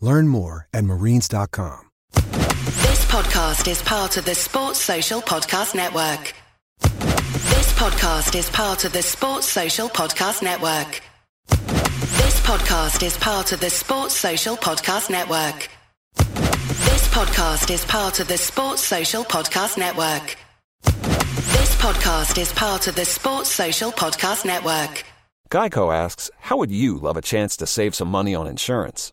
Learn 0.00 0.28
more 0.28 0.66
at 0.72 0.84
marines.com. 0.84 1.86
This 2.12 3.04
podcast 3.06 3.68
is 3.70 3.82
part 3.82 4.16
of 4.16 4.24
the 4.24 4.34
Sports 4.34 4.80
Social 4.80 5.20
Podcast 5.20 5.74
Network. 5.74 6.34
This 6.80 7.72
podcast 7.74 8.34
is 8.36 8.48
part 8.50 8.84
of 8.84 8.92
the 8.92 9.02
Sports 9.02 9.46
Social 9.46 9.88
Podcast 9.88 10.42
Network. 10.42 11.02
This 11.48 12.40
podcast 12.40 13.02
is 13.02 13.16
part 13.18 13.52
of 13.52 13.60
the 13.60 13.70
Sports 13.70 14.16
Social 14.16 14.56
Podcast 14.56 15.10
Network. 15.10 15.68
This 16.16 17.08
podcast 17.08 17.70
is 17.70 17.84
part 17.84 18.20
of 18.20 18.28
the 18.28 18.38
Sports 18.38 18.82
Social 18.82 19.24
Podcast 19.24 19.76
Network. 19.76 20.36
This 20.82 21.76
podcast 21.76 22.38
is 22.38 22.52
part 22.52 22.86
of 22.86 22.94
the 22.94 23.04
Sports 23.04 23.50
Social 23.50 23.92
Podcast 23.92 24.44
Network. 24.44 25.04
Geico 25.50 25.92
asks, 25.94 26.30
How 26.40 26.56
would 26.56 26.70
you 26.70 26.96
love 26.96 27.16
a 27.16 27.22
chance 27.22 27.56
to 27.58 27.66
save 27.66 27.94
some 27.94 28.08
money 28.08 28.34
on 28.34 28.46
insurance? 28.46 29.12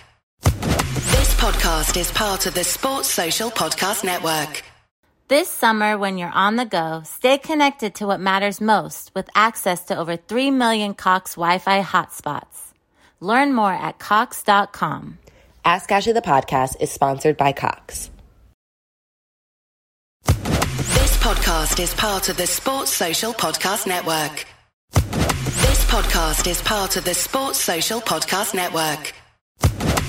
This 0.43 1.33
podcast 1.35 1.97
is 1.97 2.11
part 2.11 2.45
of 2.45 2.53
the 2.53 2.63
Sports 2.63 3.09
Social 3.09 3.49
Podcast 3.49 4.03
Network. 4.03 4.63
This 5.27 5.49
summer, 5.49 5.97
when 5.97 6.17
you're 6.17 6.29
on 6.29 6.57
the 6.57 6.65
go, 6.65 7.03
stay 7.05 7.37
connected 7.37 7.95
to 7.95 8.07
what 8.07 8.19
matters 8.19 8.59
most 8.59 9.11
with 9.15 9.29
access 9.33 9.85
to 9.85 9.97
over 9.97 10.17
3 10.17 10.51
million 10.51 10.93
Cox 10.93 11.35
Wi 11.35 11.57
Fi 11.59 11.81
hotspots. 11.81 12.73
Learn 13.21 13.53
more 13.53 13.71
at 13.71 13.99
Cox.com. 13.99 15.19
Ask 15.63 15.91
Ashley 15.91 16.13
the 16.13 16.21
podcast 16.21 16.75
is 16.81 16.91
sponsored 16.91 17.37
by 17.37 17.53
Cox. 17.53 18.09
This 20.25 21.17
podcast 21.17 21.79
is 21.79 21.93
part 21.93 22.29
of 22.29 22.37
the 22.37 22.47
Sports 22.47 22.91
Social 22.91 23.31
Podcast 23.31 23.87
Network. 23.87 24.45
This 24.93 25.85
podcast 25.85 26.47
is 26.49 26.61
part 26.61 26.97
of 26.97 27.05
the 27.05 27.13
Sports 27.13 27.59
Social 27.59 28.01
Podcast 28.01 28.53
Network. 28.53 29.13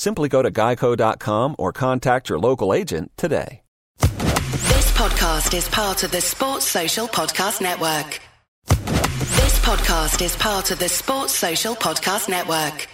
Simply 0.00 0.30
go 0.30 0.40
to 0.40 0.50
geico.com 0.50 1.56
or 1.58 1.74
contact 1.74 2.30
your 2.30 2.38
local 2.38 2.72
agent 2.72 3.12
today. 3.18 3.60
This 3.98 4.90
podcast 4.92 5.52
is 5.52 5.68
part 5.68 6.04
of 6.04 6.10
the 6.10 6.22
Sports 6.22 6.66
Social 6.66 7.06
Podcast 7.06 7.60
Network. 7.60 8.18
This 8.66 9.58
podcast 9.58 10.22
is 10.22 10.34
part 10.36 10.70
of 10.70 10.78
the 10.78 10.88
Sports 10.88 11.34
Social 11.34 11.74
Podcast 11.74 12.30
Network. 12.30 12.88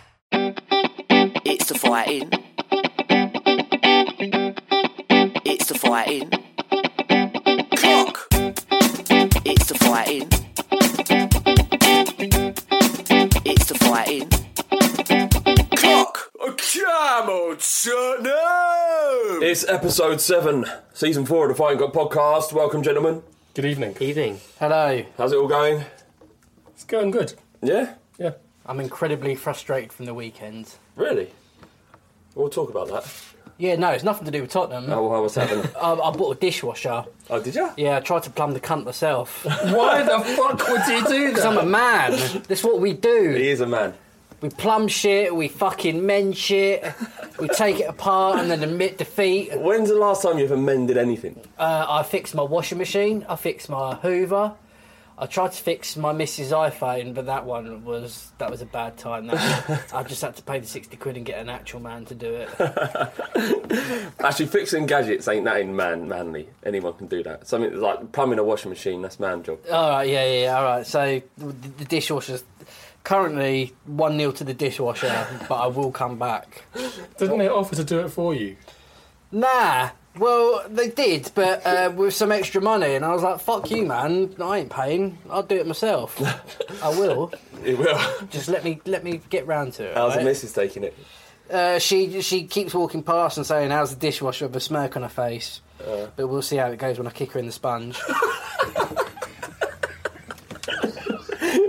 It's 1.47 1.67
the 1.67 1.79
fighting. 1.79 2.29
It's 5.45 5.69
the 5.69 5.79
fighting. 5.79 6.29
Cock. 7.77 8.27
It's 9.45 9.67
the 9.69 9.79
fighting. 9.79 10.29
It's 13.45 13.67
the 13.69 13.79
fighting. 13.79 14.29
Cock. 15.77 16.26
Come 16.39 17.29
on, 17.31 17.59
son. 17.61 18.23
No! 18.23 19.39
It's 19.43 19.67
episode 19.69 20.21
seven, 20.21 20.67
season 20.93 21.25
four 21.25 21.45
of 21.45 21.51
the 21.51 21.55
Fighting 21.55 21.79
Cock 21.79 21.93
podcast. 21.95 22.53
Welcome, 22.53 22.83
gentlemen. 22.83 23.23
Good 23.55 23.65
evening. 23.65 23.97
Evening. 24.01 24.41
Hello. 24.59 25.03
How's 25.17 25.33
it 25.33 25.37
all 25.37 25.49
going? 25.49 25.85
It's 26.69 26.85
going 26.85 27.11
good. 27.11 27.33
Yeah? 27.63 27.95
Yeah. 28.19 28.33
I'm 28.67 28.81
incredibly 28.81 29.35
frustrated 29.35 29.93
from 29.93 30.05
the 30.07 30.13
weekend. 30.15 30.75
Really? 30.95 31.31
We'll 32.35 32.51
talk 32.51 32.69
about 32.69 32.89
that. 32.89 33.11
Yeah, 33.57 33.77
no, 33.77 33.91
it's 33.93 34.05
nothing 34.05 34.27
to 34.27 34.31
do 34.31 34.43
with 34.43 34.51
Tottenham. 34.51 34.93
Oh, 34.93 35.09
how 35.11 35.23
was 35.23 35.37
happening? 35.37 35.67
I, 35.81 35.93
I 35.95 36.11
bought 36.11 36.37
a 36.37 36.39
dishwasher. 36.39 37.07
oh, 37.31 37.43
did 37.43 37.55
you? 37.55 37.71
Yeah, 37.79 37.97
I 37.97 38.01
tried 38.01 38.25
to 38.25 38.31
plumb 38.31 38.53
the 38.53 38.61
cunt 38.61 38.85
myself. 38.85 39.45
Why 39.45 40.03
the 40.03 40.21
fuck 40.37 40.69
would 40.69 40.87
you 40.87 41.07
do 41.07 41.29
Because 41.31 41.47
I'm 41.47 41.57
a 41.57 41.65
man. 41.65 42.13
That's 42.47 42.63
what 42.63 42.79
we 42.81 42.93
do. 42.93 43.31
He 43.33 43.49
is 43.49 43.63
a 43.63 43.67
man. 43.67 43.95
We 44.41 44.51
plumb 44.51 44.87
shit, 44.89 45.35
we 45.35 45.49
fucking 45.49 46.05
mend 46.05 46.37
shit, 46.37 46.85
we 47.41 47.49
take 47.49 47.81
it 47.81 47.89
apart 47.89 48.39
and 48.39 48.51
then 48.51 48.63
admit 48.63 48.99
defeat. 48.99 49.59
When's 49.59 49.89
the 49.89 49.97
last 49.97 50.23
time 50.23 50.39
you 50.39 50.45
ever 50.45 50.57
mended 50.59 50.99
anything? 50.99 51.41
Uh, 51.59 51.87
I 51.89 52.03
fixed 52.03 52.35
my 52.35 52.43
washing 52.43 52.79
machine, 52.79 53.25
I 53.29 53.37
fixed 53.37 53.69
my 53.69 53.95
Hoover. 53.95 54.55
I 55.19 55.25
tried 55.25 55.53
to 55.53 55.63
fix 55.63 55.97
my 55.97 56.13
Mrs. 56.13 56.51
iPhone, 56.51 57.15
but 57.15 57.25
that 57.25 57.47
one 57.47 57.85
was 57.87 58.33
that 58.37 58.51
was 58.51 58.61
a 58.61 58.67
bad 58.67 58.99
time. 58.99 59.29
That, 59.29 59.95
I 59.95 60.03
just 60.03 60.21
had 60.21 60.37
to 60.37 60.43
pay 60.43 60.59
the 60.61 60.67
sixty 60.67 60.99
quid 60.99 61.17
and 61.17 61.25
get 61.25 61.39
an 61.39 61.49
actual 61.49 61.81
man 61.81 62.05
to 62.05 62.15
do 62.15 62.35
it. 62.35 62.51
Actually, 64.21 64.47
fixing 64.47 64.85
gadgets 64.85 65.27
ain't 65.27 65.47
that 65.47 65.61
in 65.61 65.75
man 65.75 66.07
manly. 66.07 66.51
Anyone 66.67 66.93
can 66.95 67.07
do 67.07 67.23
that. 67.23 67.49
Something 67.49 67.81
like 67.81 68.13
plumbing 68.13 68.39
a 68.39 68.45
washing 68.45 68.69
machine, 68.69 69.01
that's 69.01 69.19
man 69.19 69.43
job. 69.43 69.59
All 69.73 69.89
right, 69.89 70.07
yeah, 70.07 70.25
yeah, 70.27 70.43
yeah, 70.43 70.59
all 70.59 70.65
right. 70.65 70.87
So 70.87 71.23
the, 71.39 71.47
the 71.47 71.85
dishwasher's 71.87 72.45
currently 73.07 73.73
one 73.87 74.19
0 74.19 74.33
to 74.33 74.43
the 74.43 74.53
dishwasher, 74.53 75.27
but 75.49 75.55
I 75.55 75.69
will 75.69 75.93
come 75.93 76.19
back. 76.19 76.65
Didn't 77.19 77.39
they 77.39 77.49
offer 77.49 77.77
to 77.77 77.85
do 77.85 78.01
it 78.01 78.09
for 78.09 78.35
you? 78.35 78.57
Nah, 79.31 79.91
Well, 80.19 80.65
they 80.69 80.89
did, 80.89 81.31
but 81.35 81.65
uh, 81.65 81.93
with 81.95 82.15
some 82.15 82.33
extra 82.33 82.61
money, 82.61 82.95
and 82.95 83.05
I 83.05 83.13
was 83.13 83.23
like, 83.23 83.39
"Fuck 83.39 83.71
you, 83.71 83.85
man! 83.87 84.35
I 84.41 84.59
ain't 84.59 84.71
paying. 84.71 85.19
I'll 85.31 85.43
do 85.45 85.57
it 85.57 85.67
myself. 85.67 86.21
I 86.83 86.89
will. 86.89 87.33
It 87.65 87.79
will. 87.79 88.01
Just 88.31 88.49
let 88.49 88.65
me 88.65 88.81
let 88.87 89.05
me 89.05 89.21
get 89.31 89.47
round 89.47 89.75
to 89.75 89.85
it." 89.85 89.95
How's 89.95 90.15
the 90.15 90.19
right? 90.19 90.25
missus 90.25 90.53
taking 90.53 90.85
it? 90.85 90.97
Uh, 91.51 91.79
she 91.79 92.23
she 92.23 92.45
keeps 92.47 92.75
walking 92.75 93.03
past 93.03 93.37
and 93.37 93.47
saying, 93.47 93.71
"How's 93.71 93.95
the 93.95 94.01
dishwasher?" 94.01 94.47
with 94.47 94.57
a 94.57 94.61
smirk 94.61 94.97
on 94.97 95.03
her 95.03 95.09
face. 95.09 95.61
Uh. 95.81 96.07
But 96.17 96.29
we'll 96.29 96.43
see 96.43 96.57
how 96.57 96.69
it 96.69 96.79
goes 96.79 96.99
when 96.99 97.07
I 97.07 97.11
kick 97.11 97.33
her 97.33 97.39
in 97.39 97.47
the 97.47 97.53
sponge. 97.53 98.01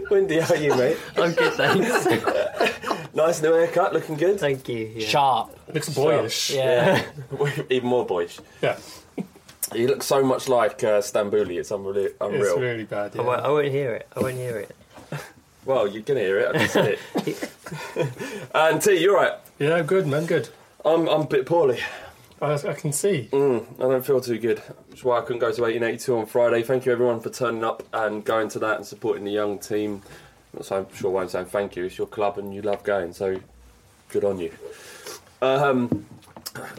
Windy, 0.09 0.39
how 0.39 0.53
are 0.53 0.57
you, 0.57 0.75
mate? 0.75 0.97
I'm 1.17 1.33
good, 1.33 1.53
thanks. 1.53 2.05
nice 3.13 3.41
new 3.41 3.53
haircut, 3.53 3.93
looking 3.93 4.15
good. 4.15 4.39
Thank 4.39 4.67
you. 4.69 4.91
Yeah. 4.95 5.07
Sharp. 5.07 5.59
Looks 5.73 5.89
boyish. 5.89 6.51
Yeah. 6.51 7.03
Even 7.69 7.89
more 7.89 8.05
boyish. 8.05 8.39
Yeah. 8.61 8.77
You 9.75 9.87
look 9.87 10.03
so 10.03 10.23
much 10.23 10.47
like 10.47 10.83
uh, 10.83 11.01
Stambouli, 11.01 11.59
it's 11.59 11.71
unreal. 11.71 12.09
unreal. 12.21 12.43
It's 12.43 12.59
really 12.59 12.85
bad. 12.85 13.17
I, 13.17 13.21
won't, 13.21 13.41
I 13.41 13.49
won't 13.49 13.67
hear 13.67 13.93
it. 13.95 14.07
I 14.15 14.19
won't 14.21 14.35
hear 14.35 14.57
it. 14.57 14.75
Well, 15.65 15.85
you 15.85 16.01
can 16.01 16.15
hear 16.15 16.39
it, 16.39 16.55
I 16.55 16.59
can 16.65 16.69
see 16.69 16.95
it. 17.99 18.49
and 18.55 18.81
T, 18.81 18.95
you're 19.01 19.13
right. 19.13 19.33
Yeah, 19.59 19.81
good 19.81 20.07
man, 20.07 20.25
good. 20.25 20.47
I'm, 20.85 21.09
I'm 21.09 21.21
a 21.23 21.25
bit 21.27 21.45
poorly. 21.45 21.81
I, 22.41 22.53
I 22.53 22.73
can 22.73 22.93
see. 22.93 23.29
Mm, 23.31 23.65
I 23.75 23.83
don't 23.83 24.05
feel 24.05 24.21
too 24.21 24.37
good, 24.37 24.59
which 24.89 24.99
is 24.99 25.03
why 25.03 25.17
I 25.17 25.21
couldn't 25.21 25.39
go 25.39 25.51
to 25.51 25.61
1882 25.61 26.17
on 26.17 26.25
Friday. 26.25 26.63
Thank 26.63 26.85
you 26.85 26.91
everyone 26.91 27.19
for 27.19 27.29
turning 27.29 27.63
up 27.63 27.83
and 27.93 28.23
going 28.23 28.49
to 28.49 28.59
that 28.59 28.77
and 28.77 28.85
supporting 28.85 29.23
the 29.23 29.31
young 29.31 29.57
team. 29.59 30.01
Not 30.53 30.65
so 30.65 30.77
I'm 30.77 30.95
sure 30.95 31.11
why 31.11 31.23
I'm 31.23 31.29
saying 31.29 31.47
thank 31.47 31.75
you. 31.75 31.85
It's 31.85 31.97
your 31.97 32.07
club 32.07 32.37
and 32.37 32.53
you 32.53 32.61
love 32.61 32.83
going, 32.83 33.13
so 33.13 33.39
good 34.09 34.23
on 34.23 34.39
you. 34.39 34.51
Um, 35.41 36.05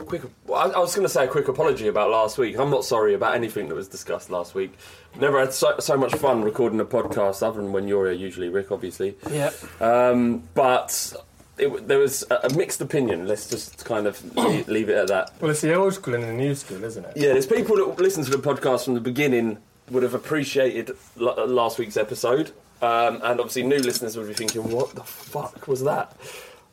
quick, 0.06 0.22
I, 0.48 0.52
I 0.52 0.78
was 0.78 0.94
going 0.94 1.06
to 1.06 1.12
say 1.12 1.24
a 1.24 1.28
quick 1.28 1.48
apology 1.48 1.88
about 1.88 2.10
last 2.10 2.38
week. 2.38 2.58
I'm 2.58 2.70
not 2.70 2.84
sorry 2.84 3.14
about 3.14 3.34
anything 3.34 3.68
that 3.68 3.74
was 3.74 3.88
discussed 3.88 4.30
last 4.30 4.54
week. 4.54 4.76
Never 5.20 5.38
had 5.40 5.52
so, 5.52 5.78
so 5.78 5.96
much 5.96 6.14
fun 6.14 6.42
recording 6.42 6.80
a 6.80 6.84
podcast, 6.84 7.42
other 7.42 7.60
than 7.60 7.72
when 7.72 7.86
you're 7.88 8.06
here, 8.06 8.14
usually, 8.14 8.48
Rick, 8.48 8.72
obviously. 8.72 9.16
yeah. 9.30 9.50
Um, 9.80 10.42
but 10.54 11.14
it, 11.58 11.88
there 11.88 11.98
was 11.98 12.24
a, 12.30 12.36
a 12.44 12.54
mixed 12.54 12.80
opinion. 12.80 13.26
Let's 13.26 13.48
just 13.48 13.84
kind 13.84 14.06
of 14.06 14.36
leave, 14.36 14.68
leave 14.76 14.88
it 14.88 14.96
at 14.96 15.08
that. 15.08 15.32
Well, 15.40 15.50
it's 15.50 15.60
the 15.60 15.74
old 15.74 15.94
school 15.94 16.14
and 16.14 16.24
the 16.24 16.32
new 16.32 16.54
school, 16.54 16.82
isn't 16.84 17.04
it? 17.04 17.12
Yeah, 17.16 17.32
there's 17.32 17.46
people 17.46 17.76
that 17.76 17.98
listen 18.00 18.24
to 18.24 18.30
the 18.30 18.38
podcast 18.38 18.84
from 18.84 18.94
the 18.94 19.00
beginning 19.00 19.58
would 19.90 20.02
have 20.02 20.14
appreciated 20.14 20.90
l- 21.20 21.46
last 21.46 21.78
week's 21.78 21.96
episode, 21.96 22.50
um, 22.82 23.16
and 23.22 23.40
obviously 23.40 23.62
new 23.62 23.78
listeners 23.78 24.16
would 24.16 24.28
be 24.28 24.34
thinking, 24.34 24.70
"What 24.70 24.94
the 24.94 25.02
fuck 25.04 25.66
was 25.66 25.82
that?" 25.84 26.14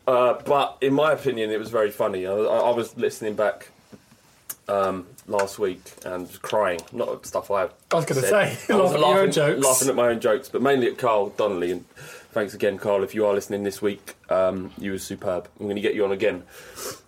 Uh, 0.08 0.34
but 0.46 0.78
in 0.82 0.94
my 0.94 1.12
opinion, 1.14 1.50
it 1.50 1.58
was 1.60 1.70
very 1.70 1.92
funny. 1.92 2.28
I, 2.28 2.32
I 2.34 2.58
I 2.60 2.70
was 2.76 2.96
listening 2.98 3.36
back 3.36 3.70
um, 4.68 5.08
last 5.28 5.60
week 5.60 5.82
and 6.06 6.28
was 6.28 6.38
crying, 6.38 6.80
not 6.92 7.26
stuff 7.26 7.50
I. 7.52 7.64
I 7.92 7.96
was 7.96 8.06
gonna 8.06 8.22
say, 8.22 8.58
I 8.70 8.76
was 8.76 8.92
laughing 8.94 8.94
at 8.94 9.00
your 9.00 9.20
own 9.20 9.32
jokes. 9.32 9.66
laughing 9.66 9.90
at 9.90 9.96
my 9.96 10.08
own 10.10 10.20
jokes, 10.20 10.50
but 10.50 10.62
mainly 10.62 10.88
at 10.88 10.98
Carl 10.98 11.30
Donnelly. 11.30 11.72
And 11.72 11.86
thanks 12.36 12.54
again, 12.54 12.78
Carl. 12.78 13.02
If 13.02 13.16
you 13.16 13.26
are 13.26 13.34
listening 13.34 13.64
this 13.64 13.82
week, 13.82 14.16
um, 14.30 14.74
you 14.78 14.92
were 14.92 14.98
superb. 14.98 15.48
I'm 15.58 15.68
going 15.68 15.78
to 15.78 15.82
get 15.82 15.96
you 15.96 16.04
on 16.04 16.12
again. 16.12 16.44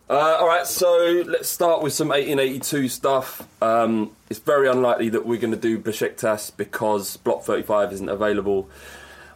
Uh, 0.10 0.38
all 0.40 0.48
right, 0.48 0.66
so 0.66 1.22
let's 1.28 1.50
start 1.50 1.84
with 1.84 1.92
some 1.92 2.08
1882 2.08 2.88
stuff. 2.88 3.46
Um, 3.62 4.16
it's 4.30 4.40
very 4.40 4.70
unlikely 4.70 5.10
that 5.10 5.26
we're 5.26 5.40
going 5.40 5.54
to 5.54 5.60
do 5.60 5.78
Besiktas 5.78 6.56
because 6.56 7.18
Block 7.18 7.44
35 7.44 7.92
isn't 7.92 8.08
available. 8.08 8.70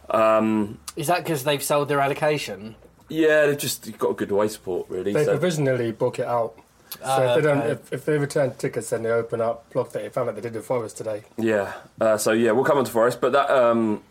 Um, 0.08 0.78
Is 0.96 1.08
that 1.08 1.18
because 1.24 1.44
they've 1.44 1.62
sold 1.62 1.88
their 1.88 2.00
allocation? 2.00 2.74
yeah, 3.10 3.44
they've 3.44 3.58
just 3.58 3.98
got 3.98 4.12
a 4.12 4.14
good 4.14 4.30
away 4.30 4.48
support, 4.48 4.88
really. 4.88 5.12
They 5.12 5.26
so- 5.26 5.32
provisionally 5.32 5.92
book 5.92 6.18
it 6.18 6.26
out. 6.26 6.58
So 6.94 6.98
Ah, 7.04 7.22
if 7.30 7.36
they 7.36 7.48
don't, 7.48 7.58
okay. 7.58 7.70
if, 7.72 7.92
if 7.92 8.04
they 8.04 8.18
return 8.18 8.54
tickets, 8.54 8.90
then 8.90 9.02
they 9.02 9.10
open 9.10 9.40
up 9.40 9.70
Block 9.72 9.90
35 9.90 10.26
like 10.26 10.34
they 10.36 10.40
did 10.42 10.56
in 10.56 10.62
Forest 10.62 10.96
today. 10.96 11.22
Yeah. 11.38 11.72
Uh, 12.00 12.16
so 12.18 12.32
yeah, 12.32 12.50
we'll 12.52 12.64
come 12.64 12.78
on 12.78 12.84
to 12.84 12.90
Forest, 12.90 13.20
but 13.20 13.32
that 13.32 13.50
um, 13.50 14.02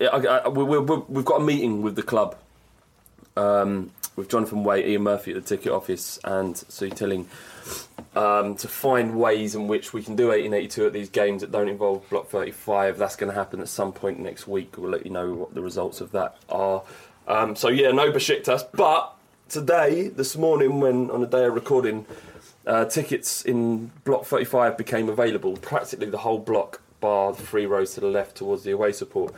yeah, 0.00 0.08
I, 0.12 0.18
I, 0.18 0.48
we, 0.48 0.64
we, 0.64 0.78
we, 0.78 0.96
we've 1.08 1.24
got 1.24 1.40
a 1.40 1.44
meeting 1.44 1.82
with 1.82 1.96
the 1.96 2.02
club, 2.02 2.36
um, 3.36 3.90
with 4.16 4.28
Jonathan 4.28 4.64
Way, 4.64 4.88
Ian 4.90 5.02
Murphy 5.02 5.32
at 5.32 5.42
the 5.44 5.56
ticket 5.56 5.72
office, 5.72 6.18
and 6.24 6.56
Sue 6.56 6.90
Tilling, 6.90 7.28
um, 8.14 8.56
to 8.56 8.68
find 8.68 9.18
ways 9.18 9.54
in 9.54 9.68
which 9.68 9.92
we 9.92 10.02
can 10.02 10.16
do 10.16 10.28
1882 10.28 10.86
at 10.86 10.92
these 10.92 11.08
games 11.08 11.40
that 11.40 11.50
don't 11.52 11.68
involve 11.68 12.08
Block 12.10 12.28
35. 12.28 12.98
That's 12.98 13.16
going 13.16 13.30
to 13.32 13.38
happen 13.38 13.60
at 13.60 13.68
some 13.68 13.92
point 13.92 14.18
next 14.18 14.46
week. 14.46 14.74
We'll 14.76 14.90
let 14.90 15.04
you 15.06 15.12
know 15.12 15.32
what 15.32 15.54
the 15.54 15.62
results 15.62 16.00
of 16.00 16.12
that 16.12 16.36
are. 16.48 16.82
Um, 17.26 17.54
so 17.56 17.68
yeah, 17.68 17.90
no 17.92 18.10
Besiktas, 18.12 18.66
but 18.74 19.14
today, 19.52 20.08
this 20.08 20.34
morning, 20.34 20.80
when 20.80 21.10
on 21.10 21.20
the 21.20 21.26
day 21.26 21.44
of 21.44 21.54
recording, 21.54 22.06
uh, 22.66 22.86
tickets 22.86 23.42
in 23.44 23.90
block 24.02 24.24
35 24.24 24.78
became 24.78 25.10
available. 25.10 25.58
Practically 25.58 26.08
the 26.08 26.18
whole 26.18 26.38
block, 26.38 26.80
bar 27.00 27.34
the 27.34 27.42
three 27.42 27.66
rows 27.66 27.92
to 27.94 28.00
the 28.00 28.06
left 28.06 28.36
towards 28.36 28.62
the 28.62 28.70
away 28.70 28.92
support. 28.92 29.34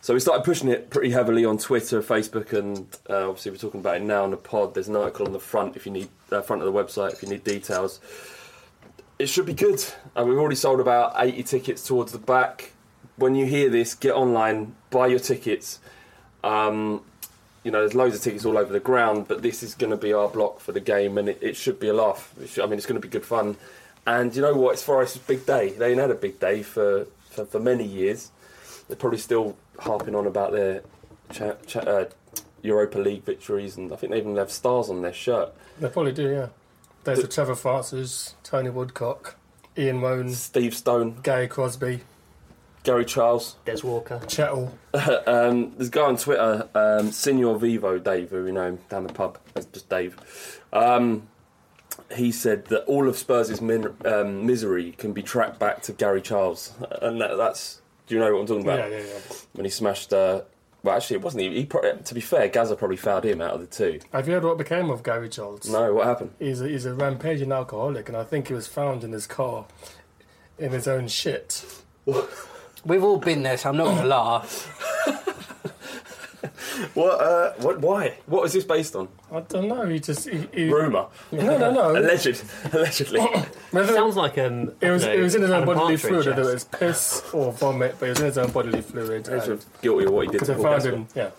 So 0.00 0.14
we 0.14 0.20
started 0.20 0.42
pushing 0.42 0.68
it 0.68 0.90
pretty 0.90 1.10
heavily 1.10 1.44
on 1.44 1.58
Twitter, 1.58 2.02
Facebook, 2.02 2.52
and 2.52 2.88
uh, 3.08 3.28
obviously 3.28 3.52
we're 3.52 3.58
talking 3.58 3.78
about 3.78 3.98
it 3.98 4.02
now 4.02 4.24
on 4.24 4.32
the 4.32 4.36
pod. 4.36 4.74
There's 4.74 4.88
an 4.88 4.96
article 4.96 5.26
on 5.26 5.32
the 5.32 5.38
front 5.38 5.76
if 5.76 5.86
you 5.86 5.92
need 5.92 6.08
uh, 6.32 6.42
front 6.42 6.60
of 6.60 6.72
the 6.72 6.76
website 6.76 7.12
if 7.12 7.22
you 7.22 7.28
need 7.28 7.44
details. 7.44 8.00
It 9.20 9.28
should 9.28 9.46
be 9.46 9.54
good. 9.54 9.84
Uh, 10.18 10.24
we've 10.24 10.38
already 10.38 10.56
sold 10.56 10.80
about 10.80 11.12
80 11.16 11.44
tickets 11.44 11.86
towards 11.86 12.10
the 12.10 12.18
back. 12.18 12.72
When 13.14 13.36
you 13.36 13.46
hear 13.46 13.70
this, 13.70 13.94
get 13.94 14.14
online, 14.14 14.74
buy 14.90 15.06
your 15.06 15.20
tickets. 15.20 15.78
Um, 16.42 17.04
you 17.64 17.70
know, 17.70 17.80
there's 17.80 17.94
loads 17.94 18.16
of 18.16 18.22
tickets 18.22 18.44
all 18.44 18.58
over 18.58 18.72
the 18.72 18.80
ground, 18.80 19.26
but 19.28 19.42
this 19.42 19.62
is 19.62 19.74
going 19.74 19.90
to 19.90 19.96
be 19.96 20.12
our 20.12 20.28
block 20.28 20.60
for 20.60 20.72
the 20.72 20.80
game, 20.80 21.16
and 21.18 21.28
it, 21.28 21.38
it 21.40 21.56
should 21.56 21.78
be 21.78 21.88
a 21.88 21.94
laugh. 21.94 22.32
Should- 22.46 22.64
I 22.64 22.66
mean, 22.66 22.76
it's 22.78 22.86
going 22.86 23.00
to 23.00 23.06
be 23.06 23.10
good 23.12 23.24
fun. 23.24 23.56
And 24.06 24.34
you 24.34 24.42
know 24.42 24.54
what? 24.54 24.72
It's 24.72 24.82
Forest's 24.82 25.18
big 25.18 25.46
day. 25.46 25.70
They 25.70 25.90
ain't 25.90 26.00
had 26.00 26.10
a 26.10 26.14
big 26.16 26.40
day 26.40 26.62
for, 26.62 27.06
for, 27.30 27.44
for 27.44 27.60
many 27.60 27.84
years. 27.84 28.30
They're 28.88 28.96
probably 28.96 29.18
still 29.18 29.56
harping 29.78 30.14
on 30.16 30.26
about 30.26 30.50
their 30.52 30.82
cha- 31.30 31.54
cha- 31.66 31.80
uh, 31.80 32.04
Europa 32.62 32.98
League 32.98 33.22
victories, 33.24 33.76
and 33.76 33.92
I 33.92 33.96
think 33.96 34.10
they 34.12 34.18
even 34.18 34.36
have 34.36 34.50
stars 34.50 34.88
on 34.90 35.02
their 35.02 35.12
shirt. 35.12 35.50
They 35.78 35.88
probably 35.88 36.12
do, 36.12 36.28
yeah. 36.30 36.48
There's 37.04 37.20
the 37.22 37.28
Trevor 37.28 37.54
Francis, 37.56 38.34
Tony 38.44 38.70
Woodcock, 38.70 39.36
Ian 39.78 40.00
Woan, 40.00 40.30
Steve 40.32 40.74
Stone, 40.74 41.18
Gary 41.22 41.48
Crosby, 41.48 42.00
Gary 42.84 43.04
Charles, 43.04 43.56
Des 43.64 43.78
Walker. 43.84 44.20
Chettle. 44.28 44.72
um, 45.26 45.72
there's 45.76 45.88
a 45.88 45.90
guy 45.90 46.02
on 46.02 46.16
Twitter, 46.16 46.68
um, 46.74 47.12
Senor 47.12 47.58
Vivo 47.58 47.98
Dave, 47.98 48.30
who 48.30 48.44
we 48.44 48.52
know 48.52 48.66
him 48.66 48.78
down 48.88 49.06
the 49.06 49.12
pub. 49.12 49.38
That's 49.54 49.66
just 49.66 49.88
Dave. 49.88 50.60
Um, 50.72 51.28
he 52.14 52.32
said 52.32 52.66
that 52.66 52.84
all 52.84 53.08
of 53.08 53.16
Spurs' 53.16 53.60
min- 53.60 53.94
um, 54.04 54.46
misery 54.46 54.92
can 54.92 55.12
be 55.12 55.22
tracked 55.22 55.58
back 55.58 55.82
to 55.82 55.92
Gary 55.92 56.22
Charles, 56.22 56.72
and 57.00 57.20
that, 57.20 57.36
that's. 57.36 57.80
Do 58.06 58.14
you 58.16 58.20
know 58.20 58.32
what 58.32 58.40
I'm 58.40 58.46
talking 58.46 58.64
about? 58.64 58.90
Yeah, 58.90 58.98
yeah, 58.98 59.04
yeah. 59.04 59.36
When 59.52 59.64
he 59.64 59.70
smashed. 59.70 60.12
Uh, 60.12 60.42
well, 60.82 60.96
actually, 60.96 61.16
it 61.16 61.22
wasn't. 61.22 61.44
He, 61.44 61.54
he 61.54 61.66
pro- 61.66 61.96
to 61.96 62.14
be 62.14 62.20
fair, 62.20 62.48
Gazza 62.48 62.74
probably 62.74 62.96
fouled 62.96 63.24
him 63.24 63.40
out 63.40 63.54
of 63.54 63.60
the 63.60 63.66
two. 63.68 64.00
Have 64.12 64.26
you 64.26 64.34
heard 64.34 64.44
what 64.44 64.58
became 64.58 64.90
of 64.90 65.04
Gary 65.04 65.28
Charles? 65.28 65.70
No, 65.70 65.94
what 65.94 66.06
happened? 66.06 66.32
He's 66.40 66.60
a, 66.60 66.68
he's 66.68 66.84
a 66.84 66.94
rampaging 66.94 67.52
alcoholic, 67.52 68.08
and 68.08 68.16
I 68.16 68.24
think 68.24 68.48
he 68.48 68.54
was 68.54 68.66
found 68.66 69.04
in 69.04 69.12
his 69.12 69.28
car 69.28 69.66
in 70.58 70.72
his 70.72 70.88
own 70.88 71.06
shit. 71.08 71.64
We've 72.84 73.02
all 73.04 73.18
been 73.18 73.42
there, 73.42 73.56
so 73.56 73.68
I'm 73.70 73.76
not 73.76 73.84
going 73.86 73.96
to 74.02 74.06
laugh. 74.06 74.78
What? 76.94 77.20
Uh, 77.20 77.52
what? 77.58 77.80
Why? 77.80 78.14
What 78.26 78.44
is 78.44 78.52
this 78.52 78.64
based 78.64 78.96
on? 78.96 79.08
I 79.30 79.40
don't 79.40 79.68
know. 79.68 79.86
He 79.86 80.00
just 80.00 80.28
he, 80.28 80.46
he, 80.52 80.64
Rumor. 80.72 81.06
No, 81.30 81.58
no, 81.58 81.72
no. 81.72 81.90
Alleged. 81.98 82.42
Allegedly. 82.72 83.20
Whether- 83.70 83.94
Sounds 83.94 84.16
like 84.16 84.36
um. 84.38 84.72
It 84.80 84.90
was, 84.90 85.04
you 85.04 85.10
it 85.12 85.20
was 85.20 85.34
in 85.34 85.42
his 85.42 85.50
own 85.50 85.64
bodily 85.64 85.96
fluid, 85.96 86.26
whether 86.26 86.42
it 86.42 86.54
was 86.54 86.64
piss 86.64 87.22
or 87.32 87.52
vomit, 87.52 87.96
but 87.98 88.06
it 88.06 88.10
was 88.10 88.20
in 88.20 88.26
his 88.26 88.38
own 88.38 88.50
bodily 88.50 88.82
fluid. 88.82 89.28
He's 89.28 89.44
sort 89.44 89.48
of 89.58 89.82
guilty 89.82 90.06
of 90.06 90.12
what 90.12 90.26
he 90.26 90.32
did. 90.32 90.40
Because 90.40 90.56
to 90.56 90.62
found 90.62 90.82
him, 90.82 91.06
yeah. 91.14 91.30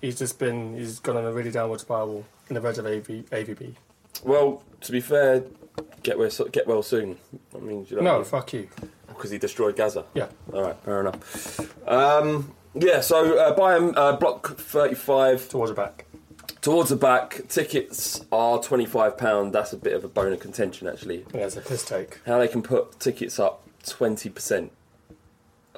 He's 0.00 0.18
just 0.18 0.38
been, 0.38 0.76
he's 0.76 0.98
gone 0.98 1.16
on 1.16 1.24
a 1.24 1.32
really 1.32 1.52
downward 1.52 1.80
spiral 1.80 2.24
in 2.48 2.54
the 2.54 2.60
verge 2.60 2.78
of 2.78 2.86
AV, 2.86 3.06
AVB. 3.06 3.74
Well, 4.24 4.64
to 4.80 4.92
be 4.92 5.00
fair, 5.00 5.44
get 6.02 6.18
well, 6.18 6.28
get 6.50 6.66
well 6.66 6.82
soon. 6.82 7.18
I 7.54 7.58
mean, 7.58 7.86
you 7.88 7.96
know 7.96 8.02
No, 8.18 8.24
fuck 8.24 8.52
you. 8.52 8.68
Because 9.14 9.30
he 9.30 9.38
destroyed 9.38 9.76
Gazza. 9.76 10.04
Yeah. 10.14 10.26
All 10.52 10.62
right, 10.62 10.76
fair 10.84 11.00
enough. 11.00 11.88
Um, 11.88 12.54
yeah, 12.74 13.00
so 13.00 13.38
uh, 13.38 13.54
buy 13.54 13.76
'em, 13.76 13.92
uh, 13.96 14.16
block 14.16 14.56
thirty-five 14.56 15.48
Towards 15.48 15.70
the 15.70 15.76
back. 15.76 16.06
towards 16.60 16.90
the 16.90 16.96
back. 16.96 17.42
Tickets 17.48 18.24
are 18.32 18.60
twenty-five 18.62 19.18
pound. 19.18 19.52
That's 19.52 19.72
a 19.72 19.76
bit 19.76 19.92
of 19.92 20.04
a 20.04 20.08
bone 20.08 20.32
of 20.32 20.40
contention, 20.40 20.88
actually. 20.88 21.24
Yeah, 21.34 21.46
it's 21.46 21.56
a 21.56 21.60
piss 21.60 21.84
take. 21.84 22.20
How 22.26 22.38
they 22.38 22.48
can 22.48 22.62
put 22.62 22.98
tickets 23.00 23.38
up 23.38 23.62
twenty 23.86 24.30
percent 24.30 24.72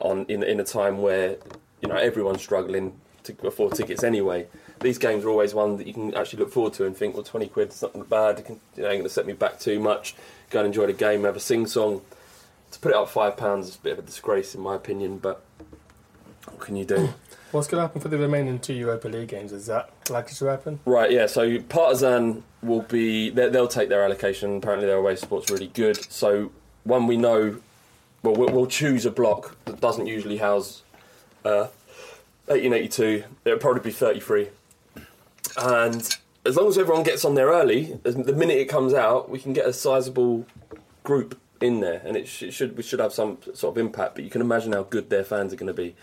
on 0.01 0.25
in 0.29 0.43
in 0.43 0.61
a 0.61 0.65
time 0.65 1.03
where 1.03 1.37
you 1.81 1.89
know 1.89 1.97
everyone's 1.97 2.43
struggling 2.43 2.99
to 3.25 3.35
afford 3.47 3.75
tickets 3.75 4.05
anyway. 4.05 4.47
These 4.81 4.99
games 4.99 5.25
are 5.25 5.31
always 5.31 5.55
one 5.55 5.79
that 5.79 5.87
you 5.87 5.95
can 5.95 6.15
actually 6.15 6.41
look 6.41 6.53
forward 6.53 6.75
to 6.75 6.85
and 6.85 6.97
think, 6.97 7.15
well, 7.15 7.23
twenty 7.23 7.47
quid 7.47 7.69
is 7.71 7.81
not 7.83 8.09
bad. 8.09 8.39
It 8.41 8.45
can, 8.47 8.61
you 8.77 8.83
know, 8.83 8.89
ain't 8.91 8.99
going 8.99 9.03
to 9.05 9.09
set 9.09 9.27
me 9.27 9.33
back 9.33 9.59
too 9.59 9.81
much. 9.81 10.15
Go 10.51 10.59
and 10.61 10.67
enjoy 10.67 10.87
the 10.87 10.93
game, 10.93 11.25
have 11.25 11.37
a 11.37 11.41
sing 11.41 11.67
song. 11.67 12.03
To 12.75 12.81
put 12.81 12.91
it 12.91 12.97
up 12.97 13.09
five 13.09 13.37
pounds 13.37 13.69
is 13.69 13.77
a 13.77 13.79
bit 13.79 13.93
of 13.93 14.01
a 14.01 14.03
disgrace 14.03 14.53
in 14.53 14.61
my 14.61 14.75
opinion, 14.75 15.19
but 15.19 15.45
what 16.47 16.59
can 16.59 16.75
you 16.75 16.85
do? 16.85 17.11
What's 17.53 17.69
going 17.69 17.79
to 17.81 17.87
happen 17.87 18.01
for 18.01 18.09
the 18.09 18.19
remaining 18.19 18.59
two 18.59 18.73
Europa 18.75 19.07
League 19.07 19.29
games? 19.29 19.53
Is 19.53 19.67
that 19.67 19.91
likely 20.11 20.35
to 20.35 20.47
happen? 20.47 20.81
Right, 20.85 21.13
yeah. 21.13 21.27
So 21.27 21.61
Partizan 21.61 22.43
will 22.65 22.83
be 22.83 23.31
they- 23.31 23.49
they'll 23.49 23.69
take 23.69 23.91
their 23.91 24.03
allocation. 24.03 24.57
Apparently, 24.57 24.87
their 24.89 24.97
away 24.97 25.15
support's 25.15 25.53
really 25.53 25.69
good. 25.69 26.11
So 26.11 26.51
one 26.83 27.07
we 27.07 27.17
know, 27.17 27.61
well, 28.25 28.35
we'll, 28.35 28.49
we'll 28.53 28.67
choose 28.67 29.07
a 29.07 29.13
block 29.13 29.57
that 29.67 29.81
doesn't 29.81 30.09
usually 30.09 30.39
house 30.39 30.83
uh, 31.45 31.69
1882. 32.47 33.23
It'll 33.45 33.59
probably 33.61 33.83
be 33.83 33.93
33, 33.93 34.49
and 35.59 36.17
as 36.45 36.57
long 36.57 36.67
as 36.67 36.77
everyone 36.77 37.05
gets 37.05 37.25
on 37.25 37.37
there 37.37 37.51
early, 37.51 38.01
the 38.03 38.33
minute 38.33 38.59
it 38.59 38.69
comes 38.69 38.93
out, 38.95 39.31
we 39.31 39.39
can 39.39 39.53
get 39.53 39.65
a 39.65 39.73
sizable 39.73 40.45
group 41.05 41.39
in 41.65 41.81
there, 41.81 42.03
and 42.05 42.17
it, 42.17 42.29
sh- 42.29 42.45
it 42.45 42.53
should 42.53 42.77
we 42.77 42.83
should 42.83 43.01
have 43.01 43.13
some 43.13 43.39
sort 43.55 43.75
of 43.75 43.79
impact. 43.79 44.15
But 44.15 44.25
you 44.25 44.31
can 44.31 44.41
imagine 44.41 44.73
how 44.73 44.83
good 44.85 45.11
their 45.11 45.25
fans 45.25 45.53
are 45.53 45.57
going 45.57 45.69
to 45.69 45.75
be. 45.75 45.97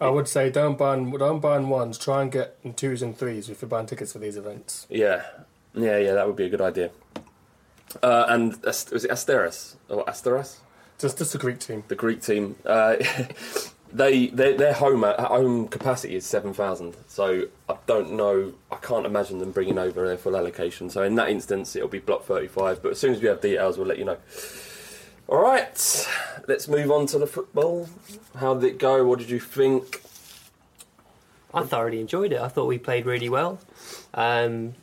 I 0.00 0.10
would 0.10 0.26
say 0.26 0.50
don't 0.50 0.76
buy 0.76 0.96
don't 0.96 1.40
buy 1.40 1.56
in 1.56 1.68
ones. 1.68 1.96
Try 1.96 2.22
and 2.22 2.32
get 2.32 2.58
in 2.64 2.74
twos 2.74 3.02
and 3.02 3.16
threes 3.16 3.48
if 3.48 3.62
you're 3.62 3.68
buying 3.68 3.86
tickets 3.86 4.12
for 4.12 4.18
these 4.18 4.36
events. 4.36 4.86
Yeah, 4.90 5.22
yeah, 5.74 5.96
yeah. 5.98 6.14
That 6.14 6.26
would 6.26 6.36
be 6.36 6.46
a 6.46 6.50
good 6.50 6.60
idea. 6.60 6.90
Uh, 8.02 8.26
and 8.28 8.58
Ast- 8.66 8.90
was 8.92 9.04
it 9.04 9.10
Asteras 9.10 9.76
or 9.88 10.04
Asteras? 10.08 10.56
Just 10.98 11.18
just 11.18 11.34
a 11.34 11.38
Greek 11.38 11.60
team. 11.60 11.84
The 11.88 11.94
Greek 11.94 12.20
team. 12.22 12.56
Uh, 12.64 12.96
they 13.92 14.28
their, 14.28 14.56
their 14.56 14.72
home 14.72 15.04
at 15.04 15.20
home 15.20 15.68
capacity 15.68 16.16
is 16.16 16.24
seven 16.26 16.52
thousand. 16.52 16.96
So 17.06 17.46
I 17.68 17.76
don't 17.86 18.12
know. 18.12 18.54
I 18.70 18.76
can't 18.76 19.06
imagine 19.06 19.38
them 19.38 19.52
bringing 19.52 19.78
over 19.78 20.06
their 20.06 20.16
full 20.16 20.36
allocation. 20.36 20.90
So 20.90 21.02
in 21.02 21.14
that 21.16 21.28
instance, 21.28 21.76
it'll 21.76 21.88
be 21.88 21.98
block 22.00 22.24
thirty 22.24 22.48
five. 22.48 22.82
But 22.82 22.92
as 22.92 22.98
soon 22.98 23.12
as 23.14 23.20
we 23.20 23.28
have 23.28 23.40
details, 23.40 23.78
we'll 23.78 23.86
let 23.86 23.98
you 23.98 24.04
know. 24.04 24.16
All 25.32 25.40
right, 25.40 26.08
let's 26.46 26.68
move 26.68 26.90
on 26.90 27.06
to 27.06 27.18
the 27.18 27.26
football. 27.26 27.88
How 28.36 28.52
did 28.52 28.64
it 28.64 28.78
go? 28.78 29.06
What 29.06 29.18
did 29.18 29.30
you 29.30 29.40
think? 29.40 30.02
I 31.54 31.62
thoroughly 31.62 32.00
enjoyed 32.00 32.34
it. 32.34 32.40
I 32.42 32.48
thought 32.48 32.66
we 32.66 32.76
played 32.76 33.06
really 33.06 33.30
well. 33.30 33.58
Um, 34.12 34.74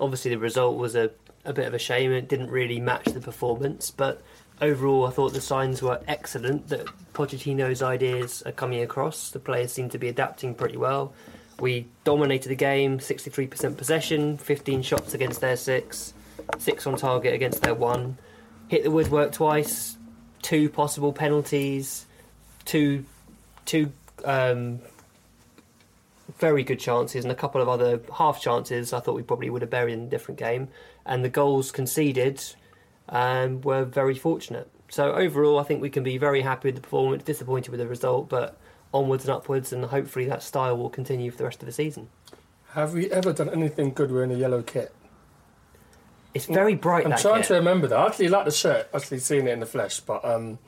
obviously, 0.00 0.30
the 0.30 0.38
result 0.38 0.78
was 0.78 0.96
a, 0.96 1.10
a 1.44 1.52
bit 1.52 1.66
of 1.66 1.74
a 1.74 1.78
shame. 1.78 2.10
It 2.12 2.26
didn't 2.26 2.48
really 2.48 2.80
match 2.80 3.04
the 3.04 3.20
performance, 3.20 3.90
but 3.90 4.22
overall, 4.62 5.06
I 5.06 5.10
thought 5.10 5.34
the 5.34 5.42
signs 5.42 5.82
were 5.82 6.00
excellent. 6.08 6.68
That 6.68 6.86
Pochettino's 7.12 7.82
ideas 7.82 8.42
are 8.46 8.52
coming 8.52 8.80
across. 8.80 9.28
The 9.30 9.40
players 9.40 9.74
seem 9.74 9.90
to 9.90 9.98
be 9.98 10.08
adapting 10.08 10.54
pretty 10.54 10.78
well. 10.78 11.12
We 11.60 11.86
dominated 12.04 12.48
the 12.48 12.56
game, 12.56 12.98
63% 12.98 13.76
possession, 13.76 14.38
15 14.38 14.80
shots 14.80 15.12
against 15.12 15.42
their 15.42 15.58
six, 15.58 16.14
six 16.56 16.86
on 16.86 16.96
target 16.96 17.34
against 17.34 17.60
their 17.60 17.74
one. 17.74 18.16
Hit 18.68 18.84
the 18.84 18.90
woodwork 18.90 19.32
twice, 19.32 19.97
two 20.42 20.68
possible 20.68 21.12
penalties, 21.12 22.06
two 22.64 23.04
two 23.64 23.92
um, 24.24 24.80
very 26.38 26.62
good 26.62 26.78
chances 26.78 27.24
and 27.24 27.32
a 27.32 27.34
couple 27.34 27.60
of 27.60 27.68
other 27.68 28.00
half 28.16 28.40
chances 28.40 28.92
I 28.92 29.00
thought 29.00 29.14
we 29.14 29.22
probably 29.22 29.50
would 29.50 29.62
have 29.62 29.70
buried 29.70 29.94
in 29.94 30.04
a 30.04 30.06
different 30.06 30.38
game. 30.38 30.68
And 31.04 31.24
the 31.24 31.28
goals 31.28 31.72
conceded 31.72 32.42
um, 33.08 33.60
were 33.62 33.84
very 33.84 34.14
fortunate. 34.14 34.70
So 34.90 35.12
overall, 35.14 35.58
I 35.58 35.64
think 35.64 35.82
we 35.82 35.90
can 35.90 36.02
be 36.02 36.18
very 36.18 36.42
happy 36.42 36.68
with 36.68 36.76
the 36.76 36.80
performance, 36.80 37.22
disappointed 37.22 37.70
with 37.70 37.80
the 37.80 37.86
result, 37.86 38.28
but 38.28 38.56
onwards 38.92 39.24
and 39.24 39.32
upwards, 39.32 39.72
and 39.72 39.84
hopefully 39.84 40.24
that 40.26 40.42
style 40.42 40.76
will 40.76 40.90
continue 40.90 41.30
for 41.30 41.38
the 41.38 41.44
rest 41.44 41.62
of 41.62 41.66
the 41.66 41.72
season. 41.72 42.08
Have 42.72 42.94
we 42.94 43.10
ever 43.10 43.32
done 43.32 43.50
anything 43.50 43.92
good 43.92 44.10
wearing 44.10 44.30
a 44.30 44.36
yellow 44.36 44.62
kit? 44.62 44.92
It's 46.34 46.46
very 46.46 46.74
bright. 46.74 47.04
I'm 47.04 47.10
that 47.10 47.20
trying 47.20 47.38
kit. 47.42 47.46
to 47.48 47.54
remember 47.54 47.86
that. 47.88 47.98
I 47.98 48.06
actually 48.06 48.28
like 48.28 48.44
the 48.44 48.50
shirt, 48.50 48.88
actually 48.94 49.18
seeing 49.18 49.46
it 49.46 49.52
in 49.52 49.60
the 49.60 49.66
flesh, 49.66 50.00
but 50.00 50.24
um, 50.24 50.58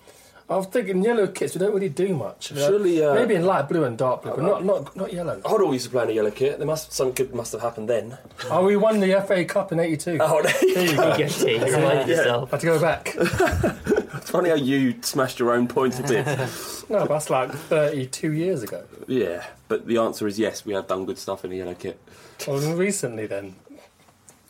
I 0.48 0.56
was 0.56 0.66
thinking 0.66 1.04
yellow 1.04 1.28
kits, 1.28 1.54
we 1.54 1.60
don't 1.60 1.72
really 1.74 1.88
do 1.90 2.14
much. 2.16 2.48
Surely, 2.48 3.04
uh, 3.04 3.14
Maybe 3.14 3.34
in 3.36 3.44
light 3.44 3.68
blue 3.68 3.84
and 3.84 3.96
dark 3.96 4.22
blue, 4.22 4.32
but 4.32 4.42
not, 4.42 4.64
not, 4.64 4.96
not 4.96 5.12
yellow. 5.12 5.40
Hoddle 5.42 5.72
used 5.72 5.84
to 5.84 5.90
play 5.92 6.02
in 6.04 6.10
a 6.10 6.12
yellow 6.12 6.30
kit. 6.32 6.58
There 6.58 6.66
must 6.66 6.92
something 6.92 7.14
good 7.26 7.34
must 7.34 7.52
have 7.52 7.60
happened 7.60 7.88
then. 7.88 8.18
Oh, 8.50 8.64
we 8.64 8.76
won 8.76 8.98
the 8.98 9.22
FA 9.26 9.44
Cup 9.44 9.70
in 9.70 9.78
82. 9.78 10.18
Oh, 10.20 10.42
there 10.42 10.52
you 10.62 10.80
you 10.90 10.96
go. 10.96 11.12
go. 11.12 11.16
Yes, 11.18 11.40
T, 11.40 11.52
yourself. 11.52 12.50
Had 12.50 12.60
to 12.60 12.66
go 12.66 12.80
back. 12.80 13.16
It's 14.20 14.28
funny 14.28 14.50
how 14.50 14.56
you 14.56 14.96
smashed 15.00 15.38
your 15.38 15.52
own 15.52 15.66
point 15.66 15.98
a 15.98 16.02
bit. 16.02 16.26
No, 16.90 16.98
but 17.00 17.08
that's 17.08 17.30
like 17.30 17.52
32 17.52 18.32
years 18.32 18.64
ago. 18.64 18.84
yeah, 19.06 19.46
but 19.68 19.86
the 19.86 19.98
answer 19.98 20.26
is 20.26 20.38
yes. 20.40 20.66
We 20.66 20.72
have 20.74 20.88
done 20.88 21.04
good 21.04 21.18
stuff 21.18 21.44
in 21.44 21.50
the 21.52 21.56
yellow 21.58 21.74
kit. 21.74 22.00
Well, 22.48 22.74
recently 22.74 23.26
then. 23.26 23.54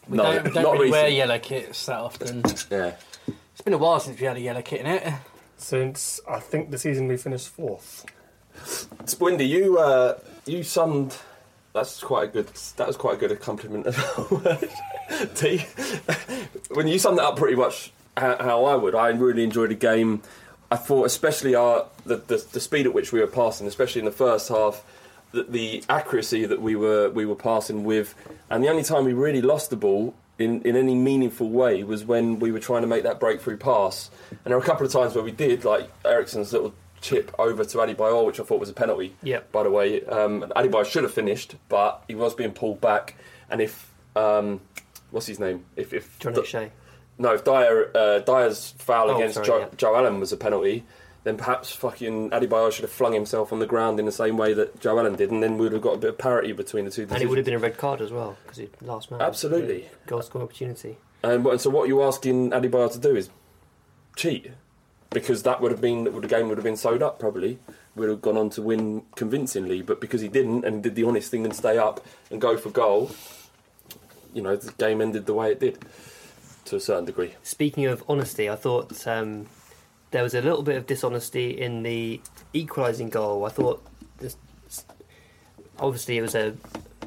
We 0.09 0.17
no, 0.17 0.23
don't, 0.25 0.45
we 0.45 0.51
don't 0.51 0.63
not 0.63 0.73
really 0.73 0.91
wear 0.91 1.09
yellow 1.09 1.39
kits 1.39 1.87
that 1.87 1.99
often. 1.99 2.43
Yeah. 2.71 2.95
It's 3.53 3.61
been 3.63 3.75
a 3.75 3.79
while 3.79 4.01
since 4.01 4.19
we 4.19 4.27
had 4.27 4.37
a 4.37 4.41
yellow 4.41 4.63
kit 4.63 4.81
in 4.81 4.87
it. 4.87 5.13
Since 5.57 6.21
I 6.29 6.41
think 6.41 6.71
the 6.71 6.79
season 6.79 7.07
we 7.09 7.17
finished 7.17 7.49
fourth. 7.49 8.07
Spwindy, 9.05 9.47
you 9.47 9.79
uh, 9.79 10.19
you 10.47 10.63
summed. 10.63 11.17
That's 11.73 12.01
quite 12.01 12.31
a 12.31 12.33
good. 12.33 12.49
That 12.77 12.87
was 12.87 12.97
quite 12.97 13.15
a 13.23 13.29
good 13.29 13.39
compliment 13.41 13.87
as 13.87 13.97
well. 13.97 14.61
T. 15.35 15.59
when 16.71 16.89
you 16.89 16.99
summed 16.99 17.19
that 17.19 17.25
up 17.25 17.37
pretty 17.37 17.57
much 17.57 17.93
how, 18.17 18.37
how 18.39 18.65
I 18.65 18.75
would. 18.77 18.95
I 18.95 19.09
really 19.09 19.45
enjoyed 19.45 19.71
the 19.71 19.75
game. 19.75 20.23
I 20.71 20.77
thought, 20.77 21.07
especially 21.07 21.55
our 21.55 21.87
the, 22.05 22.17
the 22.17 22.45
the 22.53 22.61
speed 22.61 22.87
at 22.87 22.95
which 22.95 23.13
we 23.13 23.21
were 23.21 23.27
passing, 23.27 23.67
especially 23.67 24.01
in 24.01 24.05
the 24.05 24.13
first 24.13 24.49
half, 24.49 24.85
the, 25.33 25.45
the 25.45 25.85
accuracy 25.89 26.45
that 26.47 26.61
we 26.61 26.77
were 26.77 27.11
we 27.11 27.25
were 27.27 27.35
passing 27.37 27.85
with, 27.85 28.15
and 28.51 28.63
the 28.65 28.69
only 28.69 28.83
time 28.83 29.05
we 29.05 29.13
really 29.13 29.43
lost 29.43 29.71
the 29.71 29.77
ball 29.77 30.15
in, 30.39 30.63
in 30.63 30.75
any 30.77 30.95
meaningful 30.95 31.51
way 31.51 31.85
was 31.85 32.05
when 32.05 32.39
we 32.39 32.51
were 32.51 32.59
trying 32.61 32.81
to 32.83 32.89
make 32.89 33.03
that 33.03 33.21
breakthrough 33.21 33.57
pass. 33.57 34.11
And 34.31 34.39
there 34.47 34.57
were 34.57 34.63
a 34.63 34.67
couple 34.67 34.87
of 34.87 34.93
times 34.93 35.15
where 35.15 35.25
we 35.25 35.33
did, 35.33 35.65
like 35.65 35.89
Eriksen's 36.05 36.53
little 36.53 36.73
chip 37.01 37.31
over 37.39 37.65
to 37.65 37.79
Adebayor, 37.79 38.27
which 38.27 38.41
I 38.41 38.45
thought 38.45 38.61
was 38.61 38.69
a 38.69 38.75
penalty. 38.75 39.15
Yeah. 39.23 39.41
By 39.53 39.63
the 39.63 39.71
way, 39.71 40.05
um, 40.05 40.51
should 40.85 41.03
have 41.05 41.13
finished, 41.15 41.57
but 41.69 42.03
he 42.09 42.15
was 42.15 42.35
being 42.35 42.53
pulled 42.53 42.81
back. 42.81 43.17
And 43.51 43.61
if 43.61 43.93
um, 44.17 44.61
what's 45.11 45.27
his 45.27 45.39
name? 45.39 45.65
If 45.77 45.93
if 45.93 46.19
Johnny 46.19 46.39
O'Shea. 46.39 46.71
no, 47.19 47.35
if 47.35 47.45
Dier 47.45 47.91
uh, 47.95 48.19
Dier's 48.21 48.73
foul 48.79 49.11
Oh, 49.11 49.17
against 49.17 49.35
sorry, 49.35 49.47
Joe, 49.47 49.59
yeah. 49.61 49.69
Joe 49.77 49.97
Allen 49.97 50.21
was 50.21 50.33
a 50.33 50.37
penalty, 50.37 50.85
then 51.25 51.37
perhaps 51.37 51.71
fucking 51.71 52.31
Adebayor 52.31 52.73
should 52.73 52.83
have 52.83 52.91
flung 52.91 53.13
himself 53.13 53.53
on 53.53 53.59
the 53.59 53.67
ground 53.67 53.99
in 53.99 54.07
the 54.07 54.13
same 54.13 54.37
way 54.37 54.55
that 54.55 54.81
Joe 54.81 54.99
Allen 54.99 55.17
did, 55.17 55.31
and 55.31 55.43
then 55.43 55.59
we 55.59 55.65
would 55.65 55.73
have 55.73 55.83
got 55.83 55.95
a 55.95 55.99
bit 55.99 56.11
of 56.11 56.19
parity 56.19 56.53
between 56.53 56.85
the 56.85 56.91
two. 56.91 57.07
And 57.11 57.23
it 57.23 57.29
would 57.29 57.39
have 57.39 57.45
been 57.45 57.55
a 57.55 57.59
red 57.59 57.77
card 57.77 58.01
as 58.01 58.11
well, 58.11 58.37
because 58.43 58.59
he 58.59 58.71
last 58.81 59.11
man. 59.11 59.21
Absolutely. 59.21 59.89
Goal 60.07 60.23
scoring 60.23 60.47
opportunity. 60.47 60.97
And, 61.23 61.47
and 61.47 61.61
so 61.61 61.69
what 61.69 61.89
you're 61.89 62.07
asking 62.07 62.51
Adebayor 62.51 62.93
to 62.93 62.99
do 62.99 63.15
is 63.15 63.29
cheat, 64.17 64.51
because 65.11 65.43
that 65.43 65.61
would 65.61 65.71
have 65.71 65.81
been 65.81 66.05
the 66.05 66.29
game 66.29 66.49
would 66.49 66.57
have 66.57 66.65
been 66.65 66.77
sewed 66.77 67.03
up 67.03 67.19
probably. 67.19 67.59
We 67.95 68.07
would 68.07 68.11
have 68.11 68.23
gone 68.23 68.37
on 68.37 68.51
to 68.51 68.63
win 68.63 69.03
convincingly, 69.17 69.83
but 69.83 70.01
because 70.01 70.21
he 70.21 70.29
didn't 70.29 70.65
and 70.65 70.83
did 70.83 70.95
the 70.95 71.05
honest 71.05 71.31
thing 71.31 71.45
and 71.45 71.55
stay 71.55 71.77
up 71.77 72.05
and 72.31 72.41
go 72.41 72.57
for 72.57 72.71
goal, 72.71 73.11
you 74.33 74.41
know 74.41 74.57
the 74.57 74.73
game 74.73 75.01
ended 75.01 75.27
the 75.27 75.35
way 75.35 75.51
it 75.51 75.61
did 75.61 75.79
to 76.67 76.77
a 76.77 76.81
certain 76.81 77.05
degree. 77.05 77.35
Speaking 77.43 77.87
of 77.87 78.05
honesty, 78.09 78.49
I 78.49 78.55
thought 78.55 79.07
um, 79.07 79.47
there 80.11 80.23
was 80.23 80.35
a 80.35 80.41
little 80.41 80.63
bit 80.63 80.77
of 80.77 80.87
dishonesty 80.87 81.51
in 81.51 81.83
the 81.83 82.21
equalising 82.53 83.11
goal. 83.11 83.45
I 83.45 83.51
thought, 83.51 83.85
this, 84.19 84.37
obviously, 85.79 86.19
it 86.19 86.23
was 86.23 86.35
a 86.35 86.55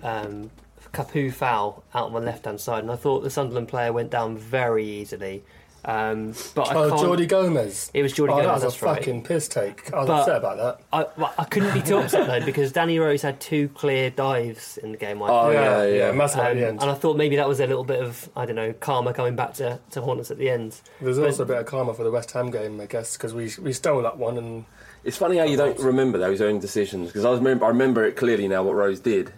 um, 0.02 0.52
Capoue 0.94 1.34
foul 1.34 1.84
out 1.94 2.08
on 2.08 2.14
the 2.14 2.20
left 2.20 2.46
hand 2.46 2.62
side, 2.62 2.84
and 2.84 2.92
I 2.92 2.96
thought 2.96 3.22
the 3.22 3.30
Sunderland 3.30 3.68
player 3.68 3.92
went 3.92 4.12
down 4.12 4.38
very 4.38 4.86
easily. 4.86 5.44
Um, 5.86 6.34
but 6.56 6.70
I 6.72 6.76
Oh, 6.76 6.90
can't, 6.90 7.02
Jordi 7.02 7.28
Gomez. 7.28 7.92
It 7.94 8.04
was 8.04 8.14
Jordi 8.14 8.30
oh, 8.32 8.38
Gomez, 8.42 8.46
That 8.46 8.54
was 8.54 8.62
that's 8.64 8.82
a 8.82 8.86
right. 8.86 8.98
fucking 9.00 9.24
piss 9.24 9.48
take. 9.50 9.94
I 9.94 9.98
was 10.00 10.08
But- 10.08 10.20
upset 10.22 10.38
about 10.38 10.58
that. 10.58 10.80
I, 10.94 11.06
well, 11.20 11.34
I 11.38 11.44
couldn't 11.44 11.74
be 11.74 11.82
too 11.82 11.98
upset 11.98 12.28
though 12.28 12.46
because 12.46 12.72
Danny 12.72 13.00
Rose 13.00 13.22
had 13.22 13.40
two 13.42 13.68
clear 13.70 14.10
dives 14.10 14.78
in 14.78 14.92
the 14.94 14.98
game. 14.98 15.22
I 15.22 15.26
Oh, 15.26 15.28
thought. 15.28 15.52
yeah, 15.52 15.84
yeah. 15.86 16.12
massive 16.14 16.40
at 16.40 16.52
Um, 16.52 16.58
the 16.58 16.68
end. 16.68 16.82
and 16.82 16.90
I 16.90 16.94
thought 16.94 17.18
maybe 17.18 17.36
that 17.36 17.48
was 17.50 17.60
a 17.60 17.68
little 17.68 17.84
bit 17.84 18.02
of 18.02 18.30
I 18.36 18.46
don't 18.46 18.56
know 18.56 18.74
karma 18.80 19.14
coming 19.14 19.36
back 19.36 19.56
to, 19.56 19.80
to 19.92 20.02
haunt 20.02 20.20
us 20.22 20.32
at 20.32 20.38
the 20.38 20.50
end. 20.50 20.80
There's 21.02 21.18
But- 21.18 21.26
also 21.28 21.44
a 21.44 21.46
bit 21.48 21.58
of 21.58 21.66
karma 21.66 21.94
for 21.94 22.04
the 22.06 22.12
West 22.12 22.32
Ham 22.32 22.50
game, 22.50 22.80
I 22.80 22.86
guess, 22.86 23.18
because 23.18 23.34
we 23.34 23.52
we 23.62 23.74
stole 23.74 24.02
that 24.04 24.18
one 24.18 24.38
and 24.38 24.66
It's 25.04 25.18
funny 25.18 25.38
how 25.38 25.44
you 25.44 25.58
don't 25.58 25.78
remember 25.80 26.18
those 26.18 26.40
own 26.40 26.60
decisions 26.60 27.08
because 27.08 27.26
I 27.26 27.30
was 27.30 27.40
remember 27.40 27.66
I 27.66 27.70
remember 27.70 28.06
it 28.06 28.16
clearly 28.16 28.48
now 28.48 28.64
what 28.64 28.76
Rose 28.76 29.02
did, 29.02 29.34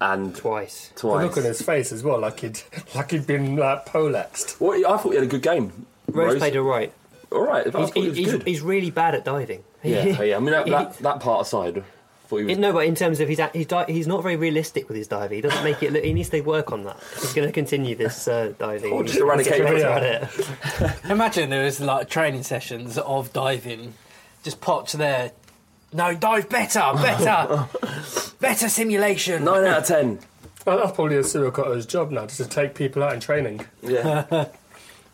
and 0.00 0.34
Twice. 0.34 0.88
the 0.94 1.00
twice. 1.00 1.22
look 1.24 1.36
on 1.36 1.42
his 1.44 1.60
face 1.60 1.92
as 1.92 2.02
well, 2.02 2.18
like 2.20 2.40
he'd 2.40 2.58
like 2.94 3.10
he'd 3.10 3.26
been 3.26 3.56
like 3.56 3.84
poleaxed. 3.84 4.58
Well, 4.58 4.72
I 4.90 4.96
thought 4.96 5.10
he 5.10 5.16
had 5.16 5.24
a 5.24 5.26
good 5.26 5.42
game. 5.42 5.86
Rose, 6.12 6.38
played 6.38 6.56
all 6.56 6.64
right. 6.64 6.92
all 7.32 7.44
right. 7.44 7.74
He's, 7.74 7.92
he 7.92 8.10
he's, 8.12 8.32
good. 8.32 8.46
he's 8.46 8.60
really 8.60 8.90
bad 8.90 9.14
at 9.14 9.24
diving. 9.24 9.64
yeah, 9.82 10.22
yeah. 10.22 10.36
I 10.36 10.40
mean 10.40 10.50
that, 10.50 10.66
that, 10.66 10.98
that 10.98 11.20
part 11.20 11.46
aside, 11.46 11.82
thought 12.26 12.36
he 12.38 12.44
was. 12.44 12.58
no, 12.58 12.72
but 12.72 12.86
in 12.86 12.94
terms 12.94 13.20
of 13.20 13.28
his 13.28 13.40
act- 13.40 13.56
he's, 13.56 13.66
di- 13.66 13.84
he's 13.88 14.06
not 14.06 14.22
very 14.22 14.36
realistic 14.36 14.88
with 14.88 14.96
his 14.96 15.08
diving. 15.08 15.36
He 15.36 15.42
doesn't 15.42 15.64
make 15.64 15.82
it. 15.82 15.92
Look, 15.92 16.04
he 16.04 16.12
needs 16.12 16.28
to 16.30 16.40
work 16.42 16.72
on 16.72 16.84
that. 16.84 16.96
He's 17.20 17.32
going 17.32 17.48
to 17.48 17.52
continue 17.52 17.96
this 17.96 18.28
uh, 18.28 18.52
diving. 18.58 18.92
Or 18.92 19.04
just 19.04 19.18
eradicate 19.18 19.60
it. 19.60 19.80
about 19.82 20.02
it. 20.02 20.96
Imagine 21.10 21.50
there 21.50 21.64
was 21.64 21.80
like 21.80 22.08
training 22.08 22.42
sessions 22.42 22.98
of 22.98 23.32
diving. 23.32 23.94
Just 24.42 24.60
Potch 24.60 24.92
there. 24.92 25.32
No, 25.92 26.14
dive 26.14 26.48
better, 26.48 26.92
better, 26.94 27.68
better 28.40 28.68
simulation. 28.68 29.44
Nine 29.44 29.64
out 29.64 29.78
of 29.78 29.86
ten. 29.86 30.20
Well, 30.64 30.78
that's 30.78 30.92
probably 30.92 31.16
a 31.16 31.22
Sirikotto's 31.22 31.86
job 31.86 32.10
now, 32.10 32.26
just 32.26 32.36
to 32.36 32.46
take 32.46 32.74
people 32.74 33.02
out 33.02 33.14
in 33.14 33.20
training. 33.20 33.66
Yeah. 33.82 34.46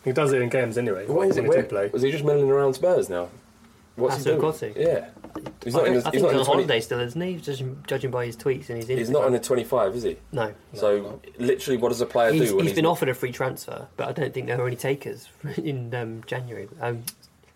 He 0.06 0.12
does 0.12 0.32
it 0.32 0.40
in 0.40 0.48
games 0.48 0.78
anyway. 0.78 1.04
what 1.06 1.28
is 1.28 1.36
it? 1.36 1.40
when 1.42 1.44
he 1.44 1.48
Where, 1.50 1.62
did 1.62 1.68
play. 1.68 1.88
was 1.88 2.00
he 2.02 2.10
just 2.10 2.24
milling 2.24 2.48
around 2.50 2.72
Spurs 2.74 3.10
now? 3.10 3.28
What's 3.96 4.18
he 4.18 4.24
doing? 4.24 4.40
Assou-Ekotto. 4.40 4.76
Yeah. 4.76 5.08
He's 5.64 5.74
I, 5.74 5.78
not 5.78 5.86
in 5.88 5.96
I 5.96 6.00
think 6.00 6.04
he's 6.04 6.12
he's 6.14 6.22
not 6.22 6.30
on 6.32 6.36
the 6.38 6.44
20 6.44 6.44
holiday 6.44 6.80
still, 6.80 7.00
isn't 7.00 7.20
he? 7.20 7.36
Judging, 7.36 7.84
judging 7.86 8.10
by 8.10 8.26
his 8.26 8.36
tweets 8.36 8.68
and 8.68 8.78
his 8.78 8.86
Instagram. 8.88 8.98
He's 8.98 9.10
not 9.10 9.24
on 9.24 9.32
the 9.32 9.40
25, 9.40 9.94
is 9.96 10.02
he? 10.04 10.16
No. 10.32 10.52
So, 10.74 11.20
literally, 11.38 11.76
what 11.78 11.88
does 11.88 12.00
a 12.00 12.06
player 12.06 12.30
He's, 12.32 12.50
do 12.50 12.56
when 12.56 12.64
he's 12.64 12.70
he's 12.72 12.76
been 12.76 12.84
not- 12.84 12.92
offered 12.92 13.08
a 13.08 13.14
free 13.14 13.32
transfer, 13.32 13.88
but 13.96 14.08
I 14.08 14.12
don't 14.12 14.32
think 14.32 14.46
there 14.46 14.58
were 14.58 14.66
any 14.66 14.76
takers 14.76 15.28
in 15.56 15.94
um, 15.94 16.22
January. 16.26 16.68
Um, 16.80 17.04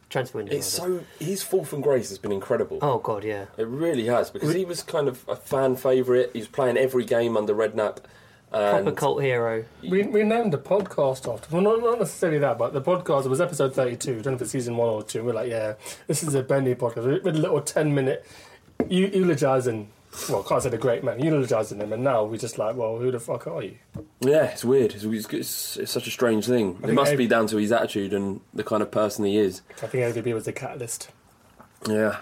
transfer 0.08 0.38
window. 0.38 0.54
It's 0.56 0.78
rather. 0.78 0.98
so 0.98 1.24
his 1.24 1.42
fall 1.42 1.64
from 1.64 1.82
grace 1.82 2.08
has 2.08 2.18
been 2.18 2.32
incredible. 2.32 2.78
Oh 2.82 2.98
god, 2.98 3.22
yeah. 3.22 3.44
It 3.56 3.66
really 3.68 4.06
has 4.06 4.30
because 4.30 4.52
he 4.52 4.64
was 4.64 4.82
kind 4.82 5.06
of 5.08 5.24
a 5.28 5.36
fan 5.36 5.76
favourite. 5.76 6.30
He 6.32 6.40
was 6.40 6.48
playing 6.48 6.76
every 6.76 7.04
game 7.04 7.36
under 7.36 7.54
Redknapp. 7.54 7.98
And 8.52 8.84
Proper 8.84 8.92
cult 8.96 9.22
hero. 9.22 9.64
We, 9.88 10.02
we 10.04 10.24
named 10.24 10.52
the 10.52 10.58
podcast 10.58 11.32
after, 11.32 11.48
well, 11.54 11.62
not, 11.62 11.80
not 11.80 11.98
necessarily 12.00 12.38
that, 12.40 12.58
but 12.58 12.72
the 12.72 12.80
podcast 12.82 13.26
was 13.28 13.40
episode 13.40 13.74
32. 13.74 14.10
I 14.10 14.14
don't 14.14 14.26
know 14.26 14.32
if 14.34 14.42
it's 14.42 14.50
season 14.50 14.76
one 14.76 14.88
or 14.88 15.02
two. 15.04 15.22
We're 15.22 15.34
like, 15.34 15.48
yeah, 15.50 15.74
this 16.08 16.22
is 16.24 16.34
a 16.34 16.42
Benny 16.42 16.74
podcast. 16.74 17.06
We 17.06 17.20
did 17.20 17.36
a 17.36 17.38
little 17.38 17.60
10 17.60 17.94
minute 17.94 18.26
eu- 18.88 19.06
eulogising, 19.12 19.88
well, 20.28 20.42
I 20.44 20.48
can't 20.48 20.62
say 20.64 20.68
the 20.70 20.78
great 20.78 21.04
man, 21.04 21.20
eulogising 21.20 21.78
him, 21.78 21.92
and 21.92 22.02
now 22.02 22.24
we're 22.24 22.38
just 22.38 22.58
like, 22.58 22.74
well, 22.74 22.98
who 22.98 23.12
the 23.12 23.20
fuck 23.20 23.46
are 23.46 23.62
you? 23.62 23.76
Yeah, 24.20 24.46
it's 24.46 24.64
weird. 24.64 24.94
It's, 24.94 25.04
it's, 25.04 25.32
it's, 25.32 25.76
it's 25.76 25.92
such 25.92 26.08
a 26.08 26.10
strange 26.10 26.46
thing. 26.46 26.70
I 26.70 26.78
It 26.78 26.86
think 26.86 26.92
must 26.94 27.12
Ab- 27.12 27.18
be 27.18 27.28
down 27.28 27.46
to 27.48 27.56
his 27.58 27.70
attitude 27.70 28.12
and 28.12 28.40
the 28.52 28.64
kind 28.64 28.82
of 28.82 28.90
person 28.90 29.24
he 29.26 29.38
is. 29.38 29.62
I 29.80 29.86
think 29.86 30.16
AVB 30.16 30.34
was 30.34 30.46
the 30.46 30.52
catalyst. 30.52 31.10
Yeah. 31.88 32.16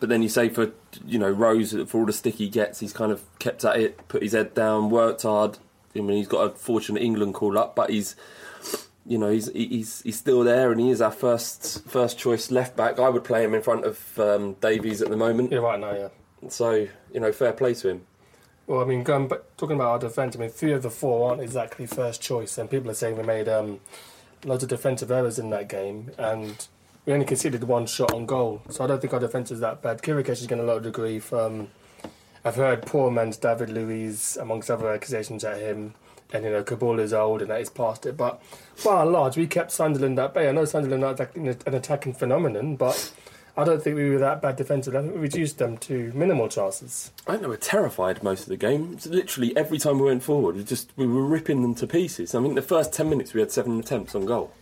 But 0.00 0.08
then 0.08 0.22
you 0.22 0.28
say 0.28 0.48
for 0.48 0.72
you 1.06 1.18
know 1.18 1.30
Rose 1.30 1.72
for 1.86 1.98
all 1.98 2.06
the 2.06 2.12
stick 2.12 2.36
he 2.36 2.48
gets, 2.48 2.80
he's 2.80 2.92
kind 2.92 3.12
of 3.12 3.22
kept 3.38 3.64
at 3.64 3.78
it, 3.78 4.08
put 4.08 4.22
his 4.22 4.32
head 4.32 4.54
down, 4.54 4.90
worked 4.90 5.22
hard. 5.22 5.58
I 5.94 6.00
mean, 6.00 6.16
he's 6.16 6.28
got 6.28 6.40
a 6.40 6.50
fortunate 6.50 7.02
England 7.02 7.34
call 7.34 7.58
up, 7.58 7.76
but 7.76 7.90
he's 7.90 8.16
you 9.06 9.18
know 9.18 9.30
he's 9.30 9.50
he's 9.52 10.02
he's 10.02 10.18
still 10.18 10.42
there, 10.42 10.72
and 10.72 10.80
he 10.80 10.90
is 10.90 11.00
our 11.00 11.10
first 11.10 11.86
first 11.86 12.18
choice 12.18 12.50
left 12.50 12.76
back. 12.76 12.98
I 12.98 13.08
would 13.08 13.24
play 13.24 13.44
him 13.44 13.54
in 13.54 13.62
front 13.62 13.84
of 13.84 14.18
um, 14.18 14.54
Davies 14.54 15.02
at 15.02 15.10
the 15.10 15.16
moment. 15.16 15.52
Yeah, 15.52 15.58
right 15.58 15.78
now, 15.78 15.92
yeah. 15.92 16.08
So 16.48 16.88
you 17.12 17.20
know, 17.20 17.32
fair 17.32 17.52
play 17.52 17.74
to 17.74 17.88
him. 17.90 18.06
Well, 18.66 18.80
I 18.80 18.84
mean, 18.84 19.02
going 19.02 19.26
back, 19.26 19.40
talking 19.56 19.74
about 19.74 19.88
our 19.88 19.98
defence, 19.98 20.36
I 20.36 20.38
mean, 20.38 20.50
three 20.50 20.72
of 20.72 20.82
the 20.82 20.90
four 20.90 21.28
aren't 21.28 21.42
exactly 21.42 21.86
first 21.86 22.22
choice, 22.22 22.56
and 22.56 22.70
people 22.70 22.90
are 22.90 22.94
saying 22.94 23.16
we 23.16 23.24
made 23.24 23.48
um, 23.48 23.80
loads 24.44 24.62
of 24.62 24.68
defensive 24.68 25.10
errors 25.10 25.38
in 25.38 25.50
that 25.50 25.68
game, 25.68 26.12
and 26.16 26.68
we 27.06 27.12
only 27.12 27.26
conceded 27.26 27.64
one 27.64 27.86
shot 27.86 28.12
on 28.12 28.26
goal. 28.26 28.62
So 28.70 28.84
I 28.84 28.86
don't 28.86 29.00
think 29.00 29.12
our 29.12 29.20
defence 29.20 29.50
is 29.50 29.60
that 29.60 29.82
bad. 29.82 30.02
Chiriches 30.02 30.40
is 30.40 30.46
getting 30.46 30.64
a 30.64 30.66
lot 30.66 30.84
of 30.84 30.92
grief. 30.92 31.32
I've 31.32 32.56
heard 32.56 32.86
poor 32.86 33.10
man's 33.10 33.36
David 33.36 33.68
Luiz, 33.70 34.36
amongst 34.38 34.70
other 34.70 34.90
accusations 34.90 35.44
at 35.44 35.58
him, 35.58 35.94
and 36.32 36.44
you 36.44 36.50
know, 36.50 36.62
Kaboul 36.62 36.98
is 36.98 37.12
old 37.12 37.42
and 37.42 37.50
that 37.50 37.58
he's 37.58 37.68
past 37.68 38.06
it. 38.06 38.16
But 38.16 38.42
by 38.84 39.02
and 39.02 39.12
large, 39.12 39.36
we 39.36 39.46
kept 39.46 39.72
Sunderland 39.72 40.18
at 40.18 40.32
bay. 40.32 40.48
I 40.48 40.52
know 40.52 40.64
Sunderland 40.64 41.04
are 41.04 41.16
an 41.36 41.74
attacking 41.74 42.14
phenomenon, 42.14 42.76
but 42.76 43.12
I 43.56 43.64
don't 43.64 43.82
think 43.82 43.96
we 43.96 44.08
were 44.08 44.18
that 44.20 44.40
bad 44.40 44.56
defensively. 44.56 44.98
I 44.98 45.02
think 45.02 45.14
we 45.14 45.20
reduced 45.20 45.58
them 45.58 45.76
to 45.78 46.12
minimal 46.14 46.48
chances. 46.48 47.10
I 47.26 47.32
think 47.32 47.42
they 47.42 47.48
were 47.48 47.56
terrified 47.58 48.22
most 48.22 48.44
of 48.44 48.48
the 48.48 48.56
game. 48.56 48.96
Literally 49.04 49.54
every 49.54 49.78
time 49.78 49.98
we 49.98 50.06
went 50.06 50.22
forward, 50.22 50.56
we 50.56 50.64
just 50.64 50.92
we 50.96 51.06
were 51.06 51.26
ripping 51.26 51.60
them 51.60 51.74
to 51.74 51.86
pieces. 51.86 52.34
I 52.34 52.40
mean, 52.40 52.54
the 52.54 52.62
first 52.62 52.94
ten 52.94 53.10
minutes 53.10 53.34
we 53.34 53.40
had 53.40 53.50
seven 53.50 53.78
attempts 53.80 54.14
on 54.14 54.24
goal. 54.24 54.52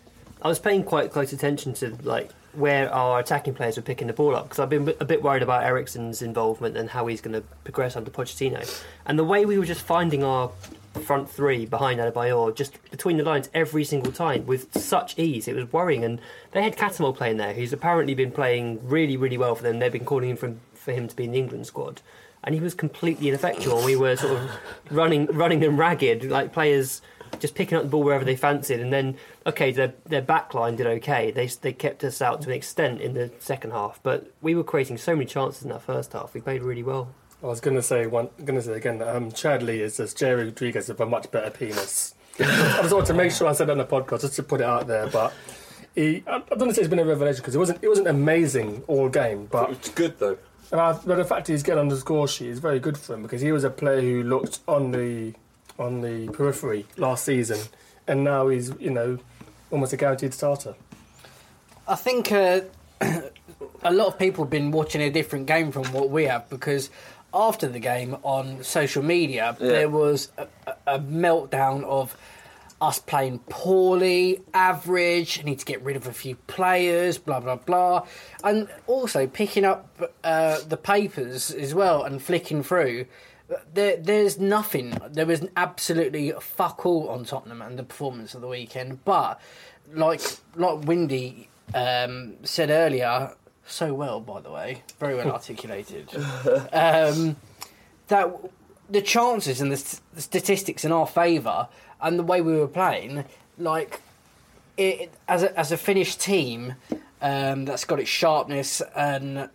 I 0.42 0.48
was 0.48 0.58
paying 0.58 0.84
quite 0.84 1.12
close 1.12 1.32
attention 1.32 1.74
to 1.74 1.96
like 2.02 2.30
where 2.52 2.92
our 2.92 3.20
attacking 3.20 3.54
players 3.54 3.76
were 3.76 3.82
picking 3.82 4.06
the 4.06 4.12
ball 4.12 4.34
up 4.34 4.44
because 4.44 4.58
I've 4.58 4.70
been 4.70 4.94
a 5.00 5.04
bit 5.04 5.22
worried 5.22 5.42
about 5.42 5.64
Eriksen's 5.64 6.22
involvement 6.22 6.76
and 6.76 6.90
how 6.90 7.06
he's 7.06 7.20
going 7.20 7.34
to 7.34 7.42
progress 7.64 7.96
under 7.96 8.10
Pochettino. 8.10 8.82
And 9.06 9.18
the 9.18 9.24
way 9.24 9.44
we 9.44 9.58
were 9.58 9.66
just 9.66 9.82
finding 9.82 10.24
our 10.24 10.50
front 10.98 11.30
three 11.30 11.66
behind 11.66 12.00
Adebayor, 12.00 12.54
just 12.56 12.78
between 12.90 13.16
the 13.16 13.22
lines 13.22 13.50
every 13.54 13.84
single 13.84 14.12
time 14.12 14.46
with 14.46 14.76
such 14.76 15.18
ease, 15.18 15.46
it 15.46 15.54
was 15.54 15.72
worrying. 15.72 16.04
And 16.04 16.20
they 16.52 16.62
had 16.62 16.76
Cattermole 16.76 17.16
playing 17.16 17.36
there, 17.36 17.52
who's 17.52 17.72
apparently 17.72 18.14
been 18.14 18.32
playing 18.32 18.80
really, 18.82 19.16
really 19.16 19.38
well 19.38 19.54
for 19.54 19.62
them. 19.62 19.78
They've 19.78 19.92
been 19.92 20.04
calling 20.04 20.30
him 20.30 20.36
from, 20.36 20.60
for 20.74 20.92
him 20.92 21.06
to 21.08 21.14
be 21.14 21.24
in 21.24 21.32
the 21.32 21.38
England 21.38 21.66
squad. 21.66 22.00
And 22.44 22.54
he 22.54 22.60
was 22.60 22.74
completely 22.74 23.28
ineffectual. 23.28 23.84
We 23.84 23.96
were 23.96 24.16
sort 24.16 24.40
of 24.40 24.50
running, 24.90 25.26
running 25.26 25.60
them 25.60 25.78
ragged, 25.78 26.24
like 26.24 26.52
players 26.52 27.02
just 27.40 27.54
picking 27.54 27.76
up 27.78 27.84
the 27.84 27.88
ball 27.90 28.02
wherever 28.02 28.24
they 28.24 28.36
fancied, 28.36 28.80
and 28.80 28.92
then 28.92 29.16
okay, 29.46 29.70
their 29.72 29.92
their 30.06 30.22
back 30.22 30.54
line 30.54 30.76
did 30.76 30.86
okay. 30.86 31.30
They 31.30 31.46
they 31.46 31.72
kept 31.72 32.04
us 32.04 32.20
out 32.22 32.42
to 32.42 32.48
an 32.48 32.54
extent 32.54 33.00
in 33.00 33.14
the 33.14 33.30
second 33.38 33.70
half, 33.72 34.00
but 34.02 34.32
we 34.42 34.54
were 34.54 34.64
creating 34.64 34.98
so 34.98 35.14
many 35.14 35.26
chances 35.26 35.62
in 35.62 35.68
that 35.70 35.82
first 35.82 36.12
half. 36.12 36.34
We 36.34 36.40
played 36.40 36.62
really 36.62 36.82
well. 36.82 37.08
I 37.42 37.46
was 37.46 37.60
going 37.60 37.76
to 37.76 37.82
say 37.82 38.06
one. 38.06 38.28
Going 38.44 38.58
to 38.58 38.62
say 38.62 38.72
again. 38.72 38.98
That 38.98 39.14
um, 39.14 39.30
Chadli 39.30 39.78
is 39.78 39.96
just 39.98 40.18
Jerry 40.18 40.46
Rodriguez 40.46 40.88
with 40.88 40.98
a 41.00 41.06
much 41.06 41.30
better 41.30 41.50
penis. 41.50 42.14
I 42.40 42.80
just 42.82 42.92
want 42.94 43.06
to 43.06 43.14
make 43.14 43.30
sure 43.32 43.46
I 43.48 43.52
said 43.52 43.68
that 43.68 43.72
on 43.72 43.78
the 43.78 43.84
podcast 43.84 44.22
just 44.22 44.34
to 44.36 44.42
put 44.42 44.60
it 44.60 44.64
out 44.66 44.86
there. 44.88 45.06
But 45.06 45.32
he, 45.94 46.22
I, 46.26 46.36
I 46.36 46.38
don't 46.40 46.58
want 46.60 46.70
to 46.70 46.74
say 46.74 46.80
it's 46.82 46.90
been 46.90 46.98
a 46.98 47.04
revelation 47.04 47.40
because 47.40 47.54
it 47.54 47.58
wasn't. 47.58 47.78
It 47.82 47.88
wasn't 47.88 48.08
amazing 48.08 48.82
all 48.88 49.08
game, 49.08 49.46
but 49.50 49.70
It's 49.70 49.88
good 49.90 50.18
though. 50.18 50.36
and 50.72 50.80
I, 50.80 50.92
but 50.94 51.16
the 51.16 51.24
fact 51.24 51.46
he's 51.46 51.62
getting 51.62 51.78
on 51.80 51.88
the 51.88 51.96
score 51.96 52.26
sheet 52.26 52.48
is 52.48 52.58
very 52.58 52.80
good 52.80 52.98
for 52.98 53.14
him 53.14 53.22
because 53.22 53.40
he 53.40 53.52
was 53.52 53.62
a 53.64 53.70
player 53.70 54.00
who 54.00 54.22
looked 54.24 54.58
on 54.66 54.90
the 54.90 55.34
on 55.78 56.00
the 56.00 56.28
periphery 56.32 56.86
last 56.96 57.24
season, 57.24 57.58
and 58.06 58.24
now 58.24 58.48
he's 58.48 58.72
you 58.78 58.90
know 58.90 59.18
almost 59.70 59.92
a 59.92 59.96
guaranteed 59.96 60.34
starter. 60.34 60.74
I 61.86 61.94
think 61.94 62.32
uh, 62.32 62.60
a 63.00 63.92
lot 63.92 64.08
of 64.08 64.18
people 64.18 64.44
have 64.44 64.50
been 64.50 64.70
watching 64.70 65.00
a 65.02 65.10
different 65.10 65.46
game 65.46 65.72
from 65.72 65.84
what 65.92 66.10
we 66.10 66.24
have 66.24 66.48
because 66.50 66.90
after 67.32 67.68
the 67.68 67.78
game 67.78 68.16
on 68.22 68.62
social 68.64 69.02
media, 69.02 69.56
there 69.58 69.88
was 69.88 70.30
a, 70.38 70.46
a- 70.66 70.76
a 70.96 70.98
meltdown 70.98 71.84
of 71.84 72.16
us 72.80 72.98
playing 73.00 73.40
poorly, 73.50 74.40
average, 74.54 75.42
need 75.44 75.58
to 75.58 75.64
get 75.66 75.82
rid 75.82 75.96
of 75.96 76.06
a 76.06 76.12
few 76.12 76.36
players, 76.46 77.18
blah, 77.18 77.40
blah, 77.40 77.56
blah. 77.56 78.06
And 78.44 78.68
also 78.86 79.26
picking 79.26 79.64
up 79.64 80.00
uh, 80.22 80.60
the 80.66 80.76
papers 80.76 81.50
as 81.50 81.74
well 81.74 82.04
and 82.04 82.22
flicking 82.22 82.62
through. 82.62 83.06
There, 83.72 83.96
there's 83.96 84.38
nothing. 84.38 84.98
There 85.08 85.26
was 85.26 85.46
absolutely 85.56 86.32
fuck 86.40 86.84
all 86.84 87.08
on 87.08 87.24
Tottenham 87.24 87.62
and 87.62 87.78
the 87.78 87.82
performance 87.82 88.34
of 88.34 88.40
the 88.40 88.48
weekend. 88.48 89.04
But 89.04 89.40
like 89.92 90.20
like 90.54 90.84
Windy 90.84 91.48
um, 91.74 92.34
said 92.44 92.70
earlier, 92.70 93.34
so 93.66 93.94
well 93.94 94.20
by 94.20 94.40
the 94.40 94.50
way, 94.50 94.82
very 94.98 95.14
well 95.14 95.30
articulated. 95.32 96.14
um, 96.72 97.36
that 98.08 98.30
the 98.90 99.02
chances 99.02 99.60
and 99.60 99.70
the, 99.70 99.76
st- 99.76 100.00
the 100.14 100.22
statistics 100.22 100.84
in 100.84 100.92
our 100.92 101.06
favour 101.06 101.68
and 102.00 102.18
the 102.18 102.22
way 102.22 102.40
we 102.40 102.54
were 102.54 102.68
playing, 102.68 103.24
like 103.58 104.00
it, 104.76 105.12
as 105.26 105.42
a, 105.42 105.58
as 105.58 105.72
a 105.72 105.76
finished 105.76 106.20
team 106.20 106.74
um, 107.20 107.64
that's 107.64 107.84
got 107.84 108.00
its 108.00 108.08
sharpness 108.08 108.80
and 108.94 109.48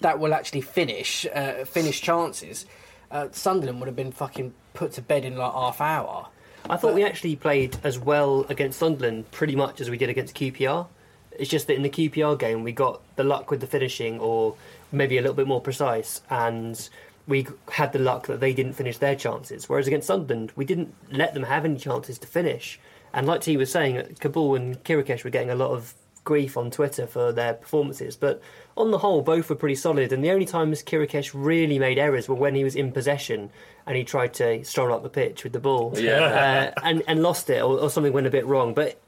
that 0.00 0.18
will 0.18 0.32
actually 0.34 0.60
finish 0.60 1.26
uh, 1.34 1.64
finish 1.64 2.00
chances. 2.00 2.66
Uh, 3.10 3.28
Sunderland 3.32 3.80
would 3.80 3.86
have 3.86 3.96
been 3.96 4.12
fucking 4.12 4.52
put 4.74 4.92
to 4.92 5.02
bed 5.02 5.24
in 5.24 5.36
like 5.36 5.52
half 5.52 5.80
hour. 5.80 6.28
I 6.68 6.76
thought 6.76 6.94
we 6.94 7.04
actually 7.04 7.36
played 7.36 7.76
as 7.82 7.98
well 7.98 8.44
against 8.48 8.78
Sunderland 8.78 9.30
pretty 9.30 9.56
much 9.56 9.80
as 9.80 9.88
we 9.88 9.96
did 9.96 10.10
against 10.10 10.34
QPR. 10.34 10.86
It's 11.32 11.48
just 11.48 11.66
that 11.68 11.76
in 11.76 11.82
the 11.82 11.90
QPR 11.90 12.38
game 12.38 12.62
we 12.62 12.72
got 12.72 13.00
the 13.16 13.24
luck 13.24 13.50
with 13.50 13.60
the 13.60 13.66
finishing, 13.66 14.18
or 14.18 14.56
maybe 14.92 15.16
a 15.16 15.20
little 15.22 15.36
bit 15.36 15.46
more 15.46 15.60
precise, 15.60 16.20
and 16.28 16.88
we 17.26 17.46
had 17.70 17.92
the 17.92 17.98
luck 17.98 18.26
that 18.26 18.40
they 18.40 18.52
didn't 18.52 18.72
finish 18.72 18.98
their 18.98 19.14
chances. 19.14 19.68
Whereas 19.68 19.86
against 19.86 20.08
Sunderland, 20.08 20.52
we 20.56 20.64
didn't 20.64 20.94
let 21.10 21.34
them 21.34 21.44
have 21.44 21.64
any 21.64 21.76
chances 21.76 22.18
to 22.18 22.26
finish. 22.26 22.80
And 23.12 23.26
like 23.26 23.40
T 23.40 23.56
was 23.56 23.70
saying, 23.70 23.96
Kaboul 24.20 24.56
and 24.56 24.82
Chiriches 24.84 25.24
were 25.24 25.30
getting 25.30 25.50
a 25.50 25.54
lot 25.54 25.70
of 25.70 25.94
grief 26.28 26.56
on 26.56 26.70
Twitter 26.70 27.06
for 27.06 27.32
their 27.32 27.54
performances, 27.54 28.16
but 28.16 28.40
on 28.76 28.90
the 28.90 28.98
whole, 28.98 29.22
both 29.22 29.48
were 29.48 29.56
pretty 29.56 29.74
solid. 29.74 30.12
And 30.12 30.22
the 30.22 30.30
only 30.30 30.46
times 30.46 30.82
Chiriches 30.82 31.30
really 31.34 31.78
made 31.78 31.98
errors 31.98 32.28
were 32.28 32.34
when 32.34 32.54
he 32.54 32.64
was 32.64 32.76
in 32.76 32.92
possession 32.92 33.50
and 33.86 33.96
he 33.96 34.04
tried 34.04 34.34
to 34.34 34.62
stroll 34.64 34.92
up 34.92 35.02
the 35.02 35.08
pitch 35.08 35.42
with 35.42 35.54
the 35.54 35.60
ball, 35.60 35.92
Yeah. 35.96 36.72
uh, 36.76 36.80
and 36.86 37.02
and 37.08 37.22
lost 37.22 37.48
it, 37.50 37.62
or, 37.62 37.78
or 37.80 37.88
something 37.90 38.12
went 38.12 38.26
a 38.26 38.30
bit 38.30 38.44
wrong. 38.46 38.74
But 38.74 39.00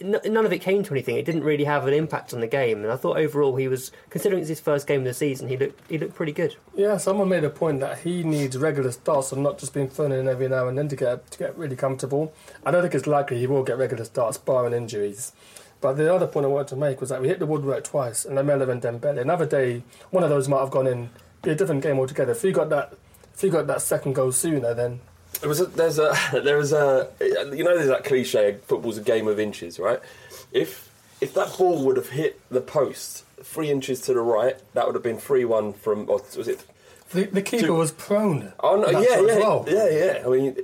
n- 0.00 0.20
none 0.26 0.46
of 0.46 0.52
it 0.52 0.60
came 0.60 0.84
to 0.84 0.92
anything. 0.94 1.16
It 1.16 1.24
didn't 1.26 1.42
really 1.42 1.64
have 1.64 1.86
an 1.88 1.94
impact 1.94 2.32
on 2.32 2.38
the 2.40 2.46
game. 2.46 2.84
And 2.84 2.92
I 2.92 2.96
thought 2.96 3.16
overall 3.18 3.56
he 3.56 3.66
was, 3.66 3.90
considering 4.10 4.40
it's 4.40 4.48
his 4.48 4.60
first 4.60 4.86
game 4.86 5.00
of 5.00 5.06
the 5.06 5.14
season, 5.14 5.48
he 5.48 5.56
looked 5.56 5.90
he 5.90 5.98
looked 5.98 6.14
pretty 6.14 6.32
good. 6.32 6.54
Yeah, 6.76 6.96
someone 6.98 7.28
made 7.28 7.42
a 7.42 7.50
point 7.50 7.80
that 7.80 7.98
he 7.98 8.22
needs 8.22 8.56
regular 8.56 8.92
starts 8.92 9.32
and 9.32 9.42
not 9.42 9.58
just 9.58 9.74
being 9.74 9.88
thrown 9.88 10.12
in 10.12 10.28
every 10.28 10.48
now 10.48 10.68
and 10.68 10.78
then 10.78 10.88
to 10.88 10.96
get 10.96 11.28
to 11.32 11.38
get 11.38 11.58
really 11.58 11.76
comfortable. 11.76 12.32
I 12.64 12.70
don't 12.70 12.82
think 12.82 12.94
it's 12.94 13.08
likely 13.08 13.38
he 13.40 13.48
will 13.48 13.64
get 13.64 13.76
regular 13.78 14.04
starts, 14.04 14.38
barring 14.38 14.72
injuries. 14.72 15.32
But 15.80 15.94
the 15.94 16.12
other 16.12 16.26
point 16.26 16.44
I 16.44 16.48
wanted 16.48 16.68
to 16.68 16.76
make 16.76 17.00
was 17.00 17.10
that 17.10 17.20
we 17.20 17.28
hit 17.28 17.38
the 17.38 17.46
woodwork 17.46 17.84
twice, 17.84 18.24
and 18.24 18.34
Lamela 18.34 18.68
and 18.68 18.82
Dembele. 18.82 19.20
Another 19.20 19.46
day, 19.46 19.82
one 20.10 20.24
of 20.24 20.30
those 20.30 20.48
might 20.48 20.60
have 20.60 20.70
gone 20.70 20.86
in. 20.88 21.10
Be 21.42 21.50
a 21.50 21.54
different 21.54 21.82
game 21.82 21.98
altogether. 22.00 22.32
If 22.32 22.42
you 22.42 22.50
got 22.52 22.68
that, 22.70 22.94
if 23.32 23.40
he 23.40 23.48
got 23.48 23.66
that 23.68 23.80
second 23.82 24.14
goal 24.14 24.32
sooner, 24.32 24.74
then 24.74 25.00
There 25.40 25.48
was 25.48 25.60
a, 25.60 25.66
there's 25.66 25.98
a 26.00 26.12
there 26.42 26.56
was 26.56 26.72
a 26.72 27.08
you 27.20 27.62
know 27.62 27.76
there's 27.76 27.86
that 27.88 28.02
cliche 28.04 28.56
football's 28.66 28.98
a 28.98 29.02
game 29.02 29.28
of 29.28 29.38
inches 29.38 29.78
right 29.78 30.00
if 30.52 30.90
if 31.20 31.32
that 31.34 31.56
ball 31.56 31.84
would 31.84 31.96
have 31.96 32.08
hit 32.08 32.40
the 32.50 32.60
post 32.60 33.24
three 33.42 33.70
inches 33.70 34.00
to 34.00 34.14
the 34.14 34.20
right 34.20 34.56
that 34.74 34.86
would 34.86 34.94
have 34.96 35.02
been 35.04 35.18
three 35.18 35.44
one 35.44 35.72
from 35.74 36.08
or 36.10 36.20
was 36.36 36.48
it 36.48 36.64
the, 37.10 37.24
the 37.26 37.42
keeper 37.42 37.66
Two- 37.66 37.74
was 37.74 37.92
prone. 37.92 38.52
oh 38.60 38.76
no 38.80 38.88
yeah 38.98 39.20
yeah, 39.20 39.38
well. 39.38 39.64
yeah 39.68 39.88
yeah 39.88 40.22
I 40.26 40.28
mean 40.28 40.56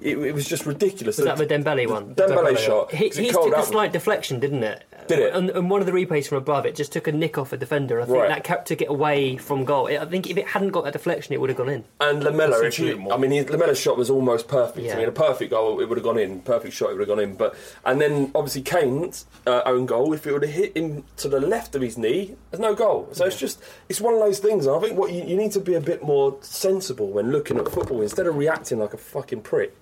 it, 0.00 0.18
it 0.18 0.34
was 0.34 0.46
just 0.46 0.66
ridiculous 0.66 1.18
Was 1.18 1.26
that 1.26 1.36
the 1.38 1.46
Dembele 1.46 1.88
one? 1.88 2.14
Dembele 2.14 2.54
Dembele, 2.54 2.58
shot 2.58 2.92
He, 2.92 3.08
he 3.08 3.30
took 3.30 3.56
a 3.56 3.62
slight 3.62 3.92
deflection, 3.92 4.40
didn't 4.40 4.62
it? 4.62 4.84
Did 5.06 5.18
it? 5.18 5.34
And, 5.34 5.50
and 5.50 5.70
one 5.70 5.80
of 5.80 5.86
the 5.86 5.92
replays 5.92 6.26
from 6.26 6.38
above, 6.38 6.66
it 6.66 6.74
just 6.74 6.92
took 6.92 7.06
a 7.06 7.12
nick 7.12 7.36
off 7.38 7.52
a 7.52 7.56
defender. 7.56 8.00
I 8.00 8.04
think 8.04 8.16
Right. 8.18 8.28
that 8.28 8.44
kept 8.44 8.68
took 8.68 8.80
it 8.80 8.88
away 8.88 9.36
from 9.36 9.64
goal. 9.64 9.86
I 9.88 10.04
think 10.06 10.30
if 10.30 10.36
it 10.36 10.46
hadn't 10.48 10.70
got 10.70 10.84
that 10.84 10.92
deflection, 10.92 11.34
it 11.34 11.40
would 11.40 11.50
have 11.50 11.56
gone 11.58 11.68
in. 11.68 11.84
And 12.00 12.22
Lamela, 12.24 12.60
That's 12.62 12.78
if 12.78 12.86
you. 12.86 13.10
I 13.10 13.16
mean, 13.16 13.30
he, 13.30 13.42
Lamela's 13.44 13.78
shot 13.78 13.96
was 13.96 14.08
almost 14.10 14.48
perfect. 14.48 14.86
Yeah. 14.86 14.94
I 14.94 14.98
mean, 14.98 15.08
a 15.08 15.12
perfect 15.12 15.50
goal, 15.50 15.80
it 15.80 15.88
would 15.88 15.98
have 15.98 16.04
gone 16.04 16.18
in. 16.18 16.40
Perfect 16.40 16.74
shot, 16.74 16.90
it 16.90 16.92
would 16.92 17.00
have 17.06 17.16
gone 17.16 17.20
in. 17.20 17.36
But 17.36 17.54
and 17.84 18.00
then 18.00 18.30
obviously 18.34 18.62
Kane's 18.62 19.26
uh, 19.46 19.62
own 19.66 19.86
goal, 19.86 20.12
if 20.12 20.26
it 20.26 20.32
would 20.32 20.42
have 20.42 20.52
hit 20.52 20.76
him 20.76 21.04
to 21.18 21.28
the 21.28 21.40
left 21.40 21.74
of 21.74 21.82
his 21.82 21.98
knee, 21.98 22.36
there's 22.50 22.60
no 22.60 22.74
goal. 22.74 23.08
So 23.12 23.26
it's 23.26 23.38
just 23.38 23.60
it's 23.88 24.00
one 24.00 24.14
of 24.14 24.20
those 24.20 24.38
things. 24.38 24.66
And 24.66 24.76
I 24.76 24.80
think 24.80 24.98
what 24.98 25.12
you, 25.12 25.22
you 25.24 25.36
need 25.36 25.52
to 25.52 25.60
be 25.60 25.74
a 25.74 25.80
bit 25.80 26.02
more 26.02 26.36
sensible 26.40 27.08
when 27.08 27.30
looking 27.30 27.58
at 27.58 27.68
football 27.68 28.00
instead 28.02 28.26
of 28.26 28.36
reacting 28.36 28.78
like 28.78 28.94
a 28.94 28.98
fucking 28.98 29.42
prick. 29.42 29.76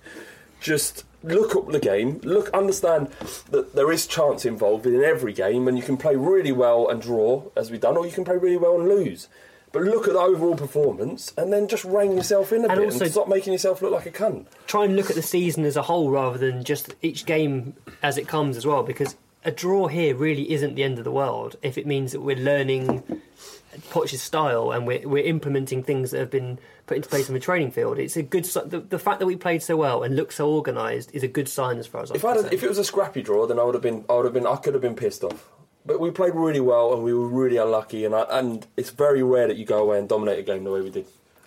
Just 0.63 1.03
look 1.23 1.55
up 1.57 1.67
the 1.71 1.79
game. 1.79 2.19
Look, 2.23 2.49
understand 2.51 3.07
that 3.51 3.75
there 3.75 3.91
is 3.91 4.07
chance 4.07 4.45
involved 4.45 4.85
in 4.85 5.03
every 5.03 5.33
game, 5.33 5.67
and 5.67 5.77
you 5.77 5.83
can 5.83 5.97
play 5.97 6.15
really 6.15 6.53
well 6.53 6.87
and 6.87 7.01
draw, 7.01 7.43
as 7.57 7.69
we've 7.69 7.81
done, 7.81 7.97
or 7.97 8.05
you 8.05 8.13
can 8.13 8.23
play 8.23 8.37
really 8.37 8.55
well 8.57 8.79
and 8.79 8.87
lose. 8.87 9.27
But 9.73 9.81
look 9.83 10.07
at 10.07 10.13
the 10.13 10.19
overall 10.19 10.55
performance, 10.55 11.33
and 11.35 11.51
then 11.51 11.67
just 11.67 11.83
rein 11.83 12.15
yourself 12.15 12.53
in 12.53 12.63
a 12.63 12.69
And 12.69 12.77
bit, 12.79 12.85
also- 12.85 13.03
and 13.03 13.11
stop 13.11 13.27
making 13.27 13.51
yourself 13.51 13.81
look 13.81 13.91
like 13.91 14.05
a 14.05 14.11
cunt. 14.11 14.45
Try 14.65 14.85
and 14.85 14.95
look 14.95 15.09
at 15.09 15.17
the 15.17 15.21
season 15.21 15.65
as 15.65 15.75
a 15.75 15.81
whole 15.81 16.09
rather 16.09 16.37
than 16.37 16.63
just 16.63 16.95
each 17.01 17.25
game 17.25 17.73
as 18.01 18.17
it 18.17 18.27
comes 18.27 18.55
as 18.55 18.65
well, 18.65 18.83
because 18.83 19.15
a 19.43 19.51
draw 19.51 19.87
here 19.87 20.15
really 20.15 20.49
isn't 20.53 20.75
the 20.75 20.83
end 20.83 20.97
of 20.97 21.03
the 21.03 21.11
world 21.11 21.57
if 21.61 21.77
it 21.77 21.85
means 21.85 22.13
that 22.13 22.21
we're 22.21 22.37
learning 22.37 23.03
Poch's 23.89 24.21
style 24.21 24.71
and 24.71 24.85
we're, 24.87 25.07
we're 25.07 25.23
implementing 25.25 25.83
things 25.83 26.11
that 26.11 26.19
have 26.19 26.29
been 26.31 26.59
put 26.87 26.97
into 26.97 27.09
place 27.09 27.27
on 27.29 27.33
the 27.33 27.39
training 27.39 27.71
field. 27.71 27.97
It's 27.99 28.17
a 28.17 28.23
good 28.23 28.45
si- 28.45 28.61
the, 28.65 28.79
the 28.79 28.99
fact 28.99 29.19
that 29.19 29.25
we 29.25 29.35
played 29.35 29.63
so 29.63 29.75
well 29.77 30.03
and 30.03 30.15
looked 30.15 30.33
so 30.33 30.49
organised 30.49 31.09
is 31.13 31.23
a 31.23 31.27
good 31.27 31.47
sign 31.47 31.77
as 31.77 31.87
far 31.87 32.01
as 32.03 32.09
I'm 32.11 32.15
If, 32.17 32.25
I 32.25 32.29
had, 32.29 32.33
concerned. 32.35 32.53
if 32.53 32.63
it 32.63 32.69
was 32.69 32.77
a 32.77 32.83
scrappy 32.83 33.21
draw, 33.21 33.45
then 33.47 33.59
I 33.59 33.63
would 33.63 33.73
have 33.75 33.83
been. 33.83 34.05
I 34.09 34.13
would 34.15 34.25
have 34.25 34.33
been. 34.33 34.45
I 34.47 34.55
could 34.57 34.73
have 34.73 34.81
been 34.81 34.95
pissed 34.95 35.23
off. 35.23 35.49
But 35.85 35.99
we 35.99 36.11
played 36.11 36.33
really 36.35 36.61
well, 36.61 36.93
and 36.93 37.03
we 37.03 37.13
were 37.13 37.27
really 37.27 37.57
unlucky. 37.57 38.05
And 38.05 38.15
I, 38.15 38.21
and 38.29 38.65
it's 38.77 38.89
very 38.89 39.21
rare 39.23 39.47
that 39.47 39.57
you 39.57 39.65
go 39.65 39.79
away 39.81 39.99
and 39.99 40.07
dominate 40.07 40.39
a 40.39 40.43
game 40.43 40.63
the 40.63 40.71
way 40.71 40.81
we 40.81 40.89
did. 40.89 41.05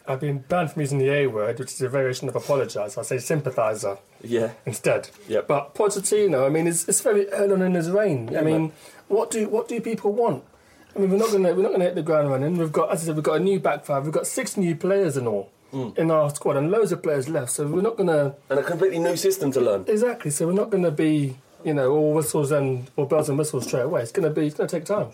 I've 0.08 0.20
been 0.20 0.38
banned 0.38 0.70
from 0.70 0.82
using 0.82 0.98
the 0.98 1.08
A 1.10 1.26
word, 1.26 1.58
which 1.58 1.72
is 1.72 1.80
a 1.82 1.88
variation 1.88 2.28
of 2.28 2.36
apologise. 2.36 2.96
I 2.96 3.02
say 3.02 3.18
sympathiser 3.18 3.98
Yeah. 4.22 4.50
instead. 4.64 5.08
Yeah. 5.26 5.40
But 5.40 5.74
Pochettino, 5.74 6.46
I 6.46 6.48
mean, 6.48 6.66
it's, 6.68 6.86
it's 6.88 7.00
very 7.00 7.28
early 7.30 7.54
on 7.54 7.62
in 7.62 7.74
his 7.74 7.90
reign. 7.90 8.28
Yeah, 8.30 8.40
I 8.40 8.42
mean, 8.42 8.60
man. 8.60 8.72
what 9.08 9.30
do 9.30 9.48
what 9.48 9.68
do 9.68 9.80
people 9.80 10.12
want? 10.12 10.44
I 10.96 11.00
mean, 11.00 11.10
we're 11.10 11.18
not 11.18 11.30
gonna 11.30 11.54
we're 11.54 11.62
not 11.62 11.72
gonna 11.72 11.84
hit 11.84 11.94
the 11.94 12.02
ground 12.02 12.30
running. 12.30 12.56
We've 12.56 12.72
got, 12.72 12.90
as 12.90 13.02
I 13.02 13.06
said, 13.06 13.16
we've 13.16 13.24
got 13.24 13.36
a 13.40 13.44
new 13.44 13.60
back 13.60 13.84
five. 13.84 14.04
We've 14.04 14.12
got 14.14 14.26
six 14.26 14.56
new 14.56 14.74
players 14.74 15.16
in 15.16 15.26
all 15.26 15.50
Mm. 15.72 15.98
in 15.98 16.10
our 16.12 16.30
squad, 16.30 16.56
and 16.56 16.70
loads 16.70 16.92
of 16.92 17.02
players 17.02 17.28
left. 17.28 17.50
So 17.50 17.66
we're 17.66 17.82
not 17.82 17.96
gonna 17.96 18.36
And 18.48 18.58
a 18.58 18.62
completely 18.62 19.00
new 19.00 19.16
system 19.16 19.50
to 19.52 19.60
learn. 19.60 19.84
exactly. 19.88 20.30
So 20.30 20.46
we're 20.46 20.52
not 20.52 20.70
gonna 20.70 20.92
be 20.92 21.36
you 21.64 21.74
know 21.74 21.90
all 21.90 22.14
whistles 22.14 22.52
and 22.52 22.88
all 22.96 23.04
bells 23.06 23.28
and 23.28 23.36
whistles 23.36 23.66
straight 23.66 23.82
away. 23.82 24.00
It's 24.02 24.12
gonna 24.12 24.30
be 24.30 24.46
it's 24.46 24.54
gonna 24.56 24.68
take 24.68 24.84
time. 24.84 25.08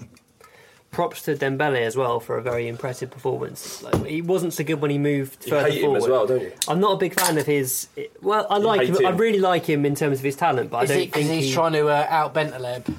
props 0.90 1.22
to 1.22 1.34
Dembele 1.34 1.80
as 1.86 1.96
well 1.96 2.20
for 2.20 2.36
a 2.36 2.42
very 2.42 2.68
impressive 2.68 3.10
performance. 3.10 3.82
Like, 3.82 4.04
he 4.04 4.20
wasn't 4.20 4.52
so 4.52 4.62
good 4.62 4.82
when 4.82 4.90
he 4.90 4.98
moved 4.98 5.46
You 5.46 5.52
further 5.52 5.70
hate 5.70 5.78
him 5.78 5.84
forward. 5.84 6.02
as 6.02 6.08
well, 6.08 6.26
don't 6.26 6.42
you? 6.42 6.52
I'm 6.68 6.80
not 6.80 6.92
a 6.92 6.96
big 6.98 7.18
fan 7.18 7.38
of 7.38 7.46
his. 7.46 7.88
Well, 8.20 8.46
I 8.50 8.58
like 8.58 8.82
hate 8.82 8.96
him. 9.00 9.06
I 9.06 9.10
really 9.10 9.38
like 9.38 9.64
him 9.64 9.86
in 9.86 9.94
terms 9.94 10.18
of 10.18 10.24
his 10.24 10.36
talent, 10.36 10.68
but 10.70 10.84
Is 10.84 10.90
I 10.90 10.94
don't 10.94 11.02
it 11.04 11.12
think 11.14 11.30
he's 11.30 11.44
he- 11.46 11.52
trying 11.54 11.72
to 11.72 11.88
uh, 11.88 12.06
out 12.10 12.34
Bentaleb? 12.34 12.94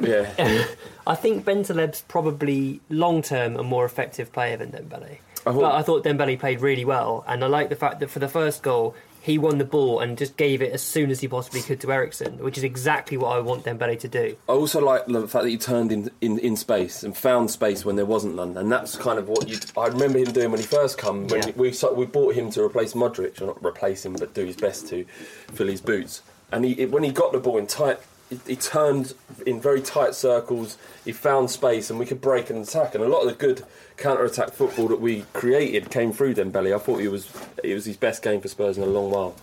Yeah. 0.00 0.64
I 1.06 1.14
think 1.14 1.44
Bentaleb's 1.44 2.02
probably 2.02 2.80
long 2.88 3.22
term 3.22 3.56
a 3.56 3.62
more 3.62 3.84
effective 3.84 4.32
player 4.32 4.56
than 4.56 4.70
Dembele. 4.72 5.18
I 5.46 5.52
thought- 5.52 5.54
but 5.60 5.74
I 5.74 5.82
thought 5.82 6.04
Dembele 6.04 6.38
played 6.38 6.60
really 6.60 6.84
well, 6.84 7.24
and 7.26 7.42
I 7.42 7.46
like 7.46 7.68
the 7.68 7.76
fact 7.76 8.00
that 8.00 8.10
for 8.10 8.18
the 8.18 8.28
first 8.28 8.62
goal 8.62 8.94
he 9.22 9.36
won 9.36 9.58
the 9.58 9.64
ball 9.66 10.00
and 10.00 10.16
just 10.16 10.38
gave 10.38 10.62
it 10.62 10.72
as 10.72 10.80
soon 10.80 11.10
as 11.10 11.20
he 11.20 11.28
possibly 11.28 11.60
could 11.60 11.78
to 11.78 11.92
Eriksen, 11.92 12.38
which 12.38 12.56
is 12.56 12.64
exactly 12.64 13.18
what 13.18 13.36
I 13.36 13.40
want 13.40 13.64
Dembele 13.66 13.98
to 14.00 14.08
do. 14.08 14.34
I 14.48 14.52
also 14.52 14.80
like 14.80 15.04
the 15.04 15.28
fact 15.28 15.44
that 15.44 15.50
he 15.50 15.58
turned 15.58 15.92
in, 15.92 16.10
in, 16.22 16.38
in 16.38 16.56
space 16.56 17.02
and 17.02 17.14
found 17.14 17.50
space 17.50 17.84
when 17.84 17.96
there 17.96 18.06
wasn't 18.06 18.36
none, 18.36 18.56
and 18.56 18.72
that's 18.72 18.96
kind 18.96 19.18
of 19.18 19.28
what 19.28 19.46
you. 19.46 19.58
I 19.76 19.88
remember 19.88 20.18
him 20.20 20.32
doing 20.32 20.50
when 20.50 20.60
he 20.60 20.66
first 20.66 20.96
come. 20.96 21.26
When 21.28 21.42
Yeah. 21.42 21.52
we 21.54 21.72
so- 21.72 21.92
we 21.92 22.06
bought 22.06 22.34
him 22.34 22.50
to 22.52 22.62
replace 22.62 22.94
Modric, 22.94 23.42
or 23.42 23.46
not 23.46 23.62
replace 23.64 24.06
him, 24.06 24.14
but 24.14 24.32
do 24.32 24.44
his 24.46 24.56
best 24.56 24.88
to 24.88 25.04
fill 25.52 25.66
his 25.68 25.82
boots. 25.82 26.22
And 26.50 26.64
he 26.64 26.86
when 26.86 27.02
he 27.04 27.10
got 27.12 27.32
the 27.32 27.38
ball 27.40 27.58
in 27.58 27.66
tight, 27.66 27.98
he, 28.46 28.56
turned 28.56 29.14
in 29.46 29.60
very 29.60 29.80
tight 29.80 30.14
circles. 30.14 30.76
He 31.04 31.12
found 31.12 31.50
space, 31.50 31.90
and 31.90 31.98
we 31.98 32.06
could 32.06 32.20
break 32.20 32.50
and 32.50 32.66
attack. 32.66 32.94
And 32.94 33.02
a 33.02 33.08
lot 33.08 33.22
of 33.22 33.28
the 33.28 33.34
good 33.34 33.64
counter 33.96 34.24
attack 34.24 34.52
football 34.52 34.88
that 34.88 35.00
we 35.00 35.24
created 35.32 35.90
came 35.90 36.12
through 36.12 36.34
Dembele. 36.34 36.74
I 36.74 36.78
thought 36.78 37.00
he 37.00 37.08
was 37.08 37.30
it 37.62 37.74
was 37.74 37.84
his 37.84 37.96
best 37.96 38.22
game 38.22 38.40
for 38.40 38.48
Spurs 38.48 38.78
in 38.78 38.82
a 38.82 38.86
long 38.86 39.10
while. 39.10 39.34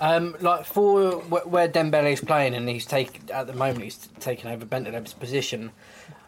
Um, 0.00 0.36
like 0.40 0.64
for 0.64 1.12
wh- 1.12 1.50
where 1.50 1.70
is 2.06 2.20
playing 2.20 2.54
and 2.54 2.68
he's 2.68 2.84
take 2.84 3.20
at 3.32 3.46
the 3.46 3.52
moment 3.52 3.84
he's 3.84 4.08
taken 4.18 4.50
over 4.50 4.66
Bentaleb's 4.66 5.14
position. 5.14 5.70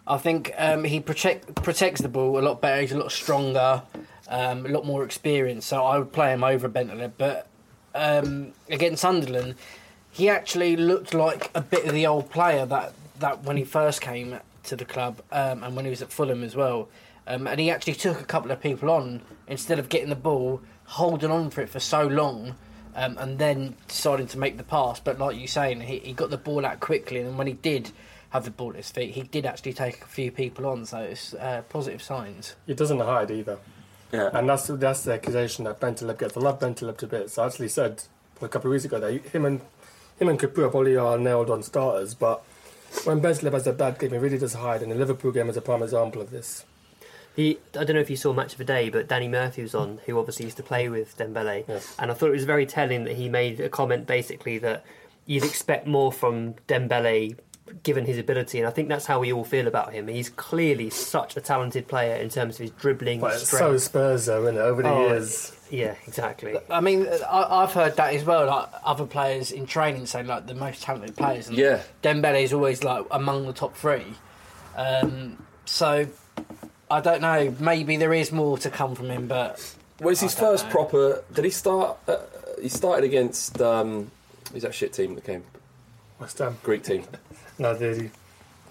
I 0.07 0.19
think 0.19 0.53
um, 0.57 0.85
he 0.85 1.01
protect, 1.01 1.57
protects 1.57 2.01
the 2.01 2.09
ball 2.09 2.39
a 2.39 2.41
lot 2.41 2.61
better. 2.61 2.81
He's 2.81 2.93
a 2.93 2.99
lot 2.99 3.11
stronger, 3.11 3.83
um, 4.29 4.65
a 4.65 4.69
lot 4.69 4.87
more 4.87 5.05
experienced. 5.05 5.69
So 5.69 5.85
I 5.85 5.99
would 5.99 6.13
play 6.13 6.33
him 6.33 6.45
over 6.45 6.69
Bentaleb. 6.69 7.13
But 7.19 7.49
um, 7.93 8.53
against 8.71 9.03
Sunderland, 9.03 9.57
he 10.17 10.31
actually 10.31 10.77
looked 10.77 11.13
like 11.13 11.51
a 11.55 11.61
bit 11.61 11.85
of 11.85 11.93
the 11.93 12.07
old 12.07 12.31
player 12.31 12.65
that, 12.65 12.95
that 13.19 13.45
when 13.45 13.59
he 13.59 13.65
first 13.65 14.01
came 14.01 14.41
to 14.63 14.75
the 14.75 14.85
club 14.87 15.21
um, 15.31 15.63
and 15.63 15.77
when 15.77 15.85
he 15.85 15.91
was 15.91 16.01
at 16.01 16.11
Fulham 16.11 16.43
as 16.43 16.57
well. 16.57 16.89
Um, 17.27 17.47
and 17.47 17.61
he 17.61 17.71
actually 17.71 17.97
took 17.97 18.19
a 18.19 18.25
couple 18.25 18.51
of 18.51 18.59
people 18.59 18.91
on 18.91 19.21
instead 19.47 19.79
of 19.79 19.91
getting 19.91 20.09
the 20.09 20.17
ball, 20.17 20.63
holding 20.85 21.31
on 21.31 21.51
for 21.51 21.61
it 21.61 21.69
for 21.69 21.81
so 21.81 22.07
long, 22.07 22.55
um, 22.95 23.19
and 23.19 23.39
then 23.39 23.77
deciding 23.89 24.27
to 24.29 24.39
make 24.39 24.57
the 24.57 24.63
pass. 24.63 25.01
But 25.01 25.19
like 25.19 25.37
you 25.37 25.47
saying, 25.47 25.83
he, 25.83 25.99
he 25.99 26.15
got 26.15 26.31
the 26.31 26.39
ball 26.39 26.65
out 26.65 26.81
quickly, 26.81 27.21
and 27.21 27.37
when 27.37 27.47
he 27.47 27.53
did 27.53 27.91
have 28.31 28.45
the 28.45 28.51
ball 28.51 28.71
at 28.71 28.77
his 28.77 28.91
feet, 28.91 29.13
he 29.13 29.23
did 29.23 29.45
actually 29.45 29.75
take 29.75 30.01
a 30.01 30.07
few 30.07 30.31
people 30.31 30.67
on. 30.67 30.87
So 30.87 31.01
it's 31.01 31.35
uh, 31.35 31.61
positive 31.69 32.03
signs. 32.03 32.57
He 32.67 32.73
doesn't 32.73 33.01
hide 33.01 33.31
either. 33.31 33.59
Yeah. 34.13 34.31
And 34.33 34.49
that's 34.49 34.69
that's 34.69 35.03
the 35.03 35.13
accusation 35.13 35.65
that 35.65 35.79
Bentaleb 35.79 36.19
gets. 36.19 36.39
I 36.39 36.41
love 36.41 36.59
Bentaleb 36.59 36.97
to 36.99 37.07
bits. 37.07 37.37
I 37.37 37.47
actually 37.47 37.69
said 37.69 38.05
a 38.41 38.49
couple 38.49 38.71
of 38.71 38.73
weeks 38.73 38.87
ago 38.87 38.99
that 39.01 39.27
him 39.27 39.45
and 39.45 39.61
him 40.19 40.29
and 40.29 40.39
Capoue 40.39 40.71
probably 40.71 40.97
are 40.97 41.19
nailed 41.19 41.51
on 41.51 41.63
starters, 41.63 42.15
but 42.15 42.43
when 43.05 43.21
Bentaleb 43.21 43.53
has 43.53 43.67
a 43.67 43.73
bad 43.73 43.99
game, 43.99 44.11
he 44.13 44.19
really 44.19 44.39
does 44.39 44.55
hide, 44.55 44.83
and 44.83 44.91
the 44.91 44.97
Liverpool 44.97 45.33
game 45.33 45.49
is 45.49 45.57
a 45.57 45.61
prime 45.61 45.83
example 45.83 46.21
of 46.23 46.31
this. 46.31 46.65
He, 47.35 47.59
I 47.79 47.85
don't 47.85 47.95
know 47.97 48.01
if 48.01 48.09
you 48.09 48.17
saw 48.17 48.33
much 48.33 48.53
of 48.53 48.59
the 48.59 48.65
Day, 48.65 48.89
but 48.89 49.09
Danny 49.09 49.29
Murphy 49.29 49.61
was 49.63 49.75
on, 49.75 49.99
who 50.07 50.19
obviously 50.19 50.47
used 50.47 50.57
to 50.57 50.63
play 50.63 50.89
with 50.89 51.17
Dembele, 51.19 51.65
Yes. 51.69 51.95
and 51.99 52.11
I 52.11 52.15
thought 52.15 52.29
it 52.29 52.33
was 52.33 52.45
very 52.45 52.65
telling 52.65 53.05
that 53.05 53.17
he 53.17 53.29
made 53.29 53.61
a 53.61 53.69
comment 53.69 54.07
basically 54.07 54.57
that 54.59 54.85
you'd 55.27 55.45
expect 55.45 55.87
more 55.87 56.11
from 56.11 56.55
Dembele 56.67 57.37
given 57.83 58.07
his 58.07 58.17
ability, 58.17 58.59
and 58.61 58.67
I 58.67 58.71
think 58.71 58.89
that's 58.89 59.07
how 59.07 59.19
we 59.21 59.33
all 59.33 59.45
feel 59.45 59.67
about 59.67 59.93
him. 59.93 60.07
He's 60.09 60.31
clearly 60.31 60.89
such 60.89 61.37
a 61.37 61.41
talented 61.41 61.89
player 61.89 62.15
in 62.15 62.29
terms 62.31 62.55
of 62.55 62.61
his 62.61 62.71
dribbling, 62.71 63.21
But 63.21 63.35
it's 63.35 63.49
so. 63.51 63.77
Spurs 63.77 64.27
though, 64.27 64.43
isn't 64.45 64.57
it? 64.57 64.61
Over 64.61 64.83
the 64.83 64.89
Oh, 64.89 65.09
years. 65.09 65.53
Yeah, 65.71 65.95
exactly. 66.07 66.57
I 66.71 66.81
mean, 66.81 67.07
I, 67.29 67.63
I've 67.63 67.73
heard 67.73 67.97
that 67.97 68.15
as 68.15 68.25
well. 68.25 68.47
Like 68.47 68.69
other 68.85 69.05
players 69.07 69.51
in 69.51 69.67
training 69.67 70.07
saying 70.07 70.27
like 70.29 70.47
the 70.47 70.55
most 70.55 70.83
talented 70.83 71.17
players. 71.17 71.49
And 71.49 71.59
Yeah. 71.59 71.83
Dembele 72.03 72.43
is 72.43 72.53
always 72.53 72.85
like 72.85 73.05
among 73.11 73.47
the 73.47 73.53
top 73.53 73.77
three. 73.77 74.05
Um, 74.77 75.45
so 75.65 76.07
I 76.91 77.01
don't 77.01 77.21
know. 77.21 77.55
Maybe 77.59 77.97
there 77.97 78.13
is 78.13 78.31
more 78.33 78.59
to 78.59 78.71
come 78.71 78.95
from 78.95 79.11
him, 79.11 79.27
but 79.27 79.75
Well, 80.01 80.11
it's 80.11 80.21
his 80.21 80.35
don't 80.35 80.53
first 80.53 80.67
know. 80.67 80.71
proper. 80.71 81.25
Did 81.33 81.45
he 81.45 81.51
start? 81.51 81.99
Uh, 82.07 82.19
he 82.63 82.69
started 82.69 83.05
against. 83.05 83.61
Um, 83.61 84.11
who's 84.53 84.63
that 84.63 84.75
shit 84.75 84.93
team 84.93 85.15
that 85.17 85.25
came? 85.25 85.43
West 86.21 86.39
Ham. 86.39 86.59
Greek 86.63 86.85
team. 86.85 87.05
No, 87.59 87.77
did 87.77 88.01
he? 88.03 88.11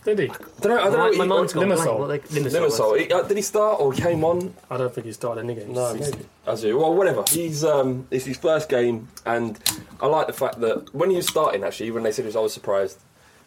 Did 0.06 0.20
he? 0.20 0.30
I 0.30 0.34
don't 0.62 0.66
know. 0.66 0.78
I 0.80 0.84
don't 0.84 0.92
know. 0.94 0.98
my, 1.00 1.12
he- 1.12 1.18
my 1.18 1.26
mind's 1.26 1.54
gone 1.54 1.64
Limassol. 1.68 1.98
blank. 1.98 2.00
What 2.00 2.08
they, 2.30 2.40
Limassol. 2.42 2.70
Limassol. 2.70 3.00
He- 3.00 3.12
uh, 3.12 3.22
did 3.24 3.38
he 3.38 3.44
start 3.44 3.82
or 3.82 3.92
came 3.92 4.24
on? 4.24 4.54
I 4.70 4.78
don't 4.78 4.94
think 4.94 5.06
he 5.08 5.12
started 5.14 5.42
any 5.44 5.56
games. 5.56 5.76
No, 5.76 5.94
maybe. 5.96 6.18
As 6.48 6.64
you, 6.64 6.78
well, 6.78 6.94
whatever. 6.94 7.24
He's 7.28 7.64
um, 7.66 8.08
it's 8.12 8.26
his 8.26 8.38
first 8.38 8.70
game, 8.70 9.08
and 9.26 9.60
I 10.00 10.06
like 10.06 10.28
the 10.28 10.34
fact 10.34 10.60
that 10.62 10.94
when 10.94 11.10
he 11.10 11.16
was 11.18 11.28
starting, 11.28 11.64
actually, 11.64 11.92
when 11.92 12.04
they 12.04 12.12
said 12.12 12.26
this, 12.26 12.36
I 12.36 12.40
was 12.40 12.54
surprised. 12.54 13.00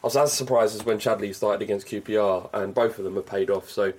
I 0.03 0.07
was 0.09 0.16
as 0.16 0.33
surprised 0.33 0.75
as 0.75 0.85
when 0.85 0.99
Chadli 0.99 1.35
started 1.35 1.62
against 1.62 1.87
QPR, 1.87 2.51
and 2.53 2.75
both 2.75 2.99
of 2.99 3.05
them 3.05 3.14
have 3.16 3.27
paid 3.27 3.51
off. 3.51 3.71
So, 3.71 3.92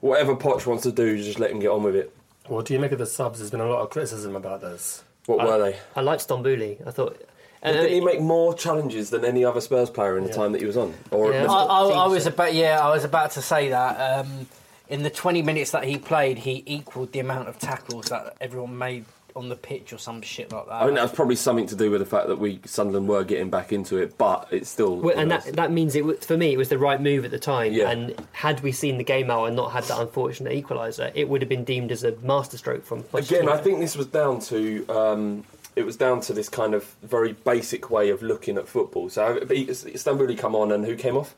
whatever 0.00 0.34
Poch 0.36 0.66
wants 0.66 0.82
to 0.82 0.92
do, 0.92 1.16
just 1.22 1.38
let 1.38 1.50
him 1.50 1.60
get 1.60 1.70
on 1.70 1.82
with 1.84 1.96
it. 1.96 2.14
What 2.48 2.66
do 2.66 2.74
you 2.74 2.80
make 2.80 2.92
of 2.92 2.98
the 2.98 3.06
subs? 3.06 3.38
There's 3.38 3.50
been 3.52 3.60
a 3.60 3.66
lot 3.68 3.80
of 3.82 3.90
criticism 3.90 4.34
about 4.36 4.60
this. 4.60 5.04
What 5.26 5.40
I- 5.40 5.44
were 5.46 5.58
they? 5.70 5.76
I 5.94 6.00
liked 6.00 6.26
Stambouli. 6.28 6.84
I 6.86 6.90
thought. 6.90 7.20
But 7.62 7.68
and- 7.70 7.76
didn't 7.82 7.92
he 7.94 8.00
make 8.00 8.20
more 8.20 8.54
challenges 8.54 9.10
than 9.10 9.24
any 9.24 9.44
other 9.44 9.60
Spurs 9.60 9.88
player 9.90 10.18
in 10.18 10.24
the 10.24 10.30
Yeah. 10.30 10.36
time 10.36 10.52
that 10.52 10.60
he 10.60 10.66
was 10.66 10.76
on? 10.76 10.94
Or 11.10 11.32
Yeah. 11.32 11.46
I, 11.50 11.62
I, 11.64 11.88
I 12.04 12.06
was 12.08 12.26
about 12.26 12.54
yeah, 12.54 12.80
I 12.80 12.90
was 12.92 13.04
about 13.04 13.30
to 13.32 13.42
say 13.42 13.68
that. 13.68 14.20
Um, 14.20 14.46
in 14.88 15.02
the 15.04 15.10
20 15.10 15.40
minutes 15.42 15.70
that 15.70 15.84
he 15.84 15.96
played, 15.96 16.38
he 16.38 16.62
equalled 16.66 17.12
the 17.12 17.20
amount 17.20 17.48
of 17.48 17.58
tackles 17.58 18.06
that 18.06 18.36
everyone 18.40 18.76
made 18.76 19.04
on 19.34 19.48
the 19.48 19.56
pitch 19.56 19.94
or 19.94 19.96
some 19.98 20.20
shit 20.20 20.52
like 20.52 20.66
that. 20.66 20.74
I 20.74 20.84
think 20.84 20.96
that 20.96 21.02
was 21.04 21.12
probably 21.12 21.36
something 21.36 21.66
to 21.68 21.74
do 21.76 21.90
with 21.90 22.00
the 22.00 22.06
fact 22.06 22.26
that 22.28 22.38
we 22.38 22.60
Sunderland 22.66 23.08
were 23.08 23.24
getting 23.24 23.48
back 23.48 23.72
into 23.72 23.96
it, 23.96 24.18
but 24.18 24.48
it's 24.50 24.68
still. 24.68 24.96
Well, 24.96 25.18
and 25.18 25.30
that 25.30 25.44
that 25.54 25.70
means 25.72 25.94
it 25.96 26.22
for 26.22 26.36
me 26.36 26.52
it 26.52 26.58
was 26.58 26.68
the 26.68 26.76
right 26.76 27.00
move 27.00 27.24
at 27.24 27.30
the 27.30 27.38
time. 27.38 27.72
Yeah. 27.72 27.88
And 27.90 28.14
had 28.32 28.60
we 28.60 28.72
seen 28.72 28.98
the 28.98 29.04
game 29.04 29.30
out 29.30 29.46
and 29.46 29.56
not 29.56 29.72
had 29.72 29.84
that 29.84 29.98
unfortunate 30.00 30.52
equaliser, 30.52 31.10
it 31.14 31.30
would 31.30 31.40
have 31.40 31.48
been 31.48 31.64
deemed 31.64 31.90
as 31.92 32.04
a 32.04 32.12
masterstroke 32.22 32.84
from 32.84 33.04
Again, 33.14 33.48
I 33.48 33.56
think 33.56 33.78
this 33.80 33.96
was 33.96 34.08
down 34.08 34.40
to 34.40 34.84
um, 34.90 35.44
it 35.74 35.84
was 35.84 35.96
down 35.96 36.20
to 36.22 36.32
this 36.32 36.48
kind 36.48 36.74
of 36.74 36.96
very 37.02 37.32
basic 37.32 37.90
way 37.90 38.10
of 38.10 38.22
looking 38.22 38.58
at 38.58 38.68
football. 38.68 39.08
So 39.08 39.38
Istanbuli 39.40 40.38
come 40.38 40.54
on, 40.54 40.72
and 40.72 40.84
who 40.84 40.96
came 40.96 41.16
off? 41.16 41.34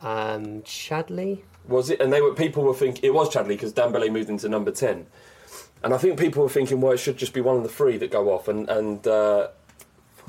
Um, 0.00 0.62
Chadli. 0.62 1.42
Was 1.66 1.90
it? 1.90 2.00
And 2.00 2.12
they 2.12 2.20
were 2.20 2.34
people 2.34 2.62
were 2.64 2.74
thinking 2.74 3.04
it 3.04 3.14
was 3.14 3.28
Chadli 3.30 3.48
because 3.48 3.72
Dembele 3.72 4.10
moved 4.10 4.30
into 4.30 4.48
number 4.48 4.70
ten, 4.70 5.06
and 5.82 5.92
I 5.92 5.98
think 5.98 6.18
people 6.18 6.42
were 6.42 6.48
thinking, 6.48 6.80
well, 6.80 6.92
it 6.92 6.98
should 6.98 7.16
just 7.16 7.34
be 7.34 7.40
one 7.40 7.56
of 7.56 7.62
the 7.62 7.68
three 7.68 7.96
that 7.98 8.10
go 8.10 8.32
off. 8.32 8.48
And 8.48 8.68
and 8.68 9.06
uh, 9.06 9.48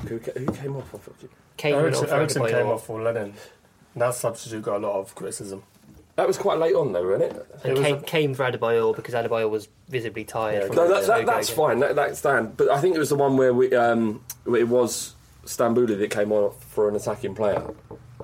who, 0.07 0.17
who 0.17 0.51
came 0.53 0.75
off? 0.75 0.93
I 0.93 0.97
forget. 0.97 1.29
Kane 1.57 1.75
Eriksen, 1.75 2.03
off 2.05 2.09
for 2.09 2.15
Eriksen 2.15 2.45
came 2.47 2.67
off 2.67 2.85
for 2.85 3.01
Lennon. 3.01 3.33
That 3.95 4.13
substitute 4.15 4.63
got 4.63 4.77
a 4.77 4.87
lot 4.87 4.99
of 4.99 5.13
criticism. 5.13 5.63
That 6.19 6.27
was 6.27 6.37
quite 6.37 6.57
late 6.59 6.75
on, 6.75 6.91
though, 6.91 7.09
wasn't 7.11 7.31
it? 7.31 7.47
And 7.63 7.77
It 7.77 7.81
came, 7.81 7.95
a- 7.95 8.01
came 8.01 8.33
for 8.33 8.43
Adebayor 8.43 8.93
because 8.93 9.13
Adebayor 9.13 9.49
was 9.49 9.69
visibly 9.87 10.25
tired. 10.25 10.67
from 10.67 10.75
No, 10.75 10.87
that, 10.89 11.07
that, 11.07 11.25
that's 11.25 11.47
game. 11.47 11.55
fine. 11.57 11.79
That, 11.79 11.95
that 11.95 12.17
stand. 12.17 12.57
But 12.57 12.69
I 12.69 12.81
think 12.81 12.93
it 12.95 12.99
was 12.99 13.07
the 13.07 13.15
one 13.15 13.37
where 13.37 13.53
we, 13.53 13.73
um, 13.73 14.21
where 14.43 14.59
it 14.59 14.67
was 14.67 15.15
Stambouli 15.45 15.97
that 15.97 16.11
came 16.11 16.33
on 16.33 16.51
for 16.71 16.89
an 16.89 16.95
attacking 16.97 17.35
player, 17.35 17.63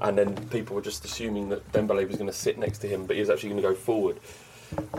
and 0.02 0.18
then 0.18 0.36
people 0.50 0.76
were 0.76 0.82
just 0.82 1.06
assuming 1.06 1.48
that 1.50 1.72
Dembele 1.72 2.06
was 2.06 2.18
going 2.18 2.28
to 2.28 2.34
sit 2.34 2.58
next 2.58 2.80
to 2.80 2.88
him, 2.88 3.06
but 3.06 3.16
he 3.16 3.22
was 3.22 3.30
actually 3.30 3.50
going 3.50 3.62
to 3.62 3.68
go 3.70 3.74
forward. 3.76 4.20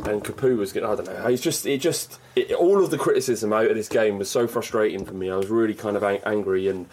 And 0.06 0.24
Capoue 0.24 0.56
was 0.56 0.72
going. 0.72 0.86
I 0.86 0.94
don't 0.94 1.04
know. 1.06 1.26
It's 1.26 1.42
just, 1.42 1.66
it 1.66 1.78
just, 1.82 2.18
it, 2.34 2.50
all 2.52 2.82
of 2.82 2.90
the 2.90 2.96
criticism 2.96 3.52
out 3.52 3.66
of 3.66 3.76
this 3.76 3.88
game 3.88 4.16
was 4.16 4.30
so 4.30 4.46
frustrating 4.46 5.04
for 5.04 5.12
me. 5.12 5.30
I 5.30 5.36
was 5.36 5.48
really 5.48 5.74
kind 5.74 5.96
of 5.98 6.02
ang- 6.02 6.22
angry 6.24 6.68
and. 6.68 6.86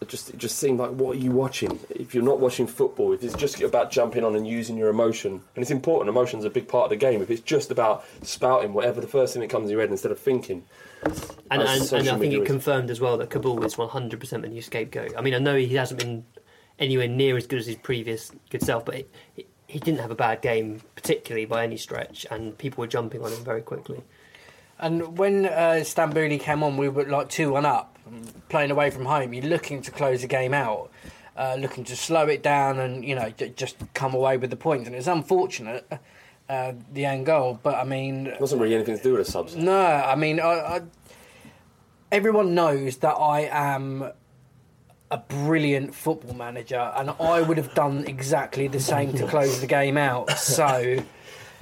It 0.00 0.08
just, 0.08 0.30
it 0.30 0.38
just 0.38 0.58
seemed 0.58 0.78
like, 0.80 0.90
what 0.90 1.16
are 1.16 1.20
you 1.20 1.30
watching? 1.30 1.78
If 1.88 2.14
you're 2.14 2.24
not 2.24 2.38
watching 2.38 2.66
football, 2.66 3.12
if 3.12 3.22
it's 3.22 3.34
just 3.34 3.60
about 3.62 3.90
jumping 3.90 4.22
on 4.24 4.34
and 4.36 4.46
using 4.46 4.76
your 4.76 4.88
emotion, 4.90 5.40
and 5.54 5.62
it's 5.62 5.70
important, 5.70 6.08
emotion's 6.10 6.44
a 6.44 6.50
big 6.50 6.68
part 6.68 6.84
of 6.84 6.90
the 6.90 6.96
game. 6.96 7.22
If 7.22 7.30
it's 7.30 7.40
just 7.40 7.70
about 7.70 8.04
spouting 8.22 8.74
whatever 8.74 9.00
the 9.00 9.06
first 9.06 9.32
thing 9.32 9.40
that 9.40 9.48
comes 9.48 9.64
in 9.64 9.70
your 9.70 9.80
head 9.80 9.90
instead 9.90 10.12
of 10.12 10.18
thinking, 10.18 10.64
And, 11.02 11.12
and, 11.50 11.62
and 11.62 11.68
I 11.72 11.78
think 12.02 12.20
media 12.20 12.38
it 12.40 12.42
is. 12.42 12.46
confirmed 12.46 12.90
as 12.90 13.00
well 13.00 13.16
that 13.18 13.30
Kaboul 13.30 13.64
is 13.64 13.76
100% 13.76 14.28
the 14.42 14.48
new 14.48 14.60
scapegoat. 14.62 15.14
I 15.16 15.22
mean, 15.22 15.34
I 15.34 15.38
know 15.38 15.56
he 15.56 15.74
hasn't 15.76 16.00
been 16.00 16.24
anywhere 16.78 17.08
near 17.08 17.36
as 17.36 17.46
good 17.46 17.60
as 17.60 17.66
his 17.66 17.76
previous 17.76 18.30
good 18.50 18.62
self, 18.62 18.84
but 18.84 18.96
it, 18.96 19.14
it, 19.36 19.46
he 19.68 19.78
didn't 19.78 20.00
have 20.00 20.10
a 20.10 20.14
bad 20.16 20.42
game, 20.42 20.82
particularly 20.96 21.46
by 21.46 21.64
any 21.64 21.76
stretch, 21.76 22.26
and 22.30 22.58
people 22.58 22.82
were 22.82 22.88
jumping 22.88 23.22
on 23.24 23.32
him 23.32 23.44
very 23.44 23.62
quickly. 23.62 24.02
And 24.78 25.16
when 25.16 25.46
uh, 25.46 25.80
Stambouli 25.82 26.38
came 26.40 26.62
on, 26.62 26.76
we 26.76 26.88
were 26.88 27.04
like 27.04 27.28
2 27.28 27.52
1 27.52 27.64
up, 27.64 27.93
playing 28.48 28.70
away 28.70 28.90
from 28.90 29.04
home. 29.04 29.32
You're 29.32 29.44
looking 29.44 29.82
to 29.82 29.90
close 29.90 30.22
the 30.22 30.26
game 30.26 30.54
out, 30.54 30.90
uh, 31.36 31.56
looking 31.58 31.84
to 31.84 31.96
slow 31.96 32.26
it 32.26 32.42
down 32.42 32.78
and, 32.78 33.04
you 33.04 33.14
know, 33.14 33.30
just 33.56 33.76
come 33.94 34.14
away 34.14 34.36
with 34.36 34.50
the 34.50 34.56
points. 34.56 34.86
And 34.86 34.96
it's 34.96 35.06
unfortunate, 35.06 35.86
uh, 36.48 36.72
the 36.92 37.04
end 37.04 37.26
goal, 37.26 37.58
but 37.62 37.74
I 37.74 37.84
mean. 37.84 38.26
it 38.26 38.40
wasn't 38.40 38.62
really 38.62 38.74
anything 38.74 38.96
to 38.96 39.02
do 39.02 39.14
with 39.14 39.26
the 39.26 39.32
subs. 39.32 39.56
No, 39.56 39.80
I 39.80 40.14
mean, 40.14 40.40
I, 40.40 40.52
I, 40.52 40.80
everyone 42.12 42.54
knows 42.54 42.98
that 42.98 43.14
I 43.14 43.48
am 43.50 44.12
a 45.10 45.18
brilliant 45.18 45.94
football 45.94 46.34
manager, 46.34 46.92
and 46.96 47.10
I 47.20 47.40
would 47.42 47.56
have 47.56 47.74
done 47.74 48.04
exactly 48.06 48.68
the 48.68 48.80
same 48.80 49.12
to 49.14 49.26
close 49.26 49.60
the 49.60 49.66
game 49.66 49.96
out. 49.96 50.30
So, 50.32 50.96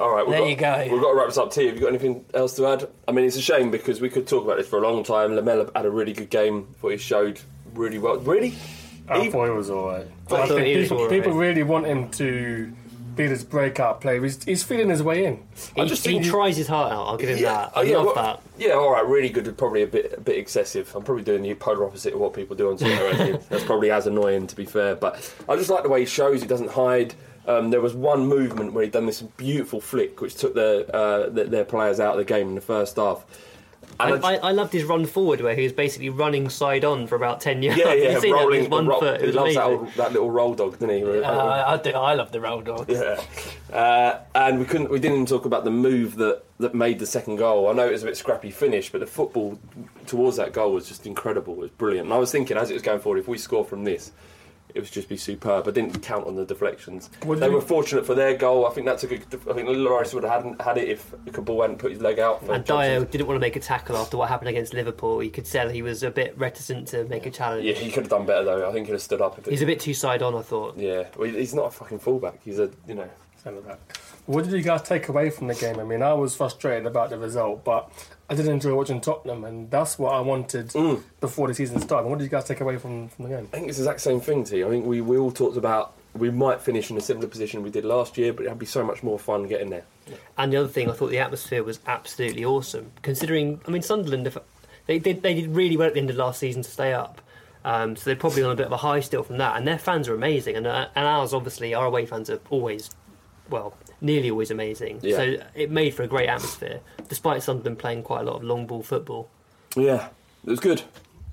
All 0.02 0.10
right, 0.10 0.26
we've 0.26 0.32
There 0.32 0.40
got, 0.40 0.48
you 0.48 0.88
go. 0.88 0.92
We've 0.94 1.02
got 1.02 1.10
to 1.12 1.16
wrap 1.16 1.26
this 1.28 1.38
up. 1.38 1.52
T, 1.52 1.66
have 1.66 1.76
you 1.76 1.80
got 1.80 1.88
anything 1.90 2.24
else 2.34 2.56
to 2.56 2.66
add? 2.66 2.88
I 3.06 3.12
mean, 3.12 3.24
it's 3.24 3.36
a 3.36 3.40
shame 3.42 3.70
because 3.70 4.00
we 4.00 4.10
could 4.10 4.26
talk 4.26 4.44
about 4.44 4.56
this 4.58 4.66
for 4.66 4.78
a 4.78 4.82
long 4.82 5.04
time. 5.04 5.36
Lamela 5.36 5.70
had 5.76 5.86
a 5.86 5.90
really 5.90 6.12
good 6.12 6.28
game. 6.28 6.66
Thought 6.80 6.88
he 6.90 6.96
showed 6.98 7.40
really 7.74 7.98
well. 8.00 8.16
Really? 8.16 8.54
I 9.08 9.20
He- 9.20 9.30
thought 9.30 9.46
it 9.48 9.52
was 9.54 9.70
alright. 9.70 10.06
I 10.30 10.34
I 10.34 10.38
thought 10.38 10.48
think 10.48 10.66
he 10.66 10.76
was 10.76 10.84
people, 10.88 10.96
alright. 11.04 11.10
people 11.22 11.32
really 11.34 11.62
want 11.62 11.86
him 11.86 12.08
to 12.12 12.72
be 13.14 13.26
this 13.26 13.44
breakout 13.44 14.00
player. 14.00 14.22
He's, 14.22 14.42
he's 14.42 14.62
feeling 14.62 14.88
his 14.88 15.02
way 15.02 15.24
in. 15.26 15.42
He, 15.76 15.84
just 15.86 16.04
he 16.06 16.18
tries 16.20 16.56
his 16.56 16.66
heart 16.66 16.92
out, 16.92 17.06
I'll 17.06 17.16
give 17.18 17.28
him 17.28 17.42
that. 17.42 17.72
I 17.76 17.82
yeah, 17.82 17.96
love 17.98 18.06
well, 18.06 18.14
that. 18.16 18.40
Yeah, 18.58 18.72
all 18.72 18.90
right, 18.90 19.06
really 19.06 19.28
good. 19.28 19.56
Probably 19.58 19.82
a 19.82 19.86
bit 19.86 20.14
a 20.16 20.20
bit 20.20 20.38
excessive. 20.38 20.90
I'm 20.96 21.02
probably 21.04 21.22
doing 21.22 21.42
the 21.42 21.54
polar 21.54 21.84
opposite 21.84 22.14
of 22.14 22.20
what 22.20 22.32
people 22.32 22.56
do 22.56 22.70
on 22.70 22.78
Twitter. 22.78 23.06
I 23.08 23.14
think. 23.14 23.48
That's 23.50 23.64
probably 23.64 23.90
as 23.90 24.06
annoying, 24.06 24.46
to 24.46 24.56
be 24.56 24.64
fair. 24.64 24.94
But 24.96 25.32
I 25.48 25.56
just 25.56 25.68
like 25.68 25.82
the 25.82 25.90
way 25.90 26.00
he 26.00 26.06
shows. 26.06 26.40
He 26.42 26.48
doesn't 26.48 26.70
hide. 26.70 27.14
Um, 27.46 27.70
there 27.70 27.80
was 27.80 27.94
one 27.94 28.26
movement 28.26 28.72
where 28.72 28.84
he'd 28.84 28.92
done 28.92 29.06
this 29.06 29.20
beautiful 29.22 29.80
flick, 29.80 30.20
which 30.20 30.36
took 30.36 30.54
their, 30.54 30.84
uh, 30.94 31.28
their 31.28 31.46
their 31.46 31.64
players 31.64 31.98
out 31.98 32.12
of 32.12 32.18
the 32.18 32.24
game 32.24 32.48
in 32.48 32.54
the 32.54 32.60
first 32.60 32.96
half. 32.96 33.24
I, 34.00 34.10
And 34.12 34.24
I, 34.24 34.34
I 34.36 34.52
loved 34.52 34.72
his 34.72 34.84
run 34.84 35.04
forward 35.06 35.40
where 35.42 35.54
he 35.54 35.64
was 35.64 35.72
basically 35.72 36.08
running 36.08 36.48
side 36.48 36.82
on 36.84 37.06
for 37.06 37.14
about 37.16 37.40
10 37.42 37.62
yards. 37.62 37.78
yeah, 37.78 37.92
yeah, 37.92 38.18
rolling. 38.32 38.70
one 38.70 38.86
roll- 38.86 39.00
foot. 39.00 39.20
He 39.20 39.32
loves 39.32 39.54
that, 39.54 39.64
old, 39.64 39.92
that 39.96 40.12
little 40.12 40.30
roll 40.30 40.54
dog, 40.54 40.78
didn't 40.78 40.96
he? 40.96 41.22
uh, 41.22 41.64
I, 41.66 41.76
do, 41.76 41.90
I 41.90 42.14
love 42.14 42.32
the 42.32 42.40
roll 42.40 42.62
dog. 42.62 42.88
Yeah, 42.88 43.20
uh, 43.72 44.20
and 44.34 44.58
we 44.60 44.64
couldn't. 44.64 44.90
We 44.90 44.98
didn't 44.98 45.16
even 45.16 45.26
talk 45.26 45.44
about 45.44 45.64
the 45.64 45.70
move 45.70 46.16
that, 46.16 46.42
that 46.58 46.74
made 46.74 47.00
the 47.00 47.06
second 47.06 47.36
goal. 47.36 47.68
I 47.68 47.72
know 47.74 47.86
it 47.86 47.92
was 47.92 48.02
a 48.02 48.06
bit 48.06 48.16
scrappy 48.16 48.50
finish, 48.50 48.90
but 48.90 49.00
the 49.00 49.06
football 49.06 49.58
towards 50.06 50.36
that 50.36 50.52
goal 50.52 50.72
was 50.72 50.86
just 50.88 51.06
incredible. 51.06 51.54
It 51.54 51.58
was 51.60 51.70
brilliant. 51.70 52.06
And 52.06 52.14
I 52.14 52.18
was 52.18 52.30
thinking 52.32 52.56
as 52.56 52.70
it 52.70 52.74
was 52.74 52.82
going 52.82 53.00
forward, 53.00 53.18
if 53.18 53.28
we 53.28 53.36
score 53.36 53.64
from 53.64 53.84
this, 53.84 54.12
it 54.74 54.80
would 54.80 54.90
just 54.90 55.08
be 55.08 55.16
superb. 55.16 55.66
I 55.68 55.70
didn't 55.70 56.00
count 56.02 56.26
on 56.26 56.34
the 56.36 56.44
deflections. 56.44 57.10
What 57.24 57.40
they 57.40 57.48
were 57.48 57.56
you- 57.56 57.60
fortunate 57.60 58.06
for 58.06 58.14
their 58.14 58.34
goal. 58.36 58.66
I 58.66 58.70
think 58.70 58.86
that's 58.86 59.04
a 59.04 59.06
good. 59.06 59.22
I 59.48 59.52
think 59.52 59.68
Lloris 59.68 60.14
would 60.14 60.24
have 60.24 60.44
had, 60.44 60.60
had 60.60 60.78
it 60.78 60.88
if 60.88 61.10
Kaboul 61.26 61.62
hadn't 61.62 61.78
put 61.78 61.92
his 61.92 62.00
leg 62.00 62.18
out. 62.18 62.44
For 62.44 62.52
And 62.54 62.64
Johnson. 62.64 62.90
Dier 63.02 63.04
didn't 63.06 63.26
want 63.26 63.36
to 63.36 63.40
make 63.40 63.56
a 63.56 63.60
tackle 63.60 63.96
after 63.96 64.16
what 64.16 64.28
happened 64.28 64.48
against 64.48 64.74
Liverpool. 64.74 65.22
You 65.22 65.30
could 65.30 65.44
tell 65.44 65.68
he 65.68 65.82
was 65.82 66.02
a 66.02 66.10
bit 66.10 66.36
reticent 66.38 66.88
to 66.88 67.04
make 67.04 67.26
a 67.26 67.30
challenge. 67.30 67.64
Yeah, 67.64 67.74
he 67.74 67.90
could 67.90 68.04
have 68.04 68.10
done 68.10 68.26
better 68.26 68.44
though. 68.44 68.68
I 68.68 68.72
think 68.72 68.86
he'd 68.86 68.92
have 68.92 69.02
stood 69.02 69.20
up. 69.20 69.38
If 69.38 69.46
it, 69.48 69.50
He's 69.50 69.62
a 69.62 69.66
bit 69.66 69.80
too 69.80 69.94
side 69.94 70.22
on, 70.22 70.34
I 70.34 70.42
thought. 70.42 70.76
yeah, 70.76 71.04
well, 71.16 71.28
he's 71.28 71.54
not 71.54 71.66
a 71.66 71.70
fucking 71.70 71.98
fullback. 72.00 72.40
He's 72.44 72.58
a 72.58 72.70
you 72.86 72.94
know. 72.94 73.08
Centre 73.42 73.60
back. 73.60 73.80
What 74.26 74.44
did 74.44 74.52
you 74.52 74.62
guys 74.62 74.82
take 74.82 75.08
away 75.08 75.28
from 75.30 75.48
the 75.48 75.54
game? 75.56 75.80
I 75.80 75.82
mean, 75.84 76.00
I 76.00 76.12
was 76.12 76.36
frustrated 76.36 76.86
about 76.86 77.10
the 77.10 77.18
result, 77.18 77.64
but 77.64 77.90
I 78.32 78.34
did 78.34 78.46
enjoy 78.48 78.74
watching 78.74 79.00
Tottenham, 79.02 79.44
and 79.44 79.70
that's 79.70 79.98
what 79.98 80.14
I 80.14 80.20
wanted 80.20 80.68
Mm. 80.68 81.02
before 81.20 81.48
the 81.48 81.54
season 81.54 81.80
started. 81.82 82.08
What 82.08 82.18
did 82.18 82.24
you 82.24 82.30
guys 82.30 82.44
take 82.46 82.62
away 82.62 82.78
from, 82.78 83.08
from 83.10 83.24
the 83.24 83.28
game? 83.36 83.48
I 83.52 83.56
think 83.56 83.68
it's 83.68 83.76
the 83.76 83.84
exact 83.84 84.00
same 84.00 84.20
thing, 84.20 84.44
T. 84.44 84.64
I 84.64 84.68
think 84.70 84.86
we, 84.86 85.02
we 85.02 85.18
all 85.18 85.30
talked 85.30 85.58
about 85.58 85.92
we 86.14 86.30
might 86.30 86.60
finish 86.62 86.90
in 86.90 86.96
a 86.96 87.00
similar 87.02 87.26
position 87.28 87.62
we 87.62 87.68
did 87.70 87.84
last 87.84 88.16
year, 88.16 88.32
but 88.32 88.46
it'd 88.46 88.58
be 88.58 88.64
so 88.66 88.82
much 88.84 89.02
more 89.02 89.18
fun 89.18 89.48
getting 89.48 89.68
there. 89.70 89.84
And 90.38 90.50
the 90.52 90.56
other 90.58 90.68
thing, 90.68 90.88
I 90.90 90.94
thought 90.94 91.10
the 91.10 91.18
atmosphere 91.18 91.62
was 91.62 91.78
absolutely 91.86 92.44
awesome. 92.44 92.92
Considering, 93.02 93.60
I 93.66 93.70
mean, 93.70 93.82
Sunderland, 93.82 94.26
if- 94.26 94.38
they 94.86 94.98
did 94.98 95.22
they 95.22 95.34
did 95.34 95.54
really 95.54 95.76
well 95.76 95.88
at 95.88 95.94
the 95.94 96.00
end 96.00 96.08
of 96.10 96.16
last 96.16 96.38
season 96.40 96.62
to 96.62 96.70
stay 96.70 96.92
up. 96.94 97.20
Um, 97.64 97.96
so 97.96 98.04
they're 98.06 98.16
probably 98.16 98.42
on 98.42 98.50
a 98.50 98.56
bit 98.56 98.66
of 98.66 98.72
a 98.72 98.76
high 98.78 99.00
still 99.00 99.22
from 99.22 99.36
that, 99.38 99.56
and 99.58 99.66
their 99.68 99.78
fans 99.78 100.08
are 100.08 100.14
amazing. 100.14 100.56
And, 100.56 100.66
uh, 100.66 100.88
and 100.96 101.06
ours, 101.06 101.32
obviously, 101.34 101.74
our 101.74 101.86
away 101.86 102.06
fans 102.06 102.28
are 102.30 102.40
always, 102.50 102.90
well, 103.50 103.74
nearly 104.02 104.30
always 104.30 104.50
amazing. 104.50 105.00
Yeah. 105.02 105.16
So 105.16 105.36
it 105.54 105.70
made 105.70 105.94
for 105.94 106.02
a 106.02 106.08
great 106.08 106.28
atmosphere, 106.28 106.80
despite 107.08 107.42
Sunderland 107.42 107.78
playing 107.78 108.02
quite 108.02 108.20
a 108.20 108.24
lot 108.24 108.36
of 108.36 108.44
long 108.44 108.66
ball 108.66 108.82
football. 108.82 109.30
Yeah, 109.76 110.08
it 110.44 110.50
was 110.50 110.60
good. 110.60 110.82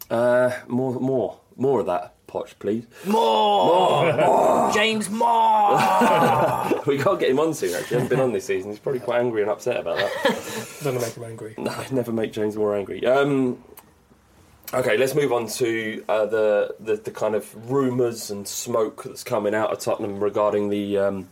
Uh, 0.09 0.51
more, 0.67 0.99
more, 0.99 1.39
more 1.57 1.81
of 1.81 1.85
that, 1.87 2.15
Poch, 2.27 2.57
please. 2.59 2.85
More! 3.05 4.13
more, 4.13 4.71
James 4.73 5.09
Moore! 5.09 5.73
we 6.87 6.97
can't 6.97 7.19
get 7.19 7.29
him 7.29 7.39
on 7.39 7.53
soon. 7.53 7.73
Actually, 7.73 7.87
he 7.87 7.93
hasn't 7.95 8.09
been 8.09 8.19
on 8.19 8.31
this 8.31 8.45
season. 8.45 8.71
He's 8.71 8.79
probably 8.79 9.01
quite 9.01 9.19
angry 9.19 9.41
and 9.41 9.51
upset 9.51 9.77
about 9.77 9.97
that. 9.97 10.79
Don't 10.83 10.95
make 10.95 11.13
him 11.13 11.23
angry. 11.23 11.55
no, 11.57 11.71
I'd 11.71 11.91
never 11.91 12.11
make 12.11 12.31
James 12.31 12.55
more 12.55 12.75
angry. 12.75 13.05
Um, 13.05 13.63
okay, 14.73 14.97
let's 14.97 15.15
move 15.15 15.33
on 15.33 15.47
to 15.47 16.03
uh, 16.07 16.25
the, 16.27 16.75
the 16.79 16.95
the 16.95 17.11
kind 17.11 17.35
of 17.35 17.69
rumours 17.69 18.31
and 18.31 18.47
smoke 18.47 19.03
that's 19.03 19.23
coming 19.23 19.53
out 19.53 19.71
of 19.71 19.79
Tottenham 19.79 20.23
regarding 20.23 20.69
the 20.69 20.97
um, 20.97 21.29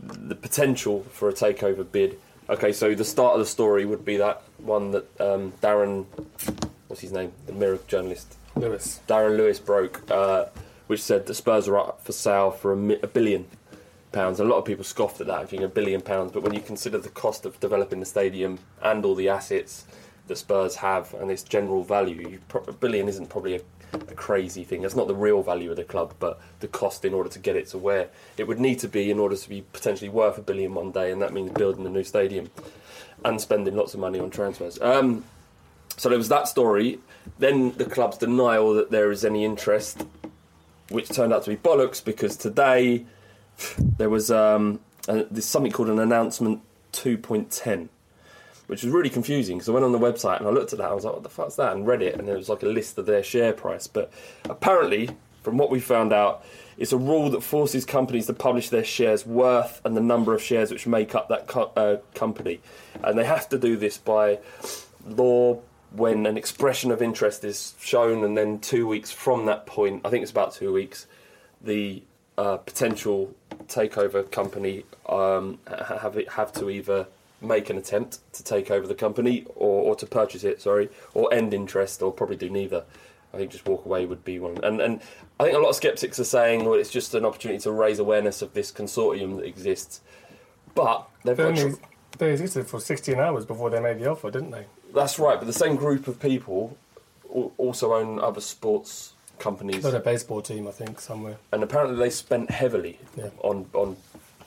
the 0.00 0.34
potential 0.34 1.04
for 1.10 1.28
a 1.28 1.32
takeover 1.32 1.90
bid. 1.90 2.18
Okay, 2.48 2.72
so 2.72 2.94
the 2.94 3.04
start 3.04 3.34
of 3.34 3.40
the 3.40 3.46
story 3.46 3.84
would 3.84 4.04
be 4.04 4.16
that 4.18 4.42
one 4.58 4.92
that 4.92 5.20
um, 5.20 5.52
Darren, 5.60 6.06
what's 6.86 7.02
his 7.02 7.12
name, 7.12 7.32
the 7.46 7.52
Mirror 7.52 7.80
journalist, 7.88 8.36
Lewis. 8.54 9.00
Darren 9.08 9.36
Lewis 9.36 9.58
broke, 9.58 10.08
uh, 10.10 10.46
which 10.86 11.02
said 11.02 11.26
the 11.26 11.34
Spurs 11.34 11.66
are 11.68 11.78
up 11.78 12.04
for 12.04 12.12
sale 12.12 12.50
for 12.50 12.72
a, 12.72 12.76
mi- 12.76 13.00
a 13.02 13.06
billion 13.06 13.46
pounds. 14.12 14.40
A 14.40 14.44
lot 14.44 14.58
of 14.58 14.64
people 14.64 14.84
scoffed 14.84 15.20
at 15.20 15.26
that, 15.26 15.48
thinking 15.48 15.64
a 15.64 15.68
billion 15.68 16.00
pounds, 16.00 16.32
but 16.32 16.42
when 16.42 16.54
you 16.54 16.60
consider 16.60 16.98
the 16.98 17.08
cost 17.08 17.44
of 17.44 17.58
developing 17.60 18.00
the 18.00 18.06
stadium 18.06 18.58
and 18.82 19.04
all 19.04 19.14
the 19.14 19.28
assets 19.28 19.84
that 20.28 20.36
Spurs 20.36 20.76
have 20.76 21.12
and 21.14 21.30
its 21.30 21.42
general 21.42 21.82
value, 21.82 22.28
you 22.28 22.40
pro- 22.48 22.62
a 22.62 22.72
billion 22.72 23.08
isn't 23.08 23.28
probably 23.28 23.56
a, 23.56 23.60
a 23.92 24.14
crazy 24.14 24.64
thing. 24.64 24.82
That's 24.82 24.96
not 24.96 25.08
the 25.08 25.14
real 25.14 25.42
value 25.42 25.70
of 25.70 25.76
the 25.76 25.84
club, 25.84 26.14
but 26.18 26.40
the 26.60 26.68
cost 26.68 27.04
in 27.04 27.14
order 27.14 27.28
to 27.30 27.38
get 27.38 27.56
it 27.56 27.68
to 27.68 27.78
where 27.78 28.08
it 28.36 28.46
would 28.46 28.60
need 28.60 28.78
to 28.80 28.88
be 28.88 29.10
in 29.10 29.18
order 29.18 29.36
to 29.36 29.48
be 29.48 29.62
potentially 29.72 30.08
worth 30.08 30.38
a 30.38 30.42
billion 30.42 30.74
one 30.74 30.92
day, 30.92 31.10
and 31.10 31.22
that 31.22 31.32
means 31.32 31.50
building 31.52 31.86
a 31.86 31.90
new 31.90 32.04
stadium 32.04 32.50
and 33.24 33.40
spending 33.40 33.74
lots 33.76 33.94
of 33.94 34.00
money 34.00 34.18
on 34.18 34.30
transfers. 34.30 34.80
Um, 34.80 35.24
so 35.96 36.08
there 36.08 36.18
was 36.18 36.28
that 36.28 36.48
story. 36.48 36.98
Then 37.38 37.72
the 37.72 37.86
club's 37.86 38.18
denial 38.18 38.74
that 38.74 38.90
there 38.90 39.10
is 39.10 39.24
any 39.24 39.44
interest, 39.44 40.06
which 40.90 41.08
turned 41.08 41.32
out 41.32 41.44
to 41.44 41.50
be 41.50 41.56
bollocks 41.56 42.04
because 42.04 42.36
today 42.36 43.06
there 43.96 44.10
was 44.10 44.30
um, 44.30 44.80
a, 45.08 45.24
there's 45.24 45.46
something 45.46 45.72
called 45.72 45.88
an 45.88 45.98
announcement 45.98 46.60
2.10, 46.92 47.88
which 48.66 48.82
was 48.82 48.92
really 48.92 49.10
confusing 49.10 49.58
because 49.58 49.68
I 49.68 49.72
went 49.72 49.84
on 49.84 49.92
the 49.92 49.98
website 49.98 50.38
and 50.38 50.46
I 50.46 50.50
looked 50.50 50.72
at 50.72 50.78
that. 50.78 50.90
I 50.90 50.94
was 50.94 51.04
like, 51.04 51.14
what 51.14 51.22
the 51.22 51.28
fuck's 51.28 51.56
that? 51.56 51.72
And 51.72 51.86
read 51.86 52.02
it, 52.02 52.14
and 52.16 52.28
it 52.28 52.36
was 52.36 52.48
like 52.48 52.62
a 52.62 52.66
list 52.66 52.98
of 52.98 53.06
their 53.06 53.22
share 53.22 53.52
price. 53.52 53.86
But 53.86 54.12
apparently, 54.44 55.10
from 55.42 55.58
what 55.58 55.70
we 55.70 55.80
found 55.80 56.12
out, 56.12 56.44
it's 56.78 56.92
a 56.92 56.98
rule 56.98 57.30
that 57.30 57.42
forces 57.42 57.84
companies 57.84 58.26
to 58.26 58.34
publish 58.34 58.68
their 58.68 58.84
shares 58.84 59.24
worth 59.24 59.80
and 59.84 59.96
the 59.96 60.00
number 60.00 60.34
of 60.34 60.42
shares 60.42 60.70
which 60.70 60.86
make 60.86 61.14
up 61.14 61.28
that 61.28 61.46
co- 61.46 61.72
uh, 61.76 61.96
company, 62.14 62.60
and 63.02 63.18
they 63.18 63.24
have 63.24 63.48
to 63.50 63.58
do 63.58 63.76
this 63.76 63.96
by 63.98 64.38
law 65.06 65.60
when 65.92 66.26
an 66.26 66.36
expression 66.36 66.90
of 66.90 67.00
interest 67.00 67.44
is 67.44 67.74
shown, 67.80 68.24
and 68.24 68.36
then 68.36 68.58
two 68.58 68.86
weeks 68.86 69.10
from 69.10 69.46
that 69.46 69.66
point, 69.66 70.02
I 70.04 70.10
think 70.10 70.22
it's 70.22 70.30
about 70.30 70.52
two 70.52 70.72
weeks, 70.72 71.06
the 71.62 72.02
uh, 72.36 72.58
potential 72.58 73.34
takeover 73.66 74.30
company 74.30 74.84
um, 75.08 75.58
have 75.66 76.16
it, 76.18 76.32
have 76.32 76.52
to 76.54 76.68
either 76.68 77.06
make 77.40 77.70
an 77.70 77.76
attempt 77.78 78.18
to 78.32 78.42
take 78.42 78.70
over 78.70 78.86
the 78.86 78.94
company 78.94 79.44
or, 79.54 79.82
or 79.82 79.96
to 79.96 80.06
purchase 80.06 80.44
it, 80.44 80.60
sorry, 80.62 80.88
or 81.14 81.32
end 81.32 81.52
interest, 81.54 82.02
or 82.02 82.12
probably 82.12 82.36
do 82.36 82.48
neither. 82.50 82.84
I 83.34 83.38
think 83.38 83.50
just 83.50 83.66
walk 83.66 83.84
away 83.84 84.06
would 84.06 84.24
be 84.24 84.38
one. 84.38 84.58
And 84.64 84.80
and 84.80 85.00
I 85.38 85.44
think 85.44 85.56
a 85.56 85.60
lot 85.60 85.68
of 85.70 85.76
skeptics 85.76 86.18
are 86.18 86.24
saying, 86.24 86.64
well, 86.64 86.74
it's 86.74 86.90
just 86.90 87.14
an 87.14 87.24
opportunity 87.24 87.60
to 87.64 87.72
raise 87.72 87.98
awareness 87.98 88.40
of 88.40 88.54
this 88.54 88.72
consortium 88.72 89.36
that 89.36 89.44
exists. 89.44 90.00
But 90.74 91.06
they've 91.24 91.36
They, 91.36 91.42
only, 91.44 91.70
tr- 91.72 91.76
they 92.18 92.32
existed 92.32 92.66
for 92.66 92.80
16 92.80 93.18
hours 93.18 93.44
before 93.44 93.68
they 93.70 93.80
made 93.80 93.98
the 93.98 94.10
offer, 94.10 94.30
didn't 94.30 94.50
they? 94.52 94.66
that's 94.94 95.18
right, 95.18 95.36
but 95.38 95.46
the 95.46 95.52
same 95.52 95.76
group 95.76 96.08
of 96.08 96.18
people 96.20 96.78
also 97.58 97.92
own 97.92 98.18
other 98.20 98.40
sports 98.40 99.12
companies, 99.38 99.82
Not 99.84 99.94
a 99.94 100.00
baseball 100.00 100.40
team, 100.40 100.66
I 100.66 100.70
think, 100.70 101.00
somewhere. 101.00 101.36
and 101.52 101.62
apparently 101.62 101.98
they 101.98 102.08
spent 102.08 102.50
heavily 102.50 102.98
Yeah. 103.16 103.28
on 103.42 103.66
on 103.74 103.96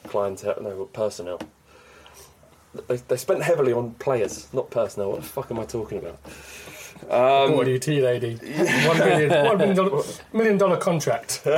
clientele, 0.08 0.58
no 0.62 0.86
personnel. 0.86 1.40
They, 2.88 2.98
they 2.98 3.18
spent 3.18 3.42
heavily 3.44 3.74
on 3.74 3.92
players, 3.96 4.48
not 4.54 4.70
personnel. 4.70 5.12
What 5.12 5.22
the 5.22 5.28
fuck 5.28 5.50
am 5.52 5.60
I 5.60 5.66
talking 5.66 5.98
about? 6.00 6.20
Um, 7.10 7.56
what 7.56 7.66
do 7.66 7.72
you 7.72 7.80
tea 7.80 8.02
lady? 8.02 8.36
one 8.36 8.98
million, 8.98 9.46
one 9.46 9.58
million 9.58 9.76
dollar, 9.76 10.04
million 10.34 10.58
dollar 10.58 10.78
contract. 10.78 11.42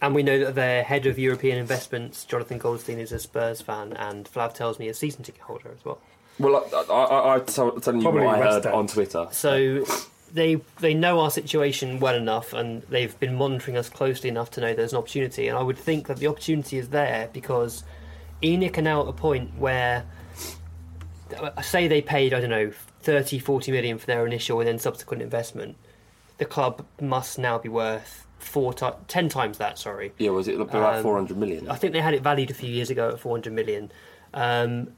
And 0.00 0.14
we 0.14 0.22
know 0.22 0.38
that 0.38 0.54
their 0.54 0.84
head 0.84 1.06
of 1.06 1.18
European 1.18 1.58
investments, 1.58 2.24
Jonathan 2.24 2.58
Goldstein, 2.58 3.00
is 3.00 3.10
a 3.10 3.18
Spurs 3.18 3.60
fan, 3.60 3.92
and 3.94 4.26
Flav 4.32 4.54
tells 4.54 4.78
me 4.78 4.86
a 4.88 4.94
season 4.94 5.24
ticket 5.24 5.40
holder 5.40 5.70
as 5.76 5.84
well. 5.84 5.98
Well, 6.38 6.64
I, 6.72 6.76
I, 6.78 7.04
I, 7.04 7.34
I'm 7.34 7.44
tell- 7.46 7.72
telling 7.80 8.00
you 8.00 8.04
Probably 8.04 8.24
what 8.24 8.36
I 8.36 8.40
West 8.40 8.54
heard 8.54 8.64
Ham. 8.66 8.74
on 8.74 8.86
Twitter. 8.86 9.26
So 9.32 9.84
they 10.32 10.60
they 10.78 10.94
know 10.94 11.18
our 11.18 11.32
situation 11.32 11.98
well 11.98 12.14
enough, 12.14 12.52
and 12.52 12.82
they've 12.82 13.18
been 13.18 13.34
monitoring 13.34 13.76
us 13.76 13.88
closely 13.88 14.28
enough 14.28 14.52
to 14.52 14.60
know 14.60 14.72
there's 14.72 14.92
an 14.92 14.98
opportunity. 14.98 15.48
And 15.48 15.58
I 15.58 15.62
would 15.62 15.78
think 15.78 16.06
that 16.06 16.18
the 16.18 16.28
opportunity 16.28 16.78
is 16.78 16.90
there 16.90 17.28
because 17.32 17.82
ENIC 18.42 18.78
are 18.78 18.82
now 18.82 19.02
at 19.02 19.08
a 19.08 19.12
point 19.12 19.56
where, 19.58 20.04
uh, 21.38 21.60
say 21.62 21.88
they 21.88 22.00
paid 22.02 22.32
I 22.32 22.40
don't 22.40 22.50
know 22.50 22.72
30, 23.02 23.38
40 23.38 23.72
million 23.72 23.98
for 23.98 24.06
their 24.06 24.26
initial 24.26 24.58
and 24.60 24.68
then 24.68 24.78
subsequent 24.78 25.22
investment, 25.22 25.76
the 26.38 26.44
club 26.44 26.84
must 27.00 27.38
now 27.38 27.58
be 27.58 27.68
worth 27.68 28.26
four 28.38 28.72
ti- 28.72 28.86
ten 29.08 29.28
times 29.28 29.58
that. 29.58 29.78
Sorry. 29.78 30.12
Yeah, 30.18 30.30
was 30.30 30.48
it 30.48 30.60
about 30.60 30.96
Um, 30.96 31.02
400 31.02 31.36
million? 31.36 31.68
I 31.68 31.74
think 31.76 31.92
they 31.92 32.00
had 32.00 32.14
it 32.14 32.22
valued 32.22 32.50
a 32.50 32.54
few 32.54 32.70
years 32.70 32.90
ago 32.90 33.08
at 33.10 33.18
400 33.20 33.52
million. 33.52 33.90
Um, 34.34 34.92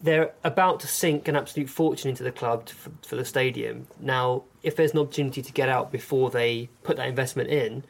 they're 0.00 0.32
about 0.42 0.80
to 0.80 0.86
sink 0.86 1.28
an 1.28 1.36
absolute 1.36 1.68
fortune 1.68 2.10
into 2.10 2.22
the 2.22 2.32
club 2.32 2.66
to, 2.66 2.74
for, 2.74 2.90
for 3.02 3.16
the 3.16 3.24
stadium. 3.24 3.86
Now, 4.00 4.44
if 4.62 4.76
there's 4.76 4.92
an 4.92 4.98
opportunity 4.98 5.40
to 5.42 5.52
get 5.52 5.68
out 5.68 5.90
before 5.92 6.30
they 6.30 6.68
put 6.82 6.96
that 6.96 7.08
investment 7.08 7.48
in, 7.50 7.84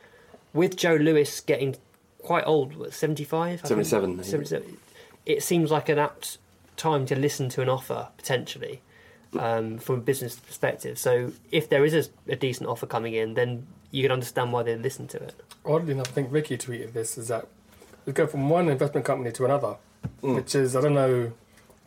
with 0.53 0.77
Joe 0.77 0.95
Lewis 0.95 1.41
getting 1.41 1.77
quite 2.25 2.45
old, 2.47 2.75
what, 2.77 2.93
75? 2.93 3.61
77, 3.61 4.25
77, 4.25 4.77
it 5.27 5.43
seems 5.43 5.71
like 5.71 5.89
an 5.89 5.99
apt 5.99 6.39
time 6.77 7.07
to 7.07 7.15
listen 7.15 7.49
to 7.51 7.63
an 7.63 7.69
offer, 7.69 8.09
potentially, 8.17 8.81
um, 9.39 9.79
from 9.79 9.97
a 9.97 10.01
business 10.01 10.37
perspective. 10.37 10.99
So, 10.99 11.33
if 11.53 11.69
there 11.69 11.85
is 11.85 11.95
a, 11.95 12.33
a 12.33 12.37
decent 12.37 12.69
offer 12.69 12.87
coming 12.87 13.15
in, 13.15 13.35
then 13.35 13.67
you 13.91 14.03
can 14.03 14.11
understand 14.11 14.53
why 14.53 14.63
they 14.65 14.75
listen 14.77 15.07
to 15.09 15.19
it. 15.19 15.35
Oddly 15.65 15.93
enough, 15.93 16.09
I 16.09 16.13
think 16.13 16.33
Ricky 16.33 16.57
tweeted 16.59 16.93
this: 16.93 17.17
is 17.17 17.29
that 17.29 17.47
we 18.07 18.13
go 18.13 18.27
from 18.27 18.49
one 18.49 18.69
investment 18.69 19.07
company 19.07 19.31
to 19.33 19.45
another, 19.45 19.77
which 20.21 20.55
is 20.55 20.75
I 20.75 20.81
don't 20.81 20.95
know, 20.95 21.33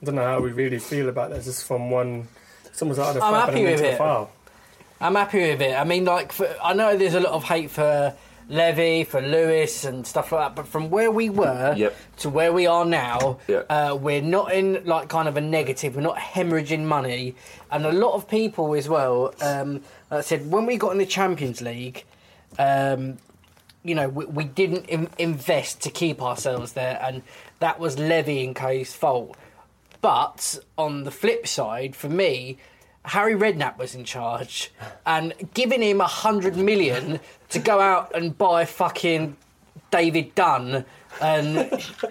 I 0.02 0.06
don't 0.06 0.16
know 0.16 0.24
how 0.24 0.40
we 0.40 0.52
really 0.52 0.80
feel 0.80 1.10
about 1.10 1.32
this. 1.32 1.46
Just 1.46 1.66
from 1.66 1.92
one, 1.92 2.28
someone's 2.72 3.00
out 3.00 3.10
of 3.10 3.16
the 3.16 3.24
I'm 3.24 3.34
file 3.34 3.46
happy 3.48 3.64
with 3.66 3.82
it. 3.82 3.98
file. 3.98 4.32
I'm 5.00 5.16
happy 5.16 5.40
with 5.52 5.62
it. 5.62 5.76
I 5.76 5.84
mean, 5.84 6.06
like, 6.06 6.32
for, 6.32 6.48
I 6.64 6.74
know 6.74 6.98
there's 6.98 7.14
a 7.14 7.20
lot 7.20 7.34
of 7.34 7.44
hate 7.44 7.70
for 7.70 8.16
Levy, 8.50 9.04
for 9.04 9.22
Lewis, 9.22 9.84
and 9.84 10.06
stuff 10.08 10.32
like 10.32 10.42
that. 10.42 10.56
But 10.56 10.68
from 10.68 10.90
where 10.90 11.12
we 11.12 11.30
were 11.30 11.74
Yep. 11.76 11.96
to 12.20 12.30
where 12.30 12.54
we 12.54 12.66
are 12.68 12.86
now, 12.86 13.38
Yeah. 13.48 13.64
uh, 13.70 13.96
we're 13.96 14.22
not 14.22 14.54
in 14.54 14.84
like 14.86 15.10
kind 15.10 15.28
of 15.28 15.36
a 15.38 15.42
negative. 15.42 15.96
We're 15.96 16.02
not 16.02 16.18
hemorrhaging 16.18 16.84
money, 16.84 17.36
and 17.72 17.86
a 17.86 17.92
lot 17.92 18.14
of 18.14 18.30
people 18.30 18.74
as 18.76 18.88
well. 18.88 19.34
Um, 19.42 19.82
like 20.10 20.20
I 20.20 20.22
said 20.22 20.50
when 20.52 20.66
we 20.66 20.78
got 20.78 20.92
in 20.94 20.98
the 20.98 21.06
Champions 21.06 21.62
League. 21.62 22.04
Um, 22.58 23.18
you 23.84 23.96
know, 23.96 24.10
we, 24.10 24.26
we 24.26 24.44
didn't 24.44 24.86
Im- 24.90 25.10
invest 25.18 25.82
to 25.84 25.90
keep 25.90 26.22
ourselves 26.22 26.74
there, 26.74 27.00
and 27.02 27.22
that 27.60 27.80
was 27.80 27.98
Levy 28.00 28.44
and 28.44 28.56
Kay's 28.56 28.94
fault. 28.94 29.36
But 30.02 30.60
on 30.78 31.04
the 31.04 31.12
flip 31.12 31.48
side, 31.48 31.96
for 31.96 32.10
me, 32.10 32.58
Harry 33.08 33.36
Redknapp 33.36 33.78
was 33.78 33.96
in 33.96 34.04
charge, 34.04 34.72
and 35.06 35.34
giving 35.54 35.82
him 35.82 36.02
a 36.02 36.08
hundred 36.08 36.58
million 36.58 37.20
to 37.50 37.60
go 37.60 37.80
out 37.80 38.14
and 38.14 38.38
buy 38.38 38.66
fucking 38.66 39.38
David 39.92 40.36
Dunn 40.36 40.86
and 41.22 41.56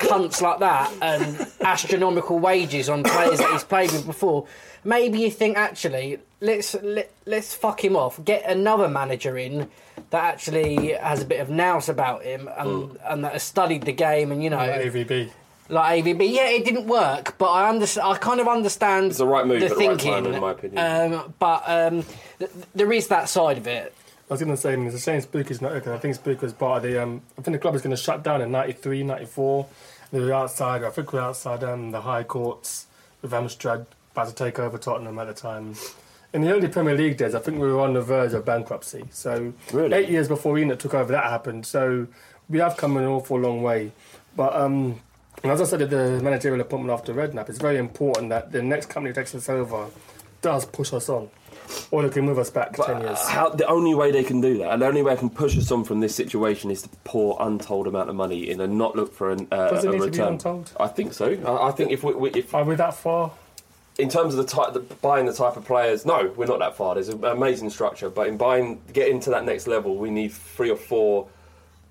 cunts 0.01 0.41
like 0.41 0.59
that, 0.61 0.93
and 1.01 1.47
astronomical 1.61 2.39
wages 2.39 2.89
on 2.89 3.05
players 3.05 3.39
that 3.39 3.53
he's 3.53 3.65
played 3.65 3.93
with 3.93 4.07
before. 4.07 4.47
Maybe 4.85 5.21
you 5.21 5.31
think 5.31 5.57
actually 5.57 6.19
let's 6.41 6.75
let, 6.83 7.11
let's 7.27 7.55
fuck 7.55 7.85
him 7.85 7.97
off, 7.97 8.23
get 8.25 8.49
another 8.49 8.89
manager 8.89 9.37
in 9.37 9.69
that 10.11 10.25
actually 10.25 10.93
has 10.93 11.23
a 11.23 11.25
bit 11.25 11.41
of 11.41 11.51
nous 11.51 11.89
about 11.89 12.23
him 12.23 12.49
and 12.57 12.91
hmm. 12.91 12.97
and 13.05 13.25
that 13.25 13.33
has 13.33 13.43
studied 13.43 13.83
the 13.83 13.93
game 13.93 14.31
and 14.33 14.43
you 14.43 14.51
know 14.51 14.59
Like 14.59 14.83
AVB. 14.83 15.31
Like 15.69 16.05
AVB. 16.05 16.33
Yeah, 16.33 16.49
it 16.49 16.65
didn't 16.65 16.87
work, 16.87 17.37
but 17.39 17.47
I 17.51 17.69
understand. 17.69 18.07
I 18.09 18.17
kind 18.19 18.41
of 18.41 18.47
understand 18.49 19.07
It's 19.07 19.19
the 19.19 19.27
right 19.27 19.47
move 19.47 19.61
the 19.61 19.67
at 19.67 19.71
the 19.71 19.77
right 19.77 19.89
thinking. 20.01 20.13
time, 20.13 20.27
in 20.27 20.41
my 20.41 20.53
opinion. 20.53 21.13
Um, 21.15 21.35
but 21.39 21.63
um, 21.67 22.05
th- 22.39 22.51
there 22.75 22.93
is 22.93 23.09
that 23.09 23.29
side 23.29 23.59
of 23.59 23.67
it. 23.67 23.93
I 24.31 24.35
was 24.35 24.41
going 24.43 24.55
to 24.55 24.61
say, 24.61 24.75
it's 24.75 24.95
a 24.95 24.99
shame 25.01 25.21
Spooky's 25.21 25.61
not 25.63 25.73
because 25.75 25.93
I 25.93 25.99
think 25.99 26.15
Spooky 26.17 26.41
was 26.47 26.53
part 26.53 26.79
of 26.85 26.91
the. 26.91 27.03
Um, 27.03 27.23
I 27.39 27.43
think 27.43 27.55
the 27.55 27.59
club 27.59 27.75
was 27.75 27.83
going 27.83 27.95
to 27.95 28.01
shut 28.01 28.23
down 28.23 28.43
in 28.43 28.51
93, 28.53 29.03
94. 29.05 29.67
They 30.13 30.21
were 30.21 30.33
outside, 30.33 30.85
I 30.85 30.91
think 30.91 31.13
we 31.13 31.19
were 31.19 31.25
outside 31.25 31.65
um, 31.65 31.91
the 31.91 32.01
High 32.01 32.23
Courts 32.23 32.87
with 33.23 33.33
Amstrad 33.33 33.87
about 34.13 34.29
to 34.29 34.35
take 34.35 34.59
over 34.61 34.79
Tottenham 34.79 35.19
at 35.19 35.27
the 35.27 35.35
time. 35.35 35.75
In 36.33 36.43
the 36.43 36.51
early 36.53 36.69
Premier 36.69 36.95
League 36.97 37.17
days, 37.17 37.35
I 37.35 37.39
think 37.41 37.59
we 37.61 37.67
were 37.73 37.81
on 37.81 37.95
the 37.95 38.01
verge 38.03 38.33
of 38.35 38.45
bankruptcy. 38.45 39.05
So, 39.11 39.53
Really? 39.73 39.95
eight 39.97 40.09
years 40.09 40.29
before 40.29 40.55
ENIC 40.57 40.79
took 40.79 40.95
over, 40.95 41.11
that 41.13 41.25
happened. 41.25 41.67
So, 41.67 42.07
we 42.49 42.59
have 42.59 42.77
come 42.77 42.97
an 42.97 43.05
awful 43.05 43.39
long 43.39 43.63
way. 43.63 43.93
But 44.37 44.55
um, 44.55 45.01
and 45.47 45.53
as 45.53 45.61
I 45.61 45.65
said 45.65 45.83
at 45.83 45.91
the 45.91 46.21
managerial 46.25 46.61
appointment 46.61 46.93
after 46.93 47.15
Redknapp, 47.15 47.49
it's 47.49 47.61
very 47.61 47.79
important 47.79 48.31
that 48.31 48.51
the 48.51 48.63
next 48.63 48.87
company 48.87 49.13
that 49.13 49.21
takes 49.21 49.33
us 49.33 49.49
over 49.49 49.87
does 50.43 50.67
push 50.67 50.93
us 50.93 51.09
on. 51.09 51.31
Or 51.93 52.03
they 52.03 52.09
can 52.09 52.25
move 52.25 52.39
us 52.39 52.51
back 52.51 52.73
10 52.73 53.01
years. 53.03 53.29
How, 53.29 53.51
the 53.51 53.67
only 53.69 53.95
way 53.95 54.11
they 54.11 54.25
can 54.25 54.41
do 54.41 54.59
that, 54.59 54.73
and 54.73 54.83
the 54.83 54.87
only 54.87 55.03
way 55.03 55.13
I 55.13 55.17
can 55.17 55.31
push 55.31 55.57
us 55.57 55.71
on 55.71 55.85
from 55.85 56.01
this 56.01 56.17
situation, 56.17 56.73
is 56.73 56.83
to 56.83 56.89
pour 57.05 57.37
untold 57.41 57.87
amount 57.87 58.11
of 58.11 58.17
money 58.17 58.51
in 58.51 58.61
and 58.61 58.77
not 58.77 58.97
look 58.97 59.15
for 59.15 59.31
an, 59.31 59.47
uh, 59.53 59.71
Does 59.71 59.85
it 59.85 59.89
a 59.89 59.93
need 59.93 59.99
to 59.99 60.05
be 60.05 60.11
return. 60.11 60.33
untold? 60.33 60.73
I 60.81 60.89
think 60.89 61.13
so. 61.13 61.33
I, 61.47 61.69
I 61.69 61.71
think 61.71 61.93
if 61.93 62.03
we, 62.03 62.13
we 62.15 62.31
if 62.33 62.53
Are 62.53 62.65
we 62.65 62.75
that 62.75 62.95
far? 62.95 63.31
in 63.99 64.09
terms 64.09 64.35
of 64.35 64.45
the 64.45 64.53
type, 64.53 64.75
the, 64.75 64.81
buying 64.81 65.27
the 65.27 65.33
type 65.33 65.57
of 65.57 65.65
players, 65.65 66.05
no, 66.05 66.33
we're 66.37 66.47
not 66.47 66.59
that 66.59 66.77
far. 66.77 66.95
There's 66.95 67.09
an 67.09 67.25
amazing 67.25 67.71
structure, 67.71 68.11
but 68.11 68.27
in 68.27 68.37
buying, 68.37 68.81
getting 68.93 69.21
to 69.21 69.31
that 69.31 69.45
next 69.45 69.69
level, 69.69 69.97
we 69.97 70.11
need 70.11 70.33
three 70.33 70.71
or 70.71 70.77
four 70.77 71.29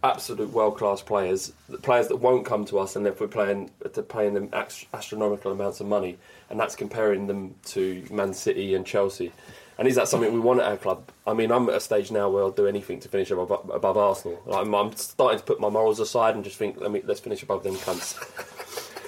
absolute 0.06 0.52
world 0.52 0.78
class 0.78 1.02
players, 1.02 1.52
the 1.68 1.78
players 1.78 2.08
that 2.08 2.18
won't 2.18 2.46
come 2.46 2.66
to 2.66 2.80
us 2.80 2.96
unless 2.96 3.20
we're 3.20 3.28
playing 3.28 3.72
to 3.94 4.02
paying 4.04 4.34
them 4.34 4.50
astronomical 4.94 5.52
amounts 5.52 5.80
of 5.80 5.88
money, 5.88 6.18
and 6.50 6.60
that's 6.60 6.76
comparing 6.76 7.28
them 7.28 7.56
to 7.66 8.06
Man 8.12 8.34
City 8.34 8.76
and 8.76 8.86
Chelsea. 8.86 9.32
And 9.78 9.88
is 9.88 9.96
that 9.96 10.08
something 10.08 10.32
we 10.32 10.40
want 10.40 10.62
at 10.62 10.68
our 10.68 10.78
club? 10.78 11.04
I 11.28 11.34
mean, 11.34 11.52
I'm 11.52 11.68
at 11.68 11.76
a 11.76 11.80
stage 11.82 12.10
now 12.10 12.30
where 12.30 12.44
I'll 12.44 12.52
do 12.52 12.66
anything 12.66 13.02
to 13.02 13.10
finish 13.10 13.30
above, 13.30 13.70
above 13.70 13.98
Arsenal. 13.98 14.42
Like, 14.46 14.66
I'm, 14.66 14.96
starting 14.96 15.40
to 15.40 15.46
put 15.46 15.60
my 15.60 15.70
morals 15.70 16.00
aside 16.00 16.36
and 16.36 16.44
just 16.44 16.56
think, 16.56 16.80
let 16.80 16.92
me 16.92 17.02
let's 17.06 17.20
finish 17.20 17.44
above 17.44 17.64
them 17.64 17.76
cunts. 17.76 18.16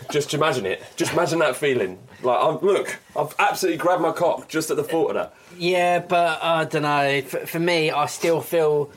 Just 0.10 0.34
imagine 0.34 0.66
it. 0.66 0.82
Just 0.96 1.12
imagine 1.12 1.40
that 1.40 1.58
feeling. 1.58 2.00
Like, 2.24 2.40
I'm, 2.42 2.60
look, 2.60 2.98
I've 3.14 3.36
absolutely 3.40 3.78
grabbed 3.78 4.02
my 4.02 4.14
cock 4.14 4.48
just 4.48 4.72
at 4.72 4.78
the 4.78 4.84
thought 4.84 5.10
of 5.10 5.16
that. 5.16 5.34
Yeah, 5.58 6.00
but 6.00 6.42
uh, 6.42 6.46
I 6.46 6.64
don't 6.64 6.84
know. 6.84 7.22
For, 7.24 7.46
for 7.46 7.60
me, 7.60 7.92
I 7.92 8.06
still 8.06 8.40
feel 8.40 8.90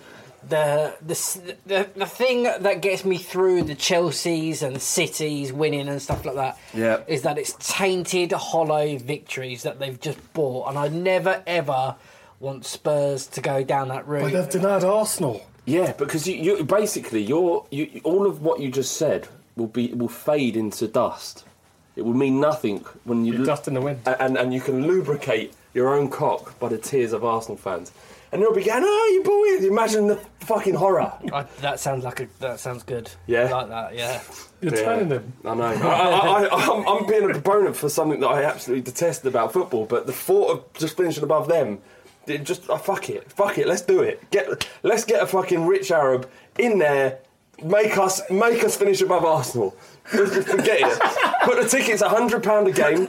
the, 0.49 0.95
the 1.03 1.55
the 1.67 1.89
the 1.95 2.07
thing 2.07 2.45
that 2.45 2.81
gets 2.81 3.05
me 3.05 3.19
through 3.19 3.65
the 3.65 3.75
Chelseas 3.75 4.63
and 4.63 4.81
Cities 4.81 5.53
winning 5.53 5.89
and 5.89 6.01
stuff 6.01 6.25
like 6.25 6.35
that 6.37 6.59
is 6.73 6.79
Yeah. 6.81 7.19
that 7.25 7.39
it's 7.39 7.55
tainted, 7.59 8.33
hollow 8.33 8.97
victories 8.99 9.63
that 9.65 9.79
they've 9.79 10.01
just 10.01 10.19
bought, 10.33 10.69
and 10.69 10.79
I 10.79 10.89
never 10.89 11.43
ever 11.47 11.97
want 12.39 12.65
Spurs 12.65 13.27
to 13.29 13.41
go 13.41 13.63
down 13.63 13.89
that 13.89 14.07
route. 14.09 14.23
But 14.23 14.33
they've 14.33 14.51
denied 14.63 14.83
Arsenal. 14.85 15.47
Yeah, 15.67 15.93
because 15.93 16.27
you, 16.27 16.37
you 16.37 16.65
basically 16.65 17.23
you're 17.23 17.67
you, 17.71 18.01
all 18.03 18.27
of 18.27 18.41
what 18.43 18.61
you 18.61 18.71
just 18.71 18.97
said 18.97 19.29
will 19.57 19.67
be 19.67 19.89
will 19.89 20.09
fade 20.09 20.57
into 20.57 20.89
dust. 20.89 21.45
It 21.97 22.03
will 22.07 22.15
mean 22.15 22.41
nothing 22.41 22.79
when 23.05 23.25
you 23.27 23.45
Dust 23.45 23.69
in 23.69 23.75
the 23.75 23.81
wind. 23.83 24.01
and 24.07 24.39
and 24.39 24.55
you 24.55 24.61
can 24.61 24.87
lubricate 24.87 25.53
your 25.75 25.95
own 25.95 26.09
cock 26.09 26.59
by 26.59 26.69
the 26.69 26.79
tears 26.79 27.13
of 27.13 27.25
Arsenal 27.25 27.57
fans. 27.59 27.93
And 28.33 28.41
they'll 28.43 28.53
be 28.55 28.63
going, 28.65 28.83
"Oh, 28.85 29.11
you 29.15 29.23
boy!" 29.23 29.67
Imagine 29.69 30.07
the 30.09 30.17
fucking 30.41 30.75
horror. 30.75 31.13
I, 31.33 31.43
that 31.61 31.81
sounds 31.81 32.05
like 32.05 32.21
a 32.21 32.29
that 32.41 32.61
sounds 32.61 32.83
good. 32.83 33.11
Yeah? 33.27 33.45
I 33.45 33.51
like 33.53 33.69
that. 33.69 33.95
Yeah. 33.95 34.23
You're 34.61 34.75
Yeah. 34.75 34.85
turning 34.85 35.09
them. 35.09 35.33
I 35.45 35.55
know. 35.55 35.65
I, 35.65 35.73
I, 35.73 36.45
I, 36.45 36.49
I'm, 36.77 36.89
I'm 36.89 37.07
being 37.07 37.25
a 37.31 37.33
proponent 37.33 37.77
for 37.77 37.89
something 37.89 38.21
that 38.21 38.29
I 38.29 38.45
absolutely 38.45 38.83
detest 38.83 39.25
about 39.25 39.53
football, 39.53 39.87
but 39.87 40.07
the 40.07 40.13
thought 40.13 40.51
of 40.51 40.73
just 40.75 40.97
finishing 40.97 41.23
above 41.25 41.49
them, 41.49 41.79
it 42.27 42.45
just 42.45 42.69
oh, 42.69 42.77
fuck 42.77 43.09
it, 43.11 43.31
fuck 43.33 43.59
it, 43.59 43.67
let's 43.67 43.83
do 43.83 44.01
it. 44.03 44.29
Get 44.31 44.69
let's 44.83 45.05
get 45.05 45.23
a 45.23 45.27
fucking 45.27 45.67
rich 45.67 45.91
Arab 45.91 46.29
in 46.59 46.79
there, 46.79 47.21
make 47.63 47.97
us 47.97 48.21
make 48.31 48.63
us 48.65 48.77
finish 48.77 49.01
above 49.01 49.25
Arsenal. 49.25 49.75
Let's 50.13 50.35
forget 50.51 50.79
it. 50.81 51.01
Put 51.45 51.63
the 51.63 51.69
tickets 51.69 52.03
hundred 52.03 52.43
pound 52.43 52.67
a 52.69 52.73
game, 52.73 53.09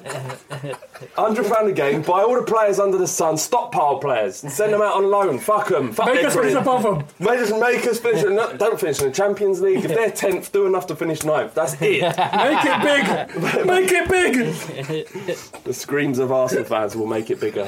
hundred 1.16 1.46
pound 1.52 1.68
a 1.70 1.72
game. 1.74 2.02
Buy 2.02 2.22
all 2.22 2.36
the 2.36 2.44
players 2.44 2.80
under 2.80 2.98
the 2.98 3.08
sun, 3.08 3.38
stockpile 3.38 3.98
players, 4.00 4.44
and 4.44 4.52
send 4.52 4.74
them 4.74 4.82
out 4.82 4.96
on 4.96 5.10
loan. 5.10 5.40
Fuck 5.40 5.70
them. 5.70 5.92
Fuck 5.92 6.06
Make 6.08 6.18
their 6.22 6.28
us 6.28 6.36
finish 6.36 6.52
career. 6.54 6.62
above 6.62 6.84
them. 6.84 7.06
Make 7.20 7.40
us, 7.40 7.52
make 7.52 7.86
us 7.88 8.00
finish. 8.00 8.24
no, 8.24 8.56
Don't 8.58 8.80
finish 8.80 9.02
in 9.02 9.08
the 9.08 9.14
Champions 9.14 9.62
League. 9.62 9.84
If 9.84 9.88
they're 9.90 10.12
tenth, 10.12 10.52
do 10.52 10.66
enough 10.68 10.88
to 10.88 10.96
finish 10.96 11.24
ninth. 11.24 11.54
That's 11.56 11.74
it. 11.82 11.82
Make 12.02 12.66
it 12.66 12.82
big. 12.84 13.66
Make 13.66 13.92
it 13.92 14.10
big. 14.10 15.64
The 15.64 15.74
screams 15.74 16.20
of 16.20 16.32
Arsenal 16.32 16.64
fans 16.66 16.96
will 16.96 17.08
make 17.08 17.30
it 17.30 17.40
bigger. 17.40 17.64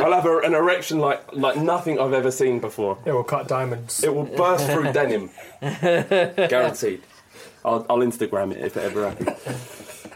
I'll 0.00 0.12
have 0.12 0.26
a, 0.26 0.38
an 0.40 0.54
erection 0.54 0.98
like 0.98 1.20
like 1.32 1.56
nothing 1.56 1.98
I've 1.98 2.12
ever 2.12 2.30
seen 2.30 2.60
before. 2.60 2.98
It 3.04 3.12
will 3.12 3.24
cut 3.24 3.48
diamonds. 3.48 4.02
It 4.04 4.14
will 4.14 4.24
burst 4.24 4.66
through 4.70 4.92
denim, 4.92 5.30
guaranteed. 5.60 7.02
I'll, 7.68 7.86
I'll 7.90 7.98
Instagram 7.98 8.52
it 8.52 8.64
if 8.64 8.76
it 8.76 8.84
ever 8.84 9.08
happens. 9.10 10.06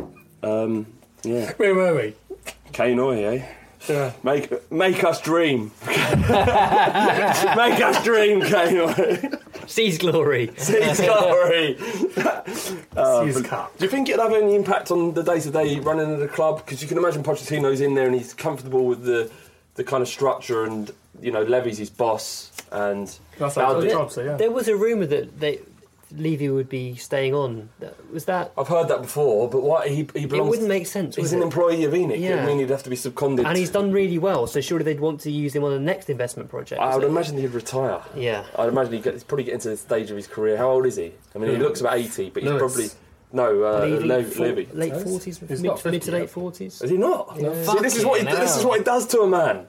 Um, 0.40 0.86
yeah, 1.24 1.52
Where 1.54 1.74
were 1.74 1.94
we? 1.96 2.14
Kane 2.72 3.00
Oy, 3.00 3.24
eh? 3.24 3.46
Yeah. 3.88 4.12
Make 4.22 4.70
make 4.70 5.02
us 5.02 5.20
dream. 5.20 5.72
make 5.86 5.96
us 7.80 8.04
dream, 8.04 8.42
Kane 8.42 8.76
Oy. 8.78 9.30
Sees 9.66 9.98
glory. 9.98 10.50
Sees 10.56 11.00
glory. 11.00 11.76
Uh, 12.96 13.24
Seas 13.24 13.42
cup. 13.42 13.76
Do 13.78 13.84
you 13.84 13.90
think 13.90 14.08
it'll 14.08 14.28
have 14.28 14.40
any 14.40 14.54
impact 14.56 14.90
on 14.90 15.12
the 15.14 15.22
day-to-day 15.22 15.78
running 15.80 16.12
of 16.12 16.18
the 16.20 16.26
club? 16.28 16.64
Because 16.64 16.82
you 16.82 16.88
can 16.88 16.98
imagine 16.98 17.22
Pochettino's 17.22 17.80
in 17.80 17.94
there 17.94 18.06
and 18.06 18.14
he's 18.14 18.32
comfortable 18.34 18.86
with 18.86 19.04
the 19.04 19.30
the 19.74 19.84
kind 19.84 20.02
of 20.02 20.08
structure, 20.08 20.64
and 20.64 20.90
you 21.20 21.30
know 21.30 21.42
Levy's 21.42 21.78
his 21.78 21.90
boss, 21.90 22.50
and 22.72 23.06
That's 23.38 23.56
Now, 23.56 23.72
like 23.72 23.82
the 23.82 23.86
the- 23.88 23.92
job, 23.92 24.10
so 24.10 24.22
yeah. 24.22 24.36
There 24.36 24.50
was 24.50 24.66
a 24.68 24.76
rumour 24.76 25.06
that 25.06 25.38
they, 25.38 25.60
Levy 26.16 26.48
would 26.48 26.68
be 26.68 26.94
staying 26.96 27.34
on. 27.34 27.68
Was 28.12 28.24
that? 28.24 28.52
I've 28.56 28.68
heard 28.68 28.88
that 28.88 29.02
before. 29.02 29.48
But 29.50 29.62
why 29.62 29.88
he 29.88 30.08
he 30.14 30.24
It 30.24 30.30
wouldn't 30.30 30.68
make 30.68 30.86
sense. 30.86 31.16
He's 31.16 31.32
would 31.32 31.36
an 31.36 31.42
it? 31.42 31.44
employee 31.46 31.84
of 31.84 31.92
ENIC. 31.92 32.18
Yeah. 32.20 32.42
I 32.42 32.46
mean, 32.46 32.58
he'd 32.60 32.70
have 32.70 32.82
to 32.84 32.90
be 32.90 32.96
seconded. 32.96 33.44
and 33.46 33.56
he's 33.56 33.70
done 33.70 33.92
really 33.92 34.18
well. 34.18 34.46
So 34.46 34.60
surely 34.60 34.84
they'd 34.84 35.00
want 35.00 35.20
to 35.22 35.30
use 35.30 35.54
him 35.54 35.64
on 35.64 35.72
the 35.72 35.78
next 35.80 36.08
investment 36.08 36.48
project. 36.48 36.80
I 36.80 36.94
would 36.94 37.02
So- 37.02 37.08
imagine 37.08 37.36
he'd 37.38 37.48
retire. 37.52 38.00
Yeah. 38.16 38.44
I'd 38.58 38.68
imagine 38.68 38.94
he'd, 38.94 39.02
get, 39.02 39.14
he'd 39.14 39.26
probably 39.28 39.44
get 39.44 39.54
into 39.54 39.68
the 39.68 39.76
stage 39.76 40.10
of 40.10 40.16
his 40.16 40.26
career. 40.26 40.56
How 40.56 40.70
old 40.70 40.86
is 40.86 40.96
he? 40.96 41.12
I 41.34 41.38
mean, 41.38 41.50
he 41.50 41.56
looks 41.58 41.80
about 41.80 41.98
eighty, 41.98 42.30
but 42.30 42.42
he's 42.42 42.50
Lewis. 42.52 42.60
probably 42.60 42.88
no 43.30 43.62
uh, 43.64 43.80
Levy, 43.84 44.04
Levy. 44.06 44.30
for- 44.30 44.42
Levy. 44.44 44.68
late 44.72 44.92
He's 44.94 45.02
forties, 45.02 45.42
not 45.42 45.50
mid, 45.50 45.72
50 45.74 45.90
mid 45.90 46.02
to 46.02 46.10
late 46.12 46.30
forties. 46.30 46.80
Is 46.80 46.90
he 46.90 46.96
not? 46.96 47.38
No. 47.38 47.52
See, 47.64 47.78
this 47.80 47.96
is 47.96 48.04
what 48.06 48.20
he, 48.20 48.24
Fucking 48.24 48.40
this 48.40 48.56
is 48.56 48.64
what 48.64 48.80
it 48.80 48.86
does 48.86 49.06
to 49.08 49.20
a 49.20 49.28
man. 49.28 49.66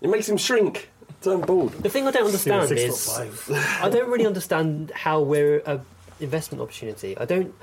It 0.00 0.08
makes 0.08 0.28
him 0.28 0.36
shrink, 0.36 0.88
turn 1.22 1.40
bald. 1.42 1.72
The 1.72 1.88
thing 1.88 2.06
I 2.06 2.10
don't 2.10 2.26
understand 2.26 2.68
six 2.68 2.80
is. 3.08 3.50
I 3.80 3.88
don't 3.88 4.10
really 4.10 4.26
understand 4.26 4.90
how 4.94 5.20
we're 5.20 5.58
a 5.66 5.80
investment 6.20 6.60
opportunity. 6.62 7.16
I 7.18 7.24
don't 7.24 7.54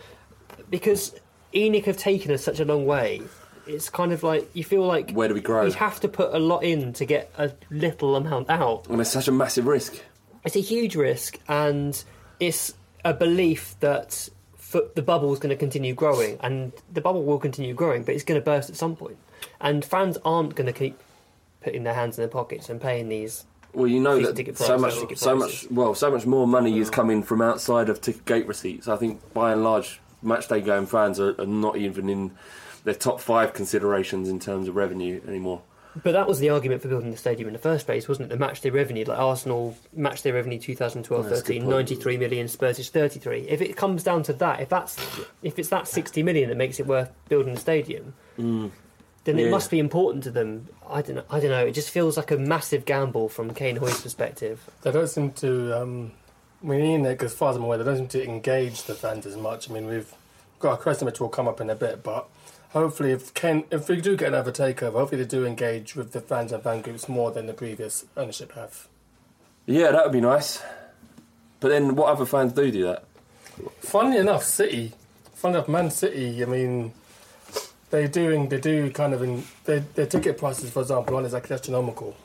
because 0.69 1.15
ENIC 1.53 1.85
have 1.85 1.97
taken 1.97 2.31
us 2.31 2.43
such 2.43 2.59
a 2.59 2.65
long 2.65 2.85
way. 2.85 3.21
It's 3.65 3.89
kind 3.89 4.13
of 4.13 4.23
like 4.23 4.49
you 4.55 4.63
feel 4.63 4.85
like 4.85 5.11
Where 5.11 5.27
do 5.27 5.33
we 5.33 5.41
grow? 5.41 5.63
you'd 5.65 5.73
have 5.75 5.99
to 6.01 6.07
put 6.07 6.33
a 6.33 6.39
lot 6.39 6.63
in 6.63 6.93
to 6.93 7.05
get 7.05 7.31
a 7.37 7.51
little 7.69 8.15
amount 8.15 8.49
out. 8.49 8.87
And 8.87 8.99
it's 9.01 9.09
such 9.11 9.27
a 9.27 9.31
massive 9.31 9.67
risk. 9.67 10.01
It's 10.45 10.55
a 10.55 10.61
huge 10.61 10.95
risk, 10.95 11.37
and 11.49 12.01
it's 12.39 12.73
a 13.03 13.13
belief 13.13 13.75
that 13.81 14.29
fo- 14.55 14.87
the 14.95 15.01
bubble 15.01 15.33
is 15.33 15.39
going 15.39 15.49
to 15.49 15.57
continue 15.57 15.93
growing, 15.93 16.37
and 16.41 16.71
the 16.93 17.01
bubble 17.01 17.23
will 17.23 17.39
continue 17.39 17.73
growing, 17.73 18.03
but 18.03 18.15
it's 18.15 18.23
going 18.23 18.39
to 18.39 18.45
burst 18.45 18.69
at 18.69 18.77
some 18.77 18.95
point. 18.95 19.17
And 19.59 19.83
fans 19.83 20.17
aren't 20.23 20.55
going 20.55 20.67
to 20.67 20.73
keep 20.73 20.97
putting 21.61 21.83
their 21.83 21.93
hands 21.93 22.17
in 22.17 22.21
their 22.21 22.29
pockets 22.29 22.69
and 22.69 22.81
paying 22.81 23.09
these. 23.09 23.45
Well, 23.73 23.87
you 23.87 23.99
know 23.99 24.19
that 24.19 24.57
so 24.57 24.77
much, 24.77 25.17
so 25.17 25.35
much, 25.35 25.69
well, 25.69 25.93
so 25.93 26.09
much 26.09 26.25
more 26.25 26.47
money 26.47 26.79
is 26.79 26.87
uh-huh. 26.87 26.95
coming 26.95 27.23
from 27.23 27.41
outside 27.41 27.89
of 27.89 28.01
ticket 28.01 28.25
gate 28.25 28.47
receipts. 28.47 28.87
I 28.87 28.95
think 28.95 29.33
by 29.33 29.51
and 29.51 29.63
large, 29.63 29.99
match 30.21 30.47
day 30.47 30.61
going 30.61 30.87
fans 30.87 31.19
are, 31.19 31.39
are 31.39 31.45
not 31.45 31.77
even 31.77 32.09
in 32.09 32.31
their 32.85 32.95
top 32.95 33.19
five 33.19 33.53
considerations 33.53 34.29
in 34.29 34.39
terms 34.39 34.67
of 34.67 34.75
revenue 34.75 35.21
anymore. 35.27 35.61
But 36.03 36.11
that 36.11 36.27
was 36.27 36.39
the 36.39 36.49
argument 36.49 36.81
for 36.81 36.87
building 36.87 37.11
the 37.11 37.17
stadium 37.17 37.47
in 37.47 37.53
the 37.53 37.59
first 37.59 37.85
place, 37.85 38.07
wasn't 38.07 38.27
it? 38.27 38.29
The 38.29 38.39
match 38.39 38.61
day 38.61 38.69
revenue, 38.69 39.05
like 39.05 39.17
Arsenal 39.17 39.75
match 39.93 40.21
day 40.21 40.31
revenue 40.31 40.59
2012 40.59 41.23
That's 41.23 41.41
a 41.41 41.43
good 41.43 41.61
13, 41.61 41.69
93 41.69 42.17
million, 42.17 42.47
Spurs 42.47 42.79
is 42.79 42.89
33. 42.89 43.47
If 43.49 43.61
it 43.61 43.75
comes 43.75 44.03
down 44.03 44.23
to 44.23 44.33
that, 44.33 44.59
if 44.59 44.69
that's 44.69 44.97
if 45.41 45.57
it's 45.57 45.69
that 45.69 45.87
60 45.87 46.23
million 46.23 46.49
that 46.49 46.55
makes 46.55 46.79
it 46.79 46.87
worth 46.87 47.11
building 47.29 47.55
the 47.55 47.59
stadium, 47.59 48.13
mm. 48.37 48.71
Then 49.27 49.37
Yeah. 49.37 49.47
it 49.47 49.51
must 49.51 49.69
be 49.69 49.77
important 49.79 50.23
to 50.23 50.31
them. 50.31 50.69
I 50.89 51.01
don't 51.01 51.17
know. 51.17 51.23
I 51.29 51.41
don't 51.41 51.49
know. 51.51 51.65
It 51.65 51.73
just 51.73 51.89
feels 51.89 52.15
like 52.15 52.31
a 52.31 52.37
massive 52.37 52.85
gamble 52.85 53.27
from 53.27 53.53
Cain 53.53 53.75
Hoy's 53.75 53.99
perspective. 54.01 54.61
They 54.83 54.91
don't 54.93 55.09
seem 55.09 55.31
to. 55.33 55.81
Um, 55.81 56.13
I 56.63 56.67
mean, 56.67 57.03
ENIC, 57.03 57.23
as 57.23 57.33
far 57.33 57.49
as 57.49 57.57
I'm 57.57 57.63
aware, 57.65 57.77
they 57.77 57.83
don't 57.83 57.97
seem 57.97 58.07
to 58.07 58.23
engage 58.23 58.83
the 58.83 58.95
fans 58.95 59.25
as 59.25 59.35
much. 59.35 59.69
I 59.69 59.73
mean, 59.73 59.85
we've 59.85 60.13
got 60.59 60.79
a 60.79 60.81
question 60.81 61.05
which 61.07 61.19
will 61.19 61.27
come 61.27 61.45
up 61.45 61.59
in 61.59 61.69
a 61.69 61.75
bit, 61.75 62.03
but 62.03 62.29
hopefully, 62.71 63.11
if 63.11 63.33
Ken, 63.33 63.65
if 63.69 63.89
we 63.89 63.99
do 63.99 64.15
get 64.15 64.29
another 64.29 64.53
takeover, 64.53 64.93
hopefully 64.93 65.21
they 65.23 65.27
do 65.27 65.45
engage 65.45 65.93
with 65.93 66.13
the 66.13 66.21
fans 66.21 66.53
and 66.53 66.63
fan 66.63 66.79
groups 66.81 67.09
more 67.09 67.29
than 67.31 67.47
the 67.47 67.53
previous 67.53 68.05
ownership 68.15 68.53
have. 68.53 68.87
Yeah, 69.65 69.91
that 69.91 70.05
would 70.05 70.13
be 70.13 70.21
nice. 70.21 70.61
But 71.59 71.67
then, 71.67 71.97
what 71.97 72.07
other 72.07 72.25
fans 72.25 72.53
do 72.53 72.71
do 72.71 72.83
that? 72.85 73.03
Funnily 73.81 74.19
enough, 74.19 74.43
City, 74.45 74.93
funnily 75.35 75.57
enough, 75.59 75.67
Man 75.67 75.91
City. 75.91 76.41
I 76.41 76.45
mean, 76.45 76.93
they 77.89 78.07
do 78.07 78.47
they 78.47 78.59
do 78.59 78.91
kind 78.91 79.13
of 79.13 79.21
in 79.21 79.43
their, 79.65 79.79
their 79.79 80.05
ticket 80.05 80.37
prices, 80.37 80.69
for 80.69 80.81
example, 80.81 81.15
one 81.15 81.25
is 81.25 81.33
like 81.33 81.49
astronomical. 81.49 82.15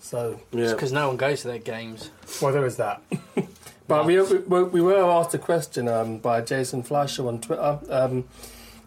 So, 0.00 0.40
Yeah, 0.52 0.72
because 0.72 0.92
no 0.92 1.08
one 1.08 1.16
goes 1.16 1.42
to 1.42 1.48
their 1.48 1.58
games. 1.58 2.10
well, 2.40 2.52
there 2.52 2.66
is 2.66 2.76
that. 2.76 3.02
but 3.88 4.06
we, 4.06 4.20
we 4.20 4.62
we 4.64 4.80
were 4.80 5.04
asked 5.04 5.34
a 5.34 5.38
question 5.38 5.88
um, 5.88 6.18
by 6.18 6.40
Jason 6.40 6.82
Fleischer 6.82 7.26
on 7.26 7.40
Twitter. 7.40 7.78
Um, 7.90 8.24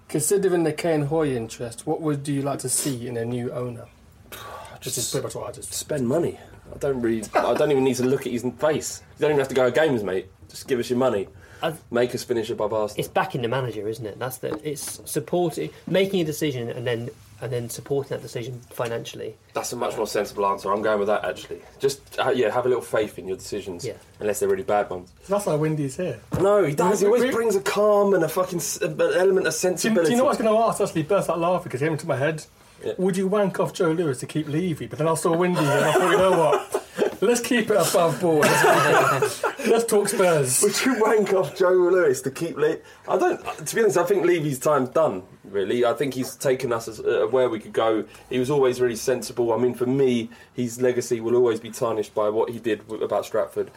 considering 0.07 0.63
the 0.63 0.73
Cain 0.73 1.03
Hoy 1.03 1.35
interest, 1.35 1.85
what 1.85 2.01
would 2.01 2.27
you 2.27 2.41
like 2.41 2.59
to 2.59 2.69
see 2.69 3.07
in 3.07 3.17
a 3.17 3.25
new 3.25 3.51
owner? 3.51 3.85
Which 4.75 4.87
is 4.87 5.11
pretty 5.11 5.25
much 5.25 5.35
what 5.35 5.49
I 5.49 5.51
just. 5.51 5.73
spend 5.73 6.07
money. 6.07 6.39
I 6.73 6.77
don't 6.77 7.01
really. 7.01 7.27
I 7.33 7.53
don't 7.53 7.71
even 7.71 7.83
need 7.83 7.95
to 7.97 8.05
look 8.05 8.25
at 8.25 8.31
his 8.31 8.45
face. 8.59 9.01
You 9.17 9.21
don't 9.21 9.31
even 9.31 9.39
have 9.39 9.49
to 9.49 9.55
go 9.55 9.65
to 9.69 9.71
games, 9.71 10.03
mate. 10.03 10.27
Just 10.49 10.67
give 10.67 10.79
us 10.79 10.89
your 10.89 10.99
money. 10.99 11.27
I- 11.61 11.73
Make 11.91 12.13
us 12.15 12.23
finish 12.23 12.49
above 12.49 12.73
Arsenal. 12.73 12.99
It's 12.99 13.07
backing 13.07 13.41
the 13.41 13.47
manager, 13.47 13.87
isn't 13.87 14.05
it? 14.05 14.17
That's 14.19 14.37
the. 14.37 14.59
It's 14.63 15.01
supporting, 15.09 15.69
making 15.87 16.21
a 16.21 16.25
decision, 16.25 16.69
and 16.69 16.85
then 16.87 17.09
and 17.41 17.51
then 17.53 17.69
supporting 17.69 18.09
that 18.09 18.21
decision 18.21 18.59
financially. 18.69 19.33
That's 19.53 19.71
a 19.71 19.75
much 19.77 19.95
more 19.95 20.07
sensible 20.07 20.45
answer. 20.45 20.71
I'm 20.73 20.81
going 20.81 20.99
with 20.99 21.07
that 21.07 21.23
actually. 21.23 21.61
Just 21.79 22.01
uh, 22.19 22.31
yeah, 22.35 22.49
have 22.49 22.65
a 22.65 22.69
little 22.69 22.83
faith 22.83 23.17
in 23.17 23.27
your 23.27 23.37
decisions. 23.37 23.85
Yeah. 23.85 23.93
Unless 24.19 24.39
they're 24.41 24.49
really 24.49 24.63
bad 24.63 24.89
ones. 24.89 25.11
That's 25.29 25.45
why 25.45 25.55
Windy's 25.55 25.95
here. 25.95 26.19
No, 26.39 26.63
he 26.65 26.75
does. 26.75 26.99
He 26.99 27.05
always 27.05 27.23
we- 27.23 27.31
brings 27.31 27.55
a 27.55 27.61
calm 27.61 28.13
and 28.13 28.23
a 28.23 28.29
fucking 28.29 28.59
s- 28.59 28.81
an 28.81 28.99
element 28.99 29.37
of 29.39 29.43
Do 29.43 29.47
you, 29.47 29.51
sensibility. 29.51 30.07
do 30.07 30.11
you 30.11 30.17
know 30.17 30.25
what 30.25 30.31
I 30.31 30.37
was 30.37 30.41
going 30.41 30.53
to 30.53 30.61
ask? 30.67 30.81
Actually, 30.81 31.03
burst 31.03 31.29
out 31.29 31.39
laughing 31.39 31.63
because 31.63 31.81
it 31.81 31.85
came 31.85 31.93
into 31.93 32.07
my 32.07 32.17
head. 32.17 32.45
Yeah. 32.85 32.93
Would 32.97 33.15
you 33.17 33.27
wank 33.27 33.59
off 33.59 33.73
Joe 33.73 33.91
Lewis 33.91 34.19
to 34.19 34.25
keep 34.25 34.47
Levy? 34.47 34.87
But 34.87 34.99
then 34.99 35.07
I 35.07 35.13
saw 35.15 35.35
Wendy 35.35 35.59
and 35.59 35.67
I 35.67 35.91
thought, 35.93 36.11
you 36.11 36.17
know 36.17 36.31
what? 36.31 36.78
Let's 37.21 37.41
keep 37.41 37.69
it 37.69 37.75
above 37.75 38.21
board. 38.21 38.45
Let's, 38.45 39.43
let's 39.67 39.85
talk 39.85 40.07
Spurs. 40.07 40.61
Would 40.61 40.85
you 40.85 40.99
wank 41.01 41.33
off 41.33 41.55
Joe 41.55 41.71
Lewis 41.71 42.21
to 42.21 42.31
keep 42.31 42.55
Le- 42.57 42.77
I 43.07 43.17
don't. 43.17 43.43
To 43.65 43.75
be 43.75 43.81
honest, 43.81 43.97
I 43.97 44.03
think 44.03 44.25
Levy's 44.25 44.57
time's 44.59 44.89
done. 44.89 45.23
Really, 45.43 45.83
I 45.83 45.93
think 45.93 46.13
he's 46.13 46.35
taken 46.35 46.71
us 46.71 46.87
as, 46.87 46.99
uh, 46.99 47.27
where 47.29 47.49
we 47.49 47.59
could 47.59 47.73
go. 47.73 48.05
He 48.29 48.39
was 48.39 48.49
always 48.49 48.79
really 48.79 48.95
sensible. 48.95 49.51
I 49.51 49.57
mean, 49.57 49.73
for 49.73 49.85
me, 49.87 50.29
his 50.53 50.81
legacy 50.81 51.19
will 51.19 51.35
always 51.35 51.59
be 51.59 51.71
tarnished 51.71 52.13
by 52.13 52.29
what 52.29 52.51
he 52.51 52.59
did 52.59 52.79
w- 52.87 53.03
about 53.03 53.25
Stratford. 53.25 53.69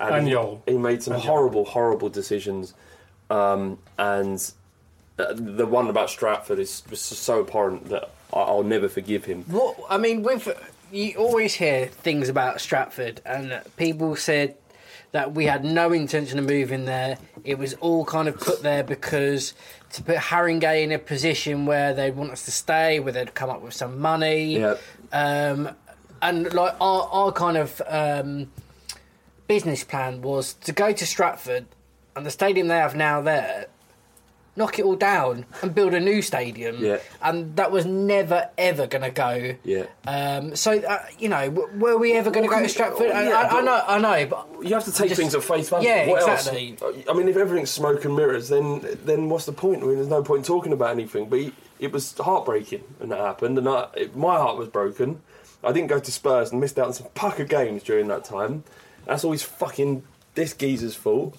And 0.00 0.26
he, 0.26 0.36
he 0.66 0.78
made 0.78 1.02
some 1.02 1.14
And 1.14 1.22
Yol. 1.22 1.26
horrible, 1.26 1.64
horrible 1.66 2.08
decisions. 2.08 2.74
Um, 3.30 3.78
and 3.98 4.38
uh, 5.18 5.34
the 5.34 5.66
one 5.66 5.88
about 5.88 6.08
Stratford 6.10 6.58
is 6.58 6.82
was 6.90 7.00
so 7.00 7.40
abhorrent 7.42 7.90
that 7.90 8.10
I- 8.32 8.38
I'll 8.40 8.62
never 8.62 8.88
forgive 8.88 9.24
him. 9.26 9.44
What 9.44 9.76
I 9.90 9.98
mean, 9.98 10.22
with 10.22 10.48
you 10.92 11.14
always 11.14 11.54
hear 11.54 11.86
things 11.86 12.28
about 12.28 12.60
Stratford, 12.60 13.20
and 13.24 13.62
people 13.76 14.16
said 14.16 14.56
that 15.12 15.34
we 15.34 15.46
had 15.46 15.64
no 15.64 15.92
intention 15.92 16.38
of 16.38 16.44
moving 16.44 16.84
there. 16.84 17.18
It 17.44 17.58
was 17.58 17.74
all 17.74 18.04
kind 18.04 18.28
of 18.28 18.38
put 18.38 18.62
there 18.62 18.84
because 18.84 19.54
to 19.92 20.02
put 20.02 20.16
Haringey 20.16 20.82
in 20.82 20.92
a 20.92 20.98
position 20.98 21.64
where 21.66 21.94
they'd 21.94 22.14
want 22.14 22.30
us 22.30 22.44
to 22.44 22.50
stay, 22.50 23.00
where 23.00 23.12
they'd 23.12 23.34
come 23.34 23.48
up 23.48 23.62
with 23.62 23.74
some 23.74 24.00
money. 24.00 24.58
Yeah. 24.58 24.76
Um, 25.12 25.70
and 26.20 26.52
like 26.52 26.74
our, 26.80 27.08
our 27.10 27.32
kind 27.32 27.56
of 27.56 27.80
um, 27.86 28.50
business 29.46 29.84
plan 29.84 30.20
was 30.20 30.54
to 30.54 30.72
go 30.72 30.92
to 30.92 31.06
Stratford 31.06 31.66
and 32.14 32.26
the 32.26 32.30
stadium 32.30 32.68
they 32.68 32.76
have 32.76 32.94
now 32.94 33.20
there 33.20 33.66
knock 34.58 34.78
it 34.78 34.84
all 34.84 34.96
down 34.96 35.46
and 35.62 35.74
build 35.74 35.94
a 35.94 36.00
new 36.00 36.20
stadium. 36.20 36.76
Yeah. 36.84 36.98
And 37.22 37.56
that 37.56 37.70
was 37.72 37.86
never 37.86 38.50
ever 38.58 38.86
going 38.86 39.02
to 39.02 39.10
go. 39.10 39.54
Yeah. 39.64 39.86
Um, 40.06 40.54
so 40.56 40.72
uh, 40.72 41.04
you 41.18 41.28
know, 41.30 41.48
w- 41.48 41.78
were 41.78 41.96
we 41.96 42.12
ever 42.12 42.30
going 42.30 42.44
to 42.44 42.50
go 42.50 42.60
to 42.60 42.68
Stratford? 42.68 43.10
I, 43.10 43.28
yeah, 43.28 43.36
I, 43.50 43.58
I 43.58 43.62
know, 43.62 43.84
I 43.86 43.98
know, 43.98 44.26
but 44.26 44.68
You 44.68 44.74
have 44.74 44.84
to 44.84 44.92
take 44.92 45.08
Just- 45.08 45.20
things 45.20 45.34
at 45.34 45.42
face 45.42 45.70
value. 45.70 45.88
Yeah, 45.88 46.06
what 46.08 46.22
exactly. 46.22 46.76
Else? 46.82 46.96
I 47.08 47.12
mean, 47.14 47.28
if 47.28 47.36
everything's 47.36 47.70
smoke 47.70 48.04
and 48.04 48.14
mirrors, 48.14 48.48
then 48.48 48.84
then 49.04 49.28
what's 49.30 49.46
the 49.46 49.52
point? 49.52 49.82
I 49.82 49.86
mean, 49.86 49.94
there's 49.96 50.08
no 50.08 50.22
point 50.22 50.40
in 50.40 50.44
talking 50.44 50.72
about 50.72 50.90
anything. 50.90 51.28
But 51.28 51.52
it 51.78 51.92
was 51.92 52.12
heartbreaking 52.18 52.82
when 52.98 53.08
that 53.10 53.20
happened, 53.20 53.56
and 53.56 53.68
I, 53.68 53.86
it, 53.96 54.16
my 54.16 54.36
heart 54.36 54.58
was 54.58 54.68
broken. 54.68 55.22
I 55.64 55.72
didn't 55.72 55.88
go 55.88 55.98
to 55.98 56.12
Spurs 56.12 56.52
and 56.52 56.60
missed 56.60 56.78
out 56.78 56.86
on 56.86 56.92
some 56.92 57.06
pucker 57.14 57.44
games 57.44 57.82
during 57.82 58.08
that 58.08 58.24
time. 58.24 58.64
That's 59.06 59.24
always 59.24 59.42
fucking 59.42 60.02
this 60.34 60.54
geezer's 60.54 60.94
fault. 60.94 61.36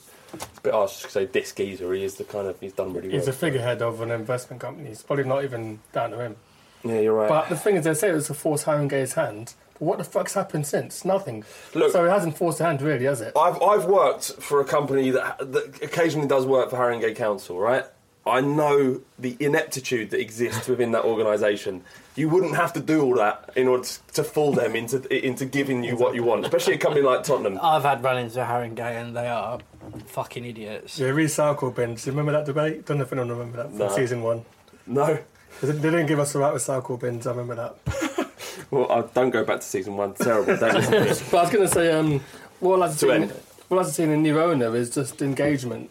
But 0.64 0.74
I 0.74 0.78
was 0.78 0.92
just 0.92 1.14
gonna 1.14 1.26
say 1.28 1.32
this 1.32 1.52
geezer. 1.54 1.94
He 1.94 2.04
is 2.04 2.16
the 2.16 2.24
kind 2.24 2.48
of 2.48 2.60
he's 2.60 2.74
done 2.74 2.94
really 2.94 3.08
well. 3.10 3.18
He's 3.18 3.28
a 3.28 3.34
figurehead 3.34 3.82
of 3.82 4.02
an 4.02 4.12
investment 4.12 4.62
company. 4.62 4.90
It's 4.90 5.02
probably 5.04 5.26
not 5.26 5.44
even 5.44 5.80
down 5.94 6.12
to 6.12 6.20
him. 6.20 6.36
yeah, 6.84 7.00
you're 7.00 7.14
right. 7.14 7.30
But 7.30 7.50
the 7.50 7.56
thing 7.58 7.76
is, 7.76 7.86
they 7.86 7.94
say 7.94 8.10
it 8.10 8.14
was 8.14 8.28
to 8.28 8.34
force 8.34 8.64
Haringey's 8.66 9.14
hand. 9.14 9.54
But 9.74 9.82
what 9.86 9.98
the 9.98 10.04
fuck's 10.04 10.34
happened 10.34 10.68
since? 10.68 11.06
Nothing. 11.06 11.44
Look- 11.74 11.92
so 11.92 12.06
it 12.06 12.10
hasn't 12.10 12.38
forced 12.38 12.60
a 12.60 12.66
hand, 12.66 12.82
really, 12.82 13.06
has 13.06 13.22
it? 13.22 13.34
I've 13.38 13.62
I've 13.62 13.86
worked 13.86 14.34
for 14.34 14.60
a 14.62 14.66
company 14.66 15.12
that, 15.12 15.38
that 15.40 15.82
occasionally 15.82 16.28
does 16.28 16.46
work 16.46 16.70
for 16.70 16.76
Haringey 16.78 17.16
Council, 17.16 17.58
right? 17.60 17.86
I 18.26 18.42
know 18.42 19.02
the 19.18 19.36
ineptitude 19.40 20.12
that 20.12 20.20
exists 20.20 20.68
within 20.68 20.92
that 20.92 21.04
organisation. 21.04 21.84
You 22.16 22.30
wouldn't 22.30 22.56
have 22.56 22.74
to 22.74 22.80
do 22.80 23.02
all 23.02 23.16
that 23.16 23.50
in 23.56 23.68
order 23.68 23.84
to, 23.84 24.00
to 24.14 24.24
fool 24.24 24.52
them 24.52 24.76
into 24.76 24.98
into 25.26 25.46
giving 25.46 25.84
you 25.84 25.96
what 25.96 26.14
you 26.16 26.24
want, 26.24 26.44
especially 26.46 26.74
a 26.74 26.78
company 26.78 27.02
like 27.02 27.24
Tottenham. 27.24 27.58
I've 27.62 27.84
had 27.84 28.04
run-ins 28.04 28.36
with 28.36 28.46
Haringey 28.46 28.80
and 28.82 29.16
they 29.16 29.28
are 29.28 29.60
fucking 30.08 30.44
idiots. 30.46 31.00
Yeah, 31.00 31.08
recycle 31.10 31.74
bins. 31.74 32.04
Do 32.04 32.12
you 32.12 32.18
remember 32.18 32.34
that 32.34 32.46
debate? 32.46 32.86
Don't 32.86 32.98
know 32.98 33.04
if 33.04 33.12
anyone 33.14 33.30
remember 33.30 33.58
that 33.58 33.70
from 33.70 33.78
No. 33.78 33.90
season 33.96 34.22
one. 34.22 34.44
No, 34.86 35.18
They 35.62 35.72
didn't, 35.72 36.06
give 36.08 36.20
us 36.20 36.34
the 36.34 36.40
right 36.40 36.54
recycle 36.54 37.00
bins. 37.00 37.26
I 37.26 37.32
remember 37.32 37.56
that. 37.56 38.30
well, 38.72 38.92
I 38.92 39.02
don't 39.14 39.30
go 39.30 39.44
back 39.46 39.62
to 39.62 39.66
season 39.66 39.96
one. 39.98 40.14
Terrible. 40.14 40.58
Don't 40.58 40.74
listen 40.76 40.94
to 40.94 41.00
this. 41.00 41.22
But 41.32 41.38
I 41.38 41.42
was 41.44 41.52
going 41.52 41.68
to 41.68 41.74
say, 41.74 41.92
um, 41.92 42.20
what 42.60 42.76
I 42.76 42.88
like 42.88 42.98
to 42.98 43.06
To 43.08 43.28
what 43.70 43.78
I 43.78 43.82
like 43.82 43.88
to 43.88 43.94
see 43.94 44.04
in 44.04 44.10
a 44.12 44.18
new 44.18 44.40
owner 44.42 44.76
is 44.76 44.90
just 44.90 45.22
engagement. 45.22 45.90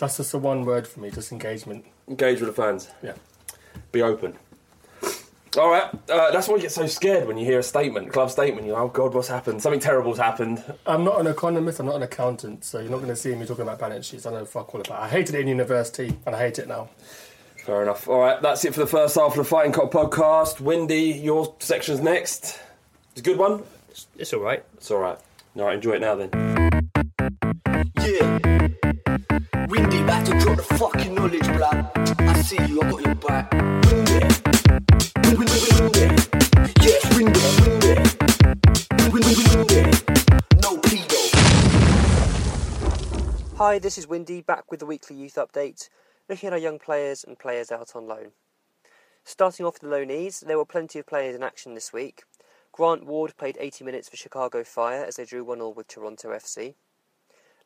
That's 0.00 0.16
just 0.16 0.32
the 0.32 0.38
one 0.38 0.64
word 0.64 0.88
for 0.88 1.00
me, 1.00 1.10
just 1.10 1.30
engagement. 1.30 1.84
Engage 2.08 2.40
with 2.40 2.48
the 2.48 2.62
fans. 2.62 2.88
Yeah. 3.02 3.12
Be 3.92 4.00
open. 4.00 4.34
All 5.58 5.68
right, 5.68 5.92
uh, 6.08 6.30
that's 6.30 6.48
why 6.48 6.56
you 6.56 6.62
get 6.62 6.72
so 6.72 6.86
scared 6.86 7.26
when 7.26 7.36
you 7.36 7.44
hear 7.44 7.58
a 7.58 7.62
statement, 7.62 8.10
club 8.12 8.30
statement. 8.30 8.66
You, 8.66 8.76
oh 8.76 8.88
God, 8.88 9.12
what's 9.12 9.28
happened? 9.28 9.60
Something 9.60 9.80
terrible's 9.80 10.16
happened. 10.16 10.62
I'm 10.86 11.04
not 11.04 11.20
an 11.20 11.26
economist, 11.26 11.80
I'm 11.80 11.86
not 11.86 11.96
an 11.96 12.02
accountant, 12.02 12.64
so 12.64 12.78
you're 12.78 12.90
not 12.90 12.98
going 12.98 13.08
to 13.08 13.16
see 13.16 13.34
me 13.34 13.44
talking 13.44 13.62
about 13.62 13.78
balance 13.78 14.06
sheets. 14.06 14.24
I 14.26 14.30
know 14.30 14.44
fuck 14.44 14.74
all 14.74 14.80
about 14.80 15.00
it. 15.00 15.02
I 15.02 15.08
hated 15.08 15.34
it 15.34 15.40
in 15.42 15.48
university, 15.48 16.16
and 16.24 16.34
I 16.34 16.38
hate 16.38 16.58
it 16.60 16.68
now. 16.68 16.88
Fair 17.66 17.82
enough. 17.82 18.08
All 18.08 18.20
right, 18.20 18.40
that's 18.40 18.64
it 18.64 18.72
for 18.72 18.80
the 18.80 18.86
first 18.86 19.16
half 19.16 19.32
of 19.32 19.36
the 19.36 19.44
Fighting 19.44 19.72
Cock 19.72 19.90
podcast. 19.90 20.60
Windy, 20.60 21.10
your 21.20 21.54
section's 21.58 22.00
next. 22.00 22.60
It's 23.10 23.20
a 23.20 23.24
good 23.24 23.36
one. 23.36 23.64
It's 24.16 24.32
all 24.32 24.40
right. 24.40 24.64
It's 24.74 24.90
all 24.90 25.00
right. 25.00 25.18
All 25.56 25.64
right, 25.64 25.74
enjoy 25.74 25.94
it 25.94 26.00
now 26.00 26.14
then. 26.14 26.30
Yeah. 28.02 28.59
The 30.56 30.62
fucking 30.62 31.14
knowledge. 31.14 31.48
I 32.18 32.42
see 32.42 32.56
you, 32.66 32.82
I 32.82 33.14
back. 33.14 33.52
No. 40.60 40.80
Hi, 43.58 43.78
this 43.78 43.96
is 43.96 44.08
Windy 44.08 44.40
back 44.40 44.72
with 44.72 44.80
the 44.80 44.86
weekly 44.86 45.14
youth 45.14 45.36
update, 45.36 45.88
looking 46.28 46.48
at 46.48 46.52
our 46.52 46.58
young 46.58 46.80
players 46.80 47.22
and 47.22 47.38
players 47.38 47.70
out 47.70 47.94
on 47.94 48.08
loan. 48.08 48.32
Starting 49.22 49.64
off 49.64 49.78
the 49.78 49.86
loanees, 49.86 50.44
there 50.44 50.58
were 50.58 50.64
plenty 50.64 50.98
of 50.98 51.06
players 51.06 51.36
in 51.36 51.44
action 51.44 51.74
this 51.74 51.92
week. 51.92 52.24
Grant 52.72 53.06
Ward 53.06 53.36
played 53.36 53.56
80 53.60 53.84
minutes 53.84 54.08
for 54.08 54.16
Chicago 54.16 54.64
Fire 54.64 55.04
as 55.04 55.14
they 55.14 55.24
drew 55.24 55.44
1 55.44 55.58
0 55.58 55.68
with 55.70 55.86
Toronto 55.86 56.30
FC. 56.30 56.74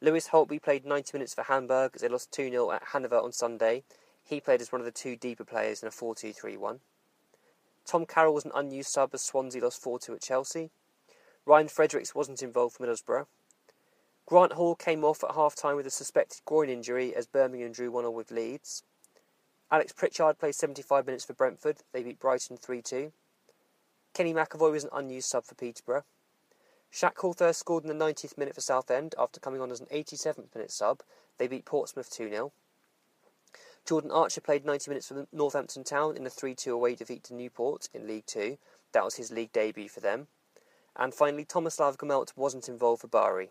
Lewis 0.05 0.29
Holtby 0.29 0.61
played 0.61 0.85
90 0.85 1.13
minutes 1.15 1.33
for 1.33 1.45
Hamburg 1.45 1.93
as 1.95 2.03
they 2.03 2.09
lost 2.09 2.31
2 2.31 2.51
0 2.51 2.71
at 2.73 2.89
Hanover 2.93 3.17
on 3.17 3.33
Sunday. 3.33 3.85
He 4.23 4.39
played 4.39 4.61
as 4.61 4.71
one 4.71 4.83
of 4.83 4.85
the 4.85 4.91
two 4.91 5.17
deeper 5.17 5.47
players 5.47 5.81
in 5.81 5.89
a 5.89 5.91
4 5.91 6.15
2 6.15 6.31
3 6.31 6.59
1. 6.59 6.81
Tom 7.87 8.05
Carroll 8.05 8.35
was 8.35 8.45
an 8.45 8.53
unused 8.55 8.91
sub 8.91 9.15
as 9.15 9.23
Swansea 9.23 9.63
lost 9.63 9.81
4 9.81 9.99
2 9.99 10.17
at 10.17 10.21
Chelsea. 10.21 10.69
Ryan 11.47 11.69
Fredericks 11.69 12.15
wasn't 12.15 12.43
involved 12.43 12.77
for 12.77 12.87
Middlesbrough. 12.87 13.25
Grant 14.27 14.53
Hall 14.53 14.75
came 14.75 15.05
off 15.05 15.25
at 15.25 15.35
half 15.35 15.57
time 15.57 15.77
with 15.77 15.87
a 15.87 15.91
suspected 15.91 16.43
groin 16.45 16.69
injury 16.69 17.17
as 17.17 17.27
Birmingham 17.27 17.73
drew 17.73 17.91
1 17.91 18.03
0 18.03 18.11
with 18.11 18.31
Leeds. 18.31 18.83
Alex 19.71 19.95
Pritchard 19.95 20.39
played 20.39 20.55
75 20.55 21.07
minutes 21.07 21.25
for 21.25 21.33
Brentford. 21.33 21.79
They 21.95 22.03
beat 22.03 22.21
Brighton 22.21 22.59
3 22.59 22.83
2. 22.83 23.11
Kenny 24.13 24.35
McAvoy 24.35 24.71
was 24.71 24.85
an 24.85 24.91
unused 24.93 25.31
sub 25.31 25.47
for 25.47 25.55
Peterborough. 25.55 26.05
Shaq 26.95 27.15
Coulthirst 27.15 27.57
scored 27.57 27.83
in 27.83 27.89
the 27.89 28.05
90th 28.05 28.39
minute 28.39 28.55
for 28.55 28.61
Southend 28.61 29.17
after 29.19 29.41
coming 29.41 29.61
on 29.61 29.73
as 29.73 29.81
an 29.81 29.87
87th 29.87 30.55
minute 30.55 30.71
sub. 30.71 31.03
They 31.39 31.49
beat 31.49 31.65
Portsmouth 31.65 32.09
2 32.09 32.31
0. 32.31 32.53
Jordan 33.85 34.13
Archer 34.13 34.41
played 34.41 34.65
90 34.65 34.93
minutes 34.93 35.09
for 35.09 35.27
Northampton 35.33 35.83
Town 35.83 36.17
in 36.17 36.25
a 36.25 36.31
3 36.31 36.55
2 36.55 36.73
away 36.73 36.95
defeat 36.95 37.25
to 37.25 37.35
Newport 37.35 37.89
in 37.93 38.07
League 38.07 38.27
Two. 38.27 38.59
That 38.93 39.05
was 39.05 39.17
his 39.17 39.33
league 39.33 39.53
debut 39.53 39.89
for 39.89 39.99
them. 39.99 40.29
And 40.95 41.13
finally, 41.13 41.45
Tomislav 41.45 41.97
Gomelt 41.97 42.37
wasn't 42.37 42.69
involved 42.69 43.01
for 43.01 43.09
Bari. 43.09 43.51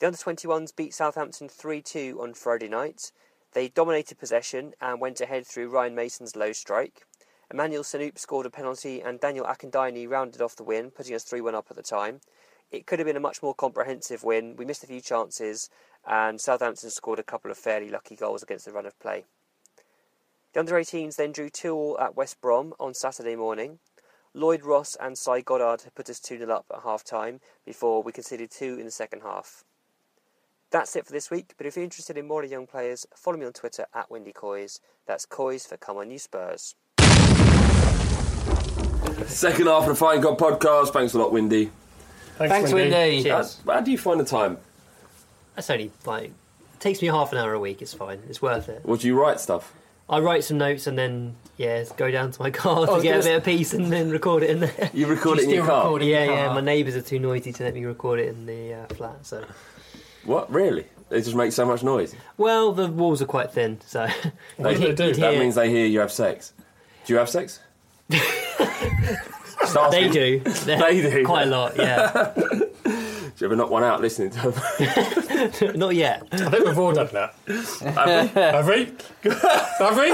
The 0.00 0.06
under 0.06 0.18
21s 0.18 0.74
beat 0.74 0.92
Southampton 0.92 1.48
3 1.48 1.80
2 1.80 2.18
on 2.20 2.34
Friday 2.34 2.68
night. 2.68 3.12
They 3.52 3.68
dominated 3.68 4.18
possession 4.18 4.74
and 4.80 5.00
went 5.00 5.20
ahead 5.20 5.46
through 5.46 5.70
Ryan 5.70 5.94
Mason's 5.94 6.34
low 6.34 6.50
strike. 6.50 7.06
Emmanuel 7.52 7.82
Sonupe 7.82 8.16
scored 8.16 8.46
a 8.46 8.50
penalty 8.50 9.02
and 9.02 9.18
Daniel 9.18 9.44
Akindaini 9.44 10.08
rounded 10.08 10.40
off 10.40 10.54
the 10.54 10.62
win, 10.62 10.92
putting 10.92 11.16
us 11.16 11.24
3 11.24 11.40
1 11.40 11.52
up 11.52 11.66
at 11.68 11.76
the 11.76 11.82
time. 11.82 12.20
It 12.70 12.86
could 12.86 13.00
have 13.00 13.06
been 13.06 13.16
a 13.16 13.20
much 13.20 13.42
more 13.42 13.54
comprehensive 13.54 14.22
win. 14.22 14.54
We 14.54 14.64
missed 14.64 14.84
a 14.84 14.86
few 14.86 15.00
chances, 15.00 15.68
and 16.06 16.40
Southampton 16.40 16.90
scored 16.90 17.18
a 17.18 17.24
couple 17.24 17.50
of 17.50 17.58
fairly 17.58 17.90
lucky 17.90 18.14
goals 18.14 18.44
against 18.44 18.66
the 18.66 18.72
run 18.72 18.86
of 18.86 18.96
play. 19.00 19.24
The 20.52 20.60
under 20.60 20.74
18s 20.74 21.16
then 21.16 21.32
drew 21.32 21.50
2 21.50 21.74
all 21.74 21.98
at 21.98 22.14
West 22.14 22.40
Brom 22.40 22.72
on 22.78 22.94
Saturday 22.94 23.34
morning. 23.34 23.80
Lloyd 24.32 24.62
Ross 24.62 24.96
and 25.00 25.18
Cy 25.18 25.40
Goddard 25.40 25.82
had 25.82 25.96
put 25.96 26.08
us 26.08 26.20
2 26.20 26.38
0 26.38 26.52
up 26.54 26.66
at 26.72 26.84
half 26.84 27.02
time 27.02 27.40
before 27.66 28.00
we 28.00 28.12
conceded 28.12 28.52
2 28.52 28.78
in 28.78 28.84
the 28.84 28.92
second 28.92 29.22
half. 29.22 29.64
That's 30.70 30.94
it 30.94 31.04
for 31.04 31.12
this 31.12 31.32
week, 31.32 31.54
but 31.56 31.66
if 31.66 31.74
you're 31.74 31.82
interested 31.82 32.16
in 32.16 32.28
more 32.28 32.44
young 32.44 32.68
players, 32.68 33.08
follow 33.16 33.38
me 33.38 33.46
on 33.46 33.52
Twitter 33.52 33.86
at 33.92 34.08
Windy 34.08 34.32
Coys. 34.32 34.80
That's 35.04 35.26
Coys 35.26 35.66
for 35.66 35.76
Come 35.76 35.96
On 35.96 36.12
You 36.12 36.20
Spurs. 36.20 36.76
Second 39.26 39.66
half 39.66 39.82
of 39.82 39.88
the 39.90 39.94
Fighting 39.94 40.22
Cock 40.22 40.38
podcast. 40.38 40.92
Thanks 40.92 41.14
a 41.14 41.18
lot, 41.18 41.32
Windy. 41.32 41.70
Thanks, 42.38 42.72
Windy. 42.72 43.22
Cheers. 43.22 43.60
How, 43.66 43.74
how 43.74 43.80
do 43.80 43.90
you 43.90 43.98
find 43.98 44.18
the 44.20 44.24
time? 44.24 44.58
That's 45.54 45.68
only 45.70 45.90
like 46.06 46.32
takes 46.78 47.02
me 47.02 47.08
half 47.08 47.32
an 47.32 47.38
hour 47.38 47.52
a 47.52 47.60
week. 47.60 47.82
It's 47.82 47.92
fine. 47.94 48.20
It's 48.28 48.40
worth 48.40 48.68
it. 48.68 48.80
Or 48.84 48.96
do 48.96 49.06
you 49.06 49.18
write 49.20 49.40
stuff? 49.40 49.74
I 50.08 50.18
write 50.18 50.42
some 50.42 50.58
notes 50.58 50.86
and 50.86 50.98
then 50.98 51.36
yeah, 51.56 51.84
go 51.96 52.10
down 52.10 52.32
to 52.32 52.42
my 52.42 52.50
car 52.62 52.90
I 52.90 52.96
to 52.96 53.02
get 53.02 53.20
a 53.20 53.22
bit 53.22 53.36
of 53.36 53.44
peace 53.44 53.74
and 53.74 53.92
then 53.92 54.10
record 54.10 54.42
it 54.42 54.50
in 54.50 54.60
there. 54.60 54.90
You 54.92 55.06
record 55.06 55.38
it 55.38 55.44
in 55.44 55.50
your 55.50 55.66
car? 55.66 55.84
record 55.84 56.02
it? 56.02 56.06
yeah, 56.06 56.24
in 56.24 56.30
yeah. 56.30 56.46
car. 56.46 56.54
My 56.54 56.60
neighbours 56.62 56.96
are 56.96 57.02
too 57.02 57.18
noisy 57.18 57.52
to 57.52 57.64
let 57.64 57.74
me 57.74 57.84
record 57.84 58.20
it 58.20 58.28
in 58.28 58.46
the 58.46 58.74
uh, 58.74 58.86
flat. 58.94 59.24
So 59.26 59.44
What? 60.24 60.50
Really? 60.50 60.86
They 61.10 61.20
just 61.20 61.34
make 61.36 61.52
so 61.52 61.66
much 61.66 61.82
noise. 61.82 62.14
well, 62.38 62.72
the 62.72 62.86
walls 62.88 63.20
are 63.20 63.26
quite 63.26 63.52
thin, 63.52 63.80
so 63.84 64.06
They, 64.58 64.72
you'd- 64.78 64.94
do. 64.94 65.12
that 65.14 65.38
means 65.38 65.56
they 65.56 65.68
hear 65.68 65.86
you 65.86 66.00
have 66.00 66.12
sex. 66.12 66.52
Do 67.04 67.12
you 67.12 67.18
have 67.18 67.28
sex? 67.28 67.60
Just 69.60 69.90
they 69.90 70.08
do. 70.08 70.40
They 70.64 71.00
do. 71.02 71.24
quite 71.24 71.46
a 71.46 71.50
lot. 71.50 71.76
Yeah, 71.76 72.32
Do 72.34 72.90
you 73.36 73.46
ever 73.46 73.56
knock 73.56 73.70
one 73.70 73.84
out 73.84 74.00
listening 74.00 74.30
to 74.30 74.50
them? 74.50 75.78
not 75.78 75.94
yet. 75.94 76.26
I 76.32 76.50
think 76.50 76.64
we've 76.64 76.78
all 76.78 76.92
done 76.92 77.08
that. 77.12 77.34
Have 77.94 78.66
we? 78.68 78.92
Have 79.78 79.96
we? 79.96 80.10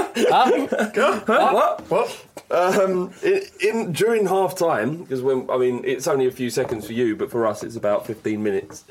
what? 1.25 1.89
What? 1.89 2.25
Um, 2.49 3.13
in, 3.23 3.41
in 3.61 3.91
during 3.93 4.27
half 4.27 4.55
time, 4.55 4.97
because 5.03 5.21
when 5.21 5.49
I 5.49 5.57
mean 5.57 5.81
it's 5.83 6.07
only 6.07 6.27
a 6.27 6.31
few 6.31 6.49
seconds 6.49 6.85
for 6.85 6.93
you, 6.93 7.15
but 7.15 7.31
for 7.31 7.45
us 7.45 7.63
it's 7.63 7.75
about 7.75 8.05
fifteen 8.05 8.43
minutes. 8.43 8.85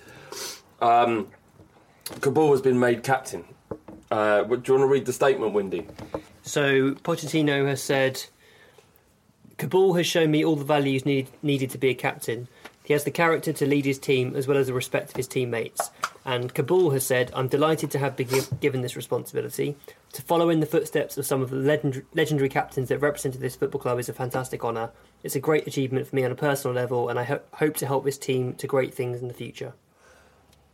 Um, 0.81 1.29
Kaboul 2.21 2.51
has 2.53 2.61
been 2.63 2.79
made 2.79 3.03
captain. 3.03 3.45
Uh, 4.11 4.43
do 4.43 4.63
you 4.65 4.75
want 4.75 4.83
to 4.83 4.87
read 4.87 5.07
the 5.07 5.13
statement, 5.13 5.53
Windy? 5.53 5.87
So 6.43 6.93
Pochettino 6.93 7.67
has 7.67 7.83
said, 7.83 8.23
Kaboul 9.59 9.97
has 9.97 10.07
shown 10.07 10.31
me 10.31 10.45
all 10.45 10.57
the 10.57 10.65
values 10.65 11.07
need, 11.07 11.29
needed 11.43 11.71
to 11.71 11.79
be 11.79 11.89
a 11.89 11.95
captain. 11.95 12.49
He 12.85 12.93
has 12.93 13.05
the 13.05 13.11
character 13.11 13.53
to 13.53 13.67
lead 13.67 13.85
his 13.85 13.99
team 13.99 14.37
as 14.37 14.47
well 14.47 14.59
as 14.59 14.69
the 14.69 14.73
respect 14.73 15.11
of 15.11 15.17
his 15.17 15.27
teammates. 15.27 15.91
And 16.25 16.55
Kaboul 16.55 16.93
has 16.93 17.05
said, 17.05 17.33
I'm 17.35 17.49
delighted 17.49 17.91
to 17.93 17.99
have 17.99 18.17
been 18.17 18.29
given 18.61 18.83
this 18.83 18.97
responsibility. 18.97 19.77
To 20.13 20.23
follow 20.23 20.51
in 20.51 20.61
the 20.61 20.67
footsteps 20.67 21.19
of 21.19 21.27
some 21.27 21.43
of 21.43 21.51
the 21.51 21.57
legend- 21.57 22.05
legendary 22.15 22.49
captains 22.49 22.89
that 22.89 22.99
represented 22.99 23.41
this 23.41 23.57
football 23.57 23.81
club 23.81 23.99
is 23.99 24.09
a 24.09 24.13
fantastic 24.13 24.65
honour. 24.65 24.91
It's 25.23 25.35
a 25.35 25.41
great 25.41 25.67
achievement 25.67 26.07
for 26.07 26.15
me 26.15 26.25
on 26.25 26.31
a 26.31 26.37
personal 26.37 26.75
level, 26.75 27.09
and 27.09 27.19
I 27.19 27.25
ho- 27.25 27.41
hope 27.55 27.77
to 27.79 27.87
help 27.87 28.05
this 28.05 28.19
team 28.19 28.55
to 28.55 28.67
great 28.67 28.95
things 28.95 29.21
in 29.21 29.29
the 29.29 29.35
future. 29.35 29.73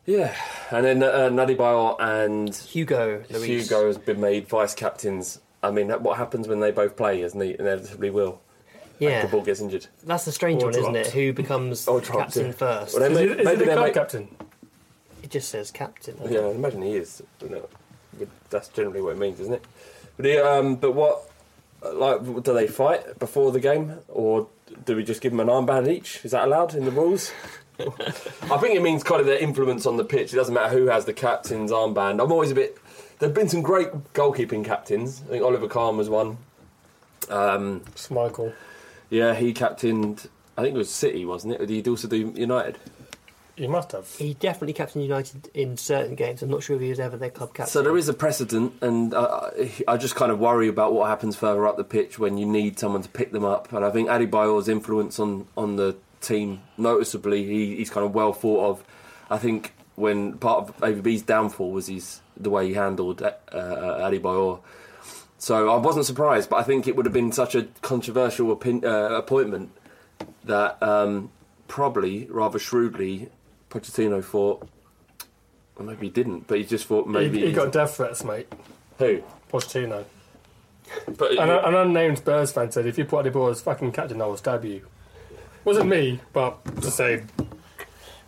Yeah, 0.04 0.34
and 0.70 0.84
then 0.84 1.02
uh, 1.02 1.30
Adebayor 1.30 1.96
and 2.00 2.54
Hugo 2.54 3.22
Lloris. 3.30 3.44
Hugo 3.44 3.86
has 3.86 3.98
been 3.98 4.20
made 4.20 4.48
vice 4.48 4.74
captains. 4.74 5.40
I 5.62 5.70
mean, 5.70 5.88
what 5.90 6.18
happens 6.18 6.48
when 6.48 6.60
they 6.60 6.72
both 6.72 6.96
play, 6.96 7.22
as 7.22 7.32
they 7.34 7.56
inevitably 7.58 8.10
will? 8.10 8.40
Yeah. 9.02 9.10
Like 9.20 9.22
the 9.22 9.28
ball 9.36 9.44
gets 9.44 9.60
injured. 9.60 9.86
That's 10.04 10.24
the 10.24 10.32
strange 10.32 10.62
Or 10.62 10.66
one, 10.66 10.74
isn't 10.76 10.92
dropped. 10.92 11.08
it? 11.08 11.12
Who 11.12 11.32
becomes 11.32 11.88
Or 11.92 12.00
dropped, 12.00 12.20
captain 12.34 12.46
yeah. 12.46 12.52
first? 12.52 12.98
Well, 12.98 13.08
they 13.08 13.14
may- 13.26 13.32
Is 13.32 13.38
he 13.38 13.44
maybe 13.44 13.58
the 13.58 13.64
they 13.64 13.72
club 13.72 13.84
make- 13.86 13.94
captain? 13.94 14.36
It 15.22 15.30
just 15.30 15.48
says 15.48 15.70
captain. 15.70 16.16
Yeah, 16.28 16.40
I 16.40 16.50
imagine 16.50 16.82
he 16.82 16.96
is. 16.96 17.22
You 17.42 17.48
know, 17.48 17.68
but 18.18 18.28
that's 18.50 18.68
generally 18.68 19.00
what 19.00 19.10
it 19.10 19.18
means, 19.18 19.40
isn't 19.40 19.54
it? 19.54 19.64
But, 20.16 20.26
he, 20.26 20.36
um, 20.38 20.76
but 20.76 20.92
what, 20.92 21.30
like, 21.92 22.24
do 22.42 22.52
they 22.52 22.66
fight 22.66 23.18
before 23.18 23.50
the 23.52 23.60
game, 23.60 23.98
or 24.08 24.48
do 24.84 24.96
we 24.96 25.04
just 25.04 25.20
give 25.20 25.32
them 25.32 25.40
an 25.40 25.46
armband 25.48 25.88
each? 25.88 26.24
Is 26.24 26.32
that 26.32 26.44
allowed 26.44 26.74
in 26.74 26.84
the 26.84 26.90
rules? 26.90 27.32
I 27.80 28.58
think 28.58 28.74
it 28.76 28.82
means 28.82 29.02
kind 29.02 29.20
of 29.20 29.26
their 29.26 29.38
influence 29.38 29.86
on 29.86 29.96
the 29.96 30.04
pitch. 30.04 30.32
It 30.32 30.36
doesn't 30.36 30.54
matter 30.54 30.76
who 30.76 30.86
has 30.86 31.04
the 31.06 31.12
captain's 31.14 31.70
armband. 31.72 32.22
I'm 32.22 32.30
always 32.30 32.50
a 32.50 32.54
bit. 32.54 32.76
There've 33.18 33.32
been 33.34 33.48
some 33.48 33.62
great 33.62 33.88
goalkeeping 34.14 34.64
captains. 34.64 35.22
I 35.26 35.30
think 35.30 35.44
Oliver 35.44 35.68
Kahn 35.68 35.96
was 35.96 36.08
one. 36.10 36.36
Um, 37.30 37.82
Michael. 38.10 38.52
Yeah, 39.12 39.34
he 39.34 39.52
captained. 39.52 40.28
I 40.56 40.62
think 40.62 40.74
it 40.74 40.78
was 40.78 40.90
City, 40.90 41.24
wasn't 41.24 41.54
it? 41.54 41.60
Or 41.60 41.66
did 41.66 41.84
he 41.84 41.90
also 41.90 42.08
do 42.08 42.32
United? 42.34 42.78
He 43.56 43.66
must 43.66 43.92
have. 43.92 44.08
He 44.16 44.32
definitely 44.32 44.72
captained 44.72 45.04
United 45.04 45.50
in 45.52 45.76
certain 45.76 46.14
games. 46.14 46.40
I'm 46.42 46.48
not 46.50 46.62
sure 46.62 46.76
if 46.76 46.82
he 46.82 46.88
was 46.88 46.98
ever 46.98 47.18
their 47.18 47.28
club 47.28 47.52
captain. 47.52 47.70
So 47.70 47.82
there 47.82 47.96
is 47.98 48.08
a 48.08 48.14
precedent, 48.14 48.72
and 48.80 49.12
uh, 49.12 49.50
I 49.86 49.98
just 49.98 50.16
kind 50.16 50.32
of 50.32 50.38
worry 50.38 50.66
about 50.68 50.94
what 50.94 51.08
happens 51.08 51.36
further 51.36 51.66
up 51.66 51.76
the 51.76 51.84
pitch 51.84 52.18
when 52.18 52.38
you 52.38 52.46
need 52.46 52.78
someone 52.78 53.02
to 53.02 53.08
pick 53.10 53.32
them 53.32 53.44
up. 53.44 53.70
And 53.74 53.84
I 53.84 53.90
think 53.90 54.08
Adebayor's 54.08 54.68
influence 54.68 55.18
on, 55.20 55.46
on 55.58 55.76
the 55.76 55.96
team, 56.22 56.62
noticeably, 56.78 57.44
he, 57.44 57.76
he's 57.76 57.90
kind 57.90 58.06
of 58.06 58.14
well 58.14 58.32
thought 58.32 58.70
of. 58.70 58.84
I 59.28 59.36
think 59.36 59.74
when 59.94 60.38
part 60.38 60.70
of 60.70 60.76
AVB's 60.78 61.22
downfall 61.22 61.70
was 61.70 61.88
his 61.88 62.22
the 62.36 62.48
way 62.48 62.68
he 62.68 62.74
handled 62.74 63.20
uh, 63.22 63.32
uh, 63.52 64.10
Adebayor. 64.10 64.60
So 65.42 65.68
I 65.68 65.76
wasn't 65.76 66.06
surprised, 66.06 66.48
but 66.50 66.58
I 66.58 66.62
think 66.62 66.86
it 66.86 66.94
would 66.94 67.04
have 67.04 67.12
been 67.12 67.32
such 67.32 67.56
a 67.56 67.64
controversial 67.82 68.52
opin- 68.52 68.84
uh, 68.84 69.08
appointment 69.16 69.72
that 70.44 70.80
um, 70.80 71.32
probably, 71.66 72.28
rather 72.30 72.60
shrewdly, 72.60 73.28
Pochettino 73.68 74.22
thought. 74.22 74.68
Or 75.74 75.84
maybe 75.84 76.06
he 76.06 76.12
didn't, 76.12 76.46
but 76.46 76.58
he 76.58 76.64
just 76.64 76.86
thought 76.86 77.08
maybe 77.08 77.40
he, 77.40 77.46
he 77.46 77.52
got 77.52 77.72
death 77.72 77.96
threats, 77.96 78.22
mate. 78.22 78.46
Who? 78.98 79.20
Pochettino. 79.52 80.04
But 81.18 81.32
An, 81.32 81.50
an 81.50 81.74
unnamed 81.74 82.18
Spurs 82.18 82.52
fan 82.52 82.70
said, 82.70 82.86
if 82.86 82.96
you 82.96 83.04
put 83.04 83.26
Adebayor 83.26 83.50
as 83.50 83.60
fucking 83.62 83.90
captain, 83.90 84.22
I 84.22 84.26
will 84.26 84.36
stab 84.36 84.64
you. 84.64 84.86
Wasn't 85.64 85.88
me, 85.88 86.20
but 86.32 86.60
just 86.80 86.96
saying. 86.96 87.28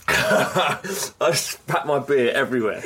I 0.08 1.32
spat 1.34 1.86
my 1.86 1.98
beer 1.98 2.30
everywhere. 2.32 2.82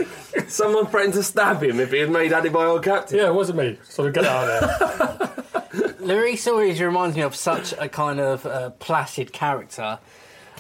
Someone 0.46 0.86
threatened 0.86 1.14
to 1.14 1.22
stab 1.22 1.62
him 1.62 1.80
if 1.80 1.90
he 1.90 1.98
had 1.98 2.10
made 2.10 2.32
Adebayor 2.32 2.82
captain. 2.82 3.18
Yeah, 3.18 3.28
it 3.28 3.34
wasn't 3.34 3.58
me. 3.58 3.78
So 3.84 4.10
get 4.10 4.24
out 4.24 4.48
of 4.48 4.78
there. 4.78 5.28
Lloris 6.00 6.46
always 6.46 6.80
reminds 6.80 7.16
me 7.16 7.22
of 7.22 7.34
such 7.34 7.74
a 7.78 7.88
kind 7.88 8.20
of 8.20 8.46
uh, 8.46 8.70
placid 8.70 9.32
character. 9.32 9.98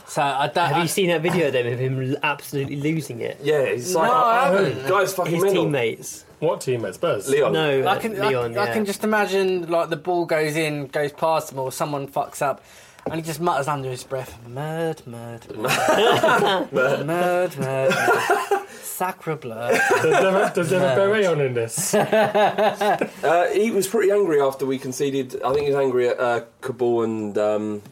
So 0.06 0.22
I 0.22 0.46
don't. 0.48 0.66
Have 0.68 0.76
I, 0.76 0.82
you 0.82 0.88
seen 0.88 1.08
that 1.08 1.20
video 1.22 1.50
then 1.50 1.66
of 1.66 1.78
him 1.78 2.16
absolutely 2.22 2.76
losing 2.76 3.20
it? 3.20 3.38
Yeah, 3.42 3.66
he's 3.66 3.92
No, 3.94 4.00
like, 4.00 4.10
I 4.10 4.48
oh, 4.48 4.64
haven't. 4.64 4.88
guy's 4.88 5.14
fucking 5.14 5.34
His 5.34 5.44
mental. 5.44 5.64
teammates. 5.64 6.24
What 6.40 6.60
teammate? 6.60 6.94
Spurs? 6.94 7.28
Leon. 7.28 7.52
No, 7.52 7.86
I 7.86 7.98
can, 7.98 8.18
Leon. 8.18 8.56
I, 8.56 8.62
I 8.70 8.72
can 8.72 8.84
just 8.84 9.04
imagine 9.04 9.68
like 9.68 9.90
the 9.90 9.96
ball 9.96 10.24
goes 10.24 10.56
in, 10.56 10.86
goes 10.86 11.12
past 11.12 11.50
them, 11.50 11.58
or 11.58 11.70
someone 11.72 12.08
fucks 12.08 12.40
up, 12.42 12.62
and 13.10 13.14
he 13.14 13.22
just 13.22 13.40
mutters 13.40 13.68
under 13.68 13.90
his 13.90 14.04
breath, 14.04 14.38
"Murd, 14.48 15.02
murd, 15.02 15.40
murd, 15.48 16.68
murd, 16.70 17.50
murd, 17.52 18.68
sacre 18.82 19.36
bleu." 19.36 19.54
Does 19.70 20.02
there, 20.02 20.50
does 20.54 20.70
there 20.70 20.80
have 20.80 20.98
a 20.98 21.00
beret 21.00 21.26
on 21.26 21.40
in 21.40 21.54
this? 21.54 21.94
Uh, 23.28 23.46
he 23.48 23.70
was 23.70 23.86
pretty 23.86 24.10
angry 24.10 24.40
after 24.40 24.64
we 24.64 24.78
conceded. 24.78 25.40
I 25.42 25.52
think 25.52 25.66
he 25.66 25.72
was 25.72 25.82
angry 25.82 26.08
at 26.08 26.18
uh, 26.20 26.40
Kaboul 26.62 27.04
and 27.04 27.36
um, 27.38 27.82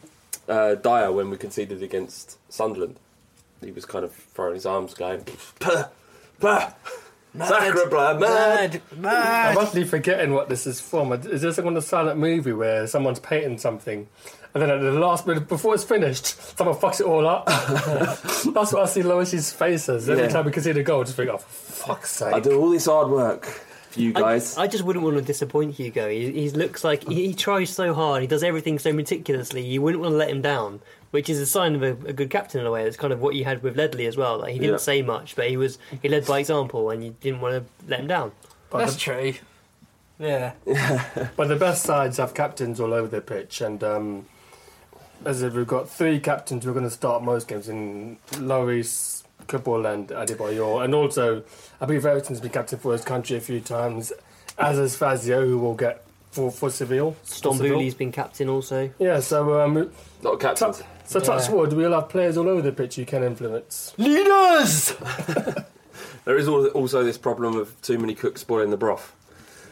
uh, 0.47 0.75
Dier 0.75 1.11
when 1.11 1.29
we 1.29 1.37
conceded 1.37 1.83
against 1.83 2.37
Sunderland. 2.51 2.95
He 3.63 3.71
was 3.71 3.85
kind 3.85 4.03
of 4.05 4.13
throwing 4.13 4.55
his 4.55 4.65
arms, 4.65 4.93
going, 4.93 5.23
"Puh, 5.59 5.85
puh, 6.39 6.69
sacre 7.37 7.87
bleu, 7.89 8.19
mad." 8.19 8.71
Murd, 8.73 8.81
I'm 8.91 9.01
murd. 9.03 9.61
actually 9.63 9.83
forgetting 9.85 10.33
what 10.33 10.49
this 10.49 10.65
is 10.65 10.79
from. 10.79 11.11
Is 11.13 11.41
this 11.41 11.57
like 11.57 11.67
on 11.67 11.75
a 11.77 11.81
silent 11.81 12.19
movie 12.19 12.53
where 12.53 12.87
someone's 12.87 13.19
painting 13.19 13.57
something, 13.57 14.07
and 14.61 14.61
then 14.63 14.69
at 14.71 14.81
the 14.81 14.91
last 14.91 15.27
minute 15.27 15.47
before 15.47 15.75
it's 15.75 15.83
finished, 15.83 16.25
someone 16.57 16.75
fucks 16.75 16.99
it 16.99 17.05
all 17.05 17.27
up? 17.27 17.45
That's 17.45 18.73
what 18.73 18.83
I 18.83 18.85
see 18.87 19.03
Lloris's 19.03 19.51
face 19.53 19.87
as 19.89 20.09
every 20.09 20.23
Yeah. 20.23 20.29
time 20.29 20.45
we 20.45 20.51
can 20.51 20.63
see 20.63 20.71
the 20.71 20.83
goal. 20.83 21.03
Just 21.03 21.15
think, 21.15 21.29
oh, 21.29 21.37
for 21.37 21.47
fuck's 21.87 22.11
sake! 22.11 22.33
I 22.33 22.39
do 22.39 22.59
all 22.59 22.69
this 22.71 22.85
hard 22.85 23.09
work 23.09 23.45
for 23.45 23.99
you 23.99 24.11
I, 24.15 24.19
guys. 24.21 24.57
I 24.57 24.67
just 24.67 24.83
wouldn't 24.83 25.05
want 25.05 25.17
to 25.17 25.21
disappoint 25.23 25.75
Hugo. 25.75 26.09
He, 26.09 26.31
he 26.31 26.49
looks 26.49 26.83
like 26.83 27.07
he, 27.07 27.27
he 27.27 27.33
tries 27.33 27.69
so 27.69 27.93
hard. 27.93 28.21
He 28.21 28.27
does 28.27 28.43
everything 28.43 28.79
so 28.79 28.91
meticulously. 28.93 29.61
You 29.65 29.81
wouldn't 29.81 30.01
want 30.01 30.13
to 30.13 30.17
let 30.17 30.29
him 30.29 30.41
down, 30.41 30.81
which 31.11 31.29
is 31.29 31.39
a 31.39 31.45
sign 31.45 31.75
of 31.75 31.83
a, 31.83 31.91
a 32.07 32.13
good 32.13 32.29
captain 32.29 32.59
in 32.61 32.65
a 32.67 32.71
way. 32.71 32.83
It's 32.83 32.97
kind 32.97 33.13
of 33.13 33.21
what 33.21 33.35
you 33.35 33.45
had 33.45 33.61
with 33.63 33.77
Ledley 33.77 34.07
as 34.07 34.17
well. 34.17 34.39
Like 34.39 34.53
he 34.53 34.59
didn't 34.59 34.73
Yeah. 34.73 34.77
say 34.77 35.01
much, 35.01 35.35
but 35.35 35.49
he 35.49 35.57
was 35.57 35.77
he 36.01 36.09
led 36.09 36.25
by 36.25 36.39
example, 36.39 36.89
and 36.89 37.03
you 37.03 37.15
didn't 37.21 37.41
want 37.41 37.63
to 37.63 37.89
let 37.89 37.99
him 37.99 38.07
down. 38.07 38.31
But 38.69 38.79
That's 38.79 38.93
the, 38.95 38.99
true. 38.99 39.33
Yeah. 40.19 40.53
but 41.35 41.47
the 41.47 41.55
best 41.55 41.83
sides 41.83 42.17
have 42.17 42.33
captains 42.33 42.79
all 42.79 42.91
over 42.91 43.07
the 43.07 43.21
pitch, 43.21 43.61
and 43.61 43.83
um, 43.83 44.25
as 45.25 45.41
if 45.41 45.53
we've 45.53 45.67
got 45.67 45.89
three 45.89 46.19
captains, 46.19 46.65
we're 46.65 46.73
going 46.73 46.85
to 46.85 46.91
start 46.91 47.23
most 47.23 47.47
games 47.47 47.69
in 47.69 48.17
Lloris, 48.33 49.23
Kaboul, 49.47 49.91
and 49.91 50.09
Adebayor, 50.09 50.83
and 50.83 50.93
also 50.95 51.43
I 51.81 51.85
believe 51.85 52.03
Vertonghen's 52.03 52.41
been 52.41 52.51
captain 52.51 52.79
for 52.79 52.91
his 52.93 53.03
country 53.03 53.37
a 53.37 53.41
few 53.41 53.59
times, 53.59 54.11
as 54.57 54.77
is 54.77 54.95
Fazio, 54.95 55.45
who 55.45 55.57
will 55.57 55.75
get 55.75 56.03
for 56.31 56.51
for 56.51 56.69
Seville. 56.69 57.11
for 57.23 57.27
Seville. 57.27 57.53
Stambouli's 57.53 57.95
been 57.95 58.11
captain 58.11 58.49
also. 58.49 58.89
Yeah, 58.99 59.19
so 59.19 59.59
um, 59.61 59.91
Not 60.21 60.33
a 60.33 60.37
captain. 60.37 60.73
Touch, 60.73 60.83
so 61.05 61.19
touch 61.19 61.49
wood, 61.49 61.73
we'll 61.73 61.93
have 61.93 62.09
players 62.09 62.37
all 62.37 62.47
over 62.49 62.61
the 62.61 62.71
pitch 62.71 62.97
you 62.97 63.05
can 63.05 63.23
influence. 63.23 63.93
Leaders. 63.97 64.93
There 66.25 66.37
is 66.37 66.49
also 66.49 67.05
this 67.05 67.17
problem 67.17 67.55
of 67.55 67.81
too 67.81 67.97
many 67.97 68.13
cooks 68.13 68.41
spoiling 68.41 68.69
the 68.69 68.75
broth. 68.75 69.15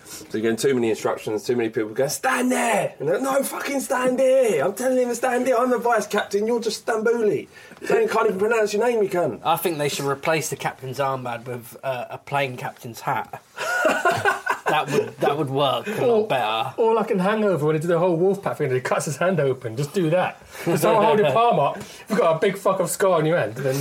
So 0.06 0.26
you're 0.34 0.42
getting 0.42 0.58
too 0.58 0.74
many 0.74 0.90
instructions, 0.90 1.44
too 1.44 1.56
many 1.56 1.70
people 1.70 1.90
go, 1.90 2.08
stand 2.08 2.52
there! 2.52 2.96
And 3.00 3.08
they're 3.08 3.20
like, 3.20 3.24
no, 3.24 3.44
fucking 3.44 3.80
stand 3.80 4.20
here! 4.20 4.64
I'm 4.64 4.74
telling 4.74 4.98
him 5.00 5.10
to 5.10 5.16
stand 5.16 5.48
here, 5.48 5.58
I'm 5.58 5.70
the 5.70 5.80
vice 5.80 6.08
captain, 6.08 6.46
you're 6.46 6.62
just 6.62 6.86
Stambouli. 6.86 7.48
You 7.82 7.88
can't 7.88 8.28
even 8.28 8.40
pronounce 8.40 8.74
your 8.74 8.86
name, 8.86 9.02
you 9.02 9.10
can. 9.10 9.42
I 9.44 9.58
think 9.58 9.78
they 9.78 9.90
should 9.90 10.06
replace 10.06 10.50
the 10.50 10.56
captain's 10.56 11.00
armband 11.00 11.46
with 11.46 11.76
uh, 11.84 12.06
a 12.10 12.18
plain 12.18 12.56
captain's 12.56 13.02
hat. 13.02 13.42
that 14.68 14.90
would 14.92 15.18
that 15.20 15.38
would 15.38 15.50
work 15.50 15.88
a 15.88 16.06
lot 16.06 16.28
better. 16.28 16.74
Or 16.78 16.94
like 16.96 17.12
in 17.12 17.20
Hangover 17.20 17.66
when 17.66 17.76
he 17.76 17.80
did 17.80 17.88
the 17.88 18.00
whole 18.00 18.16
wolf 18.16 18.42
pack 18.42 18.58
thing, 18.58 18.68
and 18.68 18.76
he 18.76 18.82
cuts 18.82 19.06
his 19.06 19.18
hand 19.18 19.40
open. 19.40 19.78
Just 19.78 19.94
do 19.94 20.10
that. 20.10 20.42
Just 20.66 20.84
don't 20.84 21.04
hold 21.04 21.20
your 21.20 21.32
palm 21.34 21.60
up. 21.60 21.78
If 21.78 22.06
you've 22.10 22.20
got 22.20 22.38
a 22.38 22.40
big 22.40 22.58
fuck 22.58 22.80
of 22.80 22.90
scar 22.90 23.20
on 23.20 23.26
your 23.26 23.38
hand, 23.38 23.56
then 23.56 23.76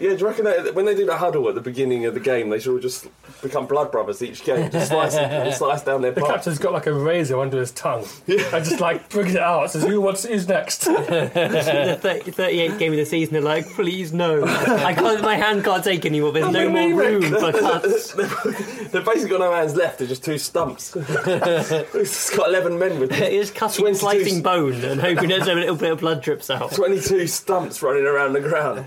Yeah, 0.00 0.10
do 0.10 0.16
you 0.16 0.26
reckon 0.26 0.44
that 0.46 0.74
when 0.74 0.86
they 0.86 0.94
do 0.94 1.04
the 1.04 1.18
huddle 1.18 1.48
at 1.48 1.54
the 1.54 1.60
beginning 1.60 2.06
of 2.06 2.14
the 2.14 2.20
game, 2.20 2.48
they 2.48 2.58
should 2.58 2.72
all 2.72 2.78
just 2.78 3.06
become 3.42 3.66
blood 3.66 3.92
brothers 3.92 4.22
each 4.22 4.44
game? 4.44 4.70
Just 4.70 4.88
slice, 4.88 5.14
just 5.14 5.58
slice 5.58 5.82
down 5.82 6.00
their 6.00 6.12
the 6.12 6.22
palm. 6.22 6.30
captain's 6.30 6.58
got 6.58 6.72
like 6.72 6.86
a 6.86 6.92
razor 6.92 7.38
under 7.38 7.58
his 7.60 7.70
tongue. 7.72 8.06
And 8.26 8.64
just 8.64 8.80
like 8.80 9.10
brings 9.10 9.34
it 9.34 9.42
out. 9.42 9.70
Says, 9.70 9.84
"Who 9.84 10.00
wants? 10.00 10.24
Who's 10.24 10.48
next?" 10.48 10.78
the 10.84 11.98
30, 12.00 12.30
38th 12.30 12.78
game 12.78 12.92
of 12.92 12.98
the 12.98 13.04
season, 13.04 13.34
they're 13.34 13.42
like, 13.42 13.66
please 13.70 14.12
no, 14.12 14.42
I 14.44 14.94
can't. 14.94 15.22
My 15.22 15.36
hand 15.36 15.64
can't 15.64 15.84
take 15.84 16.06
anymore. 16.06 16.32
There's 16.32 16.52
no 16.52 16.70
more 16.70 16.94
room 16.94 17.22
for 17.22 17.52
cuts. 17.52 18.12
They've 18.90 19.04
basically 19.04 19.30
got 19.30 19.40
no 19.40 19.52
hands 19.52 19.76
left, 19.76 19.98
they're 19.98 20.08
just 20.08 20.24
two 20.24 20.38
stumps. 20.38 20.96
it's 20.96 22.36
got 22.36 22.48
11 22.48 22.78
men 22.78 22.98
with 22.98 23.12
It's 23.12 23.50
cutting, 23.50 23.82
22 23.82 23.98
slicing 23.98 24.42
bone 24.42 24.84
and 24.84 25.00
hoping 25.00 25.28
that 25.28 25.46
a 25.46 25.54
little 25.54 25.76
bit 25.76 25.92
of 25.92 26.00
blood 26.00 26.22
drips 26.22 26.50
out. 26.50 26.72
22 26.72 27.26
stumps 27.26 27.82
running 27.82 28.04
around 28.04 28.32
the 28.32 28.40
ground. 28.40 28.84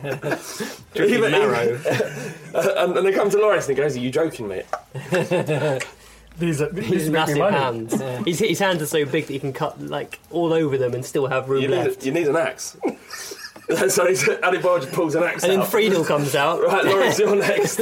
Dripping 1.07 1.17
Even- 1.17 1.31
marrow. 1.31 1.79
and, 2.77 2.97
and 2.97 3.05
they 3.07 3.11
come 3.11 3.29
to 3.29 3.37
Lawrence 3.37 3.67
and 3.67 3.77
he 3.77 3.83
goes, 3.83 3.95
Are 3.95 3.99
you 3.99 4.11
joking, 4.11 4.47
mate? 4.47 4.65
These 6.39 6.61
are 6.63 6.69
these 6.71 6.87
His 6.89 7.09
make 7.11 7.27
me 7.27 7.35
massive 7.35 7.37
money. 7.37 7.55
hands. 7.57 8.01
His, 8.25 8.39
his 8.39 8.57
hands 8.57 8.81
are 8.81 8.87
so 8.87 9.05
big 9.05 9.27
that 9.27 9.33
he 9.33 9.37
can 9.39 9.53
cut 9.53 9.79
like 9.79 10.19
all 10.31 10.51
over 10.51 10.79
them 10.79 10.95
and 10.95 11.05
still 11.05 11.27
have 11.27 11.47
room 11.47 11.61
You 11.61 11.67
left. 11.67 11.99
need, 11.99 12.05
you 12.07 12.11
need 12.11 12.27
an 12.27 12.35
axe. 12.35 12.75
so 13.69 14.07
he's, 14.07 14.23
Adebayor 14.23 14.81
just 14.81 14.91
pulls 14.93 15.13
an 15.13 15.21
axe 15.21 15.43
And 15.43 15.51
then 15.51 15.59
out. 15.61 15.67
Friedel 15.67 16.03
comes 16.03 16.33
out. 16.33 16.59
Right, 16.63 16.83
Lawrence, 16.85 17.19
you're 17.19 17.35
next. 17.35 17.79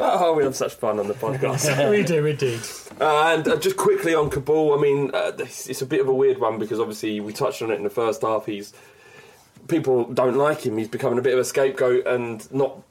oh, 0.00 0.34
we 0.36 0.44
have 0.44 0.54
such 0.54 0.74
fun 0.74 1.00
on 1.00 1.08
the 1.08 1.14
podcast. 1.14 1.90
we 1.90 2.04
do, 2.04 2.24
indeed. 2.24 2.60
Uh, 3.00 3.34
and 3.36 3.48
uh, 3.48 3.56
just 3.56 3.76
quickly 3.76 4.14
on 4.14 4.30
Kaboul, 4.30 4.78
I 4.78 4.80
mean, 4.80 5.10
uh, 5.12 5.32
this, 5.32 5.66
it's 5.68 5.82
a 5.82 5.86
bit 5.86 6.00
of 6.00 6.08
a 6.08 6.14
weird 6.14 6.38
one 6.38 6.58
because 6.58 6.78
obviously 6.78 7.20
we 7.20 7.32
touched 7.32 7.62
on 7.62 7.70
it 7.70 7.74
in 7.74 7.82
the 7.84 7.90
first 7.90 8.22
half. 8.22 8.46
He's 8.46 8.72
people 9.68 10.04
don't 10.12 10.36
like 10.36 10.64
him. 10.64 10.78
He's 10.78 10.88
becoming 10.88 11.18
a 11.18 11.22
bit 11.22 11.34
of 11.34 11.40
a 11.40 11.44
scapegoat, 11.44 12.06
and 12.06 12.50
not 12.52 12.82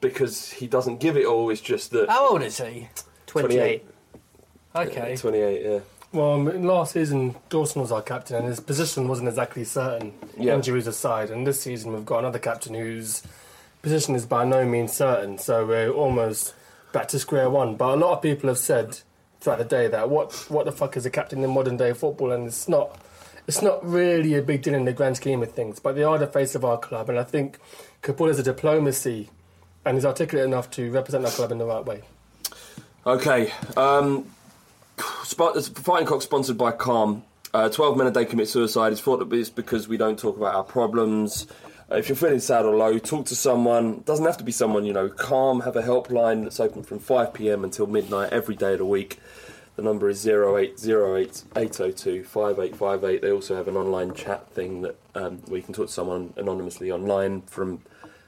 because 0.00 0.50
he 0.50 0.66
doesn't 0.66 0.98
give 1.00 1.16
it 1.16 1.26
all. 1.26 1.50
It's 1.50 1.60
just 1.60 1.90
that 1.92 2.08
How 2.08 2.30
old 2.30 2.42
is 2.42 2.58
he? 2.58 2.88
28. 3.26 3.84
Okay. 4.74 5.16
28, 5.16 5.62
yeah. 5.64 5.78
Well, 6.12 6.32
um, 6.32 6.62
last 6.64 6.92
season 6.92 7.36
Dawson 7.48 7.80
was 7.80 7.90
our 7.90 8.02
captain, 8.02 8.36
and 8.36 8.46
his 8.46 8.60
position 8.60 9.08
wasn't 9.08 9.28
exactly 9.28 9.64
certain. 9.64 10.12
Yeah. 10.38 10.54
Injuries 10.54 10.86
aside, 10.86 11.30
and 11.30 11.46
this 11.46 11.60
season 11.60 11.92
we've 11.92 12.04
got 12.04 12.18
another 12.18 12.38
captain 12.38 12.74
whose 12.74 13.22
position 13.80 14.14
is 14.14 14.26
by 14.26 14.44
no 14.44 14.66
means 14.66 14.92
certain, 14.92 15.38
so 15.38 15.66
we're 15.66 15.90
almost 15.90 16.54
back 16.92 17.08
to 17.08 17.18
square 17.18 17.48
one. 17.48 17.76
But 17.76 17.94
a 17.94 17.96
lot 17.96 18.12
of 18.12 18.22
people 18.22 18.48
have 18.48 18.58
said 18.58 19.00
throughout 19.40 19.58
the 19.58 19.64
day 19.64 19.88
that 19.88 20.10
what 20.10 20.32
what 20.50 20.66
the 20.66 20.72
fuck 20.72 20.96
is 20.96 21.06
a 21.06 21.10
captain 21.10 21.42
in 21.42 21.50
modern 21.50 21.78
day 21.78 21.94
football, 21.94 22.32
and 22.32 22.46
it's 22.46 22.68
not 22.68 22.98
it's 23.46 23.62
not 23.62 23.84
really 23.86 24.34
a 24.34 24.42
big 24.42 24.62
deal 24.62 24.74
in 24.74 24.84
the 24.84 24.92
grand 24.92 25.16
scheme 25.16 25.42
of 25.42 25.52
things. 25.52 25.78
But 25.78 25.94
they 25.94 26.02
are 26.02 26.18
the 26.18 26.26
face 26.26 26.54
of 26.54 26.64
our 26.64 26.78
club, 26.78 27.08
and 27.08 27.18
I 27.18 27.24
think 27.24 27.58
Kaboul 28.02 28.28
has 28.28 28.38
a 28.38 28.42
diplomacy 28.42 29.30
and 29.84 29.98
is 29.98 30.04
articulate 30.06 30.46
enough 30.46 30.70
to 30.72 30.90
represent 30.90 31.24
our 31.24 31.30
club 31.30 31.52
in 31.52 31.58
the 31.58 31.64
right 31.66 31.84
way. 31.84 32.02
Okay. 33.06 33.52
Um, 33.76 34.26
Fighting 34.96 36.06
Cock 36.06 36.22
sponsored 36.22 36.58
by 36.58 36.72
Calm. 36.72 37.24
Uh, 37.54 37.68
12 37.68 37.98
men 37.98 38.06
a 38.06 38.10
day 38.10 38.24
commit 38.24 38.48
suicide. 38.48 38.92
It's 38.92 39.00
thought 39.00 39.18
that 39.18 39.32
it's 39.36 39.50
because 39.50 39.88
we 39.88 39.96
don't 39.96 40.18
talk 40.18 40.36
about 40.36 40.54
our 40.54 40.64
problems. 40.64 41.46
Uh, 41.90 41.96
if 41.96 42.08
you're 42.08 42.16
feeling 42.16 42.40
sad 42.40 42.64
or 42.64 42.74
low, 42.74 42.98
talk 42.98 43.26
to 43.26 43.36
someone. 43.36 43.94
It 43.94 44.06
Doesn't 44.06 44.24
have 44.24 44.38
to 44.38 44.44
be 44.44 44.52
someone, 44.52 44.84
you 44.84 44.92
know. 44.92 45.08
Calm 45.08 45.60
have 45.60 45.76
a 45.76 45.82
helpline 45.82 46.44
that's 46.44 46.60
open 46.60 46.82
from 46.82 46.98
5 46.98 47.34
pm 47.34 47.64
until 47.64 47.86
midnight 47.86 48.32
every 48.32 48.54
day 48.54 48.72
of 48.72 48.78
the 48.78 48.86
week. 48.86 49.18
The 49.76 49.82
number 49.82 50.08
is 50.08 50.26
0808 50.26 51.44
802 51.56 52.24
5858. 52.24 53.22
They 53.22 53.32
also 53.32 53.56
have 53.56 53.68
an 53.68 53.76
online 53.76 54.12
chat 54.14 54.50
thing 54.50 54.82
that 54.82 54.96
um, 55.14 55.38
where 55.46 55.58
you 55.58 55.62
can 55.62 55.72
talk 55.72 55.86
to 55.86 55.92
someone 55.92 56.34
anonymously 56.36 56.90
online 56.90 57.42
from 57.42 57.80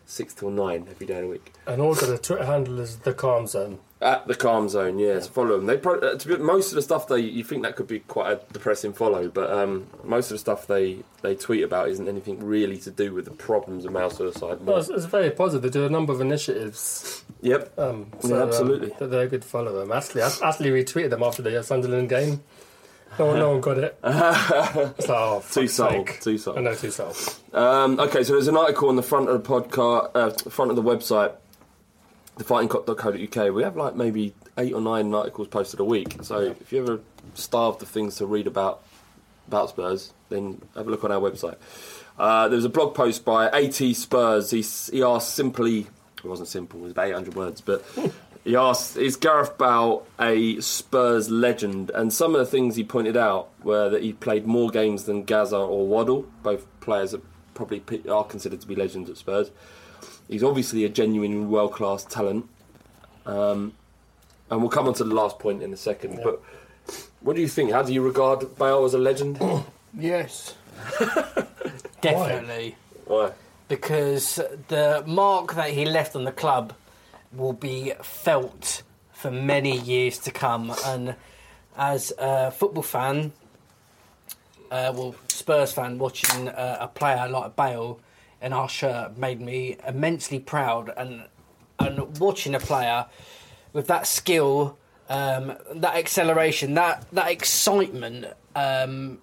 6 0.07 0.34
till 0.34 0.51
9 0.51 0.86
every 0.90 1.07
day 1.07 1.16
of 1.16 1.22
the 1.22 1.28
week. 1.28 1.53
And 1.66 1.80
also 1.80 2.07
the 2.07 2.18
Twitter 2.18 2.45
handle 2.45 2.80
is 2.80 2.97
the 2.99 3.12
Calm 3.12 3.47
Zone. 3.47 3.78
At 4.05 4.26
the 4.28 4.34
Calm 4.34 4.68
Zone, 4.68 4.98
yes, 4.98 5.26
follow 5.26 5.57
them. 5.57 5.64
They 5.64 5.78
pro- 5.78 5.98
uh, 5.98 6.18
to 6.18 6.28
be, 6.28 6.36
most 6.36 6.68
of 6.72 6.74
the 6.76 6.82
stuff 6.82 7.09
they 7.09 7.20
you 7.20 7.42
think 7.42 7.62
that 7.62 7.74
could 7.74 7.86
be 7.86 8.00
quite 8.00 8.32
a 8.32 8.40
depressing 8.52 8.92
follow, 8.92 9.28
but 9.28 9.50
um, 9.50 9.86
most 10.05 10.26
of 10.26 10.34
the 10.34 10.38
stuff 10.38 10.66
they, 10.66 10.98
they 11.22 11.34
tweet 11.34 11.64
about 11.64 11.88
isn't 11.88 12.07
anything 12.07 12.44
really 12.44 12.76
to 12.80 12.90
do 12.90 13.14
with 13.14 13.24
the 13.24 13.30
problems 13.30 13.86
of 13.86 13.92
male 13.92 14.11
suicide. 14.11 14.59
Well, 14.61 14.76
it's, 14.76 14.90
it's 14.90 15.07
very 15.07 15.30
positive. 15.30 15.62
They 15.62 15.70
do 15.80 15.86
a 15.86 15.88
number 15.88 16.12
of 16.12 16.20
initiatives. 16.20 17.24
Yep. 17.40 17.78
Um, 17.78 18.11
Yeah, 18.22 18.42
absolutely. 18.42 18.92
Um, 18.92 18.96
that 18.98 19.07
they're 19.09 19.22
a 19.22 19.28
good 19.28 19.42
follow 19.44 19.72
them. 19.80 19.90
Astley, 19.90 20.20
Astley 20.20 20.68
retweeted 20.68 21.09
them 21.09 21.22
after 21.22 21.40
the 21.40 21.62
Sunderland 21.62 22.11
game. 22.11 22.42
No 23.18 23.26
one, 23.26 23.38
no 23.38 23.50
one 23.52 23.61
got 23.62 23.78
it. 23.78 23.98
It's 24.05 25.09
like, 25.09 25.18
oh, 25.18 25.42
Too 25.50 25.66
sake. 25.68 26.20
too 26.20 26.36
sold. 26.36 26.59
I 26.59 26.61
know, 26.61 26.74
too 26.74 26.90
sold. 26.90 27.16
Um, 27.52 27.98
okay, 28.00 28.22
so 28.24 28.32
there's 28.34 28.48
an 28.48 28.57
article 28.57 28.88
on 28.90 28.96
the 28.96 29.02
front 29.02 29.28
of 29.30 29.42
the 29.42 29.48
podcast, 29.48 30.11
uh, 30.14 30.50
front 30.50 30.70
of 30.70 30.76
the 30.76 30.82
website, 30.82 31.32
thefightingcock.co.uk. 32.39 33.55
We 33.55 33.62
have 33.62 33.76
like 33.76 33.95
maybe 33.95 34.35
eight 34.59 34.72
or 34.72 34.80
nine 34.80 35.14
articles 35.14 35.49
posted 35.49 35.80
a 35.80 35.85
week. 35.85 36.16
So 36.22 36.41
if 36.41 36.72
you're 36.72 36.82
ever 36.82 37.01
starved 37.35 37.82
of 37.82 37.89
things 37.89 38.16
to 38.16 38.26
read 38.26 38.47
about 38.47 38.82
about 39.47 39.70
Spurs, 39.70 40.12
then 40.30 40.61
have 40.74 40.87
a 40.87 40.91
look 40.91 41.05
on 41.05 41.12
our 41.12 41.20
website. 41.20 41.57
Uh, 42.18 42.49
there 42.49 42.57
was 42.57 42.64
a 42.64 42.70
blog 42.70 42.95
post 42.95 43.24
by 43.24 43.49
AT 43.49 43.74
Spurs. 43.74 44.51
He, 44.51 44.62
he 44.93 45.03
asked 45.03 45.35
simply, 45.35 45.87
it 46.18 46.24
wasn't 46.24 46.49
simple, 46.49 46.80
it 46.80 46.85
was 46.85 46.93
about 46.93 47.09
800 47.09 47.35
words, 47.35 47.61
but 47.61 47.85
he 48.45 48.57
asked, 48.57 48.97
is 48.97 49.16
Gareth 49.16 49.59
Bale 49.59 50.07
a 50.18 50.61
Spurs 50.61 51.30
legend? 51.30 51.91
And 51.91 52.12
some 52.12 52.35
of 52.35 52.39
the 52.39 52.47
things 52.47 52.76
he 52.76 52.85
pointed 52.85 53.16
out 53.16 53.51
were 53.62 53.89
that 53.91 54.03
he 54.03 54.12
played 54.12 54.47
more 54.47 54.70
games 54.70 55.05
than 55.05 55.24
Gazza 55.24 55.57
or 55.57 55.87
Waddle, 55.87 56.26
both 56.43 56.66
players 56.80 57.11
that 57.11 57.22
probably 57.55 57.82
are 58.09 58.24
considered 58.24 58.61
to 58.61 58.66
be 58.66 58.74
legends 58.74 59.11
at 59.11 59.16
Spurs. 59.16 59.51
He's 60.29 60.43
obviously 60.43 60.85
a 60.85 60.89
genuine 60.89 61.51
world 61.51 61.72
class 61.72 62.05
talent. 62.05 62.49
Um, 63.27 63.72
and 64.51 64.61
we'll 64.61 64.70
come 64.70 64.87
on 64.87 64.95
to 64.95 65.05
the 65.05 65.14
last 65.14 65.39
point 65.39 65.62
in 65.62 65.72
a 65.72 65.77
second. 65.77 66.20
But 66.22 66.43
what 67.20 67.37
do 67.37 67.43
you 67.43 67.49
think? 67.49 67.72
How 67.72 67.83
do 67.83 67.93
you 67.93 68.03
regard 68.03 68.57
Bale 68.59 68.85
as 68.85 68.95
a 68.95 68.99
legend? 68.99 69.41
Yes. 69.97 70.55
Definitely. 72.01 72.75
Why? 73.05 73.31
Because 73.68 74.41
the 74.66 75.05
mark 75.07 75.55
that 75.55 75.70
he 75.70 75.85
left 75.85 76.16
on 76.16 76.25
the 76.25 76.33
club 76.33 76.72
will 77.33 77.53
be 77.53 77.93
felt 78.03 78.83
for 79.12 79.31
many 79.31 79.79
years 79.79 80.18
to 80.18 80.33
come. 80.33 80.75
And 80.85 81.14
as 81.77 82.12
a 82.18 82.51
football 82.51 82.83
fan, 82.83 83.33
uh, 84.72 84.93
well, 84.97 85.14
Spurs 85.29 85.72
fan, 85.72 85.99
watching 85.99 86.49
uh, 86.49 86.79
a 86.81 86.89
player 86.89 87.29
like 87.29 87.55
Bale 87.55 88.01
in 88.45 88.53
our 88.53 88.68
made 89.16 89.40
me 89.40 89.76
immensely 89.86 90.38
proud. 90.38 90.90
And 90.97 91.24
and 91.78 92.18
watching 92.18 92.55
a 92.55 92.61
player 92.61 93.07
with 93.72 93.88
that 93.88 94.07
skill, 94.07 94.78
um, 95.09 95.57
that 95.74 95.97
acceleration, 95.97 96.74
that 96.74 97.07
that 97.12 97.30
excitement. 97.30 98.26
Um, 98.55 99.18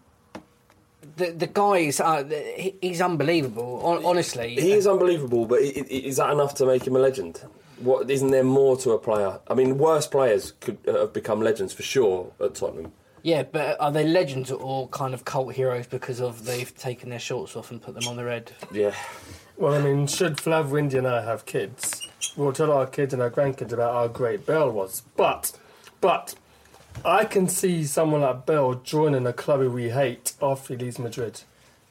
the 1.16 1.32
the 1.32 1.48
guy 1.48 1.78
is 1.78 2.02
he's 2.82 3.02
unbelievable. 3.02 3.82
Honestly, 4.06 4.56
He 4.56 4.74
is 4.74 4.88
unbelievable, 4.88 5.46
but 5.46 5.62
is 5.62 6.18
that 6.18 6.32
enough 6.32 6.56
to 6.56 6.66
make 6.66 6.86
him 6.86 6.96
a 6.96 7.00
legend? 7.00 7.44
What 7.80 8.10
isn't 8.12 8.30
there 8.30 8.44
more 8.44 8.78
to 8.78 8.92
a 8.92 9.00
player? 9.00 9.40
I 9.48 9.56
mean, 9.56 9.80
worse 9.80 10.06
players 10.06 10.54
could 10.60 10.78
uh, 10.88 11.00
have 11.00 11.14
become 11.14 11.42
legends 11.42 11.74
for 11.74 11.82
sure 11.82 12.32
at 12.40 12.54
Tottenham. 12.54 12.92
Yeah, 13.24 13.44
but 13.44 13.80
are 13.80 13.92
they 13.92 14.06
legends 14.06 14.52
or 14.52 14.88
kind 14.90 15.14
of 15.14 15.26
cult 15.26 15.54
heroes 15.54 15.88
because 15.88 16.20
of 16.20 16.46
they've 16.46 16.76
taken 16.76 17.10
their 17.10 17.20
shorts 17.20 17.56
off 17.56 17.72
and 17.72 17.82
put 17.82 17.94
them 17.94 18.08
on 18.08 18.18
their 18.18 18.30
head? 18.30 18.52
Yeah. 18.72 18.94
Well, 19.58 19.74
I 19.76 19.80
mean, 19.82 20.08
should 20.08 20.38
Flav, 20.38 20.70
Windy, 20.70 20.98
and 20.98 21.08
I 21.08 21.24
have 21.24 21.46
kids, 21.46 22.08
we'll 22.36 22.54
tell 22.54 22.72
our 22.72 22.88
kids 22.88 23.14
and 23.14 23.22
our 23.22 23.30
grandkids 23.30 23.72
about 23.72 23.94
how 23.94 24.08
great 24.08 24.46
Bale 24.46 24.72
was. 24.72 25.04
But, 25.16 25.52
but, 26.00 26.34
I 27.06 27.26
can 27.26 27.48
see 27.48 27.84
someone 27.86 28.22
like 28.22 28.46
Bale 28.46 28.76
joining 28.76 29.26
a 29.28 29.34
club 29.34 29.62
we 29.72 29.90
hate 29.90 30.34
after 30.42 30.74
he 30.74 30.84
leaves 30.86 30.98
Madrid. 31.00 31.42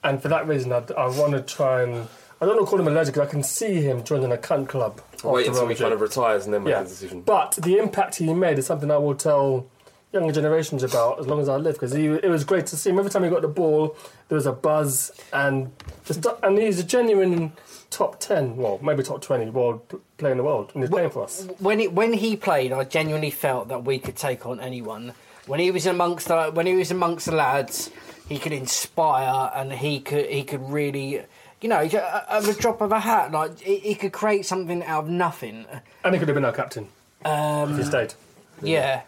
And 0.03 0.21
for 0.21 0.29
that 0.29 0.49
reason, 0.49 0.73
I'd, 0.73 0.91
I 0.93 1.07
want 1.09 1.33
to 1.33 1.43
try 1.43 1.83
and. 1.83 2.09
I 2.43 2.47
don't 2.47 2.57
want 2.57 2.67
to 2.67 2.71
call 2.71 2.81
him 2.81 2.89
a 2.89 2.91
legend 2.91 3.15
because 3.15 3.29
I 3.29 3.31
can 3.31 3.43
see 3.43 3.83
him 3.83 4.03
joining 4.03 4.33
a 4.33 4.37
cunt 4.37 4.69
club. 4.69 5.01
Wait 5.23 5.47
until 5.47 5.69
he 5.69 5.75
kind 5.75 5.93
of 5.93 6.01
retires 6.01 6.47
and 6.47 6.55
then 6.55 6.65
make 6.65 6.73
Yeah. 6.73 6.81
a 6.81 6.85
decision. 6.85 7.21
But 7.21 7.53
the 7.63 7.77
impact 7.79 8.17
he 8.17 8.33
made 8.33 8.59
is 8.59 8.67
something 8.67 8.91
I 8.91 8.97
will 8.97 9.15
tell 9.15 9.67
younger 10.13 10.33
generations 10.33 10.83
about 10.83 11.21
as 11.21 11.27
long 11.27 11.41
as 11.41 11.49
I 11.49 11.57
live 11.57 11.75
because 11.75 11.95
it 11.95 12.29
was 12.29 12.45
great 12.45 12.67
to 12.67 12.77
see 12.77 12.91
him. 12.91 12.99
Every 12.99 13.11
time 13.11 13.25
he 13.25 13.31
got 13.31 13.43
the 13.43 13.49
ball, 13.49 13.97
there 14.29 14.37
was 14.37 14.47
a 14.47 14.53
buzz, 14.53 15.13
and 15.33 15.73
just, 16.05 16.27
and 16.43 16.59
he's 16.59 16.79
a 16.81 16.85
genuine 16.85 17.53
top 17.91 18.21
ten, 18.21 18.57
well 18.57 18.79
maybe 18.83 19.03
top 19.03 19.23
twenty 19.23 19.51
world 19.51 19.81
player 20.19 20.33
in 20.33 20.39
the 20.39 20.45
world, 20.45 20.71
and 20.75 20.83
he's 20.83 20.91
playing 20.91 21.11
for 21.11 21.25
us. 21.25 21.47
When 21.59 21.79
he, 21.79 21.89
when 21.89 22.13
he 22.13 22.37
played, 22.37 22.73
I 22.73 22.85
genuinely 22.85 23.31
felt 23.31 23.69
that 23.69 23.85
we 23.85 23.99
could 23.99 24.17
take 24.17 24.47
on 24.47 24.61
anyone. 24.61 25.15
When 25.47 25.61
he 25.61 25.71
was 25.71 25.87
amongst 25.87 26.29
the, 26.29 26.51
when 26.53 26.67
he 26.67 26.75
was 26.75 26.91
amongst 26.91 27.27
the 27.27 27.35
lads, 27.35 27.91
he 28.29 28.39
could 28.39 28.53
inspire 28.53 29.51
and 29.55 29.73
he 29.73 30.01
could 30.01 30.27
he 30.27 30.45
could 30.45 30.71
really. 30.71 31.23
You 31.63 31.69
know, 31.69 31.77
at 31.77 32.49
a 32.49 32.55
drop 32.55 32.81
of 32.81 32.91
a 32.91 33.01
hat, 33.01 33.33
like 33.33 33.61
he, 33.61 33.77
he 33.81 33.95
could 33.95 34.13
create 34.13 34.47
something 34.47 34.83
out 34.83 35.05
of 35.05 35.11
nothing. 35.11 35.67
And 36.03 36.15
he 36.15 36.19
could 36.19 36.29
have 36.29 36.35
been 36.35 36.47
our 36.47 36.55
captain 36.55 36.89
Um, 37.23 37.73
if 37.73 37.77
he 37.77 37.85
stayed. 37.85 38.15
Yeah, 38.63 39.03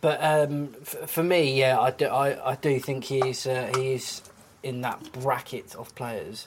but 0.00 0.22
um, 0.22 0.74
f- 0.80 1.10
for 1.10 1.22
me, 1.22 1.58
yeah, 1.58 1.78
I 1.78 1.90
do, 1.90 2.06
I, 2.06 2.52
I 2.52 2.54
do 2.56 2.78
think 2.78 3.04
he's 3.04 3.46
uh, 3.46 3.72
he's 3.76 4.22
in 4.62 4.80
that 4.82 5.12
bracket 5.12 5.74
of 5.74 5.94
players. 5.94 6.46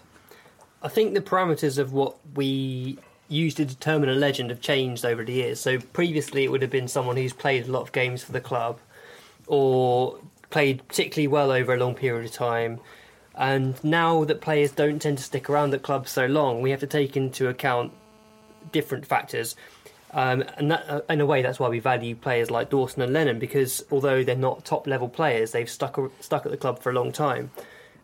I 0.84 0.88
think 0.88 1.14
the 1.14 1.22
parameters 1.22 1.78
of 1.78 1.94
what 1.94 2.16
we 2.36 2.98
use 3.28 3.54
to 3.56 3.66
determine 3.66 4.10
a 4.10 4.16
legend 4.16 4.50
have 4.50 4.62
changed 4.62 5.06
over 5.06 5.24
the 5.24 5.34
years. 5.34 5.60
So 5.60 5.80
previously, 5.80 6.44
it 6.44 6.52
would 6.52 6.62
have 6.62 6.72
been 6.72 6.88
someone 6.88 7.18
who's 7.18 7.34
played 7.34 7.68
a 7.68 7.72
lot 7.72 7.82
of 7.82 7.92
games 7.92 8.24
for 8.24 8.32
the 8.32 8.42
club, 8.42 8.80
or 9.48 10.20
played 10.50 10.86
particularly 10.88 11.28
well 11.28 11.52
over 11.52 11.74
a 11.74 11.78
long 11.78 11.96
period 11.96 12.26
of 12.26 12.32
time. 12.32 12.80
And 13.36 13.82
now 13.84 14.26
that 14.26 14.42
players 14.42 14.72
don't 14.72 15.02
tend 15.02 15.18
to 15.18 15.24
stick 15.24 15.50
around 15.50 15.74
at 15.74 15.82
clubs 15.82 16.12
so 16.12 16.26
long, 16.26 16.62
we 16.62 16.72
have 16.72 16.82
to 16.82 16.88
take 16.88 17.16
into 17.16 17.48
account 17.48 17.94
different 18.72 19.06
factors. 19.06 19.56
Um, 20.14 20.44
and 20.58 20.72
that, 20.72 20.90
uh, 20.90 21.02
in 21.10 21.22
a 21.22 21.26
way, 21.26 21.42
that's 21.42 21.60
why 21.60 21.70
we 21.70 21.80
value 21.80 22.16
players 22.16 22.52
like 22.52 22.70
Dawson 22.70 23.02
and 23.02 23.14
Lennon 23.14 23.40
because 23.40 23.86
although 23.92 24.24
they're 24.24 24.36
not 24.36 24.66
top 24.66 24.86
level 24.86 25.08
players, 25.08 25.52
they've 25.52 25.70
stuck 25.70 25.98
stuck 26.20 26.46
at 26.46 26.52
the 26.52 26.58
club 26.58 26.80
for 26.80 26.90
a 26.90 26.94
long 26.94 27.12
time. 27.12 27.52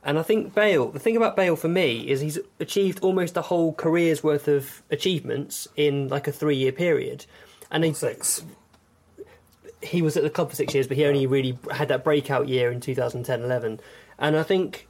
And 0.03 0.17
I 0.17 0.23
think 0.23 0.55
Bale, 0.55 0.89
the 0.89 0.99
thing 0.99 1.17
about 1.17 1.35
Bale 1.35 1.57
for 1.57 1.67
me 1.67 2.07
is 2.07 2.21
he's 2.21 2.39
achieved 2.61 2.99
almost 3.01 3.35
a 3.35 3.41
whole 3.41 3.73
career's 3.73 4.23
worth 4.23 4.47
of 4.47 4.81
achievements 4.89 5.67
in 5.75 6.07
like 6.07 6.27
a 6.27 6.31
three 6.31 6.55
year 6.55 6.71
period. 6.71 7.25
And 7.69 7.83
he, 7.83 7.93
six. 7.93 8.45
He 9.81 10.01
was 10.01 10.15
at 10.15 10.23
the 10.23 10.29
club 10.29 10.49
for 10.49 10.55
six 10.55 10.73
years, 10.73 10.87
but 10.87 10.95
he 10.95 11.05
only 11.05 11.27
really 11.27 11.59
had 11.71 11.89
that 11.89 12.05
breakout 12.05 12.47
year 12.47 12.71
in 12.71 12.79
2010 12.79 13.41
11. 13.43 13.81
And 14.17 14.37
I 14.37 14.43
think 14.43 14.87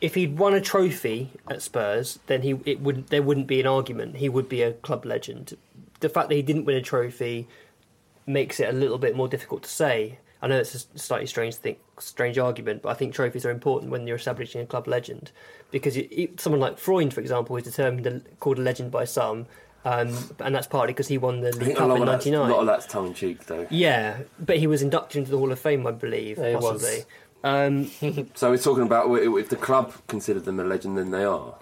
if 0.00 0.14
he'd 0.14 0.38
won 0.38 0.54
a 0.54 0.60
trophy 0.60 1.30
at 1.48 1.62
Spurs, 1.62 2.18
then 2.26 2.42
he 2.42 2.58
it 2.64 2.80
would 2.80 3.08
there 3.08 3.22
wouldn't 3.22 3.46
be 3.46 3.60
an 3.60 3.66
argument. 3.66 4.16
He 4.16 4.28
would 4.28 4.48
be 4.48 4.62
a 4.62 4.72
club 4.72 5.04
legend. 5.04 5.56
The 6.00 6.08
fact 6.08 6.28
that 6.30 6.34
he 6.34 6.42
didn't 6.42 6.64
win 6.64 6.76
a 6.76 6.82
trophy 6.82 7.46
makes 8.26 8.60
it 8.60 8.68
a 8.68 8.72
little 8.72 8.98
bit 8.98 9.14
more 9.16 9.28
difficult 9.28 9.62
to 9.64 9.68
say. 9.70 10.18
I 10.42 10.46
know 10.48 10.58
it's 10.58 10.74
a 10.74 10.98
slightly 10.98 11.26
strange 11.26 11.56
thing, 11.56 11.76
strange 11.98 12.38
argument, 12.38 12.80
but 12.82 12.88
I 12.88 12.94
think 12.94 13.12
trophies 13.12 13.44
are 13.44 13.50
important 13.50 13.90
when 13.92 14.06
you're 14.06 14.16
establishing 14.16 14.62
a 14.62 14.66
club 14.66 14.88
legend 14.88 15.32
because 15.70 15.96
you, 15.96 16.08
you- 16.10 16.32
someone 16.38 16.60
like 16.60 16.78
Freund, 16.78 17.12
for 17.12 17.20
example, 17.20 17.56
is 17.56 17.64
determined 17.64 18.06
a, 18.06 18.20
called 18.38 18.58
a 18.58 18.62
legend 18.62 18.90
by 18.90 19.04
some, 19.04 19.46
um, 19.84 20.16
and 20.38 20.54
that's 20.54 20.66
partly 20.66 20.92
because 20.94 21.08
he 21.08 21.18
won 21.18 21.40
the 21.42 21.52
League 21.56 21.76
Cup 21.76 21.84
in 21.94 22.00
of 22.02 22.06
that's, 22.06 22.26
a 22.26 22.30
lot 22.30 22.60
of 22.60 22.66
that's 22.66 22.86
tongue 22.86 23.08
in 23.08 23.14
cheek, 23.14 23.44
though. 23.46 23.66
Yeah, 23.70 24.20
but 24.38 24.56
he 24.56 24.66
was 24.66 24.80
inducted 24.80 25.18
into 25.18 25.30
the 25.30 25.36
Hall 25.38 25.52
of 25.52 25.58
Fame, 25.58 25.86
I 25.86 25.90
believe, 25.90 26.38
Yeah, 26.38 26.48
he 26.50 26.54
possibly. 26.54 27.04
Um, 27.42 27.90
So 28.34 28.50
we're 28.50 28.58
talking 28.58 28.82
about 28.82 29.10
if 29.14 29.48
the 29.48 29.56
club 29.56 29.94
considered 30.08 30.44
them 30.44 30.60
a 30.60 30.64
legend, 30.64 30.98
then 30.98 31.10
they 31.10 31.24
are. 31.24 31.54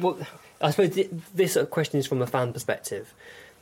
well, 0.00 0.16
I 0.60 0.70
suppose 0.70 0.94
th- 0.94 1.10
this 1.34 1.52
sort 1.54 1.64
of 1.64 1.70
question 1.70 1.98
is 1.98 2.06
from 2.06 2.22
a 2.22 2.26
fan 2.26 2.52
perspective. 2.52 3.12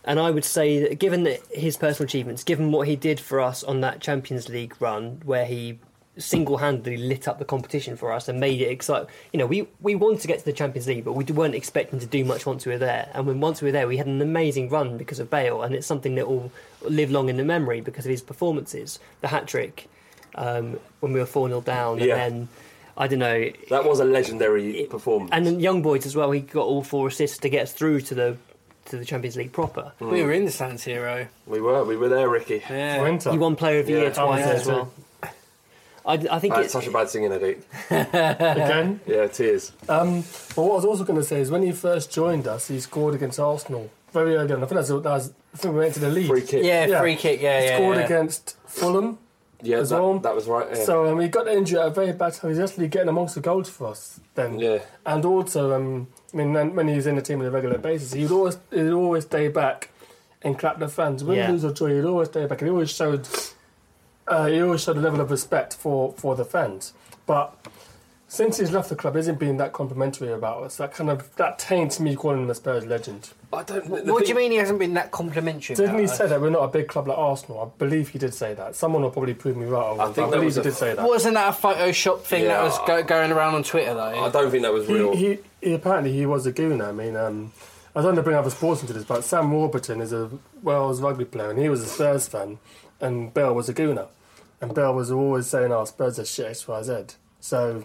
And 0.05 0.21
I 0.21 0.31
would 0.31 0.45
say 0.45 0.81
that 0.81 0.99
given 0.99 1.25
that 1.25 1.41
his 1.51 1.77
personal 1.77 2.07
achievements, 2.07 2.45
given 2.45 2.71
what 2.73 2.87
he 2.87 2.95
did 2.97 3.19
for 3.19 3.41
us 3.41 3.65
on 3.65 3.81
that 3.81 4.01
Champions 4.01 4.49
League 4.49 4.75
run, 4.81 5.21
where 5.25 5.47
he 5.47 5.79
single-handedly 6.17 6.97
lit 6.97 7.27
up 7.27 7.39
the 7.39 7.45
competition 7.45 7.97
for 7.97 8.13
us 8.13 8.29
and 8.29 8.39
made 8.39 8.61
it 8.61 8.71
exciting. 8.71 9.09
You 9.33 9.39
know, 9.41 9.47
we, 9.47 9.67
we 9.81 9.95
wanted 9.97 10.21
to 10.21 10.29
get 10.29 10.39
to 10.39 10.45
the 10.45 10.53
Champions 10.53 10.87
League, 10.87 11.05
but 11.05 11.15
we 11.15 11.25
weren't 11.25 11.57
expecting 11.57 11.99
to 11.99 12.07
do 12.07 12.25
much 12.25 12.47
once 12.47 12.65
we 12.65 12.73
were 12.73 12.79
there. 12.79 13.11
And 13.15 13.27
when 13.27 13.41
once 13.41 13.61
we 13.61 13.67
were 13.69 13.73
there, 13.73 13.89
we 13.89 13.97
had 13.97 14.07
an 14.07 14.23
amazing 14.23 14.69
run 14.69 14.97
because 14.97 15.19
of 15.19 15.29
Bale, 15.31 15.63
and 15.63 15.75
it's 15.75 15.87
something 15.87 16.15
that 16.15 16.29
will 16.29 16.53
live 16.83 17.11
long 17.11 17.29
in 17.29 17.37
the 17.37 17.45
memory 17.45 17.81
because 17.81 18.05
of 18.07 18.11
his 18.11 18.23
performances. 18.23 18.99
The 19.23 19.29
hat 19.29 19.49
trick 19.49 19.89
um, 20.37 20.79
when 21.01 21.13
we 21.13 21.19
were 21.21 21.27
four 21.27 21.49
0 21.49 21.63
down, 21.63 21.99
Yeah. 21.99 22.15
and 22.17 22.33
then 22.35 22.49
I 22.97 23.07
don't 23.09 23.19
know. 23.19 23.51
That 23.71 23.85
was 23.85 24.01
a 24.01 24.05
legendary 24.05 24.87
performance. 24.89 25.31
And 25.33 25.47
then 25.47 25.61
young 25.61 25.83
boys 25.83 26.07
as 26.07 26.15
well. 26.15 26.31
He 26.31 26.41
got 26.41 26.65
all 26.65 26.83
four 26.83 27.09
assists 27.09 27.39
to 27.39 27.49
get 27.49 27.63
us 27.65 27.73
through 27.73 28.03
to 28.03 28.15
the 28.15 28.37
to 28.87 28.99
the 28.99 29.05
Champions 29.05 29.37
League 29.37 29.53
proper. 29.53 29.93
We 29.99 30.23
were 30.23 30.33
in 30.33 30.45
the 30.45 30.51
San 30.51 30.73
Siro. 30.75 31.27
We 31.47 31.61
were, 31.61 31.85
we 31.85 31.97
were 31.97 32.09
there, 32.11 32.29
Ricky. 32.29 32.63
Yeah. 32.69 33.01
Winter. 33.01 33.31
He 33.33 33.39
won 33.39 33.57
Player 33.57 33.81
of 33.81 33.87
the 33.87 33.93
Yeah, 33.93 33.99
Year 34.01 34.07
I 34.07 34.09
was 34.09 34.17
twice 34.17 34.45
as 34.45 34.67
well. 34.67 34.93
I, 36.07 36.13
I 36.31 36.39
think 36.39 36.55
it's 36.59 36.73
such 36.75 36.87
a 36.87 36.91
bad 36.91 37.09
singing 37.09 37.31
headache. 37.31 37.63
Again? 37.91 39.01
Yeah, 39.07 39.27
tears. 39.29 39.73
Um, 39.89 40.21
but 40.55 40.63
what 40.63 40.73
I 40.73 40.75
was 40.75 40.85
also 40.85 41.05
going 41.05 41.19
to 41.19 41.25
say 41.25 41.41
is 41.41 41.51
when 41.51 41.63
he 41.63 41.73
first 41.73 42.13
joined 42.13 42.47
us, 42.47 42.69
he 42.69 42.79
scored 42.79 43.15
against 43.15 43.41
Arsenal 43.41 43.91
very 44.13 44.37
early 44.37 44.53
on. 44.53 44.63
I 44.63 44.67
think 44.67 44.77
that's, 44.77 44.89
that 44.89 45.03
was, 45.03 45.33
I 45.55 45.57
think 45.57 45.73
we 45.75 45.81
went 45.81 45.95
to 45.95 46.01
the 46.01 46.11
league. 46.11 46.29
Free 46.29 46.43
kick. 46.43 46.63
Yeah, 46.63 47.01
free 47.01 47.17
kick, 47.17 47.41
yeah, 47.41 47.61
He 47.61 47.67
yeah, 47.69 47.77
scored 47.79 47.97
yeah. 47.97 48.05
against 48.05 48.57
Fulham. 48.67 49.19
Yeah, 49.63 49.79
as 49.79 49.91
that, 49.91 50.01
well. 50.03 50.19
that 50.19 50.35
was 50.35 50.47
right. 50.47 50.67
Yeah. 50.71 50.85
So 50.85 51.07
um, 51.07 51.21
he 51.21 51.29
got 51.29 51.49
injured 51.49 51.79
at 51.79 51.87
a 51.87 51.91
very 51.91 52.13
bad 52.13 52.35
time. 52.35 52.51
He's 52.51 52.59
actually 52.61 52.89
getting 52.89 53.09
amongst 53.09 53.35
the 53.35 53.41
goals 53.41 53.69
for 53.71 53.89
us 53.89 54.21
then. 54.35 54.59
Yeah. 54.59 54.81
And 55.07 55.25
also, 55.25 55.73
um, 55.75 56.09
I 56.33 56.37
mean, 56.37 56.53
when 56.53 56.75
when 56.75 56.89
he 56.89 56.97
was 56.97 57.07
in 57.07 57.17
the 57.17 57.23
team 57.23 57.41
on 57.41 57.47
a 57.47 57.51
regular 57.51 57.79
basis, 57.79 58.13
he 58.13 58.23
would 58.23 58.33
always 58.33 58.59
he'd 58.71 58.91
always 58.91 59.25
stay 59.25 59.49
back 59.49 59.91
and 60.43 60.59
clap 60.59 60.79
the 60.79 60.89
fans. 60.89 61.25
Win, 61.25 61.39
Yeah. 61.39 61.51
lose 61.51 61.65
or 61.65 61.73
draw, 61.73 61.89
he'd 61.89 62.05
always 62.05 62.29
stay 62.29 62.47
back, 62.47 62.61
and 62.61 62.69
he 62.69 62.73
always 62.73 62.91
showed 62.91 63.27
uh, 64.29 64.47
he 64.47 64.61
always 64.61 64.83
showed 64.83 64.97
a 64.97 65.01
level 65.01 65.21
of 65.21 65.31
respect 65.31 65.75
for 65.75 66.13
for 66.15 66.35
the 66.35 66.45
fans. 66.45 66.93
But 67.27 67.55
since 68.35 68.59
he's 68.59 68.73
left 68.73 68.89
the 68.89 68.97
club, 68.97 69.15
he 69.15 69.19
hasn't 69.19 69.39
been 69.39 69.59
that 69.59 69.73
complimentary 69.73 70.33
about 70.33 70.65
us. 70.65 70.77
That 70.79 70.93
kind 70.93 71.09
of 71.09 71.35
that 71.37 71.59
taints 71.59 72.01
me 72.01 72.17
calling 72.17 72.43
him 72.43 72.51
a 72.51 72.55
Spurs 72.55 72.85
legend. 72.85 73.31
I 73.53 73.63
don't. 73.63 74.05
the 74.05 74.13
What 74.13 74.25
do 74.25 74.29
you 74.29 74.35
mean 74.35 74.51
he 74.51 74.57
hasn't 74.57 74.81
been 74.81 74.95
that 74.95 75.13
complimentary? 75.13 75.77
Didn't 75.77 75.99
he 75.99 76.05
about 76.05 76.17
say 76.17 76.27
that 76.27 76.41
we're 76.41 76.51
not 76.51 76.65
a 76.65 76.69
big 76.69 76.89
club 76.89 77.07
like 77.07 77.17
Arsenal? 77.17 77.61
I 77.63 77.79
believe 77.79 78.09
he 78.09 78.19
did 78.19 78.35
say 78.35 78.53
that. 78.55 78.75
Someone 78.75 79.03
will 79.03 79.11
probably 79.11 79.35
prove 79.35 79.57
me 79.57 79.67
right. 79.67 79.99
I 80.01 80.07
think 80.07 80.19
I 80.19 80.21
that 80.23 80.31
believe 80.33 80.45
was 80.47 80.55
he 80.57 80.61
a, 80.63 80.65
did 80.65 80.75
say 80.75 80.95
that. 80.95 81.07
Wasn't 81.07 81.35
that 81.35 81.55
a 81.55 81.57
Photoshop 81.57 82.23
thing 82.23 82.45
that 82.47 82.61
was 82.63 82.77
go- 82.87 83.05
going 83.05 83.31
around 83.31 83.55
on 83.55 83.63
Twitter 83.63 83.95
though? 83.95 84.25
I 84.25 84.29
don't 84.31 84.51
think 84.51 84.63
that 84.65 84.73
was 84.73 84.89
real. 84.89 85.15
He, 85.15 85.35
he, 85.35 85.39
he 85.61 85.73
apparently 85.75 86.13
he 86.13 86.27
was 86.27 86.45
a 86.47 86.53
gooner. 86.53 86.89
I 86.89 86.93
mean, 86.93 87.15
um, 87.17 87.53
I 87.95 88.01
don't 88.01 88.07
want 88.07 88.17
to 88.17 88.23
bring 88.25 88.37
other 88.37 88.51
sports 88.51 88.81
into 88.81 88.93
this, 88.93 89.05
but 89.05 89.23
Sam 89.23 89.53
Warburton 89.53 90.01
is 90.01 90.13
a 90.13 90.29
Wales 90.63 91.01
rugby 91.01 91.25
player, 91.25 91.51
and 91.51 91.59
he 91.61 91.69
was 91.69 91.83
a 91.83 91.87
Spurs 91.87 92.27
fan, 92.27 92.59
and 93.01 93.33
Bale 93.33 93.55
was 93.55 93.69
a 93.69 93.75
gooner, 93.75 94.09
and 94.61 94.75
Bale 94.75 94.93
was 94.93 95.13
always 95.13 95.47
saying, 95.47 95.71
"Oh, 95.71 95.85
Spurs 95.85 96.19
are 96.19 96.25
shit, 96.25 96.47
X, 96.47 96.67
Y, 96.67 96.83
Z." 96.83 97.05
So, 97.39 97.85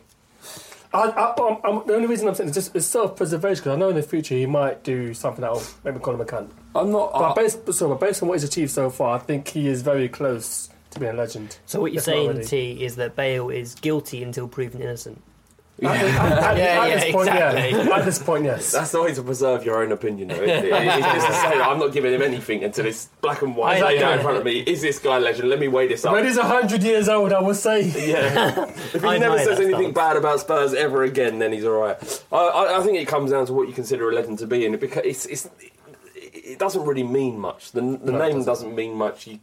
I, 0.94 1.04
I, 1.10 1.34
I'm, 1.48 1.58
I'm, 1.64 1.88
the 1.88 1.94
only 1.96 2.08
reason 2.08 2.28
I'm 2.28 2.34
saying 2.36 2.50
is 2.50 2.56
just 2.56 2.76
it's 2.76 2.86
self-preservation 2.88 3.62
because 3.64 3.76
I 3.76 3.80
know 3.80 3.90
in 3.90 3.96
the 3.96 4.02
future 4.04 4.34
he 4.36 4.46
might 4.48 4.84
do 4.84 5.14
something 5.14 5.42
that 5.42 5.52
will 5.52 5.62
make 5.84 5.94
me 5.94 6.00
call 6.00 6.16
him 6.16 6.22
a 6.22 6.26
cunt. 6.26 6.50
I'm 6.76 6.92
not. 6.92 7.14
But 7.14 7.32
I- 7.32 7.34
based, 7.36 7.74
so, 7.74 7.90
but 7.90 8.00
based 8.00 8.24
on 8.24 8.30
what 8.30 8.36
he's 8.36 8.44
achieved 8.44 8.72
so 8.72 8.90
far, 8.90 9.16
I 9.16 9.20
think 9.20 9.48
he 9.50 9.68
is 9.68 9.82
very 9.84 10.10
close 10.10 10.70
to 10.92 11.00
being 11.00 11.12
a 11.14 11.16
legend. 11.16 11.58
so. 11.68 11.80
What 11.80 11.92
you're 11.92 12.00
If 12.00 12.06
saying, 12.06 12.30
already. 12.30 12.46
T, 12.46 12.84
is 12.84 12.96
that 12.96 13.16
Bale 13.16 13.50
is 13.50 13.76
guilty 13.76 14.24
until 14.24 14.48
proven 14.48 14.82
innocent. 14.82 15.22
At, 15.84 15.96
at- 15.96 16.58
Yeah, 16.58 16.64
at 16.84 16.90
yeah, 16.90 16.96
this 16.96 17.12
point, 17.14 17.28
exactly. 17.30 17.70
yeah. 17.72 17.96
At 17.98 18.06
this 18.06 18.20
point, 18.20 18.46
yes. 18.46 18.72
That's 18.72 18.92
the 18.92 19.02
way 19.02 19.14
to 19.14 19.24
preserve 19.24 19.64
your 19.66 19.82
own 19.84 19.92
opinion, 19.92 20.30
though. 20.30 20.36
Isn't 20.36 20.50
it? 20.50 20.66
It's 20.66 21.06
just 21.06 21.28
to 21.28 21.34
say 21.34 21.60
I'm 21.62 21.80
not 21.80 21.92
giving 21.94 22.14
him 22.14 22.22
anything 22.22 22.64
until 22.64 22.86
it's 22.86 23.08
black 23.22 23.42
and 23.42 23.56
white 23.56 23.82
laid 23.82 24.02
out 24.02 24.18
in 24.18 24.22
front 24.22 24.38
of 24.38 24.44
me. 24.46 24.60
Is 24.62 24.82
this 24.82 25.00
guy 25.00 25.18
a 25.18 25.20
legend? 25.20 25.50
Let 25.50 25.60
me 25.60 25.68
weigh 25.68 25.88
this 25.88 26.06
up. 26.06 26.14
When 26.14 26.26
he's 26.26 26.38
hundred 26.38 26.84
years 26.84 27.08
old, 27.10 27.32
I 27.34 27.42
would 27.42 27.56
say. 27.56 27.82
Yeah. 27.84 28.66
if 28.94 29.02
he 29.02 29.08
I 29.08 29.18
never 29.18 29.38
says 29.38 29.60
anything 29.60 29.76
stance. 29.94 29.96
bad 29.96 30.18
about 30.18 30.40
Spurs 30.40 30.74
ever 30.74 31.04
again, 31.04 31.40
then 31.40 31.54
he's 31.54 31.66
all 31.66 31.74
right. 31.80 32.24
I, 32.32 32.36
I, 32.38 32.80
I 32.80 32.84
think 32.84 32.98
it 32.98 33.08
comes 33.08 33.32
down 33.32 33.46
to 33.48 33.54
what 33.54 33.68
you 33.68 33.74
consider 33.74 34.10
a 34.10 34.14
legend 34.14 34.40
to 34.40 34.48
be, 34.48 34.66
and 34.66 34.76
it, 34.76 34.82
beca- 34.82 35.06
it's, 35.06 35.26
it's, 35.28 35.50
it 36.16 36.60
doesn't 36.60 36.86
really 36.86 37.04
mean 37.04 37.40
much. 37.40 37.72
The, 37.72 37.82
the 37.82 38.12
No, 38.12 38.18
name 38.18 38.22
doesn't. 38.38 38.46
doesn't 38.46 38.76
mean 38.76 38.94
much. 38.96 39.28
You, 39.28 39.40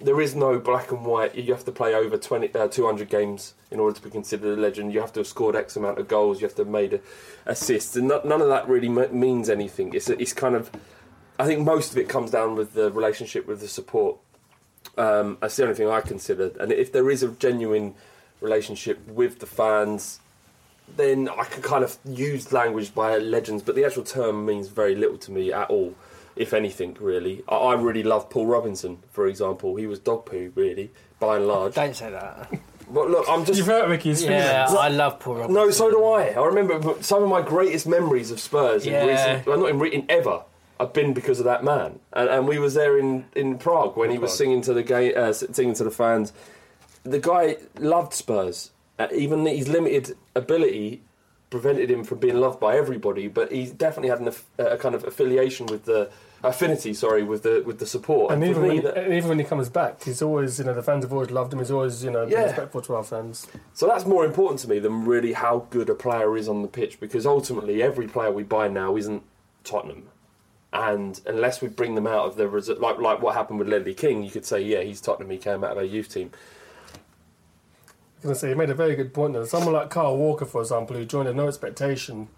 there 0.00 0.20
is 0.20 0.34
no 0.34 0.58
black 0.58 0.90
and 0.90 1.04
white. 1.04 1.34
You 1.34 1.52
have 1.52 1.64
to 1.64 1.72
play 1.72 1.94
over 1.94 2.16
20, 2.16 2.54
uh, 2.54 2.68
200 2.68 3.08
games 3.08 3.54
in 3.70 3.80
order 3.80 3.96
to 3.96 4.02
be 4.02 4.10
considered 4.10 4.58
a 4.58 4.60
legend. 4.60 4.92
You 4.92 5.00
have 5.00 5.12
to 5.14 5.20
have 5.20 5.26
scored 5.26 5.56
X 5.56 5.76
amount 5.76 5.98
of 5.98 6.08
goals. 6.08 6.40
You 6.40 6.46
have 6.46 6.56
to 6.56 6.62
have 6.62 6.70
made 6.70 7.00
assists, 7.46 7.96
and 7.96 8.08
no- 8.08 8.22
none 8.24 8.40
of 8.40 8.48
that 8.48 8.68
really 8.68 8.88
me- 8.88 9.08
means 9.08 9.48
anything. 9.48 9.94
It's, 9.94 10.08
it's 10.10 10.32
kind 10.32 10.54
of, 10.54 10.70
I 11.38 11.46
think 11.46 11.60
most 11.60 11.92
of 11.92 11.98
it 11.98 12.08
comes 12.08 12.30
down 12.30 12.56
with 12.56 12.74
the 12.74 12.90
relationship 12.90 13.46
with 13.46 13.60
the 13.60 13.68
support. 13.68 14.16
Um, 14.96 15.38
that's 15.40 15.56
the 15.56 15.64
only 15.64 15.74
thing 15.74 15.88
I 15.88 16.00
consider. 16.00 16.52
And 16.60 16.72
if 16.72 16.92
there 16.92 17.10
is 17.10 17.22
a 17.22 17.28
genuine 17.28 17.94
relationship 18.40 19.06
with 19.08 19.38
the 19.38 19.46
fans, 19.46 20.20
then 20.96 21.28
I 21.28 21.44
can 21.44 21.62
kind 21.62 21.82
of 21.82 21.98
use 22.04 22.52
language 22.52 22.94
by 22.94 23.16
legends, 23.18 23.62
but 23.62 23.74
the 23.74 23.84
actual 23.84 24.04
term 24.04 24.44
means 24.44 24.68
very 24.68 24.94
little 24.94 25.18
to 25.18 25.30
me 25.30 25.52
at 25.52 25.70
all, 25.70 25.94
if 26.36 26.52
anything, 26.52 26.96
really. 27.00 27.42
I, 27.48 27.56
I 27.56 27.74
really 27.74 28.02
love 28.02 28.30
Paul 28.30 28.46
Robinson, 28.46 28.98
for 29.10 29.26
example. 29.26 29.76
He 29.76 29.86
was 29.86 29.98
dog 29.98 30.26
poo, 30.26 30.52
really, 30.54 30.90
by 31.20 31.36
and 31.36 31.46
large. 31.46 31.74
Don't 31.74 31.94
say 31.96 32.10
that. 32.10 32.50
But 32.90 33.10
look, 33.10 33.26
I'm 33.28 33.44
just. 33.44 33.56
You've 33.58 33.66
hurt 33.66 33.88
Ricky's 33.88 34.22
feelings. 34.22 34.44
Yeah. 34.44 34.66
I 34.78 34.88
love 34.88 35.18
Paul 35.20 35.36
Robinson. 35.36 35.54
No, 35.54 35.70
so 35.70 35.90
do 35.90 36.04
I. 36.04 36.28
I 36.30 36.44
remember 36.44 36.94
some 37.02 37.22
of 37.22 37.28
my 37.28 37.40
greatest 37.40 37.86
memories 37.86 38.30
of 38.30 38.40
Spurs 38.40 38.84
Yeah. 38.84 39.02
in 39.02 39.08
recent, 39.08 39.46
well, 39.46 39.58
not 39.58 39.70
in, 39.70 39.78
re- 39.78 39.94
in 39.94 40.04
ever, 40.10 40.42
have 40.78 40.92
been 40.92 41.14
because 41.14 41.38
of 41.38 41.44
that 41.46 41.64
man. 41.64 41.98
And, 42.12 42.28
and 42.28 42.46
we 42.48 42.58
was 42.58 42.74
there 42.74 42.98
in, 42.98 43.24
in 43.34 43.56
Prague 43.58 43.96
when 43.96 44.10
he 44.10 44.18
was 44.18 44.36
singing 44.36 44.60
to 44.62 44.74
the 44.74 44.82
game, 44.82 45.12
uh, 45.16 45.32
singing 45.32 45.74
to 45.74 45.84
the 45.84 45.90
fans. 45.90 46.32
The 47.04 47.18
guy 47.18 47.56
loved 47.78 48.12
Spurs. 48.12 48.70
Uh, 48.98 49.08
even 49.12 49.44
his 49.46 49.66
limited 49.66 50.16
ability 50.36 51.02
prevented 51.54 51.88
him 51.90 52.02
from 52.02 52.18
being 52.18 52.36
loved 52.36 52.58
by 52.58 52.76
everybody. 52.76 53.28
But 53.28 53.52
he 53.52 53.66
definitely 53.66 54.08
had 54.10 54.20
an, 54.20 54.28
aff- 54.28 54.44
a 54.58 54.76
kind 54.76 54.94
of 54.94 55.04
affiliation 55.04 55.66
with 55.66 55.84
the 55.84 56.10
affinity, 56.42 56.92
sorry, 56.94 57.22
with 57.22 57.42
the 57.44 57.62
with 57.64 57.78
the 57.78 57.86
support. 57.86 58.32
And 58.32 58.42
for 58.42 58.50
even 58.50 58.62
when, 58.62 58.82
that- 58.82 59.12
even 59.12 59.28
when 59.28 59.38
he 59.38 59.44
comes 59.44 59.68
back, 59.68 60.02
he's 60.02 60.20
always, 60.20 60.58
you 60.58 60.64
know, 60.64 60.74
the 60.74 60.82
fans 60.82 61.04
have 61.04 61.12
always 61.12 61.30
loved 61.30 61.52
him. 61.52 61.60
He's 61.60 61.70
always, 61.70 62.02
you 62.04 62.10
know, 62.10 62.24
been 62.24 62.32
Yeah. 62.32 62.44
respectful 62.46 62.82
to 62.82 62.94
our 62.96 63.04
fans. 63.04 63.46
So 63.72 63.86
that's 63.86 64.04
more 64.04 64.24
important 64.24 64.58
to 64.62 64.68
me 64.68 64.78
than 64.80 65.04
really 65.04 65.32
how 65.32 65.66
good 65.70 65.88
a 65.88 65.94
player 65.94 66.36
is 66.36 66.48
on 66.48 66.62
the 66.62 66.68
pitch 66.68 66.98
because 66.98 67.24
ultimately 67.26 67.82
every 67.82 68.08
player 68.08 68.32
we 68.32 68.42
buy 68.42 68.66
now 68.68 68.96
isn't 68.96 69.22
Tottenham. 69.62 70.08
And 70.72 71.20
unless 71.26 71.62
we 71.62 71.68
bring 71.68 71.94
them 71.94 72.06
out 72.08 72.24
of 72.26 72.34
the 72.36 72.48
reserve, 72.48 72.80
like 72.80 72.98
like 72.98 73.22
what 73.22 73.34
happened 73.36 73.60
with 73.60 73.68
Ledley 73.68 73.94
King, 73.94 74.24
you 74.24 74.30
could 74.32 74.44
say, 74.44 74.60
yeah, 74.60 74.80
he's 74.80 75.00
Tottenham. 75.00 75.30
He 75.30 75.38
came 75.38 75.62
out 75.62 75.70
of 75.72 75.78
our 75.78 75.84
youth 75.84 76.12
team. 76.12 76.32
I 78.24 78.28
going 78.28 78.34
to 78.36 78.40
say, 78.40 78.48
he 78.48 78.54
made 78.54 78.70
a 78.70 78.74
very 78.74 78.96
good 78.96 79.12
point 79.12 79.34
there. 79.34 79.44
Someone 79.44 79.74
like 79.74 79.90
Kyle 79.90 80.16
Walker, 80.16 80.46
for 80.46 80.62
example, 80.62 80.96
who 80.96 81.04
joined 81.04 81.28
at 81.28 81.36
no 81.36 81.46
expectation, 81.46 82.28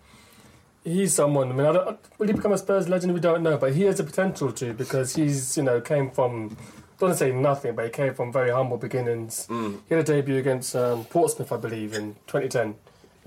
he's 0.82 1.14
someone, 1.14 1.53
I 1.53 1.55
mean, 1.55 1.64
I 1.64 1.72
don't, 1.72 1.99
will 2.18 2.26
he 2.26 2.32
become 2.32 2.51
a 2.53 2.59
Spurs 2.59 2.89
legend? 2.89 3.14
We 3.14 3.20
don't 3.20 3.41
know, 3.41 3.57
but 3.57 3.72
he 3.72 3.82
has 3.82 3.99
the 3.99 4.03
potential 4.03 4.51
to 4.51 4.72
because 4.74 5.14
he's, 5.14 5.57
you 5.57 5.62
know, 5.62 5.80
came 5.80 6.11
from, 6.11 6.57
don't 6.99 7.09
want 7.09 7.14
to 7.14 7.18
say 7.18 7.30
nothing, 7.30 7.76
but 7.76 7.84
he 7.84 7.91
came 7.93 8.14
from 8.14 8.32
very 8.32 8.51
humble 8.51 8.78
beginnings. 8.78 9.47
He 9.89 9.95
had 9.95 10.01
a 10.01 10.12
debut 10.12 10.39
against 10.39 10.74
um, 10.74 11.05
Portsmouth, 11.05 11.53
I 11.53 11.57
believe, 11.57 11.95
in 11.95 12.16
2010. 12.26 12.74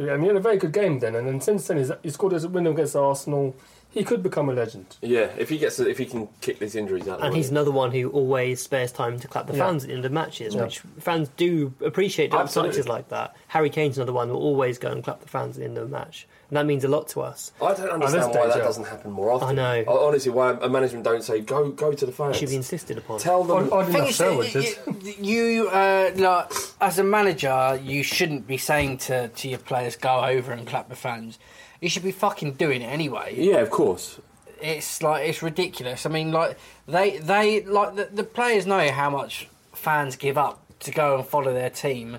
And 0.10 0.22
he 0.22 0.28
had 0.28 0.36
a 0.36 0.42
very 0.42 0.58
good 0.58 0.74
game 0.74 1.00
then, 1.00 1.16
and 1.16 1.26
then 1.28 1.40
since 1.40 1.68
then 1.68 1.78
he's, 1.78 1.92
he 2.04 2.10
scored 2.10 2.34
his 2.34 2.46
win 2.46 2.68
against 2.68 2.96
Arsenal. 2.96 3.56
He 3.92 4.04
could 4.04 4.22
become 4.22 4.50
a 4.50 4.54
legend. 4.54 4.98
Yeah, 5.02 5.30
if 5.38 5.50
he 5.50 5.58
gets, 5.58 5.80
if 5.80 5.98
he 5.98 6.06
can 6.06 6.28
kick 6.42 6.60
these 6.60 6.76
injuries 6.76 7.08
out. 7.08 7.16
of 7.16 7.20
the 7.22 7.26
And 7.26 7.34
way. 7.34 7.40
he's 7.40 7.50
another 7.50 7.72
one 7.72 7.92
who 7.92 8.10
always 8.12 8.62
spares 8.62 8.92
time 8.92 9.20
to 9.20 9.28
clap 9.28 9.48
the 9.48 9.58
Yeah. 9.58 9.66
fans 9.66 9.84
at 9.84 9.88
the 9.90 9.96
end 9.96 10.06
of 10.06 10.12
matches, 10.12 10.54
Yeah. 10.54 10.64
which 10.66 10.80
fans 11.00 11.30
do 11.38 11.74
appreciate 11.84 12.30
doing 12.30 12.44
Absolutely. 12.44 12.74
touches 12.74 12.88
like 12.88 13.10
that. 13.10 13.36
Harry 13.48 13.72
Kane's 13.72 13.98
another 13.98 14.14
one 14.14 14.28
who 14.28 14.36
will 14.36 14.44
always 14.44 14.78
go 14.78 14.92
and 14.92 15.04
clap 15.04 15.22
the 15.22 15.28
fans 15.28 15.56
at 15.58 15.62
the 15.62 15.66
end 15.66 15.78
of 15.80 15.86
a 15.86 15.88
match. 15.88 16.28
And 16.50 16.58
that 16.58 16.66
means 16.68 16.84
a 16.84 16.88
lot 16.88 17.08
to 17.10 17.22
us. 17.22 17.52
I 17.62 17.74
don't 17.74 17.90
understand 17.90 18.34
why 18.34 18.48
that 18.48 18.58
doesn't 18.58 18.86
happen 18.86 19.12
more 19.12 19.32
often. 19.32 19.58
I 19.60 19.84
know. 19.84 19.92
Honestly, 19.92 20.32
why 20.32 20.52
a 20.62 20.70
management 20.70 21.04
don't 21.04 21.24
say 21.24 21.42
go 21.42 21.70
go 21.70 21.92
to 21.92 22.06
the 22.06 22.12
It 22.12 22.16
fans. 22.16 22.38
should 22.38 22.50
be 22.50 22.56
insisted 22.56 22.98
upon. 23.00 23.20
Tell 23.20 23.44
them. 23.44 23.58
Odd, 23.58 23.72
odd 23.72 23.86
thing 23.88 23.96
enough, 23.98 24.10
is, 24.10 24.16
Sherwood 24.16 24.46
y- 24.46 24.52
did. 24.62 24.78
y- 25.04 25.16
you, 25.20 25.68
uh, 25.70 26.12
like, 26.16 26.52
as 26.82 26.98
a 27.00 27.04
manager, 27.04 27.80
you 27.84 28.02
shouldn't 28.04 28.46
be 28.48 28.58
saying 28.58 28.98
to, 29.00 29.28
to 29.30 29.50
your 29.50 29.60
players, 29.60 29.96
go 29.96 30.24
over 30.26 30.52
and 30.52 30.66
clap 30.68 30.90
the 30.90 30.96
fans. 30.96 31.38
You 31.82 31.90
should 31.90 32.04
be 32.04 32.12
fucking 32.12 32.54
doing 32.54 32.82
it 32.82 32.88
anyway. 32.88 33.36
yeah, 33.38 33.58
of 33.58 33.70
course. 33.70 34.20
It's 34.62 35.02
like 35.02 35.28
it's 35.28 35.42
ridiculous. 35.42 36.06
I 36.06 36.10
mean, 36.10 36.32
like 36.32 36.58
they 36.88 37.18
they 37.18 37.64
like 37.64 37.96
the, 37.96 38.10
the 38.12 38.24
players 38.24 38.66
know 38.66 38.92
how 38.92 39.10
much 39.10 39.48
fans 39.74 40.18
give 40.18 40.38
up 40.38 40.62
to 40.82 40.92
go 40.92 41.18
and 41.18 41.26
follow 41.26 41.54
their 41.54 41.70
team 41.70 42.18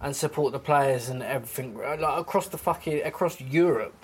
and 0.00 0.14
support 0.16 0.52
the 0.52 0.58
players 0.58 1.08
and 1.08 1.22
everything 1.22 1.76
like 1.76 2.00
across 2.00 2.48
the 2.48 2.58
fucking 2.58 3.02
across 3.02 3.40
Europe. 3.40 4.01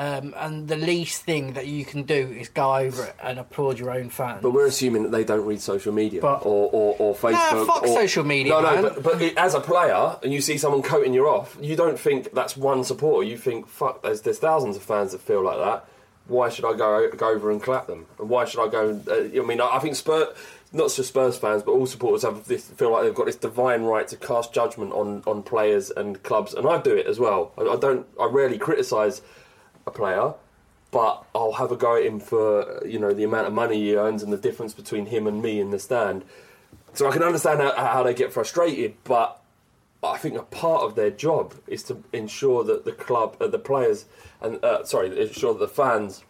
Um, 0.00 0.32
and 0.38 0.66
the 0.66 0.76
least 0.76 1.24
thing 1.24 1.52
that 1.52 1.66
you 1.66 1.84
can 1.84 2.04
do 2.04 2.14
is 2.40 2.48
go 2.48 2.74
over 2.74 3.04
it 3.04 3.14
and 3.22 3.38
applaud 3.38 3.78
your 3.78 3.90
own 3.90 4.08
fans. 4.08 4.40
But 4.40 4.52
we're 4.52 4.64
assuming 4.66 5.02
that 5.02 5.12
they 5.12 5.24
don't 5.24 5.44
read 5.44 5.60
social 5.60 5.92
media 5.92 6.22
But- 6.22 6.46
or, 6.46 6.70
or, 6.72 6.96
or 6.98 7.14
Facebook. 7.14 7.66
fuck 7.66 7.82
or, 7.82 7.88
social 7.88 8.24
media, 8.24 8.52
No, 8.52 8.60
no, 8.62 8.72
man. 8.74 8.82
but, 8.82 9.02
but 9.02 9.20
it, 9.20 9.36
as 9.36 9.52
a 9.54 9.60
player, 9.60 10.16
and 10.22 10.32
you 10.32 10.40
see 10.40 10.56
someone 10.56 10.80
coating 10.80 11.12
you 11.12 11.28
off, 11.28 11.54
you 11.60 11.76
don't 11.76 11.98
think 11.98 12.32
that's 12.32 12.56
one 12.56 12.82
supporter. 12.82 13.28
You 13.28 13.36
think, 13.36 13.66
fuck, 13.68 14.02
there's, 14.02 14.22
there's 14.22 14.38
thousands 14.38 14.76
of 14.76 14.82
fans 14.82 15.12
that 15.12 15.20
feel 15.20 15.42
like 15.44 15.58
that. 15.58 15.84
why 16.28 16.48
should 16.48 16.64
I 16.64 16.74
go 16.76 17.10
go 17.14 17.28
over 17.28 17.50
and 17.50 17.62
clap 17.62 17.86
them? 17.86 18.06
And 18.18 18.30
why 18.30 18.46
should 18.46 18.66
I 18.66 18.68
go? 18.70 18.88
And, 18.90 19.06
uh, 19.06 19.42
I 19.42 19.44
mean, 19.46 19.60
I, 19.60 19.76
I 19.76 19.78
think 19.80 19.96
Spurs, 19.96 20.28
not 20.72 20.90
just 20.94 21.08
Spurs 21.08 21.36
fans, 21.36 21.62
but 21.62 21.72
all 21.72 21.86
supporters 21.86 22.22
have 22.22 22.46
this 22.46 22.64
feel 22.70 22.90
like 22.92 23.02
they've 23.02 23.14
got 23.14 23.26
this 23.26 23.36
divine 23.36 23.82
right 23.82 24.08
to 24.08 24.16
cast 24.16 24.54
judgment 24.54 24.92
on 24.92 25.22
on 25.26 25.42
players 25.42 25.90
and 25.90 26.22
clubs, 26.22 26.54
and 26.54 26.66
I 26.66 26.80
do 26.80 26.96
it 26.96 27.06
as 27.06 27.18
well. 27.18 27.52
I, 27.58 27.62
I 27.62 27.76
don't. 27.76 28.06
I 28.18 28.26
rarely 28.26 28.56
criticise 28.58 29.20
a 29.86 29.90
player. 29.90 30.34
But 30.90 31.24
I'll 31.34 31.52
have 31.52 31.70
a 31.70 31.76
go 31.76 31.96
at 31.96 32.04
him 32.04 32.18
for 32.18 32.84
you 32.86 32.98
know 32.98 33.12
the 33.14 33.24
amount 33.24 33.46
of 33.46 33.52
money 33.52 33.76
he 33.76 33.94
earns 33.96 34.22
and 34.22 34.32
the 34.32 34.36
difference 34.36 34.74
between 34.74 35.06
him 35.06 35.26
and 35.26 35.40
me 35.40 35.60
in 35.60 35.70
the 35.70 35.78
stand. 35.78 36.24
So 36.94 37.08
I 37.08 37.12
can 37.12 37.22
understand 37.22 37.60
how, 37.60 37.72
how 37.72 38.02
they 38.02 38.14
get 38.14 38.32
frustrated, 38.32 38.94
but 39.04 39.40
I 40.02 40.18
think 40.18 40.36
a 40.36 40.42
part 40.42 40.82
of 40.82 40.96
their 40.96 41.10
job 41.10 41.54
is 41.68 41.84
to 41.84 42.02
ensure 42.12 42.64
that 42.64 42.84
the 42.84 42.90
club, 42.92 43.36
uh, 43.40 43.46
the 43.46 43.58
players, 43.60 44.06
and 44.40 44.64
uh, 44.64 44.82
sorry, 44.84 45.16
ensure 45.20 45.52
that 45.52 45.60
the 45.60 45.68
fans 45.68 46.24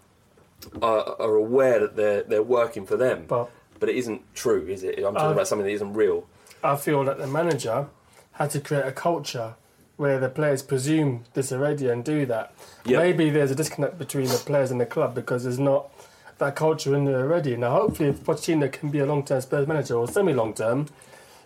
are, 0.82 1.16
are 1.18 1.34
aware 1.36 1.80
that 1.80 1.96
they're 1.96 2.22
they're 2.22 2.42
working 2.42 2.84
for 2.86 2.96
them. 2.96 3.24
But- 3.28 3.50
but 3.78 3.88
it 3.88 3.96
isn't 3.96 4.20
true, 4.34 4.66
is 4.68 4.82
it? 4.84 4.98
I'm 4.98 5.14
talking 5.14 5.32
about 5.32 5.48
something 5.48 5.64
that 5.66 5.72
isn't 5.72 5.94
real. 5.94 6.26
I 6.62 6.76
feel 6.76 7.02
that 7.04 7.16
the 7.16 7.26
manager 7.26 7.86
had 8.32 8.50
to 8.50 8.60
create 8.60 8.84
a 8.84 8.92
culture 8.92 9.54
where 10.00 10.18
the 10.18 10.30
players 10.30 10.62
presume 10.62 11.24
this 11.34 11.52
already 11.52 11.90
and 11.90 12.02
do 12.02 12.24
that. 12.24 12.54
Yeah. 12.86 13.00
Maybe 13.00 13.28
there's 13.28 13.50
a 13.50 13.54
disconnect 13.54 13.98
between 13.98 14.28
the 14.28 14.38
players 14.46 14.70
and 14.70 14.80
the 14.80 14.86
club 14.86 15.14
because 15.14 15.44
there's 15.44 15.58
not 15.58 15.90
that 16.38 16.56
culture 16.56 16.96
in 16.96 17.04
there 17.04 17.20
already. 17.20 17.54
Now, 17.54 17.72
hopefully, 17.72 18.08
if 18.08 18.20
Pochettino 18.24 18.72
can 18.72 18.88
be 18.88 19.00
a 19.00 19.04
long-term 19.04 19.42
Spurs 19.42 19.68
manager 19.68 19.96
or 19.96 20.08
semi-long-term, 20.08 20.86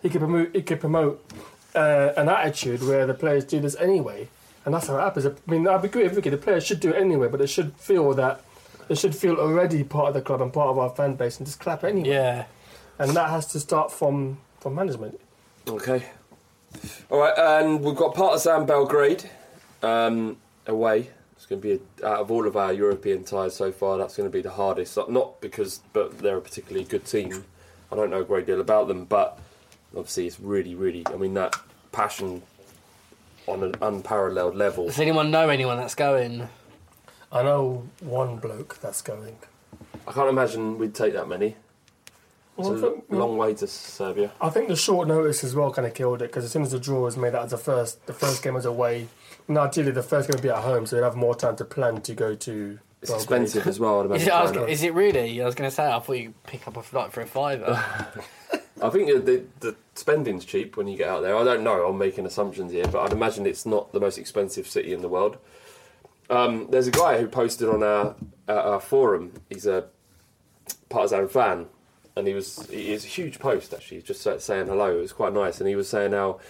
he 0.03 0.09
could 0.09 0.21
promote. 0.21 0.55
He 0.55 0.63
could 0.63 0.79
promote 0.79 1.21
uh, 1.75 2.13
an 2.17 2.29
attitude 2.29 2.81
where 2.85 3.09
the 3.09 3.15
players 3.15 3.45
do 3.45 3.59
this 3.59 3.75
anyway, 3.75 4.29
and 4.65 4.73
that's 4.73 4.87
how 4.87 4.99
it 4.99 5.01
happens. 5.01 5.27
I 5.27 5.33
mean, 5.51 5.67
I'd 5.67 5.83
be 5.83 5.89
great 5.89 6.07
if 6.07 6.15
Ricky, 6.15 6.31
the 6.31 6.37
players 6.37 6.65
should 6.65 6.79
do 6.79 6.91
it 6.91 6.97
anyway, 7.03 7.27
but 7.27 7.41
they 7.41 7.49
should 7.49 7.75
feel 7.75 8.15
that 8.15 8.41
they 8.87 8.95
should 8.95 9.17
feel 9.17 9.35
already 9.35 9.83
part 9.83 10.09
of 10.09 10.15
the 10.15 10.23
club 10.23 10.41
and 10.41 10.53
part 10.53 10.69
of 10.69 10.79
our 10.79 10.91
fan 10.91 11.15
base 11.15 11.39
and 11.39 11.47
just 11.49 11.59
clap 11.59 11.83
anyway. 11.83 12.09
Yeah. 12.09 12.45
And 13.01 13.17
that 13.17 13.31
has 13.31 13.47
to 13.47 13.59
start 13.59 13.91
from 13.91 14.39
from 14.61 14.77
management. 14.77 15.19
Okay. 15.67 16.05
All 17.11 17.19
right, 17.19 17.35
and 17.37 17.83
we've 17.83 17.97
got 17.97 18.15
Partizan 18.15 18.67
Belgrade 18.67 19.29
um, 19.83 20.37
away. 20.67 21.11
It's 21.37 21.47
going 21.47 21.61
to 21.61 21.69
be 21.77 21.83
a, 22.03 22.07
out 22.07 22.21
of 22.21 22.31
all 22.31 22.47
of 22.47 22.57
our 22.57 22.73
European 22.73 23.25
ties 23.25 23.55
so 23.55 23.71
far. 23.71 23.99
That's 23.99 24.17
going 24.17 24.29
to 24.29 24.33
be 24.33 24.41
the 24.41 24.51
hardest. 24.51 24.97
Not 25.09 25.41
because, 25.41 25.81
but 25.93 26.19
they're 26.19 26.39
a 26.39 26.41
particularly 26.41 26.87
good 26.87 27.05
team. 27.05 27.45
I 27.93 27.97
don't 27.97 28.11
know 28.11 28.21
a 28.21 28.25
great 28.25 28.47
deal 28.47 28.61
about 28.61 28.89
them, 28.89 29.05
but 29.05 29.39
obviously 29.97 30.27
it's 30.27 30.41
really, 30.41 30.75
really. 30.75 31.07
I 31.07 31.17
mean 31.17 31.35
that 31.35 31.55
passion 31.93 32.43
on 33.47 33.63
an 33.63 33.75
unparalleled 33.83 34.57
level. 34.57 34.87
Does 34.87 34.99
anyone 34.99 35.31
know 35.31 35.49
anyone 35.49 35.77
that's 35.77 35.95
going? 35.95 36.49
I 37.31 37.43
know 37.43 37.87
one 38.01 38.37
bloke 38.39 38.79
that's 38.81 39.03
going. 39.03 39.37
I 40.07 40.13
can't 40.13 40.29
imagine 40.29 40.79
we'd 40.79 40.95
take 40.95 41.13
that 41.15 41.29
many. 41.29 41.57
It's 42.57 42.69
Well, 42.69 42.77
I 42.77 42.79
a 42.79 42.81
think- 42.93 43.05
long 43.11 43.37
way 43.37 43.55
to 43.55 43.67
Serbia. 43.67 44.31
I 44.41 44.49
think 44.51 44.69
the 44.69 44.77
short 44.77 45.09
notice 45.09 45.43
as 45.43 45.55
well 45.57 45.73
kind 45.73 45.87
of 45.87 45.95
killed 45.95 46.23
it 46.23 46.27
because 46.29 46.45
as 46.45 46.53
soon 46.53 46.63
as 46.63 46.71
the 46.71 46.79
draw 46.79 47.01
was 47.01 47.17
made, 47.17 47.35
that 47.35 47.43
was 47.43 47.51
the 47.51 47.59
first. 47.59 48.07
The 48.07 48.13
first 48.13 48.43
game 48.43 48.55
was 48.55 48.65
away. 48.65 49.09
And 49.49 49.59
ideally, 49.59 49.91
the 49.91 50.03
first 50.03 50.29
game 50.29 50.35
would 50.37 50.43
be 50.43 50.49
at 50.51 50.59
home, 50.63 50.87
so 50.87 50.97
they'd 50.97 51.03
have 51.03 51.17
more 51.17 51.35
time 51.35 51.57
to 51.57 51.65
plan 51.65 52.01
to 52.03 52.15
go 52.15 52.35
to. 52.35 52.79
It's 53.03 53.11
Belgrade. 53.11 53.43
expensive 53.43 53.67
as 53.67 53.79
well. 53.79 54.01
I'd 54.11 54.17
Is 54.17 54.27
it, 54.27 54.33
was, 54.33 54.71
is 54.71 54.83
it 54.83 54.95
really? 54.95 55.43
I 55.43 55.45
was 55.45 55.55
going 55.55 55.69
to 55.69 55.75
say, 55.75 55.85
I 55.93 55.99
thought 55.99 56.13
you 56.15 56.27
could 56.29 56.43
pick 56.45 56.67
up 56.69 56.77
a 56.79 56.83
flight 56.83 57.13
for 57.13 57.21
a 57.21 57.27
fiver. 57.27 57.67
I 58.83 58.89
think 58.91 59.09
the, 59.09 59.19
the, 59.19 59.45
the 59.61 59.77
spending's 59.95 60.45
cheap 60.47 60.77
when 60.79 60.89
you 60.89 60.97
get 60.97 61.09
out 61.09 61.21
there. 61.23 61.37
I 61.37 61.45
don't 61.45 61.63
know. 61.63 61.87
I'm 61.87 61.99
making 61.99 62.25
assumptions 62.25 62.73
here, 62.73 62.87
but 62.87 63.01
I'd 63.03 63.13
imagine 63.13 63.45
it's 63.47 63.67
not 63.67 63.93
the 63.93 64.01
most 64.01 64.17
expensive 64.17 64.67
city 64.67 64.93
in 64.95 65.03
the 65.03 65.09
world. 65.09 65.37
Um, 66.31 66.69
there's 66.71 66.87
a 66.87 66.91
guy 66.91 67.21
who 67.21 67.29
posted 67.29 67.69
on 67.69 67.83
our, 67.83 68.15
our, 68.49 68.59
our 68.59 68.81
forum. 68.81 69.33
He's 69.51 69.67
a 69.67 69.85
Partizan 70.89 71.29
fan, 71.29 71.67
and 72.17 72.27
he 72.27 72.35
was 72.35 72.69
it's 72.71 73.05
a 73.05 73.09
huge 73.09 73.39
post 73.39 73.73
actually, 73.75 74.03
just 74.03 74.23
saying 74.41 74.67
hello. 74.67 74.97
It 74.99 75.01
was 75.01 75.13
quite 75.13 75.33
nice, 75.33 75.59
and 75.61 75.69
he 75.69 75.77
was 75.77 75.89
saying 75.89 76.13
how 76.13 76.41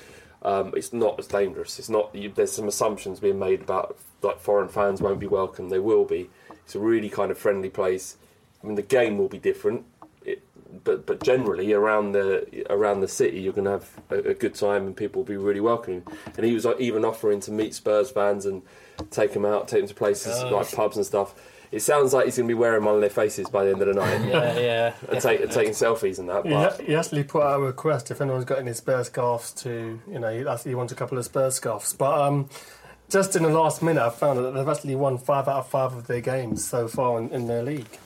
um, 0.42 0.72
it's 0.76 0.92
not 0.92 1.18
as 1.18 1.26
dangerous. 1.26 1.78
It's 1.78 1.88
not. 1.88 2.14
You, 2.14 2.30
there's 2.34 2.52
some 2.52 2.68
assumptions 2.68 3.20
being 3.20 3.38
made 3.38 3.62
about 3.62 3.96
like 4.22 4.40
foreign 4.40 4.68
fans 4.68 5.00
won't 5.00 5.20
be 5.20 5.26
welcome. 5.26 5.68
They 5.70 5.78
will 5.78 6.04
be. 6.04 6.30
It's 6.64 6.74
a 6.74 6.78
really 6.80 7.08
kind 7.08 7.30
of 7.30 7.38
friendly 7.38 7.70
place. 7.70 8.16
I 8.62 8.66
mean, 8.66 8.76
the 8.76 8.82
game 8.82 9.18
will 9.18 9.28
be 9.28 9.38
different, 9.38 9.84
it, 10.24 10.42
but 10.84 11.04
but 11.06 11.22
generally 11.22 11.72
around 11.72 12.12
the 12.12 12.64
around 12.70 13.00
the 13.00 13.08
city, 13.08 13.40
you're 13.40 13.52
going 13.52 13.66
to 13.66 13.72
have 13.72 13.90
a, 14.10 14.30
a 14.30 14.34
good 14.34 14.54
time 14.54 14.86
and 14.86 14.96
people 14.96 15.20
will 15.22 15.26
be 15.26 15.36
really 15.36 15.60
welcoming. 15.60 16.02
And 16.36 16.46
he 16.46 16.54
was 16.54 16.64
like, 16.64 16.80
even 16.80 17.04
offering 17.04 17.40
to 17.40 17.50
meet 17.50 17.74
Spurs 17.74 18.10
fans 18.10 18.46
and 18.46 18.62
take 19.10 19.32
them 19.34 19.44
out, 19.44 19.68
take 19.68 19.80
them 19.80 19.88
to 19.88 19.94
places 19.94 20.42
Oh. 20.42 20.48
like 20.54 20.70
pubs 20.72 20.96
and 20.96 21.04
stuff. 21.04 21.34
It 21.74 21.80
sounds 21.80 22.12
like 22.12 22.26
he's 22.26 22.36
going 22.36 22.46
to 22.48 22.54
be 22.54 22.58
wearing 22.58 22.84
one 22.84 22.94
of 22.94 23.00
their 23.00 23.10
faces 23.10 23.48
by 23.48 23.64
the 23.64 23.72
end 23.72 23.82
of 23.82 23.88
the 23.88 23.94
night. 23.94 24.20
yeah, 24.28 24.58
yeah. 24.58 24.94
and, 25.10 25.20
take, 25.20 25.40
and 25.40 25.50
taking 25.50 25.72
selfies 25.72 26.18
and 26.20 26.28
that. 26.28 26.44
He, 26.44 26.50
But 26.52 26.80
he 26.80 26.94
actually 26.94 27.24
put 27.24 27.42
out 27.42 27.60
a 27.60 27.62
request 27.64 28.10
if 28.10 28.20
anyone's 28.20 28.44
got 28.44 28.58
any 28.58 28.72
Spurs 28.72 29.06
scarves 29.08 29.50
to, 29.62 30.00
you 30.10 30.18
know, 30.20 30.30
he, 30.30 30.38
that's- 30.44 30.64
he 30.64 30.74
wants 30.74 30.92
a 30.92 30.96
couple 30.96 31.18
of 31.18 31.24
Spurs 31.24 31.56
scarves. 31.56 31.92
But 31.92 32.20
um, 32.20 32.48
just 33.08 33.34
in 33.34 33.42
the 33.42 33.48
last 33.48 33.82
minute, 33.82 34.02
I 34.02 34.10
found 34.10 34.38
that 34.38 34.52
they've 34.52 34.68
actually 34.68 34.94
won 34.94 35.18
five 35.18 35.48
out 35.48 35.56
of 35.56 35.68
five 35.68 35.92
of 35.94 36.06
their 36.06 36.20
games 36.20 36.64
so 36.64 36.86
far 36.86 37.18
in, 37.18 37.30
in 37.30 37.48
their 37.48 37.62
league. 37.62 37.98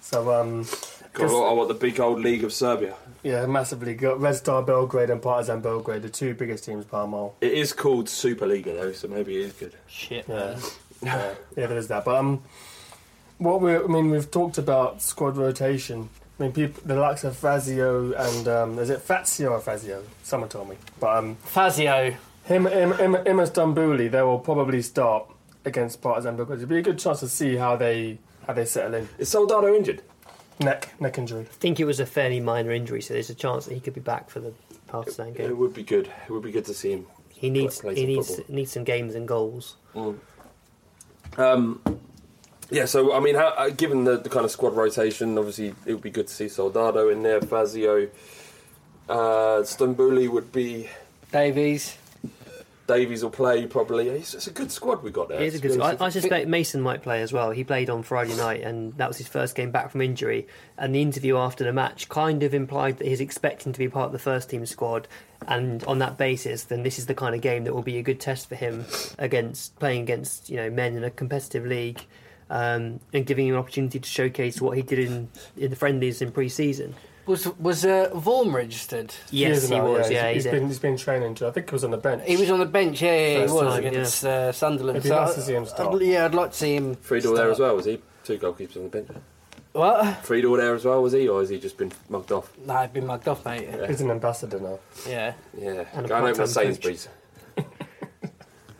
So, 0.00 0.32
um, 0.32 0.66
God, 1.12 1.26
I 1.30 1.52
want 1.52 1.68
the 1.68 1.74
big 1.74 2.00
old 2.00 2.20
league 2.20 2.42
of 2.42 2.52
Serbia. 2.52 2.94
yeah, 3.22 3.44
massively 3.46 3.94
got 3.94 4.18
Red 4.20 4.36
Star 4.36 4.62
Belgrade 4.62 5.10
and 5.10 5.20
Partizan 5.20 5.60
Belgrade, 5.60 6.02
the 6.02 6.08
two 6.08 6.34
biggest 6.34 6.64
teams 6.64 6.84
by 6.86 7.04
a 7.04 7.06
mile. 7.06 7.34
It 7.42 7.52
is 7.52 7.72
called 7.72 8.06
Superliga 8.06 8.64
though, 8.76 8.92
so 8.92 9.08
maybe 9.08 9.36
it 9.36 9.46
is 9.46 9.52
good. 9.52 9.74
Shit, 9.88 10.24
Yeah, 10.28 10.58
yeah, 11.02 11.34
yeah, 11.56 11.66
there 11.66 11.76
is 11.76 11.88
that. 11.88 12.04
But 12.04 12.16
um, 12.16 12.42
what 13.40 13.60
we, 13.60 13.74
I 13.74 13.80
mean, 13.86 14.10
we've 14.10 14.30
talked 14.30 14.58
about 14.58 15.02
squad 15.02 15.36
rotation. 15.36 16.08
I 16.38 16.44
mean, 16.44 16.52
people, 16.52 16.82
the 16.84 16.94
likes 16.94 17.24
of 17.24 17.36
Fazio 17.36 18.12
and 18.12 18.48
um, 18.48 18.78
is 18.78 18.90
it 18.90 19.00
Fazio 19.00 19.50
or 19.50 19.60
Fazio? 19.60 20.02
Someone 20.22 20.48
told 20.48 20.68
me. 20.68 20.76
But 21.00 21.18
um, 21.18 21.36
Fazio. 21.36 22.16
him, 22.44 22.66
him, 22.66 22.92
him, 22.92 23.14
him 23.14 23.40
and 23.40 23.50
Stambouli, 23.50 24.10
they 24.10 24.22
will 24.22 24.38
probably 24.38 24.82
start 24.82 25.26
against 25.64 26.00
Partizan 26.00 26.36
because 26.36 26.58
it'd 26.60 26.68
be 26.68 26.78
a 26.78 26.82
good 26.82 26.98
chance 26.98 27.20
to 27.20 27.28
see 27.28 27.56
how 27.56 27.76
they 27.76 28.18
how 28.46 28.52
they 28.52 28.64
settle 28.64 28.94
in. 28.94 29.08
Is 29.18 29.28
Soldado 29.28 29.74
injured? 29.74 30.02
Neck 30.60 30.92
neck 31.00 31.18
injury. 31.18 31.42
I 31.42 31.44
think 31.44 31.80
it 31.80 31.84
was 31.84 32.00
a 32.00 32.06
fairly 32.06 32.40
minor 32.40 32.72
injury, 32.72 33.00
so 33.00 33.14
there's 33.14 33.30
a 33.30 33.34
chance 33.34 33.66
that 33.66 33.74
he 33.74 33.80
could 33.80 33.94
be 33.94 34.00
back 34.00 34.28
for 34.30 34.40
the 34.40 34.52
Partizan 34.88 35.32
game. 35.32 35.46
It 35.46 35.56
would 35.56 35.74
be 35.74 35.82
good. 35.82 36.10
It 36.26 36.30
would 36.30 36.42
be 36.42 36.52
good 36.52 36.66
to 36.66 36.74
see 36.74 36.92
him. 36.92 37.06
He 37.28 37.48
needs 37.48 37.80
play 37.80 37.94
he 37.94 38.00
some 38.02 38.06
needs 38.06 38.36
football. 38.36 38.54
needs 38.56 38.72
some 38.72 38.84
games 38.84 39.14
and 39.14 39.26
goals. 39.26 39.76
Um, 41.36 41.80
yeah, 42.70 42.84
so 42.84 43.12
I 43.12 43.20
mean, 43.20 43.34
how, 43.34 43.48
uh, 43.48 43.70
given 43.70 44.04
the, 44.04 44.16
the 44.16 44.28
kind 44.28 44.44
of 44.44 44.50
squad 44.50 44.74
rotation, 44.74 45.36
obviously 45.36 45.74
it 45.86 45.92
would 45.92 46.02
be 46.02 46.10
good 46.10 46.28
to 46.28 46.34
see 46.34 46.48
Soldado 46.48 47.08
in 47.08 47.22
there. 47.22 47.40
Fazio, 47.40 48.08
uh, 49.08 49.62
Stambouli 49.62 50.28
would 50.28 50.52
be. 50.52 50.88
Davies. 51.32 51.96
Davies 52.86 53.22
will 53.22 53.30
play 53.30 53.66
probably. 53.66 54.08
It's, 54.08 54.34
it's 54.34 54.48
a 54.48 54.52
good 54.52 54.72
squad 54.72 55.04
we 55.04 55.12
got 55.12 55.28
there. 55.28 55.40
It 55.40 55.46
is 55.46 55.54
a 55.54 55.58
good. 55.60 55.80
honest 55.80 56.02
I, 56.02 56.06
I 56.06 56.08
suspect 56.08 56.48
Mason 56.48 56.80
might 56.80 57.02
play 57.02 57.22
as 57.22 57.32
well. 57.32 57.52
He 57.52 57.62
played 57.62 57.88
on 57.88 58.02
Friday 58.02 58.36
night, 58.36 58.62
and 58.62 58.96
that 58.96 59.06
was 59.06 59.16
his 59.16 59.28
first 59.28 59.54
game 59.54 59.70
back 59.70 59.90
from 59.90 60.00
injury. 60.00 60.48
And 60.76 60.92
the 60.92 61.00
interview 61.00 61.36
after 61.36 61.62
the 61.62 61.72
match 61.72 62.08
kind 62.08 62.42
of 62.42 62.52
implied 62.52 62.98
that 62.98 63.06
he's 63.06 63.20
expecting 63.20 63.72
to 63.72 63.78
be 63.78 63.88
part 63.88 64.06
of 64.06 64.12
the 64.12 64.18
first 64.18 64.50
team 64.50 64.66
squad. 64.66 65.06
And 65.46 65.84
on 65.84 66.00
that 66.00 66.18
basis, 66.18 66.64
then 66.64 66.82
this 66.82 66.98
is 66.98 67.06
the 67.06 67.14
kind 67.14 67.34
of 67.34 67.40
game 67.40 67.62
that 67.64 67.74
will 67.74 67.82
be 67.82 67.98
a 67.98 68.02
good 68.02 68.18
test 68.20 68.48
for 68.48 68.56
him 68.56 68.84
against 69.18 69.78
playing 69.78 70.02
against 70.02 70.50
you 70.50 70.56
know 70.56 70.68
men 70.68 70.96
in 70.96 71.04
a 71.04 71.10
competitive 71.10 71.64
league, 71.64 72.04
um, 72.50 73.00
and 73.14 73.24
giving 73.24 73.46
him 73.46 73.54
an 73.54 73.60
opportunity 73.60 73.98
to 73.98 74.08
showcase 74.08 74.60
what 74.60 74.76
he 74.76 74.82
did 74.82 74.98
in 74.98 75.28
in 75.56 75.70
the 75.70 75.76
friendlies 75.76 76.20
in 76.20 76.30
pre-season. 76.32 76.94
Was 77.26 77.46
was 77.58 77.84
uh, 77.84 78.10
Vorm 78.12 78.52
registered? 78.52 79.14
Yes, 79.30 79.68
he 79.68 79.74
ago, 79.76 79.92
was. 79.92 80.10
Yeah, 80.10 80.32
he's, 80.32 80.42
he's 80.42 80.44
he's 80.44 80.52
been 80.52 80.66
he's 80.68 80.78
been 80.78 80.96
training 80.96 81.36
too. 81.36 81.46
I 81.46 81.52
think 81.52 81.68
he 81.70 81.74
was 81.74 81.84
on 81.84 81.90
the 81.92 81.96
bench. 81.96 82.22
He 82.26 82.36
was 82.36 82.50
on 82.50 82.58
the 82.58 82.66
bench, 82.66 83.00
yeah, 83.02 83.14
yeah, 83.14 83.34
he 83.46 83.52
was 83.52 83.52
time, 83.52 83.84
against 83.84 84.24
uh, 84.24 84.50
Sunderland. 84.52 84.98
It'd 84.98 85.04
be 85.04 85.08
So 85.10 85.20
nice 85.20 85.32
I- 85.32 85.34
to 85.36 85.42
see 85.42 85.54
him 85.54 85.66
start. 85.66 85.94
I'd- 85.94 86.04
yeah, 86.10 86.24
I'd 86.24 86.34
like 86.34 86.50
to 86.50 86.56
see 86.56 86.74
him. 86.76 86.94
Friedel 86.96 87.34
there 87.34 87.50
as 87.50 87.58
well, 87.58 87.76
was 87.76 87.84
he? 87.84 88.00
Two 88.24 88.38
goalkeepers 88.38 88.76
on 88.76 88.82
the 88.84 88.88
bench. 88.88 89.08
What? 89.72 90.16
Friedel 90.24 90.54
there 90.56 90.74
as 90.74 90.84
well, 90.84 91.00
was 91.02 91.12
he? 91.12 91.28
Or 91.28 91.38
has 91.40 91.48
he 91.50 91.60
just 91.60 91.76
been 91.76 91.92
mugged 92.08 92.32
off? 92.32 92.50
No, 92.66 92.74
I've 92.74 92.92
been 92.92 93.06
mugged 93.06 93.28
off, 93.28 93.44
mate. 93.44 93.68
He's 93.86 94.00
an 94.00 94.10
ambassador 94.10 94.58
now. 94.58 94.80
Yeah. 95.08 95.34
Yeah, 95.56 95.84
And 95.92 96.06
a 96.06 96.08
go 96.08 96.16
and 96.16 96.24
open 96.26 96.30
a 96.30 96.36
part-time. 96.38 96.46
Sainsbury's. 96.48 97.08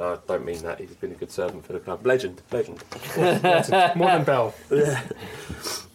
No, 0.01 0.15
I 0.15 0.19
don't 0.27 0.47
mean 0.47 0.63
that. 0.63 0.79
He's 0.81 0.89
been 0.93 1.13
a 1.13 1.15
good 1.15 1.31
servant 1.31 1.67
for 1.67 1.75
the 1.75 1.79
club. 1.81 2.07
Legend, 2.07 2.41
legend. 2.51 2.83
More 3.97 4.09
than 4.11 4.25
Bale. 4.25 4.55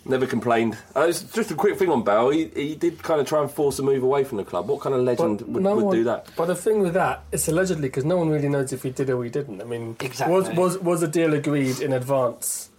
Never 0.07 0.27
complained. 0.27 0.77
Uh, 0.95 1.07
it's 1.09 1.23
just 1.23 1.49
a 1.49 1.55
quick 1.55 1.79
thing 1.79 1.89
on 1.89 2.03
Bale. 2.03 2.29
He, 2.29 2.45
he 2.49 2.75
did 2.75 3.01
kind 3.01 3.19
of 3.19 3.25
try 3.25 3.41
and 3.41 3.49
force 3.49 3.79
a 3.79 3.83
move 3.83 4.03
away 4.03 4.23
from 4.23 4.37
the 4.37 4.43
club. 4.43 4.67
What 4.67 4.81
kind 4.81 4.93
of 4.93 5.01
legend 5.01 5.39
But 5.39 5.47
would, 5.49 5.63
no 5.63 5.75
would 5.77 5.85
one- 5.85 5.95
do 5.95 6.03
that? 6.03 6.29
But 6.37 6.45
the 6.45 6.55
thing 6.55 6.81
with 6.81 6.93
that, 6.93 7.23
it's 7.31 7.47
allegedly 7.47 7.87
because 7.89 8.05
no 8.05 8.15
one 8.17 8.29
really 8.29 8.47
knows 8.47 8.71
if 8.71 8.83
he 8.83 8.91
did 8.91 9.09
or 9.09 9.23
he 9.23 9.31
didn't. 9.31 9.59
I 9.59 9.63
mean, 9.63 9.95
Exactly. 9.99 10.35
was 10.35 10.49
was 10.51 10.77
was 10.77 11.01
a 11.01 11.07
deal 11.07 11.33
agreed 11.33 11.79
in 11.79 11.91
advance, 11.91 12.69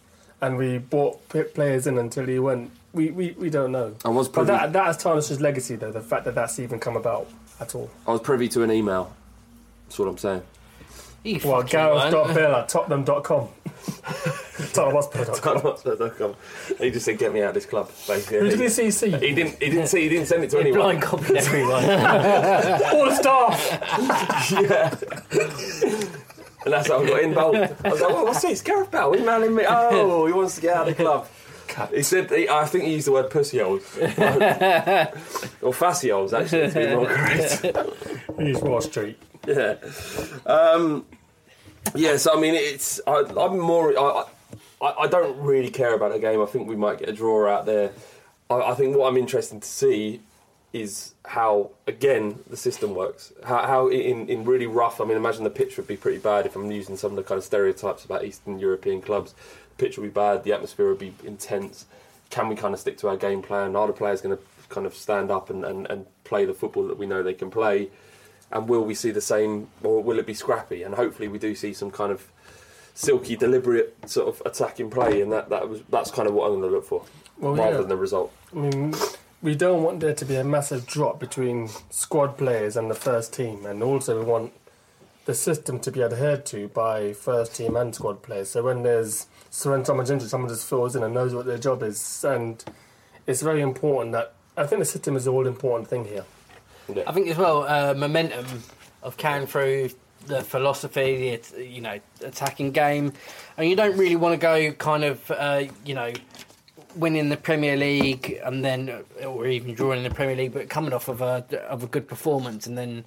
and 0.41 0.57
we 0.57 0.79
bought 0.79 1.29
players 1.29 1.89
in 1.89 1.99
until 1.99 2.27
he 2.27 2.39
went. 2.39 2.70
We, 2.93 3.11
we, 3.11 3.33
we 3.33 3.51
don't 3.51 3.72
know. 3.72 3.97
I 4.05 4.09
was 4.11 4.29
But 4.29 4.45
privy, 4.47 4.53
that 4.53 4.72
that 4.74 4.87
has 4.87 4.97
tarnished 4.97 5.29
his 5.31 5.41
legacy, 5.41 5.74
though. 5.74 5.91
The 5.91 6.01
fact 6.01 6.24
that 6.27 6.37
that's 6.37 6.61
even 6.61 6.79
come 6.79 6.97
about 6.97 7.29
at 7.59 7.74
all. 7.74 7.91
I 8.07 8.12
was 8.12 8.20
privy 8.20 8.49
to 8.51 8.62
an 8.62 8.70
email. 8.70 9.12
That's 9.89 9.99
what 9.99 10.07
I'm 10.07 10.16
saying. 10.18 10.43
You 11.27 11.41
Well. 11.45 11.62
Gareth.bill 11.62 12.64
tottenham.com. 12.66 13.49
TottenhamHotspur.com. 14.77 16.35
He 16.79 16.91
just 16.91 17.05
said, 17.05 17.18
"Get 17.18 17.33
me 17.33 17.43
out 17.43 17.49
of 17.49 17.55
this 17.55 17.66
club." 17.66 17.89
Basically, 18.07 18.39
Who 18.41 18.49
did 18.51 18.61
he 18.61 18.66
CC? 18.66 19.20
He 19.20 19.35
didn't. 19.35 19.62
He 19.62 19.70
didn't 19.70 19.87
see. 19.89 20.03
He 20.03 20.09
didn't 20.09 20.27
send 20.27 20.45
it 20.45 20.51
to 20.51 20.57
He 20.57 20.62
anyone. 20.62 20.81
blind 20.81 21.03
copied 21.03 21.37
everyone. 21.37 21.85
All 21.85 23.05
the 23.07 23.14
staff. 23.14 24.51
yeah. 24.53 24.95
And 26.64 26.72
that's 26.72 26.89
how 26.89 27.01
I 27.03 27.07
got 27.07 27.22
involved. 27.22 27.57
I 27.85 27.91
was 27.91 28.01
like, 28.01 28.11
well, 28.12 28.24
what's 28.24 28.43
this? 28.43 28.61
Gareth 28.62 28.91
Bale 28.91 29.14
emailing 29.16 29.55
me. 29.55 29.64
Oh, 29.68 30.27
he 30.27 30.33
wants 30.33 30.57
to 30.57 30.61
get 30.62 30.77
out 30.77 30.89
of 30.89 30.97
the 30.97 31.03
club. 31.03 31.29
He 31.93 32.03
said, 32.03 32.31
he, 32.31 32.49
I 32.49 32.64
think 32.64 32.85
he 32.85 32.95
used 32.95 33.07
the 33.07 33.12
word 33.12 33.31
pussy 33.31 33.59
holes. 33.59 33.83
or 35.62 35.72
fassy 35.74 36.09
holes, 36.11 36.33
actually, 36.33 36.70
to 36.70 36.74
be 36.89 36.95
more 36.95 37.07
correct. 37.07 37.66
He's 38.39 38.59
Wall 38.61 38.81
Street. 38.81 39.18
yeah. 39.47 39.77
Um, 40.47 41.05
yeah, 41.95 42.16
so 42.16 42.37
I 42.37 42.41
mean, 42.41 42.55
it's. 42.55 43.01
I, 43.07 43.24
I'm 43.39 43.59
more. 43.59 43.99
I, 43.99 44.24
I, 44.80 44.95
I 45.03 45.07
don't 45.07 45.39
really 45.41 45.70
care 45.70 45.95
about 45.95 46.12
the 46.12 46.18
game. 46.18 46.43
I 46.43 46.47
think 46.47 46.68
we 46.68 46.76
might 46.76 46.99
get 46.99 47.09
a 47.09 47.12
draw 47.12 47.49
out 47.49 47.66
there. 47.66 47.93
I, 48.51 48.57
I 48.57 48.74
think 48.74 48.97
what 48.97 49.09
I'm 49.09 49.16
interested 49.16 49.62
to 49.62 49.68
see 49.68 50.20
is 50.72 51.14
how, 51.24 51.70
again, 51.87 52.41
the 52.51 52.57
system 52.57 52.95
works. 52.95 53.32
How, 53.45 53.66
how 53.66 53.89
in, 53.89 54.28
in 54.28 54.45
really 54.45 54.66
rough, 54.66 55.01
I 55.01 55.05
mean, 55.05 55.16
imagine 55.16 55.45
the 55.45 55.51
pitch 55.51 55.76
would 55.76 55.87
be 55.87 55.97
pretty 55.97 56.18
bad 56.18 56.45
if 56.45 56.55
I'm 56.55 56.70
using 56.70 56.97
some 56.97 57.12
of 57.12 57.16
the 57.16 57.22
kind 57.22 57.39
of 57.39 57.45
stereotypes 57.45 58.05
about 58.05 58.24
Eastern 58.24 58.59
European 58.59 59.01
clubs. 59.01 59.32
The 59.32 59.84
pitch 59.84 59.97
would 59.97 60.05
be 60.05 60.11
bad, 60.11 60.45
the 60.45 60.53
atmosphere 60.53 60.89
would 60.89 60.99
be 60.99 61.14
intense. 61.24 61.87
Can 62.28 62.49
we 62.49 62.57
kind 62.57 62.74
of 62.74 62.80
stick 62.80 62.99
to 62.99 63.09
our 63.09 63.16
game 63.16 63.41
plan? 63.41 63.74
Are 63.74 63.87
the 63.87 63.93
players 63.93 64.20
going 64.20 64.37
to 64.37 64.43
kind 64.68 64.87
of 64.87 64.95
stand 64.95 65.30
up 65.30 65.49
and, 65.49 65.64
and, 65.64 65.87
and 65.89 66.07
play 66.24 66.45
the 66.45 66.55
football 66.55 66.87
that 66.89 66.99
we 66.99 67.07
know 67.07 67.22
they 67.22 67.34
can 67.34 67.51
play? 67.51 67.89
And 68.53 68.68
will 68.68 68.84
we 68.84 68.94
see 68.94 69.11
the 69.11 69.20
same, 69.20 69.68
or 69.82 70.03
will 70.03 70.18
it 70.18 70.26
be 70.26 70.34
scrappy? 70.34 70.82
And 70.82 70.94
hopefully, 70.94 71.28
we 71.28 71.38
do 71.38 71.55
see 71.55 71.72
some 71.72 71.90
kind 71.90 72.12
of 72.12 72.30
silky, 72.94 73.36
deliberate 73.36 73.94
sort 74.09 74.28
of 74.28 74.42
attacking 74.47 74.90
play, 74.90 75.20
and 75.20 75.30
that, 75.32 75.51
that 75.51 75.68
was 75.68 75.82
that's 75.90 76.11
kind 76.11 76.26
of 76.28 76.34
what 76.34 76.47
I'm 76.47 76.61
going 76.61 76.62
to 76.62 76.68
look 76.76 76.84
for, 76.86 77.05
Well, 77.38 77.55
rather 77.55 77.72
yeah. 77.72 77.78
than 77.78 77.88
the 77.88 77.97
result. 77.97 78.32
I 78.55 78.59
mean, 78.59 78.94
we 79.42 79.55
don't 79.55 79.82
want 79.82 80.01
there 80.01 80.14
to 80.14 80.24
be 80.24 80.36
a 80.36 80.44
massive 80.44 80.86
drop 80.86 81.20
between 81.20 81.68
squad 81.90 82.38
players 82.38 82.76
and 82.76 82.90
the 82.90 82.94
first 82.94 83.34
team, 83.34 83.66
and 83.66 83.82
also 83.82 84.18
we 84.18 84.24
want 84.24 84.53
the 85.26 85.34
system 85.34 85.80
to 85.80 85.90
be 85.90 86.03
adhered 86.03 86.47
to 86.47 86.68
by 86.68 87.12
first 87.12 87.57
team 87.57 87.74
and 87.76 87.94
squad 87.94 88.22
players. 88.22 88.51
So 88.51 88.62
when 88.62 88.82
there's 88.84 89.26
so 89.51 89.72
when 89.72 89.84
someone's 89.84 90.11
injured, 90.11 90.30
someone 90.30 90.49
just 90.49 90.68
fills 90.68 90.97
in 90.97 91.03
and 91.03 91.12
knows 91.12 91.34
what 91.34 91.47
their 91.47 91.59
job 91.59 91.82
is, 91.82 92.24
and 92.24 92.64
it's 93.26 93.42
very 93.42 93.61
important 93.61 94.12
that 94.12 94.34
I 94.57 94.66
think 94.66 94.78
the 94.78 94.86
system 94.86 95.16
is 95.16 95.24
the 95.24 95.32
all 95.32 95.47
important 95.47 95.88
thing 95.88 96.05
here. 96.07 96.24
I 96.89 97.12
think 97.12 97.28
as 97.28 97.37
well, 97.37 97.64
uh, 97.64 97.95
momentum 97.95 98.62
of 99.03 99.16
carrying 99.16 99.47
through 99.47 99.91
the 100.26 100.43
philosophy, 100.43 101.37
the 101.37 101.64
you 101.64 101.80
know 101.80 101.99
attacking 102.22 102.72
game, 102.72 103.12
and 103.57 103.68
you 103.68 103.76
don't 103.76 103.97
really 103.97 104.16
want 104.16 104.34
to 104.34 104.39
go 104.39 104.72
kind 104.72 105.05
of 105.05 105.30
uh, 105.30 105.64
you 105.84 105.95
know 105.95 106.12
winning 106.95 107.28
the 107.28 107.37
Premier 107.37 107.76
League 107.76 108.41
and 108.45 108.64
then 108.64 109.05
or 109.24 109.47
even 109.47 109.74
drawing 109.74 109.99
in 109.99 110.05
the 110.05 110.14
Premier 110.14 110.37
League, 110.37 110.53
but 110.53 110.68
coming 110.68 110.93
off 110.93 111.09
of 111.09 111.20
a 111.20 111.45
of 111.68 111.82
a 111.82 111.87
good 111.87 112.09
performance 112.09 112.66
and 112.66 112.76
then. 112.76 113.05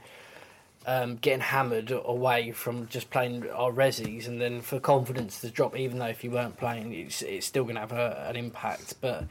Um, 0.87 1.17
getting 1.17 1.41
hammered 1.41 1.91
away 1.91 2.51
from 2.51 2.87
just 2.87 3.11
playing 3.11 3.47
our 3.51 3.71
resis, 3.71 4.27
and 4.27 4.41
then 4.41 4.61
for 4.61 4.79
confidence 4.79 5.41
to 5.41 5.51
drop, 5.51 5.77
even 5.77 5.99
though 5.99 6.07
if 6.07 6.23
you 6.23 6.31
weren't 6.31 6.57
playing, 6.57 6.93
it's, 6.93 7.21
it's 7.21 7.45
still 7.45 7.63
going 7.63 7.75
to 7.75 7.81
have 7.81 7.91
a, 7.91 8.25
an 8.27 8.37
impact. 8.37 8.95
But 8.99 9.25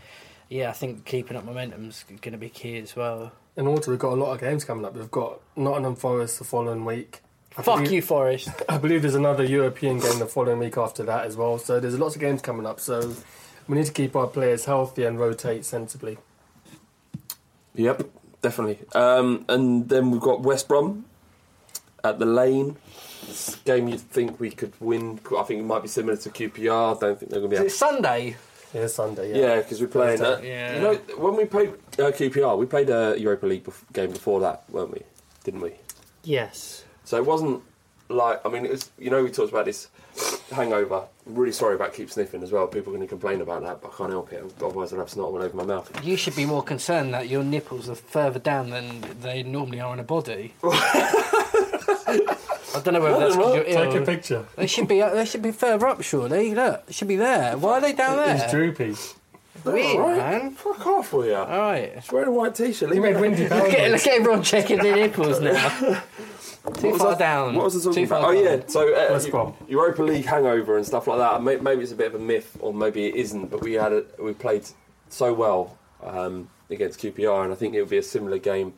yeah, 0.49 0.71
I 0.71 0.73
think 0.73 1.05
keeping 1.05 1.37
up 1.37 1.45
momentum's 1.45 2.05
going 2.09 2.33
to 2.33 2.39
be 2.39 2.49
key 2.49 2.79
as 2.79 2.97
well. 2.97 3.33
And 3.57 3.67
also, 3.67 3.91
we've 3.91 3.99
got 4.01 4.13
a 4.13 4.17
lot 4.17 4.33
of 4.33 4.41
games 4.41 4.65
coming 4.65 4.85
up. 4.85 4.95
We've 4.95 5.11
got 5.11 5.41
Nottingham 5.57 5.97
Forest 5.97 6.39
the 6.39 6.45
following 6.45 6.85
week. 6.85 7.21
I 7.57 7.63
Fuck 7.63 7.79
believe- 7.79 7.93
you, 7.93 8.03
Forest. 8.03 8.51
I 8.69 8.79
believe 8.79 9.03
there's 9.03 9.17
another 9.17 9.43
European 9.45 9.99
game 9.99 10.19
the 10.21 10.27
following 10.27 10.59
week 10.61 10.77
after 10.77 11.03
that 11.05 11.25
as 11.27 11.37
well. 11.37 11.59
So 11.59 11.81
there's 11.81 11.99
lots 11.99 12.15
of 12.15 12.21
games 12.21 12.41
coming 12.41 12.67
up. 12.67 12.79
So 12.79 13.15
we 13.67 13.77
need 13.77 13.87
to 13.87 13.93
keep 13.93 14.15
our 14.15 14.29
players 14.29 14.65
healthy 14.67 15.05
and 15.05 15.19
rotate 15.19 15.65
sensibly. 15.65 16.19
Yep, 17.75 18.03
definitely. 18.43 18.79
Um, 18.95 19.45
and 19.49 19.89
then 19.89 20.11
we've 20.11 20.21
got 20.21 20.41
West 20.41 20.69
Brom 20.69 21.05
at 22.05 22.19
the 22.19 22.27
Lane. 22.27 22.77
This 23.27 23.57
game 23.65 23.89
you'd 23.89 24.01
think 24.01 24.41
we 24.41 24.51
could 24.51 24.73
win. 24.81 25.21
I 25.37 25.43
think 25.43 25.61
it 25.61 25.65
might 25.65 25.83
be 25.83 25.89
similar 25.89 26.17
to 26.17 26.31
QPR. 26.31 26.97
I 26.97 27.01
don't 27.01 27.19
think 27.19 27.31
they're 27.31 27.41
going 27.41 27.51
to 27.51 27.61
be. 27.61 27.67
Is 27.67 27.73
it 27.73 27.77
Sunday? 27.77 28.37
Yeah, 28.75 28.87
Sunday. 28.87 29.39
Yeah, 29.39 29.57
because 29.57 29.81
we're 29.81 29.89
playing. 29.89 30.21
Uh, 30.23 30.41
Yeah. 30.43 30.75
You 30.77 30.81
know, 30.83 30.95
when 31.17 31.37
we 31.37 31.45
played 31.47 31.71
uh, 31.99 32.11
QPR, 32.13 32.59
we 32.59 32.67
played 32.67 32.91
a 32.91 33.15
Europa 33.19 33.47
League 33.47 33.65
bef- 33.65 33.93
game 33.93 34.11
before 34.13 34.41
that, 34.41 34.65
weren't 34.71 34.93
we? 34.93 35.03
Didn't 35.45 35.61
we? 35.63 35.73
Yes. 36.25 36.85
So 37.05 37.17
it 37.17 37.25
wasn't 37.25 37.63
like 38.11 38.41
I 38.45 38.49
mean, 38.51 38.65
it 38.67 38.71
was. 38.71 38.91
You 38.99 39.11
know, 39.11 39.23
we 39.25 39.31
talked 39.31 39.51
about 39.53 39.65
this 39.65 39.89
hangover. 40.53 41.05
I'm 41.27 41.35
really 41.35 41.53
sorry 41.53 41.75
about 41.77 41.95
keep 41.95 42.11
sniffing 42.11 42.43
as 42.43 42.53
well. 42.53 42.67
People 42.67 42.93
are 42.93 42.97
going 42.97 43.07
to 43.07 43.11
complain 43.11 43.41
about 43.41 43.63
that, 43.63 43.81
but 43.81 43.93
I 43.93 43.97
can't 43.97 44.11
help 44.11 44.33
it. 44.33 44.45
Otherwise, 44.63 44.93
I'll 44.93 44.99
have 44.99 45.11
snot 45.11 45.27
all 45.27 45.43
over 45.43 45.57
my 45.57 45.65
mouth. 45.65 46.05
You 46.05 46.17
should 46.17 46.37
be 46.37 46.45
more 46.45 46.63
concerned 46.63 47.15
that 47.15 47.29
your 47.29 47.43
nipples 47.45 47.89
are 47.89 47.95
further 47.95 48.39
down 48.39 48.71
than 48.71 49.03
they 49.21 49.43
normally 49.43 49.81
are 49.81 49.93
in 49.95 50.01
a 50.01 50.05
body. 50.05 50.55
I 52.77 52.81
don't 52.81 52.95
know 52.95 53.01
whether 53.01 53.19
that's 53.19 53.37
because 53.37 53.55
you're 53.55 53.65
ill. 53.65 53.93
Take 53.93 54.03
a 54.03 54.05
picture. 54.05 54.47
They 54.57 54.67
should 54.67 54.89
be. 54.89 55.01
They 55.01 55.25
should 55.25 55.43
be 55.43 55.53
further 55.53 55.87
up, 55.87 56.03
surely. 56.03 56.55
Look, 56.55 56.87
they 56.87 56.93
should 56.93 57.09
be 57.09 57.17
there. 57.17 57.57
Why 57.57 57.79
are 57.79 57.81
they 57.81 57.93
down 57.93 58.17
there? 58.17 58.37
It's 58.37 58.51
droopy. 58.51 58.95
Weird, 59.65 59.97
All 59.99 60.09
right. 60.11 60.43
man. 60.45 60.51
Fuck 60.53 60.87
off, 60.87 61.13
will 61.13 61.27
you? 61.27 61.35
All 61.35 61.47
right. 61.47 61.95
Just 61.97 62.13
wearing 62.13 62.29
a 62.29 62.33
white 62.33 62.55
t-shirt. 62.55 62.89
You 62.95 62.95
leave 62.95 63.03
made 63.03 63.17
me 63.17 63.21
windy 63.23 63.43
Look 63.49 63.53
at, 63.75 63.91
look 63.91 64.07
at 64.07 64.13
everyone 64.21 64.43
checking 64.43 64.79
their 64.79 64.95
nipples 64.97 65.41
now. 65.41 65.69
Too 66.75 66.97
far 66.97 67.11
that? 67.11 67.19
down. 67.19 67.55
What 67.55 67.65
was 67.65 67.75
the 67.75 67.81
talking 67.81 68.05
Too 68.05 68.09
far 68.09 68.19
about? 68.19 68.31
Oh 68.31 68.45
down. 68.45 68.59
yeah, 68.61 68.67
so 68.67 68.95
uh, 68.95 69.09
West 69.11 69.31
Brom. 69.31 69.55
Europa 69.69 70.03
League 70.03 70.27
hangover 70.27 70.77
and 70.77 70.87
stuff 70.87 71.07
like 71.09 71.19
that. 71.19 71.43
Maybe 71.63 71.83
it's 71.83 71.93
a 71.93 71.97
bit 71.97 72.09
of 72.15 72.15
a 72.15 72.25
myth, 72.25 72.57
or 72.61 72.73
maybe 72.73 73.07
it 73.07 73.15
isn't. 73.17 73.51
But 73.51 73.63
we 73.63 73.73
had 73.75 73.93
a, 73.93 74.05
we 74.19 74.33
played 74.33 74.65
so 75.09 75.33
well 75.35 75.77
um, 76.03 76.49
against 76.71 77.01
QPR, 77.01 77.45
and 77.45 77.53
I 77.53 77.57
think 77.57 77.75
it 77.75 77.81
would 77.81 77.91
be 77.91 77.99
a 77.99 78.03
similar 78.03 78.39
game. 78.39 78.75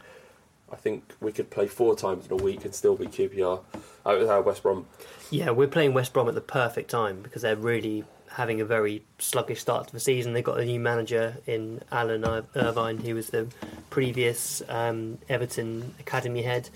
I 0.73 0.77
think 0.77 1.15
we 1.21 1.33
could 1.33 1.51
play 1.51 1.67
four 1.67 1.97
times 1.97 2.27
in 2.27 2.33
a 2.33 2.37
week 2.37 2.65
and 2.65 2.75
still 2.75 2.97
be 2.97 3.07
QPR. 3.07 3.61
Uh, 4.05 4.43
West 4.45 4.63
Brom. 4.63 4.87
Yeah, 5.31 5.51
we're 5.51 5.69
playing 5.69 5.95
West 5.95 6.13
Brom 6.13 6.29
at 6.29 6.35
the 6.35 6.41
perfect 6.41 6.91
time 6.91 7.23
because 7.23 7.43
they're 7.43 7.57
really 7.57 8.05
having 8.33 8.61
a 8.61 8.65
very 8.65 9.03
sluggish 9.19 9.61
start 9.61 9.89
to 9.89 9.93
the 9.93 10.01
season. 10.01 10.33
They've 10.33 10.45
got 10.45 10.61
a 10.61 10.65
new 10.65 10.81
manager 10.81 11.37
in 11.47 11.83
Alan 11.91 12.25
Irvine, 12.55 12.99
who 12.99 13.15
was 13.15 13.31
the 13.31 13.49
previous 13.91 14.63
um, 14.69 15.19
Everton 15.29 15.95
academy 15.99 16.43
head, 16.43 16.71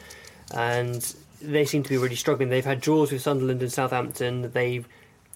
and 0.52 1.14
they 1.40 1.64
seem 1.64 1.82
to 1.84 1.88
be 1.88 1.96
really 1.96 2.16
struggling. 2.16 2.48
They've 2.48 2.64
had 2.64 2.80
draws 2.80 3.12
with 3.12 3.22
Sunderland 3.22 3.62
and 3.62 3.72
Southampton. 3.72 4.50
They've 4.52 4.86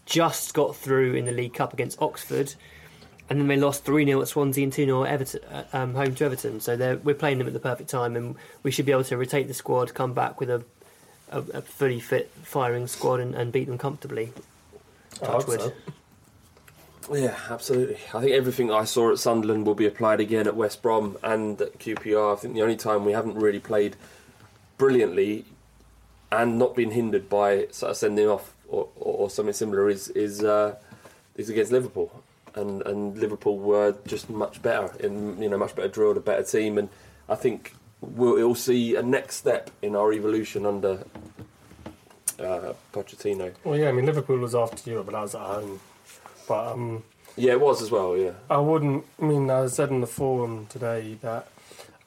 just 0.07 0.55
got 0.55 0.75
through 0.75 1.15
in 1.15 1.25
the 1.25 1.33
League 1.33 1.55
Cup 1.55 1.73
against 1.73 2.01
Oxford. 2.03 2.55
And 3.31 3.41
then 3.41 3.47
they 3.47 3.57
lost 3.57 3.85
3 3.85 4.07
0 4.07 4.23
at 4.23 4.29
Swansea 4.29 4.65
and 4.65 4.73
2 4.73 4.87
0 4.87 5.05
at 5.05 5.13
Everton, 5.13 5.41
uh, 5.53 5.65
um, 5.73 5.95
home 5.95 6.15
to 6.15 6.25
Everton. 6.25 6.61
So 6.61 6.77
they're, 6.77 6.97
we're 6.97 7.15
playing 7.15 7.39
them 7.39 7.47
at 7.47 7.53
the 7.53 7.61
perfect 7.61 7.91
time, 7.91 8.17
and 8.17 8.37
we 8.63 8.71
should 8.71 8.87
be 8.87 8.93
able 8.93 9.05
to 9.05 9.17
rotate 9.17 9.49
the 9.49 9.55
squad, 9.55 9.95
come 9.95 10.15
back 10.15 10.41
with 10.41 10.51
a, 10.51 10.65
a, 11.31 11.41
a 11.41 11.63
fully 11.63 12.01
fit, 12.01 12.31
firing 12.43 12.87
squad, 12.87 13.21
and, 13.21 13.35
and 13.35 13.53
beat 13.53 13.67
them 13.67 13.77
comfortably. 13.77 14.33
Hope 15.23 15.43
so. 15.43 15.73
Yeah, 17.13 17.37
absolutely. 17.49 17.97
I 18.13 18.21
think 18.21 18.33
everything 18.33 18.71
I 18.71 18.85
saw 18.85 19.11
at 19.13 19.19
Sunderland 19.19 19.67
will 19.67 19.75
be 19.75 19.87
applied 19.87 20.21
again 20.21 20.47
at 20.47 20.55
West 20.55 20.83
Brom 20.83 21.17
and 21.23 21.61
at 21.61 21.79
QPR. 21.79 22.35
I 22.35 22.37
think 22.37 22.55
the 22.55 22.63
only 22.63 22.77
time 22.77 23.05
we 23.05 23.13
haven't 23.13 23.37
really 23.37 23.61
played 23.61 23.97
brilliantly 24.77 25.47
and 26.31 26.59
not 26.59 26.77
been 26.77 26.91
hindered 26.91 27.29
by 27.29 27.67
sort 27.71 27.91
of 27.91 27.97
sending 27.97 28.29
off 28.29 28.55
or, 28.69 28.89
or, 28.97 29.15
or 29.15 29.31
something 29.31 29.55
similar 29.55 29.89
is 29.89 30.09
is 30.09 30.45
uh, 30.45 30.77
is 31.37 31.49
against 31.49 31.73
Liverpool. 31.73 32.23
And 32.55 32.83
and 32.83 33.19
Liverpool 33.19 33.59
were 33.59 33.97
just 34.07 34.31
much 34.31 34.63
better 34.63 34.91
in 35.01 35.41
you 35.41 35.49
know 35.49 35.59
much 35.59 35.75
better 35.75 35.89
drilled, 35.89 36.17
a 36.17 36.21
better 36.21 36.43
team, 36.43 36.79
and 36.79 36.89
I 37.29 37.35
think 37.35 37.75
we'll, 38.01 38.35
we'll 38.35 38.55
see 38.55 38.97
a 38.97 39.03
next 39.03 39.37
step 39.37 39.71
in 39.83 39.95
our 39.95 40.13
evolution 40.13 40.67
under 40.67 41.05
uh, 42.39 42.73
Pochettino. 42.93 43.53
Well, 43.65 43.79
yeah, 43.79 43.89
I 43.89 43.93
mean, 43.93 44.07
Liverpool 44.07 44.39
was 44.39 44.55
after 44.55 44.89
Europe, 44.91 45.07
but 45.07 45.15
I 45.15 45.23
was 45.23 45.35
at 45.35 45.41
home. 45.41 45.81
But 46.47 46.73
um, 46.73 47.05
Yeah, 47.37 47.53
it 47.53 47.61
was 47.61 47.83
as 47.83 47.91
well. 47.91 48.17
Yeah. 48.17 48.33
I 48.49 48.59
wouldn't. 48.59 49.05
I 49.21 49.25
mean, 49.25 49.51
I 49.51 49.67
said 49.67 49.91
in 49.91 50.01
the 50.01 50.07
forum 50.07 50.67
today 50.69 51.19
that 51.21 51.49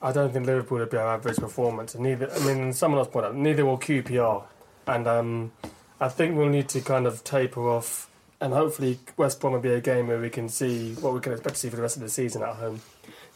I 0.02 0.12
don't 0.12 0.34
think 0.34 0.46
Liverpool 0.48 0.80
would 0.80 0.90
be 0.90 0.98
our 0.98 1.14
average 1.16 1.38
performance, 1.38 1.94
and 1.94 2.04
neither. 2.04 2.32
I 2.32 2.40
mean, 2.40 2.74
someone 2.74 3.00
else 3.00 3.10
pointed 3.10 3.30
out 3.30 3.36
neither 3.36 3.66
will 3.66 3.78
QPR, 3.78 4.44
and 4.88 5.08
um, 5.08 5.52
I 6.00 6.10
think 6.10 6.36
we'll 6.36 6.50
need 6.50 6.70
to 6.70 6.82
kind 6.82 7.06
of 7.06 7.24
taper 7.24 7.70
off, 7.70 8.10
and 8.42 8.54
hopefully 8.54 9.00
West 9.16 9.40
Brom 9.40 9.54
will 9.54 9.60
be 9.60 9.70
a 9.70 9.80
game 9.80 10.08
where 10.08 10.20
we 10.20 10.30
can 10.30 10.50
see 10.50 10.94
what 10.96 11.14
we 11.14 11.20
can 11.20 11.32
expect 11.32 11.56
to 11.56 11.62
see 11.62 11.70
for 11.70 11.76
the 11.76 11.82
rest 11.82 11.96
of 11.96 12.02
the 12.02 12.10
season 12.10 12.42
at 12.42 12.56
home. 12.56 12.82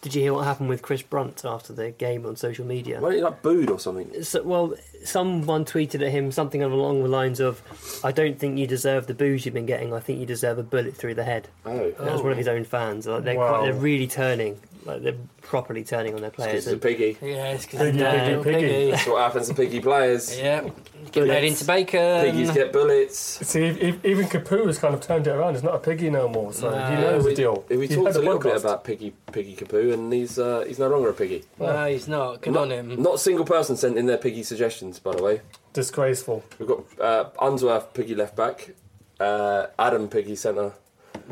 Did 0.02 0.14
you 0.14 0.22
hear 0.22 0.34
what 0.34 0.46
happened 0.46 0.70
with 0.70 0.82
Chris 0.82 1.02
Brunt 1.02 1.46
after 1.46 1.74
the 1.74 1.92
game 1.92 2.26
on 2.26 2.36
social 2.36 2.66
media? 2.66 3.00
Why 3.00 3.10
don't 3.10 3.18
you 3.20 3.24
like 3.24 3.42
booed 3.42 3.72
or 3.72 3.80
something? 3.80 4.24
So, 4.24 4.44
well, 4.44 4.76
someone 5.08 5.66
tweeted 5.66 6.02
at 6.06 6.12
him 6.12 6.32
something 6.32 6.62
along 6.64 7.04
the 7.04 7.10
lines 7.10 7.40
of, 7.40 7.62
"I 8.04 8.12
don't 8.12 8.38
think 8.40 8.58
you 8.58 8.68
deserve 8.68 9.08
the 9.08 9.14
booze 9.14 9.46
you've 9.46 9.54
been 9.54 9.66
getting. 9.66 9.94
I 9.94 10.00
think 10.00 10.20
you 10.20 10.26
deserve 10.26 10.58
a 10.58 10.64
bullet 10.64 10.96
through 10.96 11.16
the 11.16 11.24
head." 11.24 11.48
Oh, 11.66 11.92
That 11.92 12.12
was 12.14 12.22
one 12.22 12.32
of 12.32 12.38
his 12.38 12.48
own 12.48 12.64
fans. 12.64 13.08
Like, 13.08 13.24
they're 13.24 13.36
Wow. 13.38 13.50
quite, 13.60 13.64
they're 13.66 13.74
really 13.82 14.08
turning 14.08 14.58
Like 14.86 15.02
they're 15.02 15.16
properly 15.42 15.84
turning 15.84 16.14
on 16.14 16.22
their 16.22 16.30
players. 16.30 16.68
It's 16.68 16.76
a 16.76 16.78
piggy. 16.78 17.18
Yeah, 17.20 17.54
it's 17.54 17.66
because 17.66 17.80
Piggy, 17.92 17.98
piggy, 18.04 18.44
piggy. 18.44 18.92
That's 18.92 19.08
what 19.08 19.20
happens 19.20 19.48
to 19.48 19.56
piggy 19.56 19.80
players. 19.80 20.38
Yeah, 20.40 20.70
get 21.12 21.26
made 21.28 21.44
into 21.44 21.66
bacon. 21.66 22.22
Piggies 22.22 22.52
get 22.52 22.72
bullets. 22.72 23.18
See, 23.18 23.66
e- 23.66 24.00
even 24.04 24.28
Capoue 24.28 24.68
has 24.68 24.78
kind 24.78 24.94
of 24.94 25.02
turned 25.02 25.26
it 25.26 25.32
around. 25.32 25.56
He's 25.56 25.64
not 25.64 25.74
a 25.74 25.80
piggy 25.80 26.12
no 26.12 26.30
more, 26.30 26.54
so 26.54 26.70
No. 26.70 26.86
he 26.86 27.02
knows 27.02 27.24
we, 27.24 27.32
the 27.32 27.36
deal. 27.36 27.66
We 27.68 27.88
He 27.88 27.96
talked 27.96 28.08
had 28.10 28.16
a 28.18 28.20
the 28.20 28.26
little 28.26 28.38
bit 28.40 28.58
about 28.58 28.84
Piggy 28.84 29.14
Piggy 29.32 29.56
Capoue, 29.56 29.92
and 29.92 30.14
he's 30.14 30.38
uh, 30.38 30.64
he's 30.68 30.78
no 30.78 30.88
longer 30.88 31.10
a 31.10 31.14
piggy. 31.14 31.46
No, 31.60 31.86
he's 31.88 32.08
not. 32.08 32.42
Good 32.44 32.54
not, 32.54 32.62
on 32.66 32.72
him. 32.72 33.02
Not 33.02 33.16
a 33.16 33.18
single 33.18 33.46
person 33.46 33.76
sent 33.78 33.98
in 33.98 34.06
their 34.06 34.20
piggy 34.20 34.44
suggestions, 34.44 34.95
by 35.00 35.16
the 35.16 35.24
way. 35.24 35.42
Disgraceful. 35.74 36.44
We've 36.60 36.68
got 36.68 36.84
uh, 37.00 37.30
Unsworth 37.42 37.94
Piggy 37.94 38.16
left 38.16 38.36
back, 38.36 38.72
uh, 39.20 39.68
Adam 39.78 40.08
Piggy 40.08 40.36
centre. 40.36 40.74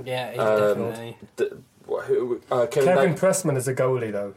Yeah, 0.04 0.32
he's 0.32 0.40
Um, 0.40 0.60
definitely. 0.60 1.18
D- 1.38 1.50
who, 1.86 2.42
uh, 2.52 2.66
Kevin, 2.68 2.96
Kevin 2.96 3.14
Ba- 3.14 3.20
Pressman 3.20 3.58
is 3.58 3.68
a 3.68 3.74
goalie, 3.76 4.12
though. 4.12 4.34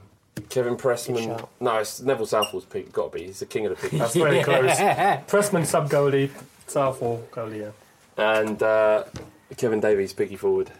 Kevin 0.50 0.76
Pressman. 0.76 1.48
No, 1.60 1.76
it's 1.78 2.00
Neville 2.02 2.26
Southall's 2.26 2.64
pig. 2.66 2.92
Got 2.92 3.12
to 3.12 3.18
be. 3.18 3.24
He's 3.26 3.38
the 3.40 3.46
king 3.46 3.66
of 3.66 3.70
the 3.70 3.76
piggies. 3.82 4.00
That's 4.00 4.14
very 4.14 4.42
close. 4.44 4.76
Pressman 5.26 5.64
sub 5.64 5.88
goalie, 5.88 6.30
Southall 6.66 7.24
goalie, 7.32 7.72
yeah. 8.18 8.40
and 8.40 8.62
uh, 8.62 9.04
Kevin 9.56 9.80
Davies 9.80 10.12
Piggy 10.12 10.36
forward. 10.36 10.70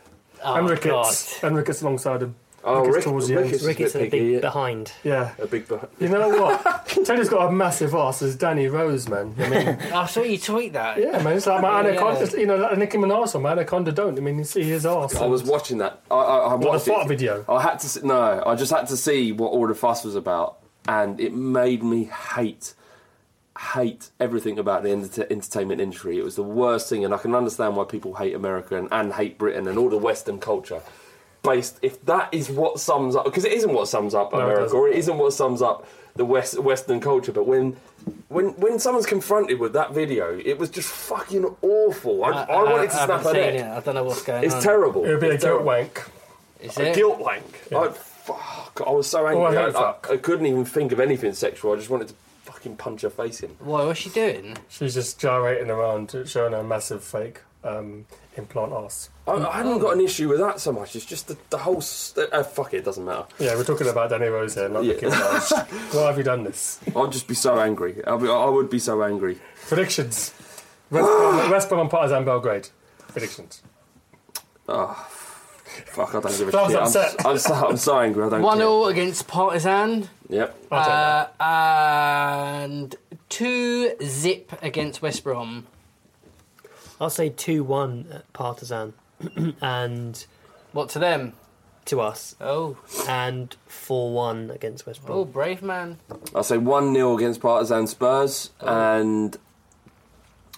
Oh, 0.45 0.55
and 0.57 0.67
God. 0.67 0.71
Ricketts. 0.73 1.43
And 1.43 1.57
Ricketts 1.57 1.81
alongside 1.83 2.23
him. 2.23 2.35
Oh, 2.69 2.81
Ricketts 2.81 2.97
Rick, 2.97 3.05
towards 3.05 3.29
the 3.29 3.35
end. 3.35 3.45
Ricketts, 3.45 3.63
is 3.63 3.67
Ricketts 3.69 3.95
a 3.95 3.99
are 3.99 4.01
a 4.01 4.05
big 4.05 4.11
piggy, 4.11 4.27
yeah. 4.33 4.41
behind. 4.41 4.93
Yeah. 5.05 5.35
A 5.39 5.47
big. 5.47 5.69
beh- 5.69 5.89
You 6.01 6.09
know 6.09 6.29
what? 6.29 6.87
Teddy's 7.05 7.29
got 7.29 7.47
a 7.49 7.53
massive 7.53 7.95
ass 7.95 8.23
as 8.23 8.35
Danny 8.37 8.67
Rose, 8.67 9.09
man. 9.09 9.35
I 9.39 9.49
mean, 9.49 9.69
I 9.95 10.07
saw 10.07 10.23
you 10.23 10.37
tweet 10.39 10.73
that. 10.73 10.99
yeah, 10.99 11.23
man. 11.23 11.37
It's 11.37 11.47
like 11.47 11.63
my 11.63 11.83
Yeah. 11.83 11.89
anaconda. 11.91 12.23
it's, 12.25 12.35
You 12.35 12.47
know, 12.47 12.57
like 12.57 12.77
Nicki 12.79 12.99
Minaj, 12.99 13.41
my 13.41 13.53
anaconda 13.53 13.93
don't. 13.93 14.19
I 14.19 14.21
mean, 14.21 14.39
you 14.39 14.45
see 14.45 14.65
his 14.65 14.85
ass. 14.85 15.15
I 15.15 15.27
was 15.27 15.45
watching 15.45 15.79
that. 15.79 16.01
I, 16.11 16.15
I, 16.17 16.37
I 16.39 16.55
What, 16.55 16.61
the 16.61 16.67
watched 16.69 16.87
fart 16.87 17.05
it. 17.07 17.09
video? 17.09 17.45
I 17.49 17.63
had 17.63 17.79
to. 17.79 17.87
s- 17.87 18.03
No, 18.03 18.43
I 18.45 18.55
just 18.57 18.73
had 18.73 18.89
to 18.89 18.97
see 18.97 19.31
what 19.33 19.53
all 19.53 19.67
the 19.69 19.75
fuss 19.75 20.03
was 20.05 20.17
about, 20.17 20.59
and 20.89 21.21
it 21.21 21.33
made 21.35 21.83
me 21.85 22.05
hate, 22.35 22.75
hate 23.75 24.11
everything 24.21 24.59
about 24.59 24.83
the 24.83 24.91
enter- 24.91 25.27
entertainment 25.31 25.81
industry. 25.81 26.19
It 26.19 26.25
was 26.25 26.37
the 26.37 26.43
worst 26.43 26.89
thing, 26.89 27.05
and 27.05 27.15
I 27.15 27.19
can 27.19 27.35
understand 27.35 27.77
why 27.77 27.85
people 27.85 28.15
hate 28.15 28.35
America 28.35 28.77
and, 28.77 28.89
and 28.93 29.13
hate 29.15 29.39
Britain 29.39 29.67
and 29.69 29.79
all 29.79 29.89
the 29.89 29.97
Western 29.99 30.39
culture. 30.39 30.81
Based, 31.47 31.79
if 31.83 32.05
that 32.07 32.29
is 32.33 32.51
what 32.51 32.79
sums 32.81 33.17
up, 33.17 33.25
because 33.25 33.45
it 33.45 33.53
isn't 33.53 33.73
what 33.73 33.89
sums 33.89 34.15
up 34.15 34.33
No, 34.33 34.41
America, 34.41 34.63
doesn't. 34.65 34.79
or 34.79 34.89
it 34.89 34.97
isn't 34.97 35.17
what 35.17 35.33
sums 35.33 35.63
up 35.63 35.87
the 36.17 36.25
West 36.25 36.59
Western 36.59 37.01
culture. 37.01 37.33
But 37.33 37.47
when, 37.47 37.77
when, 38.29 38.47
when 38.61 38.79
someone's 38.79 39.07
confronted 39.07 39.59
with 39.61 39.73
that 39.75 39.93
video, 39.93 40.39
it 40.45 40.59
was 40.59 40.71
just 40.71 40.89
fucking 40.91 41.45
awful. 41.63 42.25
I, 42.25 42.31
I, 42.45 42.63
wanted 42.63 42.91
to 42.91 42.97
I 43.01 43.05
snap 43.07 43.09
haven't 43.23 43.35
her 43.37 43.41
neck. 43.41 43.55
it. 43.55 43.63
I 43.65 43.81
don't 43.81 43.95
know 43.95 44.05
what's 44.05 44.23
going 44.23 44.45
It's 44.45 44.55
on. 44.55 44.59
It's 44.59 44.65
terrible. 44.67 45.05
It 45.05 45.09
would 45.13 45.21
be 45.21 45.29
a 45.29 45.33
It's 45.33 45.45
guilt 45.45 45.63
wank. 45.63 46.05
Is 46.61 46.77
A 46.79 46.91
it? 46.91 46.95
guilt 46.97 47.19
wank. 47.19 47.63
I, 47.75 47.89
fuck, 47.89 48.83
I 48.87 48.91
was 48.91 49.07
so 49.09 49.27
angry. 49.27 49.45
Oh, 49.59 49.65
I 49.65 49.69
I, 49.69 49.73
fuck. 49.73 50.07
I, 50.11 50.15
I 50.15 50.17
couldn't 50.17 50.47
even 50.47 50.65
think 50.65 50.91
of 50.93 51.01
anything 51.01 51.33
sexual. 51.35 51.73
I 51.73 51.77
just 51.77 51.91
wanted 51.91 52.09
to 52.09 52.15
fucking 52.45 52.77
punch 52.77 53.03
her 53.03 53.11
face 53.11 53.41
in. 53.43 53.51
Why? 53.61 53.85
What's 53.85 54.01
she 54.01 54.11
doing? 54.11 54.57
She's 54.69 54.95
just 54.95 55.19
gyrating 55.21 55.71
around, 55.71 56.15
showing 56.27 56.53
her 56.53 56.63
massive 56.65 57.05
fake 57.05 57.41
um, 57.63 58.07
implant 58.37 58.73
ass. 58.73 59.11
I, 59.27 59.33
I 59.33 59.57
haven't 59.59 59.79
got 59.79 59.95
an 59.95 60.01
issue 60.01 60.29
with 60.29 60.39
that 60.41 60.61
so 60.61 60.73
much. 60.73 60.95
It's 60.97 61.05
just 61.05 61.29
the, 61.29 61.37
the 61.51 61.59
whole. 61.59 61.81
St- 61.81 62.33
uh, 62.33 62.43
fuck 62.43 62.75
it, 62.75 62.79
it 62.79 62.85
doesn't 62.85 63.05
matter. 63.05 63.27
Yeah, 63.39 63.55
we're 63.57 63.65
talking 63.65 63.89
about 63.89 64.11
Danny 64.11 64.27
Rose 64.27 64.55
here, 64.55 64.69
not 64.69 64.85
Yeah. 64.85 64.95
Nicki 64.95 65.07
Minaj. 65.07 65.95
Why 65.95 66.07
have 66.07 66.19
you 66.19 66.25
done 66.25 66.45
this? 66.45 66.81
I'd 66.95 67.13
just 67.13 67.27
be 67.29 67.35
so 67.35 67.59
angry. 67.59 68.05
I'll 68.07 68.19
be, 68.19 68.29
I 68.29 68.45
would 68.47 68.71
be 68.71 68.79
so 68.79 69.03
angry. 69.03 69.39
Predictions. 69.69 70.33
West 70.91 71.07
Brom, 71.07 71.51
West 71.51 71.69
Brom 71.69 71.81
and 71.83 71.91
Partizan 71.91 72.25
Belgrade. 72.25 72.69
Predictions. 73.09 73.63
Fuck, 74.67 76.15
I 76.15 76.21
don't 76.21 76.39
give 76.39 76.49
a 76.49 76.51
That 76.53 76.63
was 76.63 76.71
shit. 76.73 76.79
I'm, 76.81 76.87
upset. 76.87 77.27
I'm, 77.27 77.39
so, 77.39 77.55
I'm 77.55 77.77
so 77.77 77.99
angry. 77.99 78.25
I 78.25 78.29
don't 78.31 78.43
One 78.43 78.59
care. 78.59 78.67
0 78.67 78.85
against 78.87 79.27
Partizan. 79.29 80.09
Yep. 80.29 80.57
I'll 80.71 80.79
take 80.85 80.89
that. 80.89 81.35
Uh, 81.41 82.63
and 82.65 82.97
two 83.29 83.93
zip 84.03 84.53
against 84.63 85.03
West 85.03 85.23
Brom. 85.25 85.67
I'll 87.01 87.11
say 87.11 87.29
two 87.29 87.63
one 87.65 88.07
at 88.13 88.33
Partizan, 88.33 88.95
and 89.61 90.25
What 90.73 90.89
to 90.91 90.99
them? 90.99 91.33
to 91.87 92.01
us, 92.01 92.35
Oh, 92.41 92.77
and 93.09 93.55
four 93.67 94.13
one 94.13 94.51
against 94.51 94.87
West 94.87 95.05
Brom. 95.07 95.19
oh, 95.19 95.25
brave 95.25 95.63
man. 95.63 95.99
I'll 96.35 96.43
say 96.43 96.59
1 96.59 96.93
0 96.93 97.17
against 97.17 97.41
Partizan 97.41 97.87
Spurs 97.87 98.51
and 98.61 99.37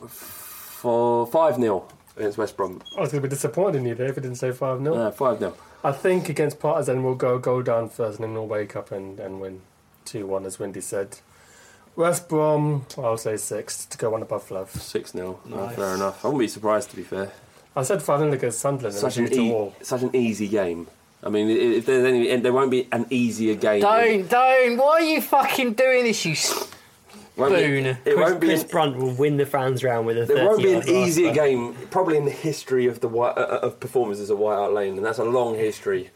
for 0.09 1.27
5 1.27 1.57
0 1.57 1.87
against 2.17 2.39
West 2.39 2.57
Brom. 2.57 2.81
I 2.97 3.01
was 3.03 3.13
going 3.13 3.23
to 3.23 3.29
be 3.29 3.31
disappointed 3.31 3.79
in 3.79 3.85
you 3.87 3.95
there 3.95 4.09
if 4.09 4.17
you 4.17 4.23
didn't 4.23 4.39
say 4.39 4.53
5 4.53 4.83
0. 4.83 4.95
Uh, 4.97 5.11
5 5.11 5.39
0. 5.39 5.55
I 5.85 5.93
think 5.93 6.29
against 6.29 6.59
Partizan 6.61 7.03
we'll 7.05 7.15
go 7.15 7.39
go 7.39 7.63
down 7.63 7.89
first 7.89 8.19
and 8.19 8.25
then 8.25 8.35
we'll 8.35 8.47
wake 8.47 8.75
up 8.75 8.91
and, 8.91 9.21
and 9.21 9.41
win 9.41 9.61
2 10.07 10.27
1, 10.27 10.47
as 10.47 10.59
Windy 10.59 10.81
said. 10.81 11.19
West 11.99 12.29
Brom, 12.29 12.87
I'll 12.97 13.17
say 13.19 13.37
6 13.37 13.87
to 13.87 13.99
go 13.99 14.11
one 14.11 14.23
above 14.23 14.49
Love. 14.53 14.71
6 14.71 15.11
0. 15.13 15.41
Nice. 15.47 15.75
fair 15.75 15.95
enough. 15.97 16.25
I 16.25 16.29
wouldn't 16.29 16.41
be 16.41 16.47
surprised 16.49 16.91
to 16.91 16.97
be 16.97 17.03
fair. 17.03 17.33
I 17.75 17.83
said 17.83 18.01
5 18.03 18.21
0 18.21 18.33
against 18.33 18.61
Sunderland 18.61 18.95
and 18.95 19.01
such 19.01 19.17
we 19.19 19.25
an, 19.25 19.31
to 19.33 19.41
e- 19.41 19.51
wall. 19.51 19.75
such 19.83 20.03
an 20.03 20.15
easy 20.15 20.47
game. 20.47 20.87
I 21.25 21.29
mean, 21.29 21.49
i- 21.49 21.77
if 21.79 21.87
there's 21.87 22.05
any, 22.07 22.31
and 22.31 22.45
there 22.45 22.53
won't 22.53 22.71
be 22.71 22.87
an 22.93 23.07
easier 23.11 23.57
game. 23.57 23.81
Don't, 23.83 24.29
don't. 24.31 24.77
Why 24.77 24.89
are 24.93 25.01
you 25.01 25.21
fucking 25.21 25.73
doing 25.75 26.05
this, 26.05 26.25
you 26.25 26.33
s- 26.33 26.71
Won't 27.37 27.55
be- 27.55 27.61
spoon? 27.63 27.87
It 27.87 27.99
Chris, 28.05 28.17
won't 28.17 28.41
be. 28.41 28.47
Chris 28.47 28.63
An, 28.63 28.69
Brunt 28.69 28.97
will 28.97 29.15
win 29.15 29.37
the 29.37 29.47
fans 29.47 29.83
round 29.83 30.07
with 30.07 30.19
a 30.19 30.25
there 30.27 30.45
won't 30.47 30.63
be 30.63 30.75
an 30.75 30.89
easier 30.89 31.27
last 31.29 31.35
game, 31.37 31.75
probably 31.91 32.17
in 32.17 32.25
the 32.27 32.31
history 32.31 32.87
of 32.87 33.01
the 33.01 33.09
White, 33.09 33.37
uh, 33.37 33.59
of 33.63 33.81
performances 33.81 34.31
at 34.31 34.39
White 34.39 34.55
Hart 34.55 34.73
Lane, 34.73 34.97
and 34.97 35.05
that's 35.05 35.19
a 35.19 35.25
long 35.25 35.57
history. 35.57 36.11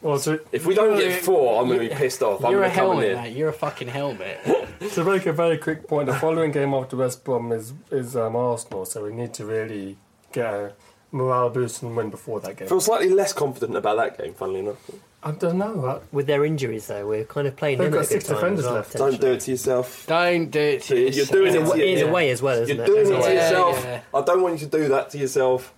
Well, 0.00 0.18
to, 0.20 0.40
If 0.52 0.64
we 0.64 0.74
don't 0.74 0.96
You're- 0.96 1.08
get 1.10 1.22
four, 1.24 1.60
I'm 1.60 1.66
going 1.68 1.80
to 1.80 1.88
be 1.88 1.94
pissed 1.94 2.22
off. 2.22 2.44
I'm 2.44 2.52
You're 2.52 2.62
a 2.62 2.68
going 2.68 2.74
to 2.74 2.76
come 2.76 2.84
in 2.84 2.90
helmet, 2.98 3.06
here. 3.08 3.16
mate. 3.22 3.36
You're 3.36 3.48
a 3.48 3.52
fucking 3.52 3.88
helmet. 3.88 4.38
to 4.94 5.04
make 5.04 5.26
a 5.26 5.32
very 5.32 5.58
quick 5.58 5.88
point, 5.88 6.06
the 6.06 6.14
following 6.14 6.52
game 6.52 6.72
after 6.72 6.96
West 6.96 7.24
Brom 7.24 7.50
is, 7.52 7.72
is 7.90 8.16
um, 8.16 8.36
Arsenal, 8.36 8.84
so 8.84 9.04
we 9.04 9.12
need 9.12 9.34
to 9.34 9.44
really 9.44 9.96
get 10.32 10.46
a 10.54 10.72
morale 11.10 11.50
boost 11.50 11.82
and 11.82 11.96
win 11.96 12.10
before 12.10 12.38
that 12.40 12.56
game. 12.56 12.68
feel 12.68 12.80
slightly 12.80 13.08
less 13.10 13.32
confident 13.32 13.76
about 13.76 13.96
that 13.96 14.16
game, 14.22 14.34
funnily 14.34 14.60
enough. 14.60 14.76
I 15.20 15.32
don't 15.32 15.58
know. 15.58 15.84
I, 15.84 16.14
With 16.14 16.28
their 16.28 16.44
injuries, 16.44 16.86
though, 16.86 17.04
we're 17.08 17.24
kind 17.24 17.48
of 17.48 17.56
playing 17.56 17.78
They've 17.78 17.90
them 17.90 18.00
got 18.00 18.04
at 18.04 18.10
a 18.12 18.14
good 18.14 18.22
six 18.22 18.26
time 18.28 18.36
defenders 18.36 18.58
as 18.60 18.64
well, 18.66 18.74
left. 18.76 18.92
Don't 18.92 19.10
do 19.10 19.16
potentially. 19.16 19.34
it 19.36 19.40
to 19.40 19.50
yourself. 19.50 20.06
don't 20.06 20.50
do 20.52 20.60
it 20.60 20.82
to 20.82 20.94
You're 20.96 21.06
yourself. 21.08 21.30
doing 21.30 21.46
It's 21.48 21.56
it 21.56 21.62
a, 21.62 21.66
to 21.72 21.76
it 21.82 21.88
is 21.94 22.00
yeah. 22.02 22.06
away 22.06 22.30
as 22.30 22.40
well, 22.42 22.62
isn't 22.62 22.76
You're 22.76 22.84
it? 22.84 22.86
doing 22.86 23.06
it 23.06 23.10
well. 23.10 23.22
to 23.24 23.34
Yeah, 23.34 23.48
yourself. 23.48 23.84
yeah. 23.84 24.00
I 24.14 24.22
don't 24.22 24.42
want 24.42 24.60
you 24.60 24.68
to 24.68 24.78
do 24.78 24.88
that 24.90 25.10
to 25.10 25.18
yourself. 25.18 25.74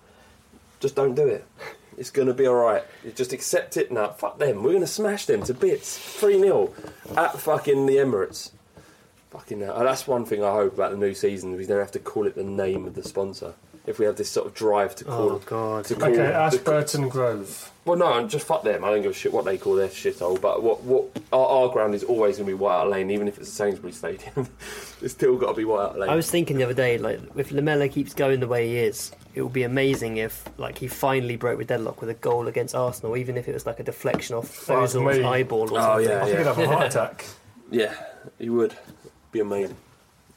Just 0.81 0.95
don't 0.95 1.15
do 1.15 1.27
it. 1.27 1.47
It's 2.01 2.11
going 2.11 2.29
to 2.29 2.35
be 2.35 2.49
alright. 2.49 2.83
You 3.05 3.13
just 3.13 3.35
accept 3.35 3.77
it 3.77 3.93
now. 3.93 4.09
Fuck 4.09 4.39
them. 4.39 4.63
We're 4.63 4.71
going 4.71 4.81
to 4.81 4.87
smash 4.87 5.27
them 5.27 5.43
to 5.43 5.53
bits. 5.53 5.99
3 5.99 6.41
0 6.41 6.73
at 7.15 7.39
fucking 7.39 7.85
the 7.85 7.97
Emirates. 7.97 8.53
Fucking 9.29 9.61
hell. 9.61 9.75
Oh, 9.77 9.85
that's 9.85 10.07
one 10.07 10.25
thing 10.25 10.43
I 10.43 10.51
hope 10.51 10.73
about 10.73 10.93
the 10.93 10.97
new 10.97 11.13
season. 11.13 11.55
We 11.59 11.67
don't 11.67 11.79
have 11.79 11.93
to 11.93 11.99
call 11.99 12.27
it 12.27 12.37
the 12.37 12.43
name 12.43 12.87
of 12.87 12.95
the 12.95 13.03
sponsor. 13.03 13.53
If 13.87 13.99
we 13.99 14.07
have 14.07 14.17
this 14.17 14.31
sort 14.31 14.47
of 14.47 14.55
drive 14.55 14.97
to 14.97 15.05
oh, 15.05 15.09
call 15.09 15.29
it. 15.29 15.33
Oh, 15.33 15.43
God. 15.45 15.85
To 15.85 15.95
call, 15.95 16.09
okay, 16.09 16.17
to- 16.17 16.35
Ashburton 16.35 17.11
Grove. 17.11 17.71
well, 17.85 17.99
no, 17.99 18.27
just 18.27 18.47
fuck 18.47 18.63
them. 18.63 18.83
I 18.83 18.91
don't 18.91 19.03
give 19.03 19.11
a 19.11 19.15
shit 19.15 19.35
what 19.35 19.45
they 19.45 19.59
call 19.59 19.75
their 19.75 19.89
shithole. 19.89 20.41
But 20.41 20.63
what 20.63 20.83
what 20.83 21.11
our, 21.35 21.47
our 21.47 21.69
ground 21.69 21.95
is 21.95 22.03
always 22.03 22.39
going 22.39 22.47
to 22.47 22.57
be 22.57 22.59
White 22.59 22.77
Hart 22.77 22.89
Lane, 22.89 23.11
even 23.11 23.29
if 23.29 23.37
it's 23.37 23.51
the 23.51 23.55
Sainsbury's 23.55 23.99
Stadium. 23.99 24.49
it's 25.03 25.13
still 25.13 25.37
got 25.37 25.49
to 25.49 25.55
be 25.55 25.67
White 25.67 25.81
Hart 25.81 25.99
Lane. 25.99 26.09
I 26.09 26.15
was 26.15 26.31
thinking 26.31 26.57
the 26.57 26.65
other 26.65 26.73
day, 26.73 26.97
like, 26.97 27.21
if 27.37 27.53
Lamela 27.53 27.91
keeps 27.91 28.15
going 28.15 28.41
the 28.41 28.49
way 28.49 28.69
he 28.69 28.79
is, 28.79 29.13
it 29.35 29.43
would 29.43 29.53
be 29.53 29.63
amazing 29.63 30.17
if, 30.17 30.45
like, 30.59 30.79
he 30.79 30.89
finally 30.89 31.37
broke 31.37 31.59
with 31.59 31.69
deadlock 31.69 32.01
with 32.01 32.11
a 32.11 32.15
goal 32.15 32.49
against 32.49 32.75
Arsenal, 32.75 33.17
even 33.17 33.37
if 33.37 33.49
it 33.49 33.55
was 33.55 33.65
like 33.67 33.79
a 33.81 33.83
deflection 33.85 34.35
off 34.37 34.49
Fuck 34.49 34.79
Ozil's 34.91 35.25
eyeball 35.25 35.71
or 35.73 35.79
Oh, 35.79 35.83
something. 36.03 36.09
yeah, 36.09 36.23
I 36.23 36.25
think 36.27 36.39
he'd 36.39 36.47
have 36.47 36.59
a 36.59 36.67
heart 36.67 36.87
attack. 36.87 37.25
Yeah, 37.73 37.95
he 38.39 38.51
would. 38.51 38.75
Be 39.31 39.39
amazing. 39.39 39.77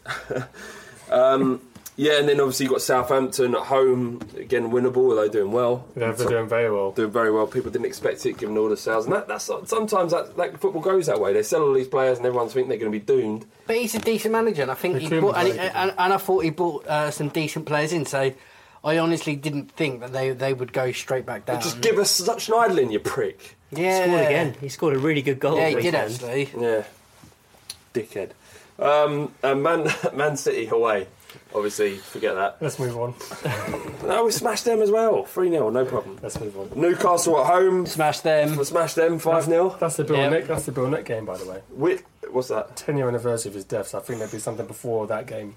um, 1.09 1.61
yeah, 1.95 2.19
and 2.19 2.27
then 2.27 2.39
obviously 2.39 2.65
you've 2.65 2.73
got 2.73 2.81
Southampton 2.81 3.53
at 3.55 3.61
home. 3.61 4.19
Again, 4.37 4.71
winnable. 4.71 5.15
They're 5.15 5.29
doing 5.29 5.51
well. 5.51 5.85
Yeah, 5.95 6.11
they're 6.11 6.27
doing 6.27 6.47
very 6.47 6.71
well. 6.71 6.91
Doing 6.91 7.11
very 7.11 7.31
well. 7.31 7.45
People 7.45 7.71
didn't 7.71 7.85
expect 7.85 8.25
it, 8.25 8.37
given 8.37 8.57
all 8.57 8.67
the 8.69 8.77
sales. 8.77 9.05
And 9.05 9.13
that, 9.13 9.27
that's 9.27 9.45
sometimes 9.65 10.11
that, 10.11 10.35
that 10.37 10.59
football 10.59 10.81
goes 10.81 11.05
that 11.05 11.19
way. 11.19 11.33
They 11.33 11.43
sell 11.43 11.61
all 11.63 11.73
these 11.73 11.87
players, 11.87 12.17
and 12.17 12.25
everyone's 12.25 12.53
think 12.53 12.67
they're 12.67 12.77
going 12.77 12.91
to 12.91 12.99
be 12.99 13.05
doomed. 13.05 13.45
But 13.67 13.75
he's 13.77 13.93
a 13.95 13.99
decent 13.99 14.31
manager, 14.31 14.63
and 14.63 14.71
I 14.71 14.75
think 14.75 14.97
He 14.99 15.07
he 15.07 15.19
bought, 15.19 15.37
and, 15.37 15.47
he- 15.53 15.59
and, 15.59 15.93
and 15.97 16.13
I 16.13 16.17
thought 16.17 16.43
he 16.43 16.49
brought 16.49 16.85
uh, 16.87 17.11
some 17.11 17.29
decent 17.29 17.65
players 17.67 17.93
in. 17.93 18.05
So 18.05 18.31
I 18.83 18.97
honestly 18.97 19.35
didn't 19.35 19.71
think 19.71 20.01
that 20.01 20.11
they 20.13 20.31
they 20.31 20.53
would 20.53 20.73
go 20.73 20.91
straight 20.91 21.25
back 21.25 21.45
down. 21.45 21.61
Just 21.61 21.81
give 21.81 21.97
us 21.99 22.11
such 22.11 22.47
Schneiderlin, 22.47 22.91
you 22.91 22.99
prick. 22.99 23.55
yeah, 23.71 24.03
Scored 24.05 24.21
again. 24.25 24.55
He 24.59 24.69
scored 24.69 24.95
a 24.95 24.99
really 24.99 25.21
good 25.21 25.39
goal. 25.39 25.57
Yeah, 25.57 25.69
he 25.69 25.75
did 25.75 25.85
weekend. 25.93 26.13
actually. 26.13 26.49
Yeah, 26.59 26.83
dickhead. 27.93 28.31
Um, 28.79 29.31
and 29.43 29.63
Man 29.63 29.87
Man 30.13 30.35
City 30.37 30.67
away. 30.67 31.07
Obviously, 31.55 31.95
forget 31.97 32.35
that. 32.35 32.57
Let's 32.61 32.77
move 32.79 32.97
on. 32.97 33.13
No, 34.03 34.25
we 34.25 34.31
smashed 34.31 34.65
them 34.65 34.81
as 34.81 34.91
well. 34.91 35.23
3 35.23 35.49
0, 35.49 35.69
no 35.69 35.85
problem. 35.85 36.19
Let's 36.21 36.37
move 36.37 36.57
on. 36.57 36.69
Newcastle 36.75 37.39
at 37.39 37.45
home. 37.45 37.85
Smash 37.85 38.19
them. 38.19 38.57
We 38.57 38.65
smashed 38.65 38.97
them 38.97 39.17
5 39.17 39.45
0. 39.45 39.77
That's 39.79 39.95
the 39.95 40.03
Bill 40.03 40.17
Yep. 40.17 40.31
Nick. 40.31 40.47
That's 40.47 40.65
the 40.65 40.73
Bill 40.73 40.89
Nick 40.89 41.05
game, 41.05 41.23
by 41.25 41.37
the 41.37 41.45
way. 41.49 41.61
Wait, 41.69 42.03
what's 42.29 42.49
that? 42.49 42.75
Ten 42.75 42.97
year 42.97 43.07
anniversary 43.07 43.49
of 43.51 43.55
his 43.55 43.63
death. 43.63 43.87
So 43.87 43.99
I 43.99 44.01
think 44.01 44.19
there'd 44.19 44.31
be 44.31 44.39
something 44.39 44.67
before 44.67 45.07
that 45.07 45.25
game. 45.25 45.55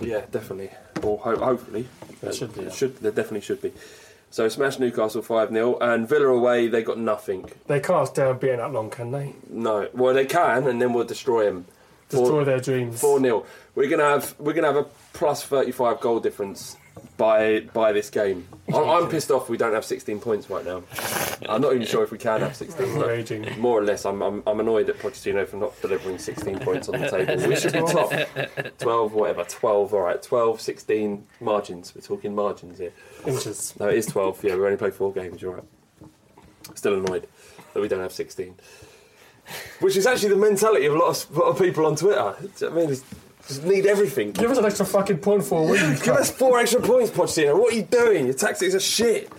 Yeah, 0.00 0.22
definitely. 0.30 0.70
Or 1.02 1.18
ho- 1.18 1.36
hopefully. 1.36 1.88
There 2.20 2.32
should 2.32 2.50
be, 2.54 2.60
There 2.60 2.68
yeah. 2.68 2.74
Should, 2.74 2.96
there 2.98 3.12
definitely 3.12 3.40
should 3.42 3.62
be. 3.62 3.72
So 4.30 4.48
smash 4.48 4.78
Newcastle 4.78 5.22
5 5.22 5.50
0, 5.50 5.78
and 5.78 6.08
Villa 6.08 6.28
away, 6.28 6.68
they 6.68 6.82
got 6.82 6.98
nothing. 6.98 7.50
They 7.66 7.80
can't 7.80 8.08
stay 8.08 8.28
unbeaten 8.28 8.58
that 8.58 8.72
long, 8.72 8.90
can 8.90 9.12
they? 9.12 9.34
No. 9.48 9.88
Well, 9.94 10.14
they 10.14 10.26
can, 10.26 10.66
and 10.66 10.80
then 10.82 10.92
we'll 10.92 11.04
destroy 11.04 11.44
them. 11.46 11.66
Destroy 12.08 12.44
their 12.44 12.60
dreams. 12.60 13.00
4 13.00 13.20
0. 13.20 13.46
We're 13.74 13.88
going 13.88 13.98
to 14.00 14.04
have 14.04 14.34
we're 14.38 14.52
gonna 14.52 14.68
have 14.68 14.76
a 14.76 14.86
plus 15.12 15.42
35 15.44 16.00
goal 16.00 16.20
difference 16.20 16.76
by 17.16 17.60
by 17.72 17.92
this 17.92 18.10
game. 18.10 18.46
I'm, 18.68 18.88
I'm 18.88 19.08
pissed 19.08 19.30
off 19.30 19.48
we 19.48 19.56
don't 19.56 19.72
have 19.72 19.84
16 19.84 20.20
points 20.20 20.50
right 20.50 20.64
now. 20.64 20.82
I'm 21.48 21.60
not 21.60 21.74
even 21.74 21.86
sure 21.86 22.02
if 22.02 22.10
we 22.10 22.18
can 22.18 22.40
have 22.40 22.56
16. 22.56 22.98
Raging. 22.98 23.60
More 23.60 23.78
or 23.78 23.84
less, 23.84 24.04
I'm, 24.04 24.22
I'm, 24.22 24.42
I'm 24.46 24.60
annoyed 24.60 24.88
at 24.88 24.98
Pochettino 24.98 25.46
for 25.46 25.56
not 25.56 25.80
delivering 25.80 26.18
16 26.18 26.58
points 26.60 26.88
on 26.88 27.00
the 27.00 27.08
table. 27.08 27.48
We 27.48 27.56
should 27.56 27.72
be 27.72 27.78
top 27.86 28.12
12, 28.78 29.12
whatever, 29.12 29.44
12, 29.44 29.94
all 29.94 30.00
right, 30.00 30.22
12, 30.22 30.60
16 30.60 31.26
margins. 31.40 31.94
We're 31.94 32.02
talking 32.02 32.34
margins 32.34 32.78
here. 32.78 32.92
Inches. 33.26 33.74
No, 33.78 33.88
it 33.88 33.96
is 33.96 34.06
12, 34.06 34.44
yeah, 34.44 34.56
we 34.56 34.64
only 34.64 34.76
played 34.76 34.94
four 34.94 35.12
games, 35.12 35.40
you're 35.42 35.54
right. 35.54 35.64
Still 36.74 36.94
annoyed 36.94 37.28
that 37.74 37.80
we 37.80 37.88
don't 37.88 38.00
have 38.00 38.12
16. 38.12 38.54
Which 39.80 39.96
is 39.96 40.06
actually 40.06 40.30
the 40.30 40.36
mentality 40.36 40.86
of 40.86 40.94
a 40.94 40.98
lot 40.98 41.10
of, 41.10 41.36
lot 41.36 41.48
of 41.48 41.58
people 41.58 41.86
on 41.86 41.94
Twitter. 41.94 42.34
I 42.62 42.70
mean, 42.70 42.90
it's, 42.90 43.04
just 43.48 43.64
need 43.64 43.86
everything. 43.86 44.32
Give 44.32 44.50
us 44.50 44.58
an 44.58 44.64
extra 44.64 44.84
fucking 44.84 45.18
point 45.18 45.44
for 45.44 45.62
a 45.62 45.70
win. 45.70 45.94
Give 46.02 46.16
us 46.16 46.30
four 46.30 46.58
extra 46.58 46.80
points, 46.80 47.10
Pochettino. 47.10 47.58
What 47.58 47.72
are 47.72 47.76
you 47.76 47.82
doing? 47.84 48.26
Your 48.26 48.34
tactics 48.34 48.74
are 48.74 48.80
shit. 48.80 49.32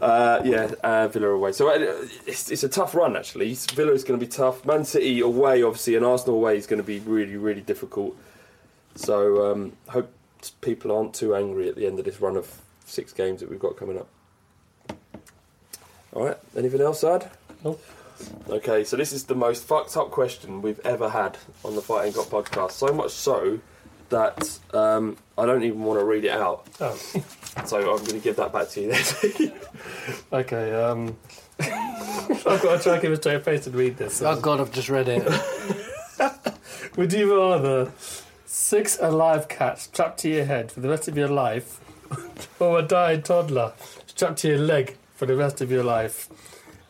Uh, 0.00 0.40
yeah, 0.44 0.70
uh, 0.82 1.08
Villa 1.08 1.28
away. 1.28 1.52
So 1.52 1.68
uh, 1.68 2.06
it's, 2.26 2.50
it's 2.50 2.64
a 2.64 2.68
tough 2.68 2.94
run 2.94 3.16
actually. 3.16 3.52
Villa 3.54 3.92
is 3.92 4.04
going 4.04 4.18
to 4.18 4.24
be 4.24 4.30
tough. 4.30 4.64
Man 4.64 4.84
City 4.84 5.20
away, 5.20 5.62
obviously, 5.62 5.96
and 5.96 6.04
Arsenal 6.04 6.36
away 6.36 6.56
is 6.56 6.66
going 6.66 6.80
to 6.80 6.86
be 6.86 7.00
really, 7.00 7.36
really 7.36 7.60
difficult. 7.60 8.16
So 8.94 9.50
um, 9.50 9.72
hope 9.88 10.10
people 10.60 10.96
aren't 10.96 11.14
too 11.14 11.34
angry 11.34 11.68
at 11.68 11.76
the 11.76 11.86
end 11.86 11.98
of 11.98 12.04
this 12.04 12.20
run 12.20 12.36
of 12.36 12.60
six 12.86 13.12
games 13.12 13.40
that 13.40 13.50
we've 13.50 13.60
got 13.60 13.76
coming 13.76 13.98
up. 13.98 14.08
All 16.12 16.24
right. 16.24 16.38
Anything 16.56 16.80
else, 16.80 17.04
Ad? 17.04 17.30
Nope. 17.64 17.82
Okay, 18.48 18.84
so 18.84 18.96
this 18.96 19.12
is 19.12 19.24
the 19.24 19.34
most 19.34 19.64
fucked 19.64 19.96
up 19.96 20.10
question 20.10 20.62
we've 20.62 20.80
ever 20.80 21.08
had 21.08 21.38
on 21.64 21.74
the 21.74 21.82
Fighting 21.82 22.12
Cock 22.12 22.26
podcast. 22.26 22.72
So 22.72 22.92
much 22.92 23.12
so 23.12 23.60
that 24.08 24.58
um, 24.74 25.16
I 25.38 25.46
don't 25.46 25.62
even 25.62 25.82
want 25.82 26.00
to 26.00 26.04
read 26.04 26.24
it 26.24 26.32
out. 26.32 26.66
Oh. 26.80 26.98
So 27.66 27.78
I'm 27.78 27.98
going 27.98 28.12
to 28.12 28.20
give 28.20 28.36
that 28.36 28.52
back 28.52 28.68
to 28.70 28.80
you 28.80 28.92
then. 28.92 29.52
Okay, 30.32 30.72
um. 30.72 31.16
I've 31.58 32.62
got 32.62 32.76
to 32.76 32.78
try 32.80 32.92
and 32.94 33.02
keep 33.02 33.10
a 33.10 33.16
straight 33.16 33.44
face 33.44 33.66
and 33.66 33.74
read 33.74 33.96
this. 33.96 34.22
Oh 34.22 34.40
god, 34.40 34.60
I've 34.60 34.70
just 34.72 34.88
read 34.88 35.08
it. 35.08 35.26
Would 36.96 37.12
you 37.12 37.36
rather 37.36 37.92
six 38.46 38.98
alive 39.00 39.48
cats 39.48 39.82
strapped 39.82 40.20
to 40.20 40.28
your 40.28 40.44
head 40.44 40.70
for 40.70 40.80
the 40.80 40.88
rest 40.88 41.08
of 41.08 41.16
your 41.18 41.28
life, 41.28 41.80
or 42.60 42.78
a 42.78 42.82
dying 42.82 43.22
toddler 43.22 43.72
strapped 44.06 44.38
to 44.38 44.48
your 44.48 44.58
leg 44.58 44.96
for 45.16 45.26
the 45.26 45.36
rest 45.36 45.60
of 45.60 45.70
your 45.72 45.84
life? 45.84 46.28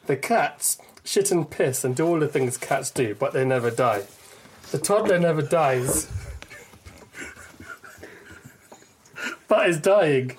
The 0.07 0.17
cats 0.17 0.79
shit 1.05 1.31
and 1.31 1.51
piss 1.51 1.85
and 1.85 1.97
do 1.97 2.07
all 2.07 2.19
the 2.19 2.29
things 2.29 2.57
cats 2.57 2.91
do, 2.91 3.15
but 3.15 3.33
they 3.33 3.45
never 3.45 3.71
die. 3.71 4.05
The 4.71 4.79
toddler 4.79 5.19
never 5.19 5.43
dies, 5.43 6.09
but 9.49 9.69
is 9.69 9.81
dying, 9.81 10.37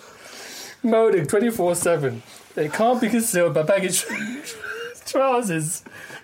moaning 0.84 1.28
24 1.28 1.76
7. 1.76 2.24
It 2.56 2.74
can't 2.74 3.00
be 3.02 3.10
concealed 3.10 3.54
by 3.54 3.64
baggy 3.64 3.90
trousers. 5.06 5.84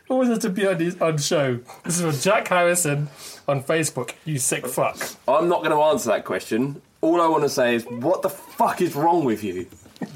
Always 0.09 0.29
has 0.29 0.39
to 0.39 0.49
be 0.49 0.65
on, 0.65 0.79
his, 0.79 0.99
on 1.01 1.17
show. 1.17 1.59
This 1.83 1.99
is 1.99 2.01
from 2.01 2.21
Jack 2.21 2.47
Harrison 2.47 3.09
on 3.47 3.61
Facebook. 3.61 4.13
You 4.23 4.39
sick 4.39 4.65
fuck. 4.65 4.97
I'm 5.27 5.49
not 5.49 5.59
going 5.59 5.71
to 5.71 5.81
answer 5.81 6.09
that 6.11 6.23
question. 6.23 6.81
All 7.01 7.21
I 7.21 7.27
want 7.27 7.43
to 7.43 7.49
say 7.49 7.75
is, 7.75 7.85
what 7.85 8.21
the 8.21 8.29
fuck 8.29 8.81
is 8.81 8.95
wrong 8.95 9.25
with 9.25 9.43
you? 9.43 9.67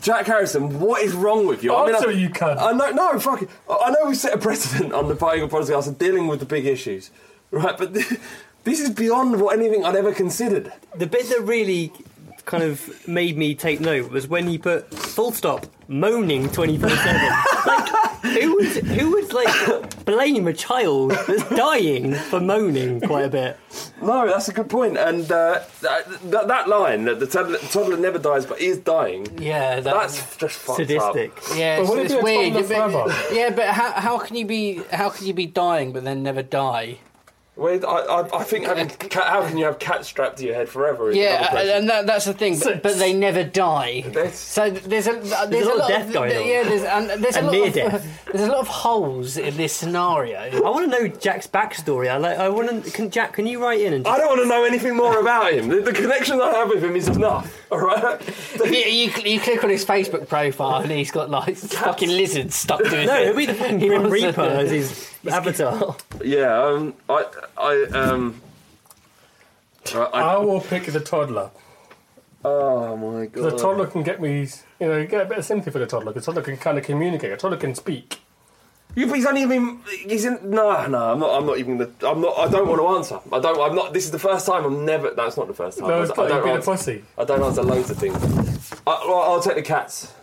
Jack 0.02 0.28
Harrison, 0.28 0.80
what 0.80 1.02
is 1.02 1.14
wrong 1.14 1.48
with 1.48 1.64
you? 1.64 1.74
Answer, 1.74 2.10
I, 2.10 2.14
you 2.14 2.30
cunt. 2.30 2.58
I 2.60 2.72
know, 2.72 2.92
no, 2.92 3.20
fuck 3.20 3.42
it. 3.42 3.50
I 3.70 3.74
I 3.86 3.90
know 3.92 4.10
we 4.10 4.16
set 4.16 4.34
a 4.34 4.38
precedent 4.38 4.94
on 4.94 5.08
the 5.08 5.16
Fighting 5.16 5.48
Cock 5.48 5.62
podcast 5.62 5.88
of 5.88 5.98
dealing 5.98 6.28
with 6.28 6.40
the 6.40 6.46
big 6.46 6.66
issues, 6.66 7.10
right? 7.52 7.78
But 7.78 7.94
this, 7.94 8.18
this 8.64 8.80
is 8.80 8.90
beyond 8.92 9.42
what 9.42 9.58
anything 9.58 9.84
I'd 9.84 9.96
ever 9.96 10.14
considered. 10.14 10.72
The 10.96 11.08
bit 11.08 11.28
that 11.30 11.42
really 11.42 11.92
kind 12.46 12.64
of 12.64 13.08
made 13.08 13.38
me 13.38 13.56
take 13.56 13.80
note 13.80 14.12
was 14.12 14.28
when 14.28 14.48
he 14.48 14.58
put 14.58 14.94
full 14.94 15.32
stop 15.32 15.66
moaning 15.88 16.50
24 16.50 16.90
7 16.90 17.32
like 17.66 17.94
who 18.22 18.56
would 18.56 18.68
who 18.68 19.12
would 19.12 19.34
like 19.34 20.06
blame 20.06 20.48
a 20.48 20.54
child 20.54 21.12
that's 21.12 21.48
dying 21.50 22.14
for 22.14 22.40
moaning 22.40 23.02
quite 23.02 23.26
a 23.26 23.30
bit 23.30 23.58
No, 24.02 24.28
that's 24.28 24.48
a 24.50 24.54
good 24.54 24.70
point. 24.70 24.98
And 24.98 25.32
uh, 25.32 25.62
that, 25.82 26.08
that, 26.32 26.48
that 26.48 26.68
line, 26.68 27.06
that 27.06 27.20
the 27.20 27.28
toddler, 27.28 27.58
toddler 27.60 27.98
never 27.98 28.18
dies 28.20 28.46
but 28.46 28.60
is 28.60 28.80
dying, 28.80 29.28
Yeah, 29.40 29.80
that, 29.80 29.84
that's 29.94 30.36
just 30.38 30.62
sadistic 30.66 31.32
up. 31.38 31.58
yeah, 31.58 31.78
But 31.82 31.98
it's, 32.00 32.14
it's 32.14 32.24
weird. 32.24 32.54
but- 32.68 33.32
yeah, 33.32 33.50
but 33.52 33.68
how, 33.68 33.92
how 33.92 34.18
can 34.18 34.36
you 34.36 34.46
be 34.46 34.82
how 34.92 35.10
can 35.10 35.26
you 35.28 35.34
be 35.34 35.46
dying 35.46 35.92
but 35.94 36.04
then 36.04 36.24
never 36.24 36.42
die? 36.44 36.98
Wait, 37.58 37.84
I, 37.84 37.88
I, 37.98 38.40
I 38.40 38.44
think 38.46 38.66
having 38.66 38.88
cat, 39.10 39.24
how 39.28 39.46
can 39.46 39.58
you 39.58 39.66
have 39.66 39.78
cats 39.78 40.08
strapped 40.08 40.38
to 40.38 40.46
your 40.46 40.56
head 40.56 40.70
forever? 40.70 41.12
Is 41.12 41.18
another 41.18 41.30
Yeah, 41.34 41.50
question. 41.50 41.70
and 41.78 41.90
that, 41.90 42.06
that's 42.08 42.24
the 42.26 42.34
thing. 42.34 42.58
But, 42.58 42.82
but 42.82 42.98
they 42.98 43.12
never 43.14 43.44
die. 43.44 44.02
That's- 44.08 44.40
So 44.40 44.70
there's 44.70 45.08
a 45.08 45.12
there's, 45.50 45.66
a 45.66 45.70
lot 45.70 45.72
of 45.74 45.78
lot 45.80 45.90
death 45.90 46.14
going 46.14 46.38
on. 46.38 46.48
Yeah, 46.48 46.64
there's 46.64 46.84
and 46.84 47.22
there's 47.22 47.36
a 47.36 47.40
And 47.40 47.48
lot 47.48 47.52
near 47.54 47.68
of, 47.68 47.74
death. 47.74 48.26
There's 48.32 48.48
a 48.48 48.52
lot 48.52 48.60
of 48.60 48.68
holes 48.70 49.36
in 49.38 49.58
this 49.58 49.74
scenario. 49.74 50.40
I 50.40 50.70
want 50.70 50.90
to 50.90 50.98
know 51.00 51.08
Jack's 51.10 51.46
backstory 51.48 52.10
I 52.10 52.16
like 52.16 52.38
I 52.40 52.48
want 52.48 52.86
to 52.86 52.92
can 52.92 53.10
Jack 53.10 53.34
can 53.34 53.46
you 53.46 53.62
write 53.62 53.82
in 53.82 53.92
and 53.94 54.08
I 54.08 54.18
don't 54.18 54.28
want 54.30 54.42
to 54.42 54.48
know 54.48 54.64
anything 54.64 54.96
more 54.96 55.20
about 55.20 55.52
him. 55.52 55.68
The, 55.68 55.82
the 55.82 55.92
connection 55.92 56.40
I 56.42 56.52
have 56.54 56.70
with 56.70 56.82
him 56.82 56.96
is 56.96 57.10
enough. 57.10 57.54
All 57.72 57.80
right. 57.80 58.18
you, 58.64 58.72
you, 58.74 59.12
you 59.26 59.40
click 59.42 59.62
on 59.66 59.70
his 59.70 59.84
Facebook 59.84 60.30
profile 60.30 60.82
and 60.82 60.90
he's 60.92 61.12
got 61.12 61.30
like 61.30 61.58
fucking 61.58 62.10
lizards 62.10 62.56
stuck 62.56 62.80
to 62.82 62.90
his 62.90 63.08
no 63.08 63.14
head. 63.14 63.24
it'll 63.24 63.36
be 63.38 63.46
the 63.48 63.54
fucking 63.54 63.80
He 63.82 63.88
Grim 63.90 64.04
wants 64.04 64.20
to- 64.22 64.28
Reaper 64.28 64.42
as 64.42 64.72
his 64.72 65.11
avatar 65.30 65.96
Yeah. 66.24 66.64
Um. 66.64 66.94
I. 67.10 67.26
I. 67.58 67.84
Um. 67.94 68.42
I, 69.94 69.98
I, 69.98 70.22
I 70.22 70.38
will 70.38 70.62
pick 70.62 70.86
the 70.86 71.00
toddler. 71.00 71.50
oh 72.46 72.96
my 72.98 73.26
god. 73.26 73.52
The 73.52 73.58
toddler 73.58 73.88
can 73.88 74.04
get 74.04 74.22
me, 74.22 74.48
you 74.80 74.88
know, 74.88 75.06
get 75.06 75.22
a 75.22 75.26
bit 75.26 75.40
of 75.40 75.46
sympathy 75.46 75.72
for 75.72 75.80
the 75.80 75.88
toddler. 75.88 76.12
Because 76.12 76.26
toddler 76.26 76.44
can 76.44 76.58
kind 76.58 76.78
of 76.78 76.84
communicate. 76.84 77.32
A 77.32 77.38
toddler 77.38 77.58
can 77.58 77.74
speak. 77.76 78.20
You, 78.94 79.08
but 79.08 79.16
he's 79.16 79.26
only 79.26 79.42
even. 79.42 79.80
He's 80.06 80.26
in. 80.26 80.38
No, 80.44 80.86
no. 80.88 81.14
I'm 81.14 81.20
not. 81.20 81.34
I'm 81.38 81.46
not 81.46 81.58
even. 81.58 81.78
The, 81.78 81.92
I'm 82.06 82.20
not. 82.22 82.38
I 82.38 82.50
don't 82.50 82.68
want 82.68 82.82
to 82.82 82.88
answer. 82.88 83.20
I 83.32 83.40
don't. 83.40 83.60
I'm 83.62 83.76
not. 83.76 83.94
This 83.94 84.06
is 84.06 84.12
the 84.12 84.20
first 84.20 84.46
time. 84.46 84.66
I'm 84.66 84.86
never. 84.86 85.12
That's 85.12 85.38
not 85.38 85.48
the 85.48 85.54
first 85.54 85.80
time. 85.80 85.88
No, 85.88 86.00
I, 86.00 86.04
it's 86.04 86.12
I 86.12 86.16
not. 86.16 86.24
You've 86.24 86.30
don't 86.30 86.44
been 86.44 86.52
a 86.52 86.56
answer, 86.56 86.72
pussy. 86.72 87.04
I 87.18 87.24
don't 87.24 87.42
answer 87.42 87.64
loads 87.64 87.90
of 87.90 87.98
things. 87.98 88.16
I, 88.86 89.06
well, 89.08 89.22
I'll 89.22 89.42
take 89.42 89.56
the 89.56 89.62
cats. 89.62 90.14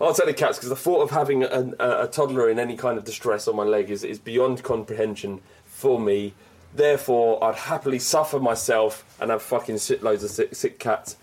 I'll 0.00 0.14
take 0.14 0.26
the 0.26 0.34
cats 0.34 0.56
because 0.56 0.70
the 0.70 0.76
thought 0.76 1.02
of 1.02 1.10
having 1.10 1.44
a, 1.44 1.72
a, 1.78 2.04
a 2.04 2.08
toddler 2.08 2.48
in 2.48 2.58
any 2.58 2.76
kind 2.76 2.96
of 2.96 3.04
distress 3.04 3.46
on 3.46 3.56
my 3.56 3.64
leg 3.64 3.90
is, 3.90 4.02
is 4.02 4.18
beyond 4.18 4.62
comprehension 4.62 5.40
for 5.66 6.00
me. 6.00 6.32
Therefore, 6.74 7.42
I'd 7.44 7.56
happily 7.56 7.98
suffer 7.98 8.38
myself 8.38 9.04
and 9.20 9.30
have 9.30 9.42
fucking 9.42 9.76
shitloads 9.76 10.22
of 10.24 10.30
sick, 10.30 10.54
sick 10.54 10.78
cats. 10.78 11.16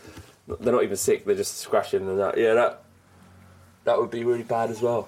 They're 0.47 0.73
not 0.73 0.83
even 0.83 0.97
sick; 0.97 1.25
they're 1.25 1.35
just 1.35 1.57
scratching 1.57 2.07
and 2.07 2.19
that. 2.19 2.37
Yeah, 2.37 2.53
that 2.53 2.83
that 3.85 3.99
would 3.99 4.11
be 4.11 4.23
really 4.23 4.43
bad 4.43 4.69
as 4.69 4.81
well. 4.81 5.07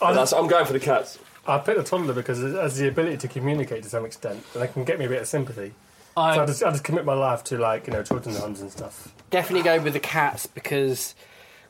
But 0.00 0.06
I 0.06 0.12
that's, 0.14 0.32
I'm 0.32 0.46
going 0.46 0.64
for 0.66 0.72
the 0.72 0.80
cats. 0.80 1.18
I 1.46 1.58
pick 1.58 1.76
the 1.76 1.82
toddler 1.82 2.14
because 2.14 2.42
it 2.42 2.54
has 2.54 2.78
the 2.78 2.88
ability 2.88 3.18
to 3.18 3.28
communicate 3.28 3.82
to 3.82 3.88
some 3.88 4.04
extent, 4.06 4.42
and 4.54 4.62
they 4.62 4.68
can 4.68 4.84
get 4.84 4.98
me 4.98 5.04
a 5.04 5.08
bit 5.08 5.20
of 5.20 5.28
sympathy. 5.28 5.72
So 6.14 6.20
I 6.20 6.42
I 6.42 6.46
just, 6.46 6.62
I 6.62 6.70
just 6.70 6.84
commit 6.84 7.04
my 7.04 7.14
life 7.14 7.44
to 7.44 7.58
like 7.58 7.86
you 7.86 7.92
know 7.92 8.02
children's 8.02 8.38
homes 8.38 8.60
and 8.60 8.70
stuff. 8.70 9.12
definitely 9.30 9.64
go 9.64 9.80
with 9.82 9.92
the 9.92 10.00
cats 10.00 10.46
because 10.46 11.14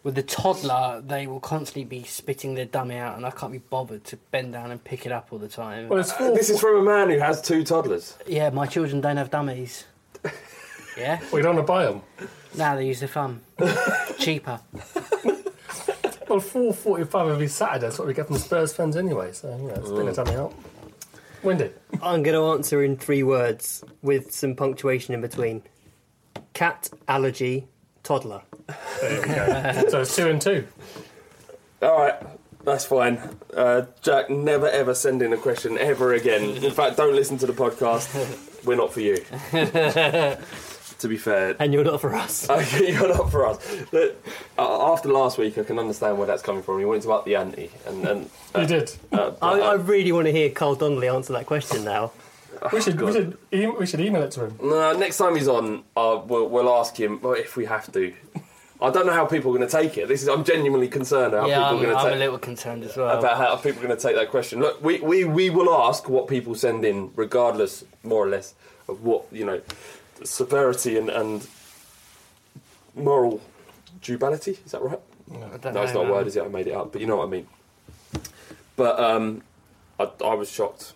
with 0.05 0.15
the 0.15 0.23
toddler 0.23 1.03
they 1.05 1.27
will 1.27 1.41
constantly 1.41 1.85
be 1.85 2.05
spitting 2.05 2.55
their 2.55 2.67
dummy 2.67 2.97
out 2.97 3.17
and 3.17 3.27
I 3.27 3.31
can't 3.31 3.51
be 3.51 3.59
bothered 3.59 4.05
to 4.05 4.17
bend 4.31 4.53
down 4.53 4.71
and 4.71 4.83
pick 4.85 5.07
it 5.07 5.11
up 5.11 5.29
all 5.33 5.39
the 5.39 5.49
time. 5.49 5.89
Well, 5.89 5.99
it's 5.99 6.13
uh, 6.13 6.17
four. 6.17 6.37
This 6.37 6.51
is 6.51 6.61
from 6.61 6.77
a 6.77 6.83
man 6.83 7.11
who 7.11 7.19
has 7.19 7.43
two 7.43 7.65
toddlers. 7.65 8.17
yeah, 8.27 8.51
my 8.51 8.67
children 8.67 9.01
don't 9.01 9.17
have 9.17 9.31
dummies. 9.31 9.85
Yeah, 10.97 11.21
we 11.33 11.43
don't 11.43 11.57
want 11.57 11.67
to 11.67 11.73
buy 11.73 11.87
them. 11.87 12.03
now 12.57 12.77
they 12.77 12.87
use 12.87 13.01
the 13.01 13.09
thumb. 13.09 13.41
Cheaper. 14.19 14.61
Well, 16.29 16.41
four 16.41 16.73
forty-five 16.73 17.29
every 17.29 17.49
Saturday. 17.49 17.81
That's 17.81 17.99
what 17.99 18.07
we 18.07 18.15
get 18.15 18.29
from 18.29 18.39
Spurs 18.39 18.73
fans 18.73 18.97
anyway. 18.97 19.33
So 19.33 19.57
you 19.57 19.69
know, 19.69 19.75
it's 19.75 19.91
been 19.91 20.09
a 20.09 20.13
mm. 20.13 20.15
tummy 20.15 20.37
out. 20.37 20.55
Windy. 21.43 21.71
I'm 22.01 22.23
going 22.23 22.35
to 22.35 22.47
answer 22.57 22.83
in 22.83 22.97
three 22.97 23.23
words 23.23 23.85
with 24.03 24.33
some 24.33 24.55
punctuation 24.55 25.15
in 25.15 25.21
between 25.21 25.63
cat 26.55 26.89
allergy 27.09 27.67
toddler 28.03 28.43
There 29.01 29.21
we 29.21 29.27
go. 29.83 29.89
so 29.91 30.01
it's 30.03 30.17
two 30.17 30.29
and 30.29 30.41
two. 30.41 30.67
All 31.83 31.99
right, 31.99 32.15
that's 32.65 32.85
fine. 32.87 33.21
Uh, 33.55 33.83
Jack, 34.03 34.31
never 34.31 34.69
ever 34.69 34.95
send 34.95 35.21
in 35.23 35.33
a 35.33 35.37
question 35.37 35.77
ever 35.79 36.15
again. 36.15 36.43
In 36.65 36.71
fact, 36.73 36.97
don't 36.97 37.15
listen 37.15 37.37
to 37.39 37.47
the 37.47 37.53
podcast. 37.53 38.65
We're 38.65 38.77
not 38.77 38.93
for 38.93 39.01
you. 39.01 39.17
to 40.99 41.09
be 41.09 41.17
fair, 41.19 41.55
and 41.59 41.75
you're 41.75 41.85
not 41.85 42.01
for 42.01 42.15
us 42.15 42.49
okay, 42.51 42.93
you're 42.93 43.09
not 43.09 43.31
for 43.31 43.47
us. 43.47 43.59
But, 43.91 44.17
uh, 44.57 44.93
after 44.93 45.11
last 45.11 45.37
week, 45.37 45.59
I 45.59 45.65
can 45.65 45.79
understand 45.79 46.17
where 46.17 46.27
that's 46.27 46.43
coming 46.43 46.63
from. 46.63 46.81
You 46.81 46.89
wanted 46.89 47.03
to 47.03 47.13
up 47.13 47.25
the 47.27 47.35
ante, 47.37 47.71
and, 47.87 48.07
and 48.07 48.31
You 48.57 48.67
did. 48.67 48.93
uh, 49.13 49.33
I, 49.43 49.59
I 49.61 49.75
uh, 49.75 49.77
really 49.79 50.13
want 50.13 50.27
to 50.27 50.33
hear 50.33 50.49
Carl 50.51 50.77
Donnelly 50.77 51.09
answer 51.09 51.33
that 51.35 51.45
question 51.47 51.85
now 51.85 52.13
We 52.73 52.81
should, 52.81 52.99
we 53.01 53.13
should, 53.13 53.37
e- 53.53 53.67
we 53.67 53.85
should 53.87 54.01
email 54.01 54.23
it 54.23 54.31
to 54.33 54.47
him. 54.47 54.59
no, 54.63 54.93
next 54.97 55.19
time 55.19 55.35
he's 55.35 55.49
on, 55.49 55.83
uh, 55.97 56.23
we'll, 56.25 56.49
we'll 56.49 56.71
ask 56.75 56.99
him 56.99 57.21
well, 57.21 57.35
if 57.35 57.57
we 57.57 57.67
have 57.67 57.93
to. 57.93 58.15
I 58.85 58.91
don't 58.91 59.07
know 59.07 59.13
how 59.13 59.25
people 59.27 59.55
are 59.55 59.59
going 59.59 59.69
to 59.69 59.77
take 59.81 59.97
it. 59.99 60.09
This 60.09 60.23
is 60.23 60.29
I'm 60.29 60.45
genuinely 60.45 60.89
concerned 60.89 61.35
how 61.35 61.47
yeah, 61.47 61.57
people 61.57 61.69
I'm, 61.69 61.75
are 61.77 61.83
going 61.85 61.91
to 61.91 61.97
I'm 61.97 62.07
take 62.07 62.15
a 62.17 62.19
little 62.19 62.39
concerned 62.39 62.85
as 62.85 62.97
well. 62.97 63.19
about 63.19 63.37
how 63.39 63.57
people 63.57 63.83
are 63.83 63.87
going 63.87 63.99
to 63.99 64.03
take 64.03 64.17
that 64.17 64.31
question. 64.31 64.61
Look, 64.61 64.83
we, 64.83 65.01
we, 65.01 65.25
we 65.25 65.51
will 65.51 65.73
ask 65.75 66.09
what 66.09 66.29
people 66.29 66.55
send 66.55 66.85
in, 66.85 67.11
regardless, 67.17 67.85
more 68.03 68.25
or 68.25 68.29
less, 68.29 68.55
of 68.89 69.03
what 69.03 69.25
you 69.33 69.45
know, 69.45 69.61
severity 70.23 70.99
and, 70.99 71.09
and 71.09 71.47
moral 72.95 73.41
duality. 74.03 74.59
Is 74.65 74.73
that 74.73 74.83
right? 74.83 75.01
I 75.33 75.37
No, 75.37 75.49
don't 75.59 75.77
it's 75.85 75.95
not 75.95 76.07
a 76.07 76.13
word, 76.13 76.27
is 76.27 76.37
it? 76.37 76.45
I 76.45 76.49
made 76.49 76.67
it 76.67 76.75
up, 76.75 76.93
but 76.93 77.01
you 77.01 77.07
know 77.07 77.17
what 77.17 77.27
I 77.27 77.31
mean. 77.31 77.47
But 78.77 78.99
um, 79.01 79.43
I, 79.99 80.11
I 80.25 80.35
was 80.35 80.51
shocked. 80.51 80.93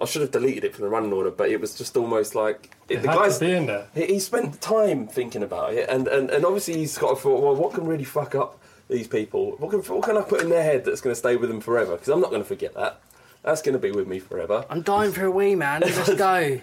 I 0.00 0.06
should 0.06 0.22
have 0.22 0.30
deleted 0.30 0.64
it 0.64 0.74
from 0.74 0.84
the 0.84 0.90
running 0.90 1.12
order, 1.12 1.30
but 1.30 1.50
it 1.50 1.60
was 1.60 1.74
just 1.76 1.96
almost 1.96 2.34
like 2.34 2.74
It 2.88 3.02
the 3.02 3.08
had 3.08 3.14
to 3.16 3.20
guy's 3.20 3.38
be 3.38 3.52
in 3.52 3.66
there. 3.66 3.86
He, 3.94 4.06
he 4.06 4.18
spent 4.20 4.60
time 4.60 5.06
thinking 5.06 5.42
about 5.42 5.74
it, 5.74 5.88
and, 5.88 6.08
and, 6.08 6.30
and 6.30 6.44
obviously 6.44 6.74
he's 6.74 6.96
got 6.96 7.10
to 7.10 7.16
thought, 7.16 7.42
well, 7.42 7.54
what 7.54 7.74
can 7.74 7.86
really 7.86 8.04
fuck 8.04 8.34
up 8.34 8.58
these 8.88 9.06
people? 9.06 9.52
What 9.58 9.70
can, 9.70 9.80
what 9.80 10.02
can 10.04 10.16
I 10.16 10.22
put 10.22 10.40
in 10.42 10.48
their 10.48 10.62
head 10.62 10.84
that's 10.84 11.00
going 11.00 11.12
to 11.12 11.18
stay 11.18 11.36
with 11.36 11.50
them 11.50 11.60
forever? 11.60 11.92
Because 11.92 12.08
I'm 12.08 12.20
not 12.20 12.30
going 12.30 12.42
to 12.42 12.48
forget 12.48 12.74
that. 12.74 13.00
That's 13.42 13.62
going 13.62 13.74
to 13.74 13.78
be 13.78 13.90
with 13.90 14.06
me 14.06 14.18
forever. 14.18 14.64
I'm 14.68 14.82
dying 14.82 15.12
for 15.12 15.24
a 15.24 15.30
wee, 15.30 15.54
man. 15.54 15.80
Let's 15.84 16.14
go. 16.14 16.60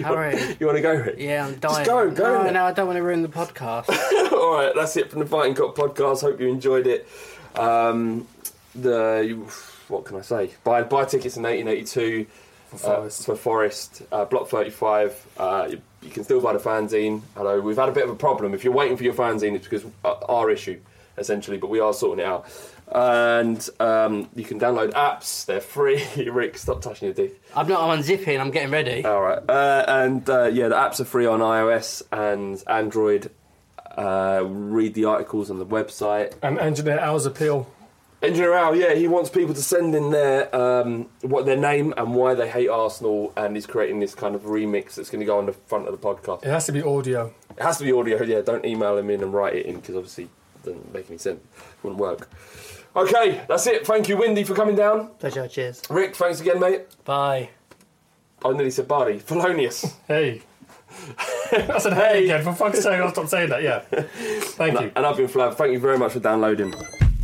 Hurry. 0.00 0.56
You 0.60 0.66
want 0.66 0.76
to 0.76 0.82
go, 0.82 0.94
Rick? 0.94 1.16
Yeah, 1.18 1.44
I'm 1.46 1.56
dying. 1.58 1.84
Just 1.84 1.86
go, 1.86 2.10
go. 2.10 2.44
No, 2.44 2.50
no, 2.50 2.64
I 2.66 2.72
don't 2.72 2.86
want 2.86 2.98
to 2.98 3.02
ruin 3.02 3.22
the 3.22 3.28
podcast. 3.28 3.88
All 4.32 4.54
right, 4.54 4.72
that's 4.74 4.96
it 4.96 5.10
from 5.10 5.18
the 5.20 5.26
Fighting 5.26 5.54
Cock 5.56 5.74
podcast. 5.74 6.20
Hope 6.20 6.40
you 6.40 6.46
enjoyed 6.48 6.86
it. 6.86 7.08
Um, 7.56 8.28
the 8.76 9.24
you- 9.26 9.48
what 9.88 10.04
can 10.04 10.16
I 10.16 10.22
say? 10.22 10.50
Buy 10.64 10.82
buy 10.82 11.04
tickets 11.04 11.36
in 11.36 11.42
1882 11.44 12.26
For 12.68 12.76
uh, 12.76 12.78
Forest. 12.78 13.26
for 13.26 13.36
Forest 13.36 14.02
uh, 14.12 14.24
Block 14.24 14.48
35. 14.48 15.26
Uh, 15.38 15.68
you, 15.70 15.80
you 16.02 16.10
can 16.10 16.24
still 16.24 16.40
buy 16.40 16.52
the 16.52 16.58
fanzine. 16.58 17.22
Hello, 17.36 17.60
we've 17.60 17.76
had 17.76 17.88
a 17.88 17.92
bit 17.92 18.04
of 18.04 18.10
a 18.10 18.14
problem. 18.16 18.54
If 18.54 18.64
you're 18.64 18.72
waiting 18.72 18.96
for 18.96 19.04
your 19.04 19.14
fanzine, 19.14 19.54
it's 19.54 19.64
because 19.66 19.84
uh, 20.04 20.14
our 20.28 20.50
issue 20.50 20.78
essentially, 21.16 21.56
but 21.58 21.68
we 21.68 21.80
are 21.80 21.92
sorting 21.92 22.24
it 22.24 22.28
out. 22.28 22.46
And 22.90 23.68
um, 23.80 24.28
you 24.34 24.44
can 24.44 24.58
download 24.58 24.92
apps. 24.92 25.44
They're 25.44 25.60
free. 25.60 26.02
Rick, 26.30 26.56
stop 26.56 26.80
touching 26.80 27.06
your 27.06 27.14
dick. 27.14 27.42
I'm 27.54 27.68
not. 27.68 27.80
I'm 27.82 27.98
unzipping. 28.00 28.40
I'm 28.40 28.50
getting 28.50 28.70
ready. 28.70 29.04
All 29.04 29.20
right, 29.20 29.38
uh, 29.48 29.84
and 29.88 30.28
uh, 30.30 30.44
yeah, 30.44 30.68
the 30.68 30.74
apps 30.76 30.98
are 31.00 31.04
free 31.04 31.26
on 31.26 31.40
iOS 31.40 32.02
and 32.12 32.62
Android. 32.66 33.30
Uh, 33.96 34.44
read 34.46 34.94
the 34.94 35.04
articles 35.06 35.50
on 35.50 35.58
the 35.58 35.66
website. 35.66 36.32
And 36.40 36.58
Engineer 36.58 36.98
Al's 37.00 37.26
appeal. 37.26 37.68
Engineer 38.20 38.54
Al, 38.54 38.74
yeah, 38.74 38.94
he 38.94 39.06
wants 39.06 39.30
people 39.30 39.54
to 39.54 39.62
send 39.62 39.94
in 39.94 40.10
their 40.10 40.54
um, 40.54 41.08
what 41.20 41.46
their 41.46 41.56
name 41.56 41.94
and 41.96 42.14
why 42.14 42.34
they 42.34 42.48
hate 42.48 42.68
Arsenal, 42.68 43.32
and 43.36 43.54
he's 43.54 43.66
creating 43.66 44.00
this 44.00 44.14
kind 44.14 44.34
of 44.34 44.42
remix 44.42 44.96
that's 44.96 45.08
going 45.08 45.20
to 45.20 45.26
go 45.26 45.38
on 45.38 45.46
the 45.46 45.52
front 45.52 45.86
of 45.86 45.92
the 45.92 46.04
podcast. 46.04 46.44
It 46.44 46.48
has 46.48 46.66
to 46.66 46.72
be 46.72 46.82
audio. 46.82 47.32
It 47.56 47.62
has 47.62 47.78
to 47.78 47.84
be 47.84 47.92
audio, 47.92 48.20
yeah. 48.24 48.40
Don't 48.40 48.64
email 48.64 48.96
him 48.98 49.08
in 49.10 49.22
and 49.22 49.32
write 49.32 49.54
it 49.54 49.66
in 49.66 49.76
because 49.76 49.94
obviously 49.94 50.24
it 50.24 50.64
doesn't 50.64 50.92
make 50.92 51.08
any 51.08 51.18
sense. 51.18 51.40
Wouldn't 51.84 52.00
work. 52.00 52.28
Okay, 52.96 53.40
that's 53.46 53.66
it. 53.68 53.86
Thank 53.86 54.08
you, 54.08 54.16
Windy, 54.16 54.42
for 54.42 54.54
coming 54.54 54.74
down. 54.74 55.08
Pleasure, 55.20 55.46
cheers. 55.46 55.82
Rick, 55.88 56.16
thanks 56.16 56.40
again, 56.40 56.58
mate. 56.58 56.86
Bye. 57.04 57.50
I 58.44 58.52
nearly 58.52 58.70
said 58.72 58.88
Bardi. 58.88 59.20
Thelonious. 59.20 59.92
Hey. 60.08 60.42
I 61.52 61.78
said 61.78 61.92
hey 61.92 62.24
again. 62.24 62.42
For 62.42 62.54
fuck's 62.54 62.82
sake, 62.82 63.00
I'll 63.00 63.10
stop 63.12 63.28
saying 63.28 63.50
that. 63.50 63.62
Yeah. 63.62 63.80
Thank 63.90 64.80
you. 64.80 64.90
And 64.96 65.04
I've 65.04 65.18
been 65.18 65.28
Flav. 65.28 65.54
Thank 65.54 65.72
you 65.72 65.78
very 65.78 65.98
much 65.98 66.12
for 66.12 66.20
downloading. 66.20 66.74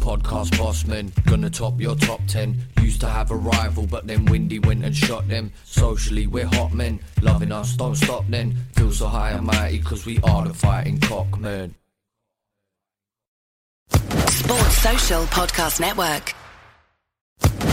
Podcast 0.05 0.59
boss 0.59 0.85
man, 0.85 1.10
gonna 1.24 1.48
top 1.48 1.81
your 1.81 1.97
top 1.97 2.20
10. 2.26 2.55
Used 2.82 3.01
to 3.01 3.09
have 3.09 3.31
a 3.31 3.36
rival, 3.36 3.86
but 3.86 4.06
then 4.06 4.26
Windy 4.26 4.59
went 4.59 4.85
and 4.85 4.94
shot 4.94 5.26
them. 5.28 5.51
Socially, 5.64 6.26
we're 6.26 6.44
hot 6.44 6.74
men, 6.74 7.01
loving 7.22 7.51
us, 7.51 7.74
don't 7.74 7.94
stop 7.94 8.22
then. 8.28 8.55
Feel 8.76 8.93
so 8.93 9.06
high 9.06 9.31
and 9.31 9.47
mighty, 9.47 9.78
cause 9.78 10.05
we 10.05 10.20
are 10.20 10.47
the 10.47 10.52
fighting 10.52 11.01
cock 11.01 11.40
man. 11.40 11.74
Sports 13.89 14.76
Social 14.76 15.22
Podcast 15.24 15.81
Network. 15.81 16.35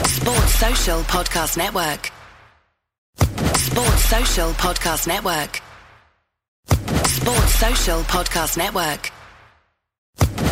Sports 0.07 0.53
Social 0.55 1.01
Podcast 1.01 1.57
Network. 1.57 2.11
Sports 3.57 4.05
Social 4.05 4.51
Podcast 4.51 5.05
Network. 5.05 5.61
Sports 7.07 7.55
Social 7.55 7.99
Podcast 8.03 8.57
Network. 8.57 9.11